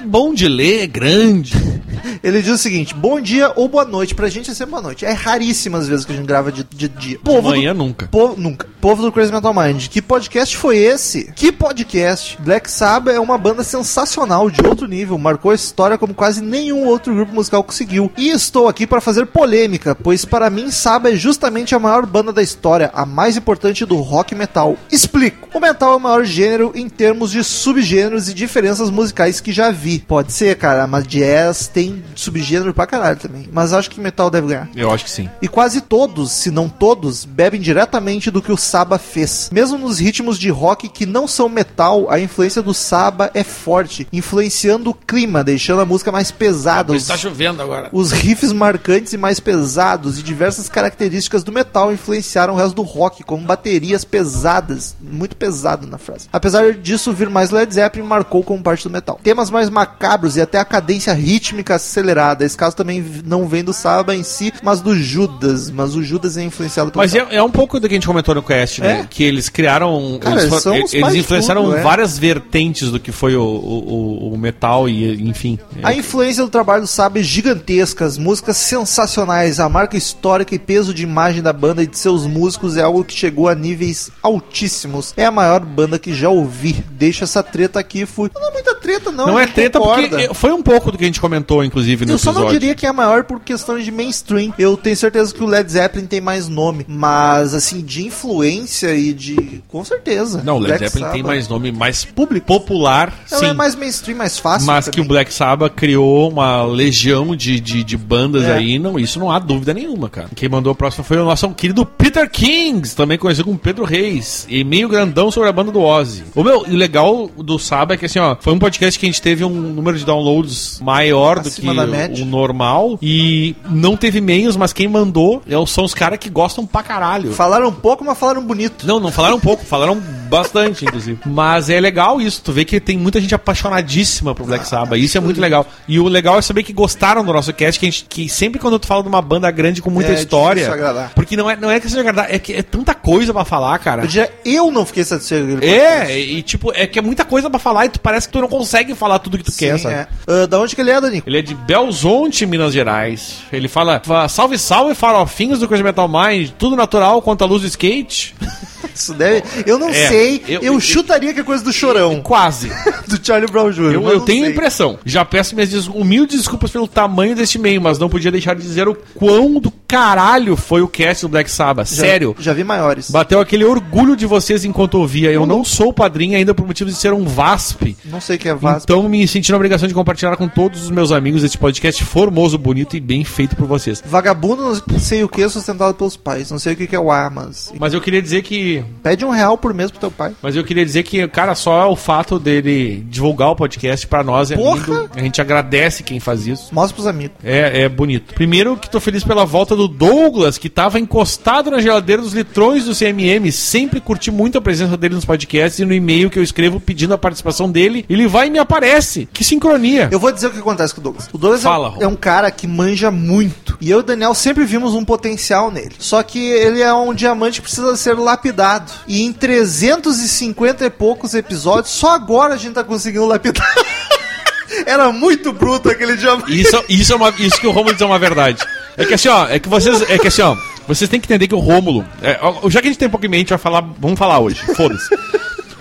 bom 0.04 0.34
de 0.34 0.48
ler, 0.48 0.86
grande. 0.86 1.52
Ele 2.22 2.42
diz 2.42 2.52
o 2.52 2.58
seguinte: 2.58 2.94
bom 2.94 3.20
dia 3.20 3.52
ou 3.56 3.68
boa 3.68 3.84
noite. 3.84 4.14
Pra 4.14 4.28
gente 4.28 4.50
é 4.50 4.54
sempre 4.54 4.72
boa 4.72 4.82
noite. 4.82 5.04
É 5.04 5.12
raríssimas 5.12 5.88
vezes 5.88 6.04
que 6.04 6.12
a 6.12 6.16
gente 6.16 6.26
grava 6.26 6.50
de, 6.50 6.64
de 6.64 6.88
dia. 6.88 7.18
Povo 7.22 7.50
Manhã 7.50 7.72
do, 7.72 7.78
nunca. 7.78 8.08
Povo, 8.08 8.40
nunca. 8.40 8.66
Povo 8.80 9.02
do 9.02 9.12
Crazy 9.12 9.32
Metal 9.32 9.54
Mind. 9.54 9.88
Que 9.88 10.00
podcast 10.00 10.56
foi 10.56 10.76
esse? 10.78 11.32
Que 11.34 11.50
podcast? 11.50 12.38
Black 12.40 12.70
Sabbath 12.70 13.14
é 13.14 13.20
uma 13.20 13.38
banda 13.38 13.62
sensacional, 13.62 14.50
de 14.50 14.64
outro 14.66 14.86
nível. 14.86 15.18
Marcou 15.18 15.50
a 15.50 15.54
história 15.54 15.98
como 15.98 16.14
quase 16.14 16.42
nenhum 16.42 16.86
outro 16.86 17.14
grupo 17.14 17.34
musical 17.34 17.64
conseguiu. 17.64 18.10
E 18.16 18.30
estou 18.30 18.68
aqui 18.68 18.86
para 18.86 19.00
fazer 19.00 19.26
polêmica, 19.26 19.94
pois 19.94 20.24
para 20.24 20.50
mim 20.50 20.70
Sabbath 20.70 21.12
é 21.12 21.16
justamente 21.16 21.74
a 21.74 21.78
maior 21.78 22.06
banda 22.06 22.32
da 22.32 22.42
história, 22.42 22.90
a 22.94 23.04
mais 23.04 23.36
importante 23.36 23.84
do 23.84 23.96
rock 23.96 24.34
metal. 24.34 24.76
Explico. 24.90 25.48
O 25.54 25.60
metal 25.60 25.92
é 25.92 25.96
o 25.96 26.00
maior 26.00 26.24
gênero 26.24 26.72
em 26.74 26.88
termos 26.88 27.30
de 27.32 27.42
subgêneros 27.42 28.28
e 28.28 28.34
diferenças 28.34 28.77
musicais 28.90 29.40
que 29.40 29.52
já 29.52 29.70
vi. 29.70 29.98
Pode 29.98 30.32
ser, 30.32 30.56
cara, 30.56 30.86
mas 30.86 31.06
jazz 31.06 31.66
tem 31.68 32.02
subgênero 32.14 32.72
pra 32.72 32.86
caralho 32.86 33.18
também. 33.18 33.48
Mas 33.52 33.72
acho 33.72 33.90
que 33.90 34.00
metal 34.00 34.30
deve 34.30 34.48
ganhar. 34.48 34.68
Eu 34.76 34.92
acho 34.92 35.04
que 35.04 35.10
sim. 35.10 35.28
E 35.42 35.48
quase 35.48 35.80
todos, 35.80 36.30
se 36.32 36.50
não 36.50 36.68
todos, 36.68 37.24
bebem 37.24 37.60
diretamente 37.60 38.30
do 38.30 38.40
que 38.42 38.52
o 38.52 38.56
Saba 38.56 38.98
fez. 38.98 39.50
Mesmo 39.52 39.76
nos 39.78 39.98
ritmos 39.98 40.38
de 40.38 40.48
rock 40.50 40.88
que 40.88 41.04
não 41.06 41.26
são 41.26 41.48
metal, 41.48 42.10
a 42.10 42.20
influência 42.20 42.62
do 42.62 42.72
Saba 42.72 43.30
é 43.34 43.42
forte, 43.42 44.06
influenciando 44.12 44.90
o 44.90 44.94
clima, 44.94 45.42
deixando 45.42 45.80
a 45.80 45.86
música 45.86 46.12
mais 46.12 46.30
pesada. 46.30 46.92
Os, 46.92 47.02
Está 47.02 47.16
chovendo 47.16 47.62
agora. 47.62 47.88
os 47.92 48.12
riffs 48.12 48.52
marcantes 48.52 49.12
e 49.12 49.16
mais 49.18 49.40
pesados 49.40 50.18
e 50.18 50.22
diversas 50.22 50.68
características 50.68 51.42
do 51.42 51.50
metal 51.52 51.92
influenciaram 51.92 52.54
o 52.54 52.56
resto 52.56 52.74
do 52.76 52.82
rock, 52.82 53.22
como 53.24 53.44
baterias 53.44 54.04
pesadas, 54.04 54.94
muito 55.00 55.36
pesado 55.36 55.86
na 55.86 55.98
frase. 55.98 56.28
Apesar 56.32 56.74
disso, 56.74 57.12
vir 57.12 57.30
mais 57.30 57.50
Led 57.50 57.72
Zeppelin 57.72 58.06
marcou 58.06 58.42
como 58.42 58.62
parte 58.68 58.84
do 58.84 58.90
metal. 58.90 59.18
Temas 59.22 59.50
mais 59.50 59.70
macabros 59.70 60.36
e 60.36 60.40
até 60.42 60.58
a 60.58 60.64
cadência 60.64 61.12
rítmica 61.14 61.76
acelerada. 61.76 62.44
Esse 62.44 62.56
caso 62.56 62.76
também 62.76 63.02
não 63.24 63.48
vem 63.48 63.64
do 63.64 63.72
Saba 63.72 64.14
em 64.14 64.22
si, 64.22 64.52
mas 64.62 64.82
do 64.82 64.94
Judas. 64.94 65.70
Mas 65.70 65.94
o 65.96 66.02
Judas 66.02 66.36
é 66.36 66.42
influenciado 66.42 66.90
pelo 66.90 67.02
Mas 67.02 67.14
é, 67.14 67.26
é 67.30 67.42
um 67.42 67.50
pouco 67.50 67.80
do 67.80 67.88
que 67.88 67.94
a 67.94 67.96
gente 67.96 68.06
comentou 68.06 68.34
no 68.34 68.42
cast, 68.42 68.82
né? 68.82 69.00
É. 69.00 69.06
Que 69.08 69.24
eles 69.24 69.48
criaram. 69.48 70.18
Cara, 70.20 70.42
eles, 70.42 70.92
eles 70.92 71.14
influenciaram 71.14 71.64
tudo, 71.64 71.76
é. 71.76 71.82
várias 71.82 72.18
vertentes 72.18 72.90
do 72.90 73.00
que 73.00 73.10
foi 73.10 73.34
o, 73.36 73.42
o, 73.42 74.32
o- 74.34 74.38
metal 74.38 74.88
e, 74.88 75.20
enfim. 75.28 75.58
A 75.82 75.94
influência 75.94 76.44
do 76.44 76.50
trabalho 76.50 76.82
do 76.82 76.86
Saba 76.86 77.18
é 77.18 77.22
gigantesca, 77.22 78.04
as 78.04 78.18
músicas 78.18 78.56
sensacionais, 78.58 79.58
a 79.58 79.68
marca 79.68 79.96
histórica 79.96 80.54
e 80.54 80.58
peso 80.58 80.92
de 80.92 81.02
imagem 81.02 81.42
da 81.42 81.52
banda 81.52 81.82
e 81.82 81.86
de 81.86 81.98
seus 81.98 82.26
músicos 82.26 82.76
é 82.76 82.82
algo 82.82 83.02
que 83.04 83.14
chegou 83.14 83.48
a 83.48 83.54
níveis 83.54 84.10
altíssimos. 84.22 85.14
É 85.16 85.24
a 85.24 85.30
maior 85.30 85.60
banda 85.60 85.98
que 85.98 86.14
já 86.14 86.28
ouvi. 86.28 86.84
Deixa 86.90 87.24
essa 87.24 87.42
treta 87.42 87.80
aqui, 87.80 88.06
fui. 88.06 88.30
Não 88.48 88.50
é 88.50 88.52
muita 88.52 88.74
treta, 88.76 89.10
não. 89.12 89.26
Não 89.26 89.38
é 89.38 89.46
treta 89.46 89.78
concorda. 89.78 90.08
porque 90.08 90.34
foi 90.34 90.52
um 90.52 90.62
pouco 90.62 90.90
do 90.90 90.98
que 90.98 91.04
a 91.04 91.06
gente 91.06 91.20
comentou, 91.20 91.62
inclusive, 91.64 92.06
no 92.06 92.12
Eu 92.12 92.18
só 92.18 92.32
não 92.32 92.48
diria 92.48 92.74
que 92.74 92.86
é 92.86 92.92
maior 92.92 93.24
por 93.24 93.40
questão 93.40 93.78
de 93.78 93.90
mainstream. 93.90 94.52
Eu 94.58 94.76
tenho 94.76 94.96
certeza 94.96 95.32
que 95.34 95.42
o 95.42 95.46
Led 95.46 95.70
Zeppelin 95.70 96.06
tem 96.06 96.20
mais 96.20 96.48
nome. 96.48 96.84
Mas, 96.88 97.54
assim, 97.54 97.80
de 97.82 98.06
influência 98.06 98.94
e 98.94 99.12
de. 99.12 99.62
Com 99.68 99.84
certeza. 99.84 100.42
Não, 100.44 100.56
o 100.56 100.58
Led 100.58 100.68
Black 100.78 100.84
Zeppelin 100.84 101.04
tem 101.04 101.20
Sabbath. 101.22 101.26
mais 101.26 101.48
nome 101.48 101.72
mais 101.72 102.04
público, 102.04 102.46
popular, 102.46 103.12
Ela 103.30 103.40
sim. 103.40 103.46
é 103.46 103.52
mais 103.52 103.74
mainstream, 103.74 104.16
mais 104.16 104.38
fácil. 104.38 104.66
Mas 104.66 104.84
que 104.86 104.90
o 104.90 105.02
também. 105.02 105.08
Black 105.08 105.32
Sabbath 105.32 105.74
criou 105.74 106.30
uma 106.30 106.64
legião 106.64 107.34
de, 107.36 107.60
de, 107.60 107.84
de 107.84 107.96
bandas 107.96 108.44
É. 108.44 108.54
aí, 108.54 108.78
não, 108.78 108.98
isso 108.98 109.18
não 109.18 109.30
há 109.30 109.38
dúvida 109.38 109.74
nenhuma, 109.74 110.08
cara. 110.08 110.28
Quem 110.34 110.48
mandou 110.48 110.72
a 110.72 110.74
próxima 110.74 111.04
foi 111.04 111.16
o 111.18 111.24
nosso 111.24 111.48
querido 111.50 111.84
Peter 111.84 112.28
Kings, 112.30 112.94
também 112.96 113.18
conhecido 113.18 113.44
como 113.44 113.58
Pedro 113.58 113.84
Reis, 113.84 114.46
e 114.48 114.62
meio 114.64 114.88
grandão 114.88 115.30
sobre 115.30 115.48
a 115.48 115.52
banda 115.52 115.70
do 115.70 115.80
Ozzy. 115.80 116.24
O 116.34 116.42
meu, 116.44 116.64
e 116.66 116.72
o 116.74 116.76
legal 116.76 117.28
do 117.36 117.58
Sabbath 117.58 117.96
é 117.96 117.96
que 117.98 118.06
assim, 118.06 118.18
ó, 118.18 118.36
foi 118.40 118.52
um 118.52 118.58
podcast 118.58 118.98
que 118.98 119.06
a 119.06 119.08
gente 119.08 119.20
teve 119.20 119.44
um 119.44 119.50
número 119.50 119.98
de 119.98 120.04
downloads 120.04 120.80
maior 120.80 121.36
do 121.36 121.42
que 121.42 121.48
Acima 121.48 121.74
da 121.74 121.86
média. 121.86 122.24
o 122.24 122.26
normal 122.26 122.98
e 123.02 123.54
não 123.68 123.96
teve 123.96 124.18
e-mails, 124.18 124.56
mas 124.56 124.72
quem 124.72 124.88
mandou 124.88 125.42
é- 125.48 125.66
são 125.66 125.84
os 125.84 125.94
caras 125.94 126.18
que 126.18 126.30
gostam 126.30 126.64
pra 126.66 126.82
caralho. 126.82 127.32
Falaram 127.32 127.72
pouco, 127.72 128.04
mas 128.04 128.18
falaram 128.18 128.42
bonito. 128.42 128.86
Não, 128.86 128.98
não 129.00 129.10
falaram 129.12 129.38
pouco, 129.40 129.64
falaram 129.64 130.00
bastante, 130.28 130.84
inclusive. 130.84 131.18
Mas 131.26 131.68
é 131.70 131.80
legal 131.80 132.20
isso, 132.20 132.40
tu 132.42 132.52
vê 132.52 132.64
que 132.64 132.78
tem 132.80 132.96
muita 132.96 133.20
gente 133.20 133.34
apaixonadíssima 133.34 134.34
pro 134.34 134.44
Black 134.44 134.66
Sabbath. 134.66 134.98
Isso 134.98 135.16
é 135.16 135.20
muito 135.20 135.40
legal. 135.40 135.66
E 135.86 135.98
o 135.98 136.06
legal 136.08 136.38
é 136.38 136.42
saber 136.42 136.62
que 136.62 136.72
gostaram 136.72 137.24
do 137.24 137.32
nosso 137.32 137.52
cast, 137.52 137.78
que, 137.78 137.86
a 137.86 137.90
gente, 137.90 138.04
que 138.08 138.28
sempre 138.28 138.58
quando 138.60 138.78
tu 138.78 138.86
fala 138.86 139.02
de 139.02 139.08
uma 139.08 139.22
banda 139.22 139.50
grande 139.50 139.82
com 139.82 139.90
muita 139.90 140.10
É 140.12 140.14
história. 140.14 140.70
agradar. 140.72 141.12
Porque 141.14 141.36
não 141.36 141.50
é, 141.50 141.56
não 141.56 141.70
é 141.70 141.80
que 141.80 141.88
seja 141.88 142.00
agradar, 142.00 142.32
é 142.32 142.38
que 142.38 142.52
é 142.52 142.62
tanta 142.62 142.94
coisa 142.94 143.32
pra 143.32 143.44
falar, 143.44 143.78
cara. 143.78 144.02
Eu 144.02 144.06
diria, 144.06 144.30
eu 144.44 144.70
não 144.70 144.84
fiquei 144.86 145.04
satisfeito. 145.04 145.62
É, 145.64 146.18
e 146.18 146.42
tipo, 146.42 146.72
é 146.74 146.86
que 146.86 146.98
é 146.98 147.02
muita 147.02 147.24
coisa 147.24 147.48
pra 147.50 147.58
falar 147.58 147.86
e 147.86 147.88
tu 147.88 148.00
parece 148.00 148.26
que 148.28 148.32
tu 148.32 148.40
não 148.40 148.48
consegue 148.48 148.94
falar 148.94 149.18
tudo 149.18 149.38
que 149.38 149.44
tu 149.44 149.52
quer, 149.56 149.76
Sim, 149.76 149.82
sabe? 149.84 149.94
é. 149.94 150.06
Ah, 150.26 150.46
da 150.46 150.58
onde 150.60 150.74
que 150.74 150.80
ele 150.80 150.90
é, 150.90 151.00
Danico? 151.00 151.28
Ele 151.28 151.38
é 151.38 151.42
de 151.42 151.54
Belzonte, 151.54 152.44
Minas 152.46 152.72
Gerais. 152.72 153.38
Ele 153.52 153.68
fala: 153.68 154.00
"Fa- 154.04 154.28
salve, 154.28 154.58
salve, 154.58 154.94
farofinhos 154.94 155.60
do 155.60 155.68
Crazy 155.68 155.82
Metal 155.82 156.08
Mind, 156.08 156.50
tudo 156.58 156.76
natural 156.76 157.22
quanto 157.22 157.42
a 157.44 157.46
luz 157.46 157.62
do 157.62 157.68
skate. 157.68 158.34
Isso 158.94 159.14
deve... 159.14 159.42
Eu 159.66 159.78
não 159.78 159.90
É, 159.90 160.08
sei, 160.08 160.17
eu- 160.18 160.40
eu, 160.48 160.62
eu- 160.74 160.80
chutaria 160.80 161.32
que 161.34 161.40
é 161.40 161.42
coisa 161.44 161.62
do 161.64 161.72
Chorão, 161.72 162.20
Quase. 162.22 162.68
do 163.08 163.18
Charlie 163.24 163.50
Brown 163.50 163.70
Jr. 163.70 163.92
Eu, 163.94 164.08
eu 164.08 164.20
tenho 164.20 164.44
a 164.46 164.50
impressão. 164.50 164.98
Já 165.04 165.24
peço 165.24 165.54
minhas 165.54 165.70
des- 165.70 165.86
humildes 165.88 166.38
desculpas 166.38 166.70
pelo 166.70 166.86
tamanho 166.88 167.34
deste 167.34 167.56
e-mail, 167.58 167.80
mas 167.80 167.98
não 167.98 168.08
podia 168.08 168.30
deixar 168.30 168.54
de 168.54 168.62
dizer 168.62 168.88
o 168.88 168.94
quão 169.14 169.60
do 169.60 169.72
caralho 169.88 170.54
foi 170.54 170.82
o 170.82 170.86
cast 170.86 171.24
do 171.24 171.30
Black 171.30 171.50
Sabbath. 171.50 171.88
Já- 171.88 172.02
Sério. 172.02 172.36
Já 172.38 172.52
vi 172.52 172.62
maiores. 172.62 173.10
Bateu 173.10 173.40
aquele 173.40 173.64
orgulho 173.64 174.14
de 174.14 174.26
vocês 174.26 174.64
enquanto 174.64 174.94
ouvia. 174.96 175.30
Eu 175.32 175.46
não 175.46 175.64
sou 175.64 175.92
padrinho 175.92 176.36
ainda 176.36 176.54
por 176.54 176.66
motivo 176.66 176.90
de 176.90 176.96
ser 176.96 177.12
um 177.14 177.24
VASP. 177.24 177.96
Não 178.04 178.20
sei 178.20 178.36
o 178.36 178.38
que 178.38 178.48
é 178.48 178.54
Vasco. 178.54 178.82
Então 178.84 179.08
me 179.08 179.26
senti 179.26 179.50
na 179.50 179.56
obrigação 179.56 179.88
de 179.88 179.94
compartilhar 179.94 180.36
com 180.36 180.46
todos 180.46 180.82
os 180.84 180.90
meus 180.90 181.10
amigos 181.10 181.42
este 181.42 181.56
podcast 181.56 182.04
formoso, 182.04 182.58
bonito 182.58 182.96
e 182.96 183.00
bem 183.00 183.24
feito 183.24 183.56
por 183.56 183.66
vocês. 183.66 184.02
Vagabundo, 184.04 184.62
não 184.86 184.98
sei 184.98 185.24
o 185.24 185.28
que, 185.28 185.48
sustentado 185.48 185.94
pelos 185.94 186.16
pais. 186.16 186.50
Não 186.50 186.58
sei 186.58 186.74
o 186.74 186.76
que 186.76 186.94
é 186.94 187.00
o 187.00 187.10
ar, 187.10 187.30
mas... 187.30 187.72
Mas 187.78 187.94
eu 187.94 188.00
queria 188.00 188.20
dizer 188.20 188.42
que. 188.42 188.84
Pede 189.02 189.24
um 189.24 189.30
real 189.30 189.56
por 189.56 189.72
mês 189.72 189.90
pro 189.90 190.00
teu 190.00 190.10
pai. 190.10 190.32
Mas 190.42 190.54
eu 190.54 190.64
queria 190.64 190.84
dizer 190.84 191.02
que, 191.02 191.26
cara, 191.28 191.54
só 191.54 191.90
o 191.90 191.96
fato 191.96 192.38
dele 192.38 193.02
divulgar 193.08 193.48
o 193.50 193.56
podcast 193.56 194.06
pra 194.06 194.22
nós 194.22 194.50
é 194.50 194.56
Porra! 194.56 194.78
lindo. 194.78 195.10
A 195.16 195.20
gente 195.20 195.40
agradece 195.40 196.02
quem 196.02 196.20
faz 196.20 196.46
isso. 196.46 196.74
Mostra 196.74 196.94
pros 196.94 197.06
amigos. 197.06 197.36
É, 197.42 197.82
é 197.82 197.88
bonito. 197.88 198.34
Primeiro 198.34 198.76
que 198.76 198.90
tô 198.90 199.00
feliz 199.00 199.24
pela 199.24 199.44
volta 199.46 199.74
do 199.78 199.88
Douglas, 199.88 200.58
que 200.58 200.68
tava 200.68 200.98
encostado 200.98 201.70
na 201.70 201.80
geladeira 201.80 202.20
dos 202.20 202.32
litrões 202.32 202.84
do 202.84 202.94
CMM. 202.94 203.50
Sempre 203.52 204.00
curti 204.00 204.30
muito 204.30 204.58
a 204.58 204.60
presença 204.60 204.96
dele 204.96 205.14
nos 205.14 205.24
podcasts 205.24 205.78
e 205.78 205.84
no 205.84 205.94
e-mail 205.94 206.28
que 206.28 206.38
eu 206.38 206.42
escrevo 206.42 206.80
pedindo 206.80 207.14
a 207.14 207.18
participação 207.18 207.70
dele, 207.70 208.04
ele 208.10 208.26
vai 208.26 208.48
e 208.48 208.50
me 208.50 208.58
aparece. 208.58 209.28
Que 209.32 209.44
sincronia. 209.44 210.08
Eu 210.10 210.18
vou 210.18 210.32
dizer 210.32 210.48
o 210.48 210.50
que 210.50 210.58
acontece 210.58 210.92
com 210.92 211.00
o 211.00 211.04
Douglas. 211.04 211.28
O 211.32 211.38
Douglas 211.38 211.64
é 211.64 211.68
um- 211.68 211.70
Fala, 211.70 211.94
é, 212.00 212.06
um, 212.06 212.16
cara 212.16 212.50
que 212.50 212.66
manja 212.66 213.10
muito. 213.10 213.78
E 213.80 213.88
eu 213.90 213.98
e 213.98 214.00
o 214.00 214.04
Daniel 214.04 214.34
sempre 214.34 214.64
vimos 214.64 214.94
um 214.94 215.04
potencial 215.04 215.70
nele. 215.70 215.94
Só 215.98 216.22
que 216.22 216.38
ele 216.40 216.82
é 216.82 216.92
um 216.92 217.14
diamante 217.14 217.60
que 217.60 217.68
precisa 217.68 217.96
ser 217.96 218.14
lapidado. 218.14 218.90
E 219.06 219.22
em 219.22 219.32
350 219.32 220.84
e 220.84 220.90
poucos 220.90 221.34
episódios, 221.34 221.92
só 221.92 222.10
agora 222.14 222.54
a 222.54 222.56
gente 222.56 222.74
tá 222.74 222.82
conseguindo 222.82 223.26
lapidar. 223.26 223.66
Era 224.86 225.10
muito 225.12 225.52
bruto 225.52 225.88
aquele 225.88 226.16
diamante. 226.16 226.60
Isso, 226.60 226.84
isso, 226.88 227.12
é 227.12 227.16
uma, 227.16 227.30
isso 227.38 227.60
que 227.60 227.66
o 227.66 227.70
Rômulo 227.70 227.92
diz 227.92 228.02
é 228.02 228.06
uma 228.06 228.18
verdade. 228.18 228.62
É 228.98 229.04
que 229.04 229.14
assim, 229.14 229.28
ó, 229.28 229.46
é 229.46 229.58
que 229.60 229.68
vocês, 229.68 230.02
é 230.10 230.18
que 230.18 230.26
assim, 230.26 230.42
ó, 230.42 230.56
vocês 230.86 231.08
têm 231.08 231.20
que 231.20 231.26
entender 231.26 231.46
que 231.46 231.54
o 231.54 231.60
Rômulo, 231.60 232.04
é, 232.20 232.38
já 232.68 232.80
que 232.80 232.88
a 232.88 232.90
gente 232.90 232.98
tem 232.98 233.08
pouco 233.08 233.24
em 233.24 233.28
mente, 233.28 233.50
vai 233.50 233.58
falar, 233.58 233.80
vamos 233.98 234.18
falar 234.18 234.40
hoje, 234.40 234.60
foda-se. 234.74 235.08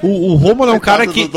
O, 0.01 0.31
o 0.31 0.35
Rômulo 0.35 0.71
é 0.71 0.73
um 0.73 0.79
cara 0.79 1.05
que. 1.07 1.29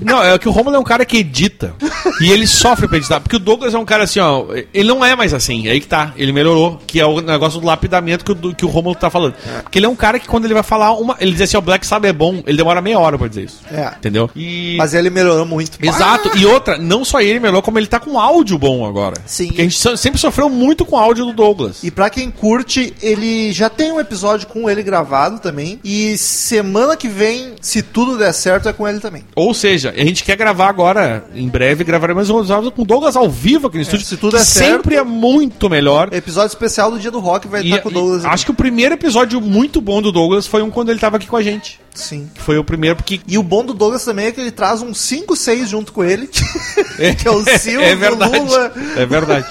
Não, 0.00 0.22
é 0.22 0.38
que 0.38 0.48
o 0.48 0.52
Rômulo 0.52 0.76
é 0.76 0.78
um 0.78 0.84
cara 0.84 1.04
que 1.04 1.18
edita. 1.18 1.74
E 2.20 2.30
ele 2.30 2.46
sofre 2.46 2.88
pra 2.88 2.96
editar. 2.96 3.20
Porque 3.20 3.36
o 3.36 3.38
Douglas 3.38 3.74
é 3.74 3.78
um 3.78 3.84
cara 3.84 4.04
assim, 4.04 4.20
ó. 4.20 4.46
Ele 4.72 4.88
não 4.88 5.04
é 5.04 5.14
mais 5.14 5.32
assim. 5.34 5.68
É 5.68 5.72
aí 5.72 5.80
que 5.80 5.86
tá. 5.86 6.12
Ele 6.16 6.32
melhorou. 6.32 6.80
Que 6.86 7.00
é 7.00 7.06
o 7.06 7.20
negócio 7.20 7.60
do 7.60 7.66
lapidamento 7.66 8.24
que 8.24 8.32
o, 8.32 8.54
que 8.54 8.64
o 8.64 8.68
Rômulo 8.68 8.94
tá 8.94 9.10
falando. 9.10 9.34
Porque 9.62 9.78
ele 9.78 9.86
é 9.86 9.88
um 9.88 9.96
cara 9.96 10.18
que 10.18 10.26
quando 10.26 10.44
ele 10.44 10.54
vai 10.54 10.62
falar 10.62 10.92
uma. 10.92 11.16
Ele 11.20 11.32
diz 11.32 11.42
assim, 11.42 11.56
ó, 11.56 11.60
Black 11.60 11.86
Sabbath 11.86 12.10
é 12.10 12.12
bom. 12.12 12.42
Ele 12.46 12.56
demora 12.56 12.80
meia 12.80 12.98
hora 12.98 13.18
pra 13.18 13.28
dizer 13.28 13.44
isso. 13.44 13.60
É. 13.70 13.92
Entendeu? 13.96 14.30
E. 14.34 14.76
Mas 14.76 14.94
ele 14.94 15.10
melhorou 15.10 15.46
muito. 15.46 15.78
Exato, 15.80 16.36
e 16.36 16.44
outra, 16.44 16.76
não 16.78 17.04
só 17.04 17.20
ele 17.20 17.40
melhorou, 17.40 17.62
como 17.62 17.78
ele 17.78 17.86
tá 17.86 18.00
com 18.00 18.18
áudio 18.18 18.58
bom 18.58 18.86
agora. 18.86 19.16
Sim. 19.26 19.48
Porque 19.48 19.62
a 19.62 19.64
gente 19.64 19.98
sempre 19.98 20.20
sofreu 20.20 20.48
muito 20.48 20.84
com 20.84 20.96
o 20.96 20.98
áudio 20.98 21.26
do 21.26 21.32
Douglas. 21.32 21.82
E 21.82 21.90
pra 21.90 22.10
quem 22.10 22.30
curte, 22.30 22.94
ele 23.02 23.52
já 23.52 23.68
tem 23.68 23.92
um 23.92 24.00
episódio 24.00 24.46
com 24.46 24.68
ele 24.68 24.82
gravado 24.82 25.38
também. 25.38 25.78
E 25.84 26.16
semana 26.18 26.96
que 26.96 27.08
vem, 27.08 27.54
se 27.60 27.82
tudo 27.82 28.07
der 28.16 28.32
certo, 28.32 28.68
é 28.68 28.72
com 28.72 28.86
ele 28.88 29.00
também. 29.00 29.24
Ou 29.34 29.52
seja, 29.52 29.92
a 29.96 30.00
gente 30.04 30.22
quer 30.24 30.36
gravar 30.36 30.68
agora, 30.68 31.24
em 31.34 31.48
breve, 31.48 31.84
gravaremos 31.84 32.30
um 32.30 32.38
episódio 32.38 32.70
com 32.70 32.82
o 32.82 32.86
Douglas 32.86 33.16
ao 33.16 33.28
vivo 33.28 33.66
aqui 33.66 33.76
no 33.76 33.82
estúdio. 33.82 34.06
se 34.06 34.16
tudo 34.16 34.36
é 34.36 34.40
sempre 34.44 34.94
é 34.96 35.02
muito 35.02 35.68
melhor. 35.68 36.08
Episódio 36.12 36.48
especial 36.48 36.90
do 36.90 36.98
Dia 36.98 37.10
do 37.10 37.18
Rock 37.20 37.48
vai 37.48 37.62
E, 37.62 37.66
estar 37.70 37.82
com 37.82 37.88
o 37.88 37.92
Douglas. 37.92 38.24
acho 38.24 38.44
que 38.44 38.50
o 38.50 38.54
primeiro 38.54 38.94
episódio 38.94 39.40
muito 39.40 39.80
bom 39.80 40.00
do 40.00 40.12
Douglas 40.12 40.46
foi 40.46 40.62
um 40.62 40.70
quando 40.70 40.90
ele 40.90 40.98
tava 41.00 41.16
aqui 41.16 41.26
com 41.26 41.36
a 41.36 41.42
gente. 41.42 41.80
Sim. 41.94 42.30
Que 42.32 42.40
foi 42.40 42.56
o 42.56 42.62
primeiro, 42.62 42.94
porque. 42.94 43.20
E 43.26 43.36
o 43.36 43.42
bom 43.42 43.64
do 43.64 43.74
Douglas 43.74 44.04
também 44.04 44.26
é 44.26 44.32
que 44.32 44.40
ele 44.40 44.52
traz 44.52 44.82
uns 44.82 45.00
5, 45.00 45.34
6 45.34 45.68
junto 45.68 45.92
com 45.92 46.04
ele. 46.04 46.28
que 47.18 47.26
é 47.26 47.30
o 47.30 47.42
Silvio, 47.58 47.82
é 47.82 47.96
verdade. 47.96 48.38
o 48.38 48.44
Lula. 48.44 48.72
É 48.96 49.04
verdade. 49.04 49.46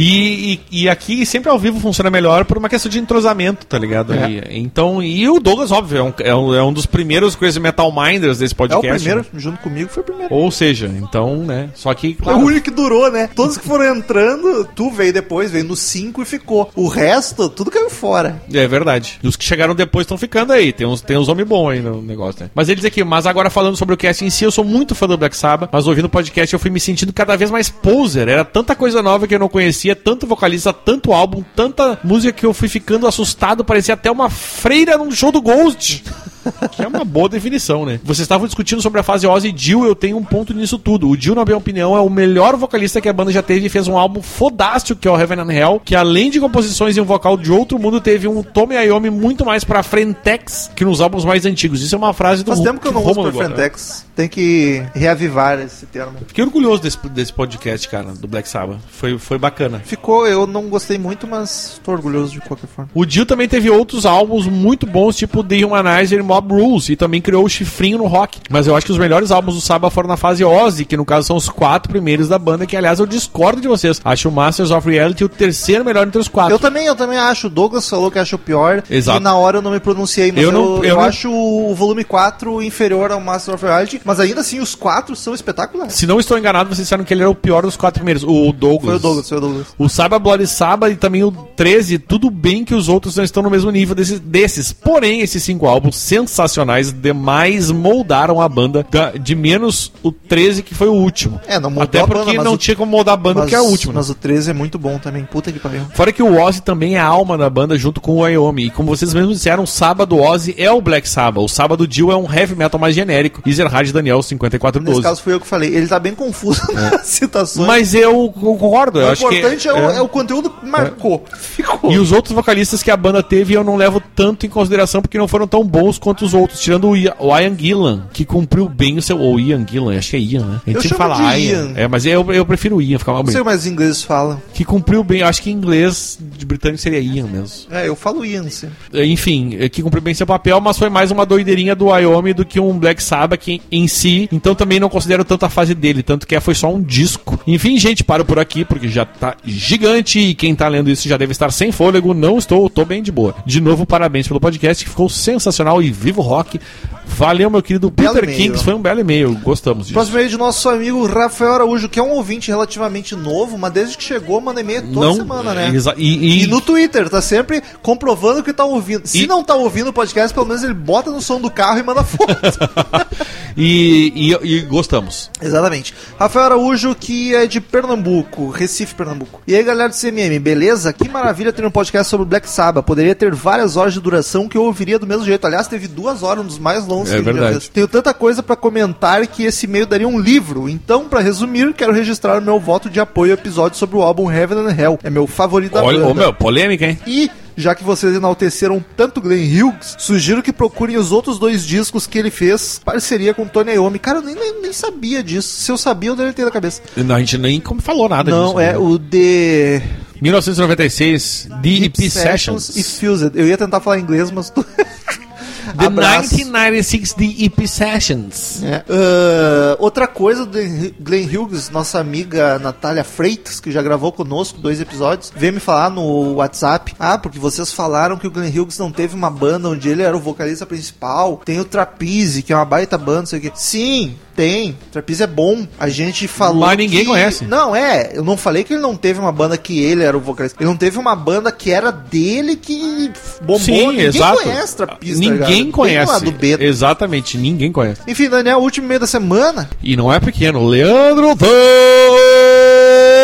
E, 0.00 0.60
e, 0.70 0.82
e 0.84 0.88
aqui 0.88 1.26
sempre 1.26 1.50
ao 1.50 1.58
vivo 1.58 1.80
funciona 1.80 2.08
melhor 2.08 2.44
por 2.44 2.56
uma 2.56 2.68
questão 2.68 2.88
de 2.88 3.00
entrosamento, 3.00 3.66
tá 3.66 3.76
ligado? 3.76 4.14
É. 4.14 4.30
E- 4.30 4.58
então, 4.60 5.02
e 5.02 5.28
o 5.28 5.40
Douglas, 5.40 5.72
óbvio, 5.72 5.98
é 5.98 6.02
um, 6.02 6.12
é 6.20 6.34
um, 6.34 6.54
é 6.54 6.62
um 6.62 6.72
dos 6.72 6.86
primeiros 6.86 7.34
Crazy 7.34 7.58
Metal 7.58 7.90
Minders 7.92 8.38
desse 8.38 8.54
É 8.54 8.54
o 8.54 8.56
podcast. 8.58 9.04
primeiro, 9.04 9.20
né? 9.20 9.40
junto 9.40 9.58
comigo, 9.58 9.90
foi 9.90 10.02
o 10.02 10.06
primeiro. 10.06 10.32
Ou 10.32 10.50
seja, 10.52 10.86
então, 10.96 11.38
né? 11.38 11.70
Só 11.74 11.92
que, 11.94 12.14
claro, 12.14 12.38
o 12.38 12.42
único 12.44 12.66
que 12.66 12.70
durou, 12.70 13.10
né? 13.10 13.28
Todos 13.34 13.58
que 13.58 13.66
foram 13.66 13.96
entrando, 13.96 14.68
tu 14.76 14.88
veio 14.90 15.12
depois, 15.12 15.50
veio 15.50 15.64
no 15.64 15.74
5 15.74 16.22
e 16.22 16.24
ficou. 16.24 16.70
O 16.76 16.86
resto, 16.86 17.48
tudo 17.48 17.70
caiu 17.70 17.90
fora. 17.90 18.40
É 18.52 18.66
verdade. 18.68 19.18
E 19.20 19.26
os 19.26 19.34
que 19.34 19.44
chegaram 19.44 19.74
depois 19.74 20.04
estão 20.04 20.16
ficando 20.16 20.52
aí. 20.52 20.72
Tem 20.72 20.86
uns, 20.86 21.00
tem 21.00 21.16
uns 21.16 21.28
homens 21.28 21.48
bons 21.48 21.70
aí 21.70 21.80
no 21.80 22.00
negócio, 22.00 22.44
né? 22.44 22.50
Mas 22.54 22.68
ele 22.68 22.76
diz 22.76 22.84
aqui, 22.84 23.02
mas 23.02 23.26
agora 23.26 23.50
falando 23.50 23.76
sobre 23.76 23.94
o 23.94 23.98
cast 23.98 24.24
em 24.24 24.30
si, 24.30 24.44
eu 24.44 24.50
sou 24.52 24.62
muito 24.64 24.94
fã 24.94 25.08
do 25.08 25.18
Black 25.18 25.36
Sabbath, 25.36 25.70
mas 25.72 25.86
ouvindo 25.88 26.04
o 26.04 26.08
podcast 26.08 26.52
eu 26.52 26.60
fui 26.60 26.70
me 26.70 26.78
sentindo 26.78 27.12
cada 27.12 27.34
vez 27.36 27.50
mais 27.50 27.68
poser. 27.68 28.28
Era 28.28 28.44
tanta 28.44 28.76
coisa 28.76 29.02
nova 29.02 29.26
que 29.26 29.34
eu 29.34 29.38
não 29.38 29.48
conhecia, 29.48 29.87
tanto 29.94 30.26
vocalista, 30.26 30.72
tanto 30.72 31.12
álbum, 31.12 31.44
tanta 31.54 31.98
música 32.02 32.32
que 32.32 32.46
eu 32.46 32.54
fui 32.54 32.68
ficando 32.68 33.06
assustado, 33.06 33.64
parecia 33.64 33.94
até 33.94 34.10
uma 34.10 34.30
freira 34.30 34.96
num 34.98 35.10
show 35.10 35.32
do 35.32 35.40
Ghost. 35.40 36.04
Que 36.72 36.82
é 36.82 36.88
uma 36.88 37.04
boa 37.04 37.28
definição, 37.28 37.84
né? 37.84 38.00
Vocês 38.02 38.20
estavam 38.20 38.46
discutindo 38.46 38.80
sobre 38.80 39.00
a 39.00 39.02
fase 39.02 39.26
Ozzy 39.26 39.48
e 39.48 39.54
Jill, 39.56 39.84
eu 39.84 39.94
tenho 39.94 40.16
um 40.16 40.24
ponto 40.24 40.54
nisso 40.54 40.78
tudo. 40.78 41.08
O 41.08 41.16
Jill, 41.16 41.34
na 41.34 41.44
minha 41.44 41.56
opinião, 41.56 41.96
é 41.96 42.00
o 42.00 42.08
melhor 42.08 42.56
vocalista 42.56 43.00
que 43.00 43.08
a 43.08 43.12
banda 43.12 43.30
já 43.30 43.42
teve 43.42 43.66
e 43.66 43.68
fez 43.68 43.88
um 43.88 43.96
álbum 43.96 44.22
fodástico, 44.22 45.00
que 45.00 45.08
é 45.08 45.10
o 45.10 45.18
Heaven 45.18 45.40
and 45.40 45.52
Hell, 45.52 45.82
que 45.84 45.94
além 45.94 46.30
de 46.30 46.40
composições 46.40 46.96
e 46.96 47.00
um 47.00 47.04
vocal 47.04 47.36
de 47.36 47.52
outro 47.52 47.78
mundo, 47.78 48.00
teve 48.00 48.26
um 48.26 48.42
Tommy 48.42 48.76
Iommi 48.76 49.10
muito 49.10 49.44
mais 49.44 49.64
pra 49.64 49.82
frentex 49.82 50.70
que 50.74 50.84
nos 50.84 51.00
álbuns 51.00 51.24
mais 51.24 51.44
antigos. 51.44 51.82
Isso 51.82 51.94
é 51.94 51.98
uma 51.98 52.12
frase 52.12 52.42
do 52.42 52.52
Faz 52.52 52.60
tempo 52.60 52.80
que 52.80 52.88
eu 52.88 52.92
não 52.92 53.02
uso 53.04 53.14
pra 53.14 53.30
gosta. 53.30 53.44
Frentex. 53.44 54.06
Tem 54.14 54.28
que 54.28 54.82
reavivar 54.94 55.60
esse 55.60 55.86
termo. 55.86 56.18
Fiquei 56.26 56.42
orgulhoso 56.42 56.82
desse, 56.82 56.98
desse 57.08 57.32
podcast, 57.32 57.88
cara, 57.88 58.12
do 58.14 58.26
Black 58.26 58.48
Sabbath. 58.48 58.80
Foi, 58.90 59.16
foi 59.18 59.38
bacana. 59.38 59.77
Ficou, 59.84 60.26
eu 60.26 60.46
não 60.46 60.64
gostei 60.68 60.98
muito, 60.98 61.26
mas 61.26 61.80
tô 61.84 61.92
orgulhoso 61.92 62.32
de 62.32 62.40
qualquer 62.40 62.66
forma. 62.66 62.90
O 62.94 63.04
Dio 63.04 63.24
também 63.26 63.48
teve 63.48 63.70
outros 63.70 64.04
álbuns 64.06 64.46
muito 64.46 64.86
bons, 64.86 65.16
tipo 65.16 65.42
The 65.44 65.64
Humanizer 65.64 66.18
e 66.18 66.22
Mob 66.22 66.52
Rules, 66.54 66.88
e 66.88 66.96
também 66.96 67.20
criou 67.20 67.44
o 67.44 67.48
chifrinho 67.48 67.98
no 67.98 68.06
rock. 68.06 68.40
Mas 68.50 68.66
eu 68.66 68.74
acho 68.76 68.86
que 68.86 68.92
os 68.92 68.98
melhores 68.98 69.30
álbuns 69.30 69.54
do 69.54 69.60
Saba 69.60 69.90
foram 69.90 70.08
na 70.08 70.16
fase 70.16 70.44
Ozzy, 70.44 70.84
que 70.84 70.96
no 70.96 71.04
caso 71.04 71.26
são 71.26 71.36
os 71.36 71.48
quatro 71.48 71.90
primeiros 71.90 72.28
da 72.28 72.38
banda, 72.38 72.66
que 72.66 72.76
aliás 72.76 72.98
eu 73.00 73.06
discordo 73.06 73.60
de 73.60 73.68
vocês. 73.68 74.00
Acho 74.04 74.28
o 74.28 74.32
Masters 74.32 74.70
of 74.70 74.88
Reality 74.88 75.24
o 75.24 75.28
terceiro 75.28 75.84
melhor 75.84 76.06
entre 76.06 76.20
os 76.20 76.28
quatro. 76.28 76.54
Eu 76.54 76.58
também, 76.58 76.86
eu 76.86 76.96
também 76.96 77.18
acho. 77.18 77.46
O 77.46 77.50
Douglas 77.50 77.88
falou 77.88 78.10
que 78.10 78.18
acha 78.18 78.36
o 78.36 78.38
pior. 78.38 78.82
Exato. 78.90 79.18
E 79.20 79.22
na 79.22 79.34
hora 79.36 79.58
eu 79.58 79.62
não 79.62 79.70
me 79.70 79.80
pronunciei, 79.80 80.30
mas 80.32 80.42
Eu 80.42 80.48
eu, 80.48 80.52
não- 80.52 80.76
eu, 80.78 80.84
eu 80.84 80.96
não- 80.96 81.02
acho 81.04 81.30
o 81.30 81.74
volume 81.74 82.04
4 82.04 82.62
inferior 82.62 83.10
ao 83.12 83.20
Master 83.20 83.54
of 83.54 83.64
Reality. 83.64 84.00
Mas 84.04 84.20
ainda 84.20 84.40
assim, 84.40 84.60
os 84.60 84.74
quatro 84.74 85.14
são 85.16 85.34
espetaculares. 85.34 85.94
Se 85.94 86.06
não 86.06 86.18
estou 86.20 86.38
enganado, 86.38 86.68
vocês 86.68 86.86
disseram 86.86 87.04
que 87.04 87.12
ele 87.14 87.22
era 87.22 87.30
o 87.30 87.34
pior 87.34 87.62
dos 87.62 87.76
quatro 87.76 88.00
primeiros. 88.00 88.22
O 88.24 88.52
Douglas. 88.52 88.84
Foi 88.84 88.96
o 88.96 88.98
Douglas, 88.98 89.28
foi 89.28 89.38
o 89.38 89.40
Douglas. 89.40 89.66
O 89.76 89.88
Saba 89.88 90.18
Bloody 90.18 90.46
Saba 90.46 90.88
e 90.90 90.96
também 90.96 91.22
o 91.24 91.30
13, 91.32 91.98
tudo 91.98 92.30
bem 92.30 92.64
que 92.64 92.74
os 92.74 92.88
outros 92.88 93.16
não 93.16 93.24
estão 93.24 93.42
no 93.42 93.50
mesmo 93.50 93.70
nível 93.70 93.94
desses. 93.94 94.18
desses. 94.20 94.72
Porém, 94.72 95.20
esses 95.20 95.42
cinco 95.42 95.66
álbuns 95.66 95.96
sensacionais 95.96 96.92
demais 96.92 97.70
moldaram 97.70 98.40
a 98.40 98.48
banda. 98.48 98.84
da- 98.90 99.10
De 99.12 99.34
menos 99.34 99.92
o 100.02 100.12
13, 100.12 100.62
que 100.62 100.74
foi 100.74 100.88
o 100.88 100.92
último. 100.92 101.40
É, 101.46 101.58
não 101.58 101.80
Até 101.80 102.00
a 102.00 102.06
porque 102.06 102.32
banda, 102.32 102.44
não 102.44 102.54
o- 102.54 102.58
tinha 102.58 102.76
como 102.76 102.90
moldar 102.92 103.14
a 103.14 103.16
banda, 103.16 103.40
mas, 103.40 103.48
que 103.48 103.54
é 103.54 103.60
o 103.60 103.64
último. 103.64 103.92
Mas 103.94 104.08
o 104.10 104.14
13 104.14 104.50
é 104.50 104.54
muito 104.54 104.78
bom 104.78 104.98
também. 104.98 105.24
Puta 105.24 105.50
que 105.50 105.58
pariu. 105.58 105.82
Fora 105.94 106.12
que 106.12 106.22
o 106.22 106.40
Ozzy 106.40 106.62
também 106.62 106.96
é 106.96 107.00
a 107.00 107.04
alma 107.06 107.36
da 107.38 107.48
banda 107.50 107.76
junto 107.78 108.00
com 108.00 108.12
o 108.12 108.18
Wyoming. 108.20 108.64
E 108.66 108.70
como 108.70 108.88
vocês 108.94 109.12
mesmos 109.14 109.36
disseram, 109.36 109.62
o 109.64 109.66
sábado 109.66 110.16
Ozzy 110.18 110.54
é 110.58 110.70
o 110.70 110.80
Black 110.80 111.08
Sabbath. 111.08 111.42
O 111.44 111.48
sábado 111.48 111.86
Jill 111.90 112.12
é 112.12 112.16
um 112.16 112.32
heavy 112.32 112.54
metal 112.54 112.78
mais 112.80 112.94
genérico. 112.94 113.42
Ezerhard 113.46 113.92
Daniel 113.92 114.18
Nesse 114.18 114.28
5412. 114.30 115.02
caso 115.02 115.22
fui 115.22 115.32
eu 115.34 115.40
que 115.40 115.46
falei. 115.46 115.74
Ele 115.74 115.86
tá 115.86 115.98
bem 115.98 116.14
confuso 116.14 116.60
nas 116.72 117.06
citações. 117.06 117.66
Mas 117.66 117.94
eu 117.94 118.30
concordo. 118.32 119.00
Eu 119.00 119.08
acho 119.10 119.28
que 119.28 119.40
importante 119.54 119.68
é, 119.68 119.72
o, 119.72 119.90
é 119.90 120.02
o 120.02 120.08
conteúdo 120.08 120.50
que 120.50 120.66
marcou. 120.66 121.24
Ficou. 121.36 121.90
E 121.92 121.98
os 121.98 122.12
outros 122.12 122.34
vocalistas 122.34 122.82
que 122.82 122.90
a 122.90 122.96
banda 122.96 123.22
teve 123.22 123.54
eu 123.54 123.64
não 123.64 123.76
levo 123.76 124.02
tanto 124.14 124.46
em 124.46 124.48
consideração 124.48 125.00
porque 125.02 125.18
não 125.18 125.28
foram 125.28 125.46
tão 125.46 125.64
bons 125.64 125.98
quanto 125.98 126.24
os 126.24 126.34
outros, 126.34 126.60
tirando 126.60 126.88
o, 126.88 126.96
Ia- 126.96 127.14
o 127.18 127.36
Ian 127.36 127.56
Gillan, 127.56 128.06
que 128.12 128.24
cumpriu 128.24 128.68
bem 128.68 128.98
o 128.98 129.02
seu. 129.02 129.18
Ou 129.18 129.38
Ian 129.40 129.66
Gillan, 129.68 129.96
acho 129.98 130.10
que 130.10 130.16
é 130.16 130.20
Ian, 130.20 130.44
né? 130.46 130.60
A 130.66 130.70
gente 130.70 130.76
Eu 130.76 130.82
sempre 130.82 130.88
chamo 130.98 130.98
fala 130.98 131.16
de 131.16 131.22
Ian. 131.40 131.56
Ian. 131.64 131.72
É, 131.76 131.88
mas 131.88 132.06
eu, 132.06 132.32
eu 132.32 132.46
prefiro 132.46 132.80
Ian, 132.80 132.98
fica 132.98 133.12
mais 133.12 133.24
Não 133.26 133.32
sei 133.32 133.42
mais 133.42 133.60
os 133.60 133.66
ingleses 133.66 134.02
falam. 134.02 134.40
Que 134.54 134.64
cumpriu 134.64 135.02
bem, 135.02 135.22
acho 135.22 135.42
que 135.42 135.50
em 135.50 135.54
inglês 135.54 136.18
de 136.20 136.44
britânico 136.46 136.80
seria 136.80 137.00
Ian 137.00 137.26
mesmo. 137.26 137.70
É, 137.70 137.88
eu 137.88 137.96
falo 137.96 138.24
Ian 138.24 138.48
sempre. 138.50 138.76
Enfim, 138.94 139.56
é, 139.58 139.68
que 139.68 139.82
cumpriu 139.82 140.02
bem 140.02 140.14
seu 140.14 140.26
papel, 140.26 140.60
mas 140.60 140.78
foi 140.78 140.88
mais 140.88 141.10
uma 141.10 141.24
doideirinha 141.26 141.74
do 141.74 141.86
Wyoming 141.86 142.34
do 142.34 142.44
que 142.44 142.60
um 142.60 142.78
Black 142.78 143.02
Sabbath 143.02 143.40
que, 143.40 143.60
em 143.70 143.86
si. 143.88 144.28
Então 144.32 144.54
também 144.54 144.78
não 144.80 144.88
considero 144.88 145.24
tanto 145.24 145.44
a 145.44 145.48
fase 145.48 145.74
dele, 145.74 146.02
tanto 146.02 146.26
que 146.26 146.38
foi 146.40 146.54
só 146.54 146.72
um 146.72 146.80
disco. 146.82 147.38
Enfim, 147.46 147.78
gente, 147.78 148.04
paro 148.04 148.24
por 148.24 148.38
aqui 148.38 148.64
porque 148.64 148.88
já 148.88 149.04
tá 149.04 149.34
gigante 149.44 150.18
e 150.18 150.34
quem 150.34 150.54
tá 150.54 150.68
lendo 150.68 150.90
isso 150.90 151.08
já 151.08 151.16
deve 151.16 151.32
estar 151.32 151.50
sem 151.52 151.72
fôlego. 151.72 152.12
Não 152.14 152.38
estou, 152.38 152.68
tô 152.68 152.84
bem 152.84 153.02
de 153.02 153.10
boa. 153.12 153.34
De 153.46 153.60
novo, 153.60 153.86
parabéns 153.86 154.26
pelo 154.28 154.40
podcast 154.40 154.84
que 154.84 154.90
ficou 154.90 155.08
sensacional 155.08 155.82
e 155.82 155.90
vivo 155.90 156.20
rock. 156.22 156.60
Valeu, 157.06 157.48
meu 157.50 157.62
querido 157.62 157.90
Belo 157.90 158.12
Peter 158.14 158.28
e-mail. 158.28 158.38
Kings, 158.52 158.62
foi 158.64 158.74
um 158.74 158.82
belo 158.82 159.00
e-mail, 159.00 159.34
gostamos 159.42 159.84
disso. 159.86 159.94
Próximo 159.94 160.16
e-mail 160.18 160.28
de 160.30 160.36
nosso 160.36 160.68
amigo 160.68 161.06
Rafael 161.06 161.52
Araújo, 161.54 161.88
que 161.88 161.98
é 161.98 162.02
um 162.02 162.10
ouvinte 162.10 162.50
relativamente 162.50 163.16
novo, 163.16 163.56
mas 163.56 163.72
desde 163.72 163.96
que 163.96 164.04
chegou 164.04 164.40
manda 164.40 164.60
e-mail 164.60 164.82
toda 164.92 165.06
Não, 165.06 165.14
semana, 165.16 165.54
né? 165.54 165.70
exa- 165.74 165.94
e- 165.96 166.18
E, 166.18 166.44
e- 166.44 166.46
no 166.46 166.60
Twitter, 166.60 167.08
tá 167.08 167.22
sempre 167.22 167.62
comprovando 167.82 168.42
que 168.42 168.52
tá 168.52 168.64
ouvindo. 168.64 169.06
Se 169.06 169.24
E- 169.24 169.26
não 169.26 169.42
tá 169.42 169.54
ouvindo 169.54 169.88
o 169.88 169.92
podcast, 169.92 170.32
pelo 170.34 170.46
menos 170.46 170.62
ele 170.62 170.74
bota 170.74 171.10
no 171.10 171.20
som 171.22 171.40
do 171.40 171.50
carro 171.50 171.78
e 171.78 171.82
manda 171.82 172.04
foto. 172.04 172.28
E, 173.60 174.12
e- 174.14 174.46
e 174.56 174.60
gostamos. 174.60 175.30
Exatamente. 175.42 175.92
Rafael 176.16 176.44
Araújo, 176.44 176.94
que 176.94 177.34
é 177.34 177.44
de 177.44 177.60
Pernambuco, 177.60 178.50
Recife, 178.50 178.94
Pernambuco. 178.94 179.27
E 179.46 179.54
aí, 179.54 179.62
galera 179.62 179.88
do 179.88 179.94
CMM, 179.94 180.38
beleza? 180.38 180.92
Que 180.92 181.08
maravilha 181.08 181.52
ter 181.52 181.64
um 181.64 181.70
podcast 181.70 182.10
sobre 182.10 182.26
Black 182.26 182.48
Sabbath. 182.48 182.84
Poderia 182.84 183.14
ter 183.14 183.34
várias 183.34 183.76
horas 183.76 183.94
de 183.94 184.00
duração 184.00 184.46
que 184.46 184.58
eu 184.58 184.62
ouviria 184.62 184.98
do 184.98 185.06
mesmo 185.06 185.24
jeito. 185.24 185.46
Aliás, 185.46 185.66
teve 185.66 185.88
duas 185.88 186.22
horas, 186.22 186.44
um 186.44 186.46
dos 186.46 186.58
mais 186.58 186.86
longos 186.86 187.10
É 187.10 187.16
que 187.16 187.22
verdade. 187.22 187.52
fez. 187.52 187.68
Tenho 187.68 187.88
tanta 187.88 188.12
coisa 188.12 188.42
pra 188.42 188.54
comentar 188.56 189.26
que 189.26 189.44
esse 189.44 189.64
e-mail 189.66 189.86
daria 189.86 190.06
um 190.06 190.18
livro. 190.20 190.68
Então, 190.68 191.08
pra 191.08 191.20
resumir, 191.20 191.72
quero 191.72 191.92
registrar 191.94 192.38
o 192.38 192.42
meu 192.42 192.60
voto 192.60 192.90
de 192.90 193.00
apoio 193.00 193.32
ao 193.32 193.38
episódio 193.38 193.78
sobre 193.78 193.96
o 193.96 194.02
álbum 194.02 194.30
Heaven 194.30 194.58
and 194.58 194.76
Hell. 194.78 194.98
É 195.02 195.08
meu 195.08 195.26
favorito 195.26 195.72
da 195.72 195.82
Olha, 195.82 195.98
banda. 196.00 196.10
ô, 196.10 196.14
meu, 196.14 196.34
polêmica, 196.34 196.84
hein? 196.84 196.98
E, 197.06 197.30
já 197.58 197.74
que 197.74 197.82
vocês 197.82 198.14
enalteceram 198.14 198.82
tanto 198.96 199.20
Glenn 199.20 199.42
Hughes, 199.42 199.96
sugiro 199.98 200.42
que 200.42 200.52
procurem 200.52 200.96
os 200.96 201.10
outros 201.12 201.38
dois 201.38 201.66
discos 201.66 202.06
que 202.06 202.16
ele 202.18 202.30
fez 202.30 202.80
parceria 202.84 203.34
com 203.34 203.46
Tony 203.46 203.72
Iommi. 203.72 203.98
Cara, 203.98 204.18
eu 204.18 204.22
nem, 204.22 204.34
nem, 204.34 204.62
nem 204.62 204.72
sabia 204.72 205.22
disso. 205.22 205.48
Se 205.48 205.70
eu 205.70 205.76
sabia, 205.76 206.10
eu 206.10 206.16
deveria 206.16 206.32
ter 206.34 206.44
na 206.44 206.50
cabeça. 206.50 206.80
Não, 206.96 207.14
a 207.16 207.18
gente 207.18 207.36
nem 207.36 207.60
como 207.60 207.82
falou 207.82 208.08
nada 208.08 208.30
Não, 208.30 208.46
disso. 208.46 208.60
é 208.60 208.72
né? 208.72 208.78
o 208.78 208.98
The 208.98 209.82
1996, 210.20 211.48
DEP 211.60 212.10
Sessions. 212.10 212.76
e 212.76 212.82
Fused. 212.82 213.32
Eu 213.34 213.46
ia 213.46 213.56
tentar 213.58 213.80
falar 213.80 213.98
inglês, 213.98 214.30
mas. 214.30 214.52
The 215.76 215.86
Abraço. 215.86 216.34
1996 216.34 217.14
DEP 217.14 217.68
Sessions. 217.68 218.62
É. 218.62 218.84
Ah, 218.88 219.76
outra 219.78 220.06
coisa 220.06 220.44
do 220.44 220.58
Glenn 221.00 221.26
Hughes, 221.26 221.70
nossa 221.70 221.98
amiga 221.98 222.58
Natália 222.58 223.04
Freitas, 223.04 223.60
que 223.60 223.70
já 223.70 223.82
gravou 223.82 224.12
conosco 224.12 224.58
dois 224.60 224.80
episódios, 224.80 225.32
veio 225.34 225.52
me 225.52 225.60
falar 225.60 225.90
no 225.90 226.34
WhatsApp. 226.34 226.94
Ah, 226.98 227.18
porque 227.18 227.38
vocês 227.38 227.72
falaram 227.72 228.16
que 228.16 228.26
o 228.26 228.30
Glenn 228.30 228.50
Hughes 228.50 228.78
não 228.78 228.90
teve 228.90 229.14
uma 229.14 229.30
banda 229.30 229.68
onde 229.68 229.88
ele 229.88 230.02
era 230.02 230.16
o 230.16 230.20
vocalista 230.20 230.66
principal. 230.66 231.40
Tem 231.44 231.60
o 231.60 231.64
Trapeze, 231.64 232.42
que 232.42 232.52
é 232.52 232.56
uma 232.56 232.64
baita 232.64 232.96
banda, 232.96 233.20
não 233.20 233.26
sei 233.26 233.38
o 233.38 233.42
quê. 233.42 233.52
Sim, 233.54 234.16
tem. 234.38 234.76
Trapeze 234.92 235.24
é 235.24 235.26
bom. 235.26 235.66
A 235.80 235.88
gente 235.88 236.28
falou. 236.28 236.60
Mas 236.64 236.78
ninguém 236.78 237.00
que- 237.00 237.06
conhece. 237.06 237.44
Não, 237.44 237.74
é. 237.74 238.12
Eu 238.14 238.22
não 238.22 238.36
falei 238.36 238.62
que 238.62 238.72
ele 238.72 238.80
não 238.80 238.94
teve 238.94 239.18
uma 239.18 239.32
banda 239.32 239.58
que 239.58 239.82
ele 239.82 240.04
era 240.04 240.16
o 240.16 240.20
vocalista. 240.20 240.56
Ele 240.62 240.68
não 240.70 240.76
teve 240.76 240.96
uma 240.96 241.16
banda 241.16 241.50
que 241.50 241.72
era 241.72 241.90
dele 241.90 242.54
que 242.54 243.10
bombou. 243.40 243.58
Sim, 243.58 243.88
ninguém 243.88 244.06
exato. 244.06 244.40
conhece 244.44 244.76
Trapeze. 244.76 245.14
tá 245.14 245.18
Ninguém? 245.18 245.64
Bem 245.64 245.72
conhece. 245.72 246.12
lá 246.12 246.18
do 246.20 246.30
Beta. 246.30 246.62
Exatamente, 246.62 247.36
ninguém 247.36 247.72
conhece. 247.72 248.00
Enfim, 248.06 248.28
Daniel, 248.28 248.58
último 248.60 248.86
e-mail 248.86 249.00
da 249.00 249.08
semana. 249.08 249.68
E 249.82 249.96
não 249.96 250.12
é 250.12 250.20
pequeno. 250.20 250.64
Leandro 250.64 251.34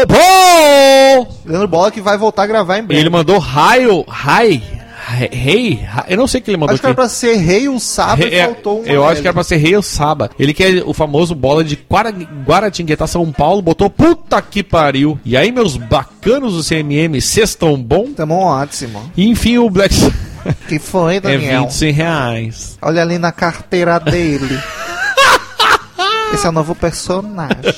Topol! 0.05 1.39
Leandro 1.47 1.69
Bola 1.69 1.91
que 1.93 2.01
vai 2.01 2.19
voltar 2.19 2.43
a 2.43 2.47
gravar 2.47 2.79
em 2.79 2.83
breve. 2.83 3.01
Ele 3.01 3.11
mandou 3.11 3.39
raio, 3.39 4.05
rai, 4.09 4.63
rei, 5.07 5.81
eu 6.09 6.17
não 6.17 6.27
sei 6.27 6.41
o 6.41 6.43
que 6.45 6.51
ele 6.51 6.57
mandou 6.57 6.73
Acho 6.75 6.81
que 6.81 6.87
era 6.87 6.93
aqui. 6.93 7.01
pra 7.01 7.09
ser 7.09 7.37
rei 7.37 7.69
o 7.69 7.79
sábado 7.79 8.27
e 8.27 8.35
É, 8.35 8.45
faltou 8.45 8.83
um. 8.83 8.85
eu 8.87 9.05
acho 9.07 9.21
que 9.21 9.27
era 9.29 9.35
pra 9.35 9.45
ser 9.45 9.57
Rei 9.57 9.77
ou 9.77 9.83
Saba. 9.83 10.31
Ele 10.39 10.55
quer 10.55 10.83
o 10.87 10.93
famoso 10.95 11.35
bola 11.35 11.63
de 11.63 11.77
Guara- 11.91 12.11
Guaratinguetá, 12.47 13.07
São 13.07 13.31
Paulo, 13.31 13.61
botou 13.63 13.89
puta 13.91 14.41
que 14.43 14.63
pariu. 14.63 15.19
E 15.25 15.37
aí, 15.37 15.53
meus 15.53 15.77
bacanos 15.77 16.55
do 16.55 16.63
CMM, 16.65 17.21
cês 17.21 17.55
tão 17.55 17.77
bom? 17.81 18.13
Tamo 18.15 18.35
ótimo. 18.37 19.11
E 19.17 19.29
enfim, 19.29 19.59
o 19.59 19.69
Black 19.71 19.95
Que 20.69 20.79
foi, 20.79 21.17
é 21.17 21.21
Daniel? 21.21 21.63
26 21.65 21.97
reais. 21.97 22.79
Olha 22.83 23.03
ali 23.03 23.19
na 23.19 23.33
carteira 23.33 23.99
dele. 23.99 24.59
Esse 26.35 26.47
é 26.47 26.49
o 26.49 26.53
novo 26.53 26.75
personagem. 26.75 27.75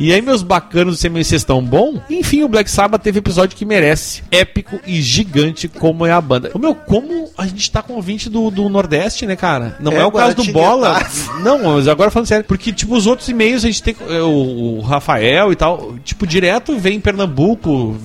E 0.00 0.12
aí, 0.14 0.22
meus 0.22 0.42
bacanos 0.42 0.96
do 0.96 1.00
CMM, 1.02 1.22
cês 1.24 1.44
tão 1.44 1.62
bom? 1.62 2.00
Enfim, 2.08 2.42
o 2.42 2.48
Black 2.48 2.70
Sabbath 2.70 3.02
teve 3.02 3.18
episódio 3.18 3.54
que 3.56 3.64
merece. 3.66 4.22
Épico 4.30 4.80
e 4.86 5.02
gigante 5.02 5.68
como 5.68 6.06
é 6.06 6.12
a 6.12 6.20
banda. 6.20 6.50
Ô, 6.54 6.58
meu, 6.58 6.74
como 6.74 7.28
a 7.36 7.46
gente 7.46 7.70
tá 7.70 7.82
com 7.82 7.94
ouvinte 7.94 8.30
do, 8.30 8.50
do 8.50 8.68
Nordeste, 8.68 9.26
né, 9.26 9.36
cara? 9.36 9.76
Não 9.78 9.92
é, 9.92 9.96
É, 9.96 10.04
o 10.06 10.10
caso 10.10 10.36
do. 10.36 10.44
Bola. 10.52 11.04
Não, 11.42 11.74
mas 11.74 11.86
agora 11.86 12.10
falando 12.10 12.26
sério. 12.28 12.44
Porque, 12.46 12.72
tipo, 12.72 12.94
os 12.96 13.06
outros 13.06 13.28
e-mails 13.28 13.64
a 13.64 13.66
gente 13.66 13.82
tem 13.82 13.94
é, 14.08 14.22
o, 14.22 14.78
o 14.78 14.80
Rafael 14.80 15.52
e 15.52 15.56
tal. 15.56 15.94
Tipo, 16.02 16.26
direto 16.26 16.78
vem 16.78 16.96
em 16.96 17.00
Pernambuco, 17.00 17.96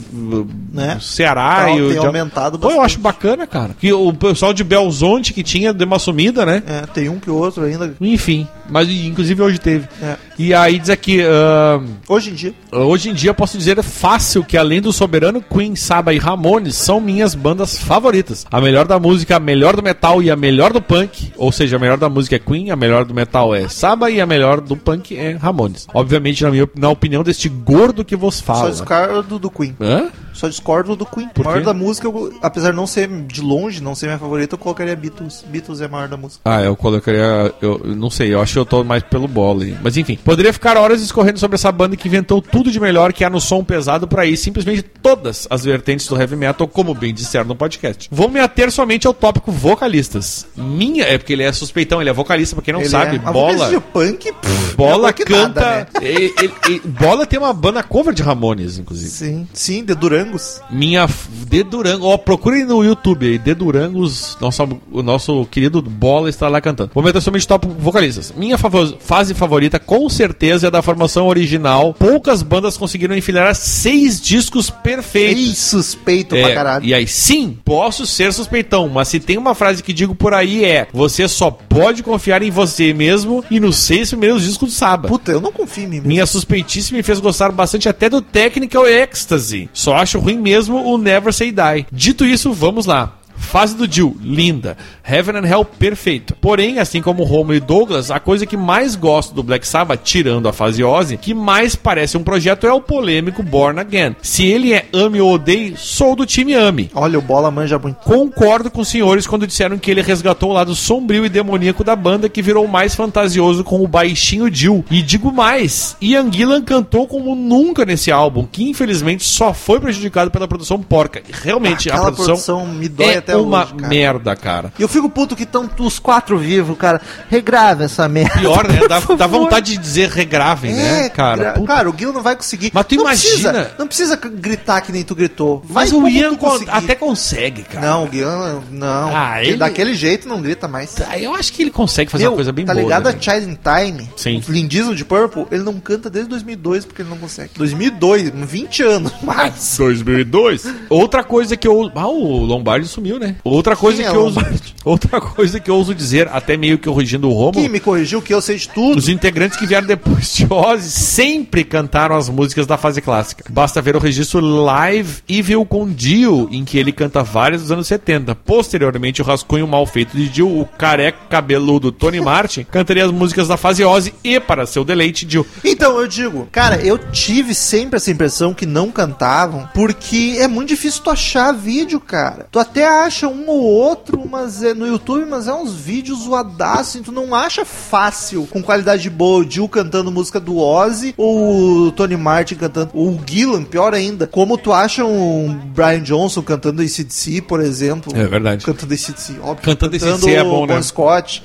Né? 0.73 0.97
Ceará 0.99 1.65
Tá, 1.65 1.71
e 1.71 1.81
o. 1.81 1.89
tem 1.89 1.97
aumentado 1.97 2.59
Pô, 2.59 2.71
eu 2.71 2.81
acho 2.81 2.99
bacana, 2.99 3.47
cara. 3.47 3.75
Que 3.79 3.93
o 3.93 4.11
pessoal 4.13 4.53
de 4.53 4.63
Belzonte 4.63 5.31
que 5.33 5.43
tinha 5.43 5.73
deu 5.73 5.87
uma 5.87 5.99
sumida, 5.99 6.45
né? 6.45 6.61
É, 6.67 6.85
tem 6.87 7.07
um 7.09 7.19
que 7.19 7.29
outro 7.29 7.63
ainda. 7.63 7.93
Enfim, 8.01 8.47
mas 8.69 8.89
inclusive 8.89 9.41
hoje 9.41 9.59
teve. 9.59 9.87
É. 10.01 10.15
E 10.37 10.53
aí 10.53 10.79
diz 10.79 10.89
aqui, 10.89 11.21
ahn, 11.21 11.85
Hoje 12.07 12.29
em 12.31 12.33
dia. 12.33 12.53
hoje 12.71 13.09
em 13.09 13.13
dia 13.13 13.33
posso 13.33 13.57
dizer 13.57 13.81
fácil 13.83 14.43
que 14.43 14.57
além 14.57 14.81
do 14.81 14.91
Soberano, 14.91 15.41
Queen, 15.41 15.75
Saba 15.75 16.13
e 16.13 16.17
Ramones 16.17 16.75
são 16.75 16.99
minhas 16.99 17.35
bandas 17.35 17.77
favoritas. 17.77 18.45
A 18.51 18.59
melhor 18.59 18.85
da 18.87 18.99
música, 18.99 19.35
a 19.37 19.39
melhor 19.39 19.75
do 19.75 19.83
metal 19.83 20.21
e 20.23 20.29
a 20.31 20.35
melhor 20.35 20.73
do 20.73 20.81
punk. 20.81 21.31
Ou 21.37 21.51
seja, 21.51 21.75
a 21.75 21.79
melhor 21.79 21.97
da 21.97 22.09
música 22.09 22.35
é 22.35 22.39
Queen, 22.39 22.71
a 22.71 22.75
melhor 22.75 23.05
do 23.05 23.13
metal 23.13 23.53
é 23.53 23.67
Saba 23.67 24.09
e 24.09 24.19
a 24.19 24.25
melhor 24.25 24.59
do 24.61 24.75
punk 24.75 25.15
é 25.17 25.31
Ramones. 25.33 25.87
Obviamente, 25.93 26.43
na 26.43 26.51
minha 26.51 26.67
na 26.75 26.89
opinião 26.89 27.23
deste 27.23 27.47
gordo 27.49 28.03
que 28.03 28.15
vos 28.15 28.35
Só 28.35 28.43
fala. 28.43 28.71
discordo 28.71 29.37
do 29.39 29.49
Queen. 29.49 29.75
Hã? 29.79 30.09
Só 30.33 30.47
discordo 30.47 30.95
do 30.95 31.05
Queen. 31.05 31.29
Por 31.29 31.45
maior 31.45 31.59
quê? 31.59 31.65
da 31.65 31.73
música, 31.75 32.07
eu- 32.07 32.33
apesar 32.41 32.71
de 32.71 32.75
não 32.77 32.87
ser 32.87 33.07
de 33.07 33.39
longe, 33.39 33.81
não 33.83 33.93
ser 33.93 34.07
minha 34.07 34.17
favorita, 34.17 34.55
eu 34.55 34.57
colocaria 34.59 34.95
Beatles. 34.95 35.45
Beatles 35.47 35.79
é 35.79 35.85
a 35.85 35.87
maior 35.87 36.07
da 36.07 36.17
música. 36.17 36.41
Ah, 36.43 36.61
eu 36.61 36.75
colocaria. 36.75 37.53
Eu 37.61 37.73
eu 37.83 37.95
não 37.95 38.09
sei, 38.09 38.33
eu 38.33 38.41
acho 38.41 38.53
que 38.53 38.59
eu 38.59 38.65
tô 38.65 38.83
mais 38.83 39.03
pelo 39.03 39.27
bola 39.27 39.63
aí. 39.63 39.75
Mas 39.83 39.97
enfim, 39.97 40.17
poderia 40.23 40.53
ficar 40.53 40.77
horas 40.77 41.01
discorrendo 41.01 41.37
sobre 41.39 41.55
essa 41.55 41.71
banda 41.71 41.95
que 41.97 42.07
inventou 42.07 42.41
tudo 42.41 42.71
de 42.71 42.79
melhor 42.79 43.11
que 43.13 43.23
há 43.23 43.29
no 43.29 43.41
som 43.41 43.63
pesado 43.63 44.07
por 44.07 44.19
aí, 44.19 44.37
simplesmente 44.37 44.81
todas 44.81 45.45
as 45.49 45.63
vertentes 45.65 46.07
do 46.07 46.19
heavy 46.19 46.35
metal, 46.35 46.67
como 46.67 46.93
bem 46.93 47.13
disseram 47.13 47.45
no 47.45 47.55
podcast. 47.55 48.07
Vou 48.11 48.29
me 48.29 48.39
ater 48.39 48.71
somente 48.71 49.05
ao 49.05 49.13
tópico 49.13 49.51
vocalistas. 49.51 50.45
Minha, 50.55 51.03
é 51.03 51.17
porque 51.17 51.33
ele 51.33 51.43
é 51.43 51.51
suspeitão, 51.51 51.99
ele 52.01 52.09
é 52.09 52.13
vocalista, 52.13 52.55
pra 52.55 52.63
quem 52.63 52.73
não 52.73 52.81
Ele 52.81 52.89
sabe, 52.89 53.15
é... 53.17 53.19
bola. 53.19 53.69
de 53.69 53.79
punk, 53.79 54.31
pff, 54.33 54.75
Bola 54.75 55.11
que 55.13 55.25
canta. 55.25 55.59
nada, 55.61 55.77
né? 55.93 56.07
ele- 56.07 56.33
ele- 56.39 56.53
ele- 56.67 56.81
bola 56.85 57.25
tem 57.25 57.37
uma 57.37 57.53
banda 57.53 57.83
cover 57.83 58.13
de 58.13 58.23
Ramones, 58.23 58.77
inclusive. 58.77 59.09
Sim, 59.09 59.47
sim, 59.53 59.83
de 59.83 59.93
Durangos. 59.93 60.61
Minha 60.71 61.07
De 61.47 61.63
Durango, 61.63 62.07
ó, 62.07 62.17
procurem 62.17 62.65
no 62.65 62.83
YouTube 62.83 63.25
aí, 63.27 63.37
De 63.37 63.53
Durangos, 63.53 64.37
nosso, 64.39 64.79
o 64.91 65.03
nosso 65.03 65.45
querido 65.47 65.81
Bola 65.81 66.29
está 66.29 66.47
lá 66.47 66.61
cantando. 66.61 66.91
Vou 66.93 67.03
meter 67.03 67.21
somente 67.21 67.47
top 67.47 67.67
vocalistas. 67.79 68.33
Minha 68.35 68.57
favo- 68.57 68.95
fase 68.99 69.33
favorita, 69.33 69.72
com 69.79 70.07
certeza, 70.09 70.67
é 70.67 70.71
da 70.71 70.81
formação 70.81 71.27
original. 71.27 71.93
Poucas 71.93 72.41
bandas 72.41 72.77
conseguiram 72.77 73.15
enfileirar 73.15 73.55
seis 73.55 74.19
discos 74.21 74.69
perfeitos. 74.69 75.43
Ei, 75.49 75.55
suspeito 75.55 76.35
É, 76.35 76.43
pra 76.43 76.53
caralho. 76.53 76.85
e 76.85 76.93
aí, 76.93 77.07
sim, 77.07 77.57
posso 77.63 78.05
ser 78.05 78.31
suspeitão, 78.33 78.89
mas 78.89 79.07
se 79.07 79.19
tem 79.19 79.37
uma 79.37 79.55
frase 79.55 79.83
que 79.83 79.93
digo 79.93 80.15
por 80.15 80.33
aí 80.33 80.63
é: 80.65 80.87
você 80.93 81.27
só 81.27 81.51
pode 81.51 82.03
confiar 82.03 82.41
em 82.43 82.51
você 82.51 82.93
mesmo 82.93 83.43
e 83.49 83.59
nos 83.59 83.77
seis 83.77 84.09
primeiros 84.09 84.43
discos 84.43 84.69
do 84.69 84.75
Saba. 84.75 85.07
Puta, 85.07 85.31
eu 85.31 85.41
não 85.41 85.51
confio 85.51 85.83
em 85.83 85.87
mim 85.87 85.95
mesmo. 85.95 86.07
Minha 86.07 86.25
suspeitíssima 86.25 86.97
me 86.97 87.03
fez 87.03 87.19
gostar 87.19 87.51
bastante 87.51 87.87
até 87.89 88.09
do 88.09 88.21
Technical 88.21 88.87
Ecstasy. 88.87 89.69
Só 89.73 89.95
acho 89.95 90.19
ruim 90.19 90.37
mesmo 90.37 90.77
o 90.83 90.97
Never 90.97 91.33
Say 91.33 91.51
Die. 91.51 91.85
Dito 91.91 92.25
isso, 92.25 92.53
vamos 92.53 92.85
lá. 92.85 93.17
Fase 93.35 93.75
do 93.75 93.91
Jill, 93.91 94.17
linda. 94.21 94.77
Heaven 95.07 95.37
and 95.37 95.47
Hell, 95.47 95.65
perfeito. 95.65 96.35
Porém, 96.35 96.79
assim 96.79 97.01
como 97.01 97.23
Romo 97.23 97.53
e 97.53 97.59
Douglas, 97.59 98.09
a 98.09 98.19
coisa 98.19 98.45
que 98.45 98.57
mais 98.57 98.95
gosto 98.95 99.33
do 99.33 99.43
Black 99.43 99.67
Sabbath, 99.67 100.01
tirando 100.03 100.47
a 100.47 100.53
fase 100.53 100.83
Ozzy, 100.83 101.17
que 101.17 101.33
mais 101.33 101.75
parece 101.75 102.17
um 102.17 102.23
projeto 102.23 102.65
é 102.65 102.73
o 102.73 102.81
polêmico 102.81 103.43
Born 103.43 103.79
Again. 103.79 104.15
Se 104.21 104.45
ele 104.45 104.73
é 104.73 104.85
ame 104.93 105.21
ou 105.21 105.33
odeie, 105.33 105.75
sou 105.77 106.15
do 106.15 106.25
time 106.25 106.53
ame. 106.53 106.89
Olha, 106.95 107.19
o 107.19 107.21
Bola 107.21 107.51
manja 107.51 107.77
muito. 107.77 107.97
Concordo 107.97 108.71
com 108.71 108.81
os 108.81 108.87
senhores 108.87 109.27
quando 109.27 109.47
disseram 109.47 109.77
que 109.77 109.91
ele 109.91 110.01
resgatou 110.01 110.49
o 110.49 110.53
lado 110.53 110.73
sombrio 110.73 111.25
e 111.25 111.29
demoníaco 111.29 111.83
da 111.83 111.95
banda, 111.95 112.29
que 112.29 112.41
virou 112.41 112.67
mais 112.67 112.95
fantasioso 112.95 113.63
com 113.63 113.83
o 113.83 113.87
baixinho 113.87 114.53
Jill. 114.53 114.85
E 114.89 115.01
digo 115.01 115.31
mais, 115.31 115.95
Ian 116.01 116.31
Gillan 116.31 116.61
cantou 116.61 117.07
como 117.07 117.35
nunca 117.35 117.85
nesse 117.85 118.11
álbum, 118.11 118.47
que 118.49 118.69
infelizmente 118.69 119.23
só 119.23 119.53
foi 119.53 119.79
prejudicado 119.79 120.31
pela 120.31 120.47
produção 120.47 120.81
porca. 120.81 121.21
E 121.27 121.43
Realmente, 121.43 121.89
Aquela 121.89 122.09
a 122.09 122.11
produção, 122.11 122.35
produção 122.35 122.67
me 122.67 122.87
dói 122.87 123.15
é 123.15 123.21
até 123.23 123.35
uma 123.37 123.63
hoje, 123.63 123.73
cara. 123.75 123.87
merda, 123.89 124.35
cara. 124.35 124.73
E 124.77 124.81
eu 124.81 124.87
fico 124.87 125.09
puto 125.09 125.35
que 125.35 125.43
estão 125.43 125.69
os 125.79 125.99
quatro 125.99 126.37
vivos, 126.37 126.77
cara. 126.77 127.01
Regrava 127.29 127.83
essa 127.85 128.07
merda. 128.07 128.39
Pior, 128.39 128.67
né? 128.67 128.79
Dá, 128.87 128.99
dá 128.99 129.27
vontade 129.27 129.71
de 129.73 129.77
dizer 129.77 130.09
regravem, 130.09 130.73
né, 130.73 131.09
cara? 131.09 131.53
Puta. 131.53 131.67
Cara, 131.67 131.89
o 131.89 131.93
Guilherme 131.93 132.15
não 132.15 132.23
vai 132.23 132.35
conseguir. 132.35 132.71
Mas 132.73 132.85
tu 132.85 132.95
não 132.95 133.03
imagina- 133.03 133.33
Precisa, 133.53 133.75
não 133.79 133.87
precisa 133.87 134.15
gritar 134.15 134.81
que 134.81 134.91
nem 134.91 135.03
tu 135.03 135.15
gritou. 135.15 135.61
Vai 135.65 135.85
Mas 135.85 135.93
o 135.93 136.07
Ian 136.07 136.37
até 136.69 136.95
consegue, 136.95 137.63
cara. 137.63 137.85
Não, 137.87 138.03
o 138.03 138.07
Guilherme 138.07 138.61
não. 138.71 139.15
Ah, 139.15 139.39
Ele 139.41 139.51
ele- 139.51 139.57
Daquele 139.57 139.93
jeito 139.95 140.27
não 140.27 140.41
grita 140.41 140.67
mais. 140.67 140.95
Ah, 141.07 141.17
Eu 141.17 141.33
acho 141.35 141.53
que 141.53 141.61
ele 141.61 141.71
consegue 141.71 142.11
fazer 142.11 142.23
Meu, 142.23 142.31
uma 142.31 142.35
coisa 142.35 142.51
bem 142.51 142.65
tá 142.65 142.73
boa. 142.73 142.83
ligado 142.83 143.05
né? 143.05 143.15
a 143.17 143.21
Child 143.21 143.49
in 143.51 143.57
Time? 143.63 144.09
Sim. 144.17 144.43
Lindismo 144.49 144.93
de 144.95 145.05
Purple, 145.05 145.45
ele 145.51 145.63
não 145.63 145.79
canta 145.79 146.09
desde 146.09 146.29
2002 146.29 146.85
porque 146.85 147.01
ele 147.01 147.09
não 147.09 147.17
consegue. 147.17 147.51
2002, 147.55 148.29
20 148.33 148.83
anos 148.83 149.11
mais. 149.23 149.77
2002. 149.77 150.65
Outra 150.89 151.23
coisa 151.23 151.55
que 151.55 151.67
eu. 151.67 151.91
Ah, 151.95 152.07
o 152.07 152.37
Lombardi 152.45 152.87
sumiu. 152.87 153.12
Né? 153.19 153.35
Outra 153.43 153.75
coisa 153.75 153.97
Quem 153.97 154.07
é 154.07 154.09
que 154.11 154.15
eu 154.15 154.21
Elon 154.21 154.29
uso, 154.29 154.39
Musk? 154.39 154.63
outra 154.85 155.21
coisa 155.21 155.59
que 155.59 155.69
eu 155.69 155.75
ouso 155.75 155.93
dizer, 155.93 156.27
até 156.31 156.57
meio 156.57 156.77
que 156.77 156.87
corrigindo 156.87 157.29
o 157.29 157.33
Romo, 157.33 157.53
Quem 157.53 157.69
me 157.69 157.79
corrigiu 157.79 158.21
que 158.21 158.33
eu 158.33 158.41
sei 158.41 158.57
de 158.57 158.69
tudo? 158.69 158.97
os 158.97 159.07
integrantes 159.09 159.57
que 159.57 159.65
vieram 159.65 159.87
depois 159.87 160.33
de 160.33 160.47
Ozzy 160.49 160.89
sempre 160.89 161.63
cantaram 161.63 162.15
as 162.15 162.29
músicas 162.29 162.65
da 162.67 162.77
fase 162.77 163.01
clássica. 163.01 163.45
Basta 163.49 163.81
ver 163.81 163.95
o 163.95 163.99
registro 163.99 164.39
Live 164.39 165.21
Evil 165.27 165.65
com 165.65 165.87
Dio, 165.87 166.47
em 166.51 166.63
que 166.65 166.77
ele 166.77 166.91
canta 166.91 167.23
várias 167.23 167.61
dos 167.61 167.71
anos 167.71 167.87
70. 167.87 168.35
Posteriormente, 168.35 169.21
o 169.21 169.25
rascunho 169.25 169.67
mal 169.67 169.85
feito 169.85 170.15
de 170.15 170.27
Dio, 170.29 170.47
o 170.59 170.65
careca 170.65 171.17
cabeludo 171.29 171.91
Tony 171.91 172.19
Martin, 172.21 172.63
cantaria 172.63 173.05
as 173.05 173.11
músicas 173.11 173.47
da 173.47 173.57
fase 173.57 173.83
Ozzy 173.83 174.13
e, 174.23 174.39
para 174.39 174.65
seu 174.65 174.83
deleite, 174.83 175.25
Dio. 175.25 175.45
Então, 175.63 175.99
eu 175.99 176.07
digo, 176.07 176.47
cara, 176.51 176.77
eu 176.77 176.97
tive 176.97 177.53
sempre 177.53 177.97
essa 177.97 178.11
impressão 178.11 178.53
que 178.53 178.65
não 178.65 178.91
cantavam, 178.91 179.67
porque 179.73 180.37
é 180.39 180.47
muito 180.47 180.69
difícil 180.69 181.03
tu 181.03 181.09
achar 181.09 181.51
vídeo, 181.53 181.99
cara. 181.99 182.47
Tu 182.51 182.59
até 182.59 182.85
acha 182.87 183.02
um 183.27 183.47
ou 183.47 183.61
outro 183.63 184.23
mas 184.29 184.63
é, 184.63 184.73
no 184.73 184.87
YouTube, 184.87 185.25
mas 185.29 185.47
é 185.47 185.53
uns 185.53 185.73
vídeos 185.73 186.23
zoadaços, 186.23 187.01
tu 187.01 187.11
não 187.11 187.35
acha 187.35 187.63
fácil, 187.63 188.47
com 188.49 188.63
qualidade 188.63 189.09
boa, 189.09 189.45
o 189.45 189.49
Jill 189.49 189.69
cantando 189.69 190.11
música 190.11 190.39
do 190.39 190.57
Ozzy, 190.57 191.13
ou 191.15 191.87
o 191.87 191.91
Tony 191.91 192.17
Martin 192.17 192.55
cantando, 192.55 192.91
ou 192.93 193.09
o 193.09 193.21
Gillan, 193.25 193.63
pior 193.63 193.93
ainda, 193.93 194.25
como 194.25 194.57
tu 194.57 194.73
acha 194.73 195.05
um 195.05 195.53
Brian 195.73 196.01
Johnson 196.01 196.41
cantando 196.41 196.81
ACDC, 196.81 197.41
por 197.41 197.59
exemplo. 197.59 198.11
É 198.15 198.25
verdade. 198.25 198.65
Cantando 198.65 198.93
ACDC, 198.93 199.39
óbvio. 199.41 199.63
Cantando 199.63 199.95
AC/DC 199.95 200.31
é 200.31 200.43
bom, 200.43 200.65
né? 200.65 200.75
Bon 200.75 200.83
Scott. 200.83 201.43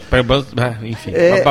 Ah, 0.56 0.86
Enfim. 0.86 1.12
É, 1.12 1.42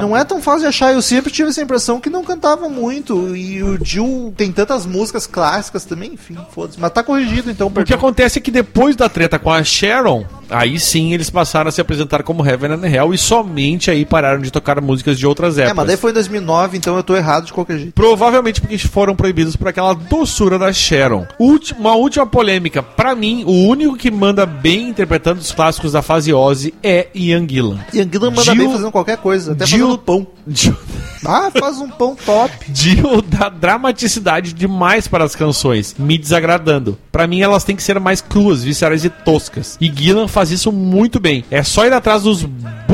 Não 0.00 0.16
é 0.16 0.24
tão 0.24 0.40
fácil 0.40 0.60
de 0.60 0.66
achar, 0.66 0.92
eu 0.92 1.02
sempre 1.02 1.32
tive 1.32 1.48
essa 1.48 1.62
impressão 1.62 2.00
que 2.00 2.08
não 2.08 2.22
cantava 2.22 2.68
muito. 2.68 3.34
E 3.36 3.62
o 3.62 3.84
Jill 3.84 4.32
tem 4.36 4.52
tantas 4.52 4.86
músicas 4.86 5.26
clássicas 5.26 5.84
também, 5.84 6.14
enfim, 6.14 6.36
foda-se. 6.50 6.78
Mas 6.78 6.92
tá 6.92 7.02
corrigido 7.02 7.50
então, 7.50 7.66
O 7.74 7.84
que 7.84 7.94
acontece 7.94 8.38
é 8.38 8.42
que 8.42 8.50
depois 8.50 8.94
da 8.94 9.08
treta 9.14 9.38
com 9.38 9.50
a 9.50 9.62
Sharon, 9.62 10.24
aí 10.50 10.78
sim 10.78 11.14
eles 11.14 11.30
passaram 11.30 11.68
a 11.68 11.72
se 11.72 11.80
apresentar 11.80 12.22
como 12.24 12.44
Heaven 12.44 12.72
and 12.72 12.86
Hell 12.86 13.14
e 13.14 13.18
somente 13.18 13.90
aí 13.90 14.04
pararam 14.04 14.42
de 14.42 14.50
tocar 14.50 14.80
músicas 14.80 15.16
de 15.18 15.26
outras 15.26 15.56
épocas. 15.56 15.70
É, 15.70 15.74
mas 15.74 15.86
daí 15.86 15.96
foi 15.96 16.10
em 16.10 16.14
2009, 16.14 16.76
então 16.76 16.96
eu 16.96 17.02
tô 17.04 17.14
errado 17.16 17.46
de 17.46 17.52
qualquer 17.52 17.78
jeito. 17.78 17.92
Provavelmente 17.92 18.60
porque 18.60 18.76
foram 18.76 19.14
proibidos 19.14 19.54
por 19.56 19.68
aquela 19.68 19.94
doçura 19.94 20.58
da 20.58 20.72
Sharon. 20.72 21.26
Uma 21.78 21.94
última 21.94 22.26
polêmica. 22.26 22.82
Pra 22.82 23.14
mim, 23.14 23.44
o 23.46 23.68
único 23.68 23.96
que 23.96 24.10
manda 24.10 24.44
bem 24.44 24.88
interpretando 24.88 25.38
os 25.38 25.52
clássicos 25.52 25.92
da 25.92 26.02
fase 26.02 26.32
Ozzy 26.34 26.74
é 26.82 27.06
Ian 27.14 27.46
Gillan. 27.48 27.78
E 27.92 28.00
Anguila 28.00 28.30
manda 28.30 28.42
Jill- 28.42 28.56
bem 28.56 28.72
fazendo 28.72 28.90
qualquer 28.90 29.16
coisa, 29.18 29.52
até 29.52 29.64
Jill- 29.64 29.86
fazendo 29.86 29.98
pão. 29.98 30.26
Ah, 31.26 31.50
faz 31.58 31.78
um 31.78 31.88
pão 31.88 32.14
top. 32.14 32.52
Dio 32.68 33.22
dá 33.22 33.48
dramaticidade 33.48 34.52
demais 34.52 35.08
para 35.08 35.24
as 35.24 35.34
canções, 35.34 35.94
me 35.98 36.18
desagradando. 36.18 36.98
Pra 37.10 37.26
mim, 37.26 37.40
elas 37.40 37.64
têm 37.64 37.74
que 37.76 37.82
ser 37.82 37.98
mais 37.98 38.20
cruas, 38.20 38.62
viscerais 38.62 39.03
e 39.04 39.10
toscas. 39.10 39.76
E 39.80 39.92
Gillan 39.94 40.28
faz 40.28 40.50
isso 40.50 40.72
muito 40.72 41.20
bem. 41.20 41.44
É 41.50 41.62
só 41.62 41.86
ir 41.86 41.92
atrás 41.92 42.22
dos 42.22 42.46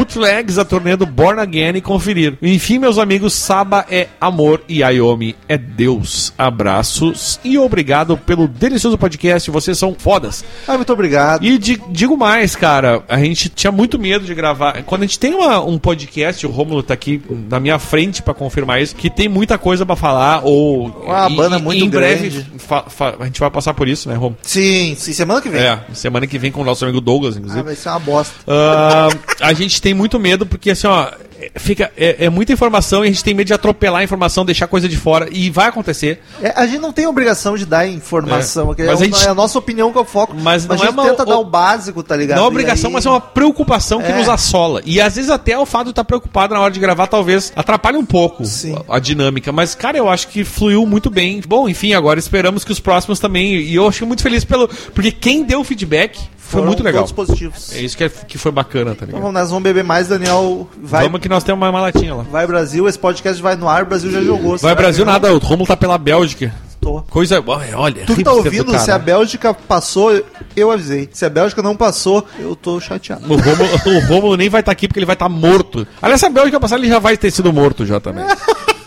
bootlegs 0.05 0.56
da 0.56 0.64
turnê 0.64 0.97
do 0.97 1.05
Born 1.05 1.39
Again 1.40 1.77
e 1.77 1.81
conferir. 1.82 2.35
Enfim, 2.40 2.78
meus 2.78 2.97
amigos, 2.97 3.35
Saba 3.35 3.85
é 3.90 4.09
amor 4.18 4.62
e 4.66 4.82
Ayomi 4.82 5.36
é 5.47 5.59
Deus. 5.59 6.32
Abraços 6.39 7.39
e 7.44 7.59
obrigado 7.59 8.16
pelo 8.16 8.48
delicioso 8.48 8.97
podcast. 8.97 9.51
Vocês 9.51 9.77
são 9.77 9.94
fodas. 9.98 10.43
Ah, 10.66 10.77
muito 10.77 10.93
obrigado. 10.93 11.44
E 11.44 11.59
di- 11.59 11.81
digo 11.90 12.16
mais, 12.16 12.56
cara, 12.56 13.02
a 13.09 13.18
gente 13.18 13.51
tinha 13.51 13.70
muito 13.70 13.98
medo 13.98 14.24
de 14.24 14.35
gravar. 14.35 14.82
Quando 14.85 15.02
a 15.02 15.06
gente 15.06 15.18
tem 15.18 15.35
uma- 15.35 15.62
um 15.62 15.78
podcast, 15.78 16.47
o 16.47 16.51
Romulo 16.51 16.82
tá 16.82 16.94
aqui 16.94 17.20
na 17.51 17.60
minha 17.60 17.78
frente 17.78 18.22
pra 18.22 18.32
confirmar 18.32 18.81
isso, 18.81 18.97
que 18.97 19.10
tem 19.10 19.28
muita 19.28 19.59
coisa 19.59 19.85
pra 19.85 19.97
falar, 19.97 20.40
ou. 20.44 20.86
Uma 21.05 21.28
banda 21.28 21.59
muito 21.59 21.85
em 21.85 21.89
breve 21.90 22.31
grande. 22.31 22.47
fa- 22.59 22.85
fa- 22.89 23.16
a 23.20 23.24
gente 23.27 23.39
vai 23.40 23.51
passar 23.51 23.74
por 23.74 23.86
isso, 23.86 24.09
né, 24.09 24.14
Romulo? 24.14 24.39
Sim, 24.43 24.94
sim, 24.97 25.12
semana 25.12 25.43
que 25.43 25.48
vem. 25.51 25.60
É, 25.60 25.78
semana 25.93 26.27
que 26.27 26.39
vem 26.39 26.51
com 26.51 26.62
o 26.62 26.64
nosso 26.64 26.85
amigo 26.85 27.01
Douglas, 27.02 27.36
Ah, 27.36 27.39
inclusive. 27.39 27.62
vai 27.62 27.74
ser 27.77 27.89
uma 27.90 27.98
bosta. 27.98 28.35
Ah, 28.48 29.09
a 29.40 29.52
gente 29.52 29.82
tem 29.82 29.90
muito 29.95 30.19
medo 30.19 30.45
porque 30.47 30.71
assim, 30.71 30.87
ó, 30.87 31.09
é- 31.39 31.51
fica 31.57 31.91
é, 31.97 32.27
é 32.27 32.31
muita 32.31 32.53
informação 32.53 33.05
e 33.05 33.09
a 33.09 33.11
gente 33.11 33.25
tem 33.25 33.35
medo 33.35 33.47
de 33.47 33.55
atropelar 33.55 34.01
a 34.01 34.05
informação, 34.05 34.45
deixar 34.45 34.67
coisa 34.67 34.89
de 34.89 34.97
fora 34.97 35.29
e 35.31 35.51
vai 35.51 35.69
acontecer. 35.69 36.21
É, 36.43 36.53
a 36.57 36.67
gente 36.67 36.81
não 36.81 36.93
tem 36.93 37.07
obrigação 37.07 37.57
de 37.57 37.65
dar 37.67 37.87
informação, 37.87 38.73
É, 38.73 38.75
que 38.75 38.83
é, 38.83 38.87
mas 38.87 39.01
a 39.01 39.05
gente- 39.05 39.25
é 39.25 39.29
a 39.29 39.35
nossa 39.35 39.59
opinião 39.59 39.91
que 39.93 39.99
eu 39.99 40.05
foco. 40.05 40.35
Mas 40.39 40.67
não 40.67 40.75
a 40.75 40.79
gente 40.79 40.89
é 40.89 40.91
uma- 40.91 41.05
tenta 41.05 41.25
dar 41.25 41.39
o- 41.39 41.41
o 41.43 41.45
básico, 41.45 42.03
tá 42.03 42.17
ligado? 42.17 42.39
Não 42.39 42.45
é 42.45 42.49
obrigação, 42.49 42.89
aí- 42.89 42.95
mas 42.95 43.07
é 43.07 43.11
uma 43.11 43.21
preocupação 43.21 44.01
que 44.01 44.11
É. 44.11 44.17
nos 44.19 44.29
assola. 44.29 44.83
E 44.85 45.01
às 45.01 45.17
vezes 45.17 45.31
até 45.31 45.59
o 45.59 45.65
fato 45.67 45.85
de 45.85 45.91
estar 45.91 46.05
preocupado 46.05 46.55
na 46.55 46.61
hora 46.61 46.73
de 46.73 46.81
gravar 46.81 47.07
talvez 47.07 47.53
atrapalhe 47.57 47.97
um 47.97 48.05
pouco 48.05 48.43
a, 48.89 48.97
a 48.97 48.99
dinâmica. 48.99 49.51
Mas, 49.53 49.75
cara, 49.75 49.97
eu 49.97 50.09
acho 50.09 50.29
que 50.29 50.45
fluiu 50.45 50.85
muito 50.87 51.09
bem. 51.11 51.41
Bom, 51.47 51.69
enfim, 51.69 51.93
agora 51.95 52.19
esperamos 52.19 52.65
que 52.65 52.73
os 52.73 52.81
próximos 52.81 53.19
também. 53.19 53.55
E 53.57 53.75
eu 53.75 53.89
acho 53.89 54.05
muito 54.07 54.23
feliz 54.23 54.45
pelo. 54.45 54.69
Porque 54.95 55.11
quem 55.11 55.43
deu 55.43 55.65
feedback 55.65 56.19
foi 56.51 56.59
foram 56.59 56.66
muito 56.66 56.82
legal. 56.82 57.02
todos 57.02 57.12
positivos. 57.12 57.72
É 57.74 57.81
isso 57.81 57.97
que, 57.97 58.05
é- 58.05 58.09
que 58.09 58.36
foi 58.39 58.52
bacana, 58.52 58.90
tá 58.90 58.93
Então 58.97 59.06
ligado? 59.06 59.20
vamos, 59.22 59.35
nós 59.35 59.48
vamos 59.51 59.62
beber 59.64 59.85
mais, 59.85 60.09
Daniel. 60.09 60.68
Vai, 60.82 61.05
Vamos 61.05 61.20
que 61.20 61.28
nós 61.28 61.43
temos 61.44 61.60
uma 61.62 61.72
malatinha 61.72 62.14
lá. 62.14 62.22
vai 62.24 62.47
Brasil, 62.47 62.89
esse 62.89 62.98
podcast 62.98 63.40
vai 63.43 63.56
no 63.56 63.68
ar, 63.68 63.82
o 63.85 63.86
Brasil 63.86 64.10
já 64.10 64.20
jogou. 64.22 64.56
Vai 64.59 64.74
Brasil 64.74 65.05
que 65.05 65.06
não? 65.06 65.12
nada, 65.12 65.32
o 65.32 65.39
Romulo 65.39 65.66
tá 65.66 65.77
pela 65.77 65.97
Bélgica. 65.98 66.52
Tô. 66.81 67.02
Coisa. 67.02 67.44
Olha, 67.47 67.78
olha. 67.78 68.06
Tu 68.06 68.14
que 68.16 68.24
tá 68.24 68.32
ouvindo, 68.32 68.78
se 68.78 68.90
a 68.90 68.98
Bélgica 68.98 69.52
passou, 69.52 70.18
eu 70.56 70.70
avisei. 70.70 71.10
Se 71.12 71.27
a 71.27 71.28
Bélgica 71.28 71.60
não 71.62 71.77
passou, 71.77 72.27
eu 72.39 72.56
tô 72.56 72.81
chateado. 72.81 73.22
O 73.31 73.36
Rômulo, 73.36 73.68
o 73.85 74.06
Rômulo 74.06 74.36
nem 74.39 74.48
vai 74.48 74.60
estar 74.60 74.72
aqui 74.72 74.89
porque 74.89 74.98
ele 74.98 75.05
vai 75.05 75.14
estar 75.14 75.28
morto. 75.28 75.86
Aliás, 76.01 76.18
se 76.20 76.27
a 76.27 76.31
Bélgica 76.31 76.59
passar, 76.59 76.78
ele 76.78 76.89
já 76.89 76.98
vai 76.98 77.18
ter 77.18 77.31
sido 77.31 77.52
morto 77.52 77.85
já 77.85 78.01
também. 78.01 78.24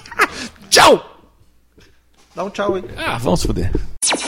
Tchau! 0.71 1.05
Dá 2.35 2.43
um 2.43 2.49
tchau 2.49 2.73
aí. 2.73 2.83
Ah, 2.97 3.19
vamos 3.19 3.41
se 3.41 3.45
fuder. 3.47 3.71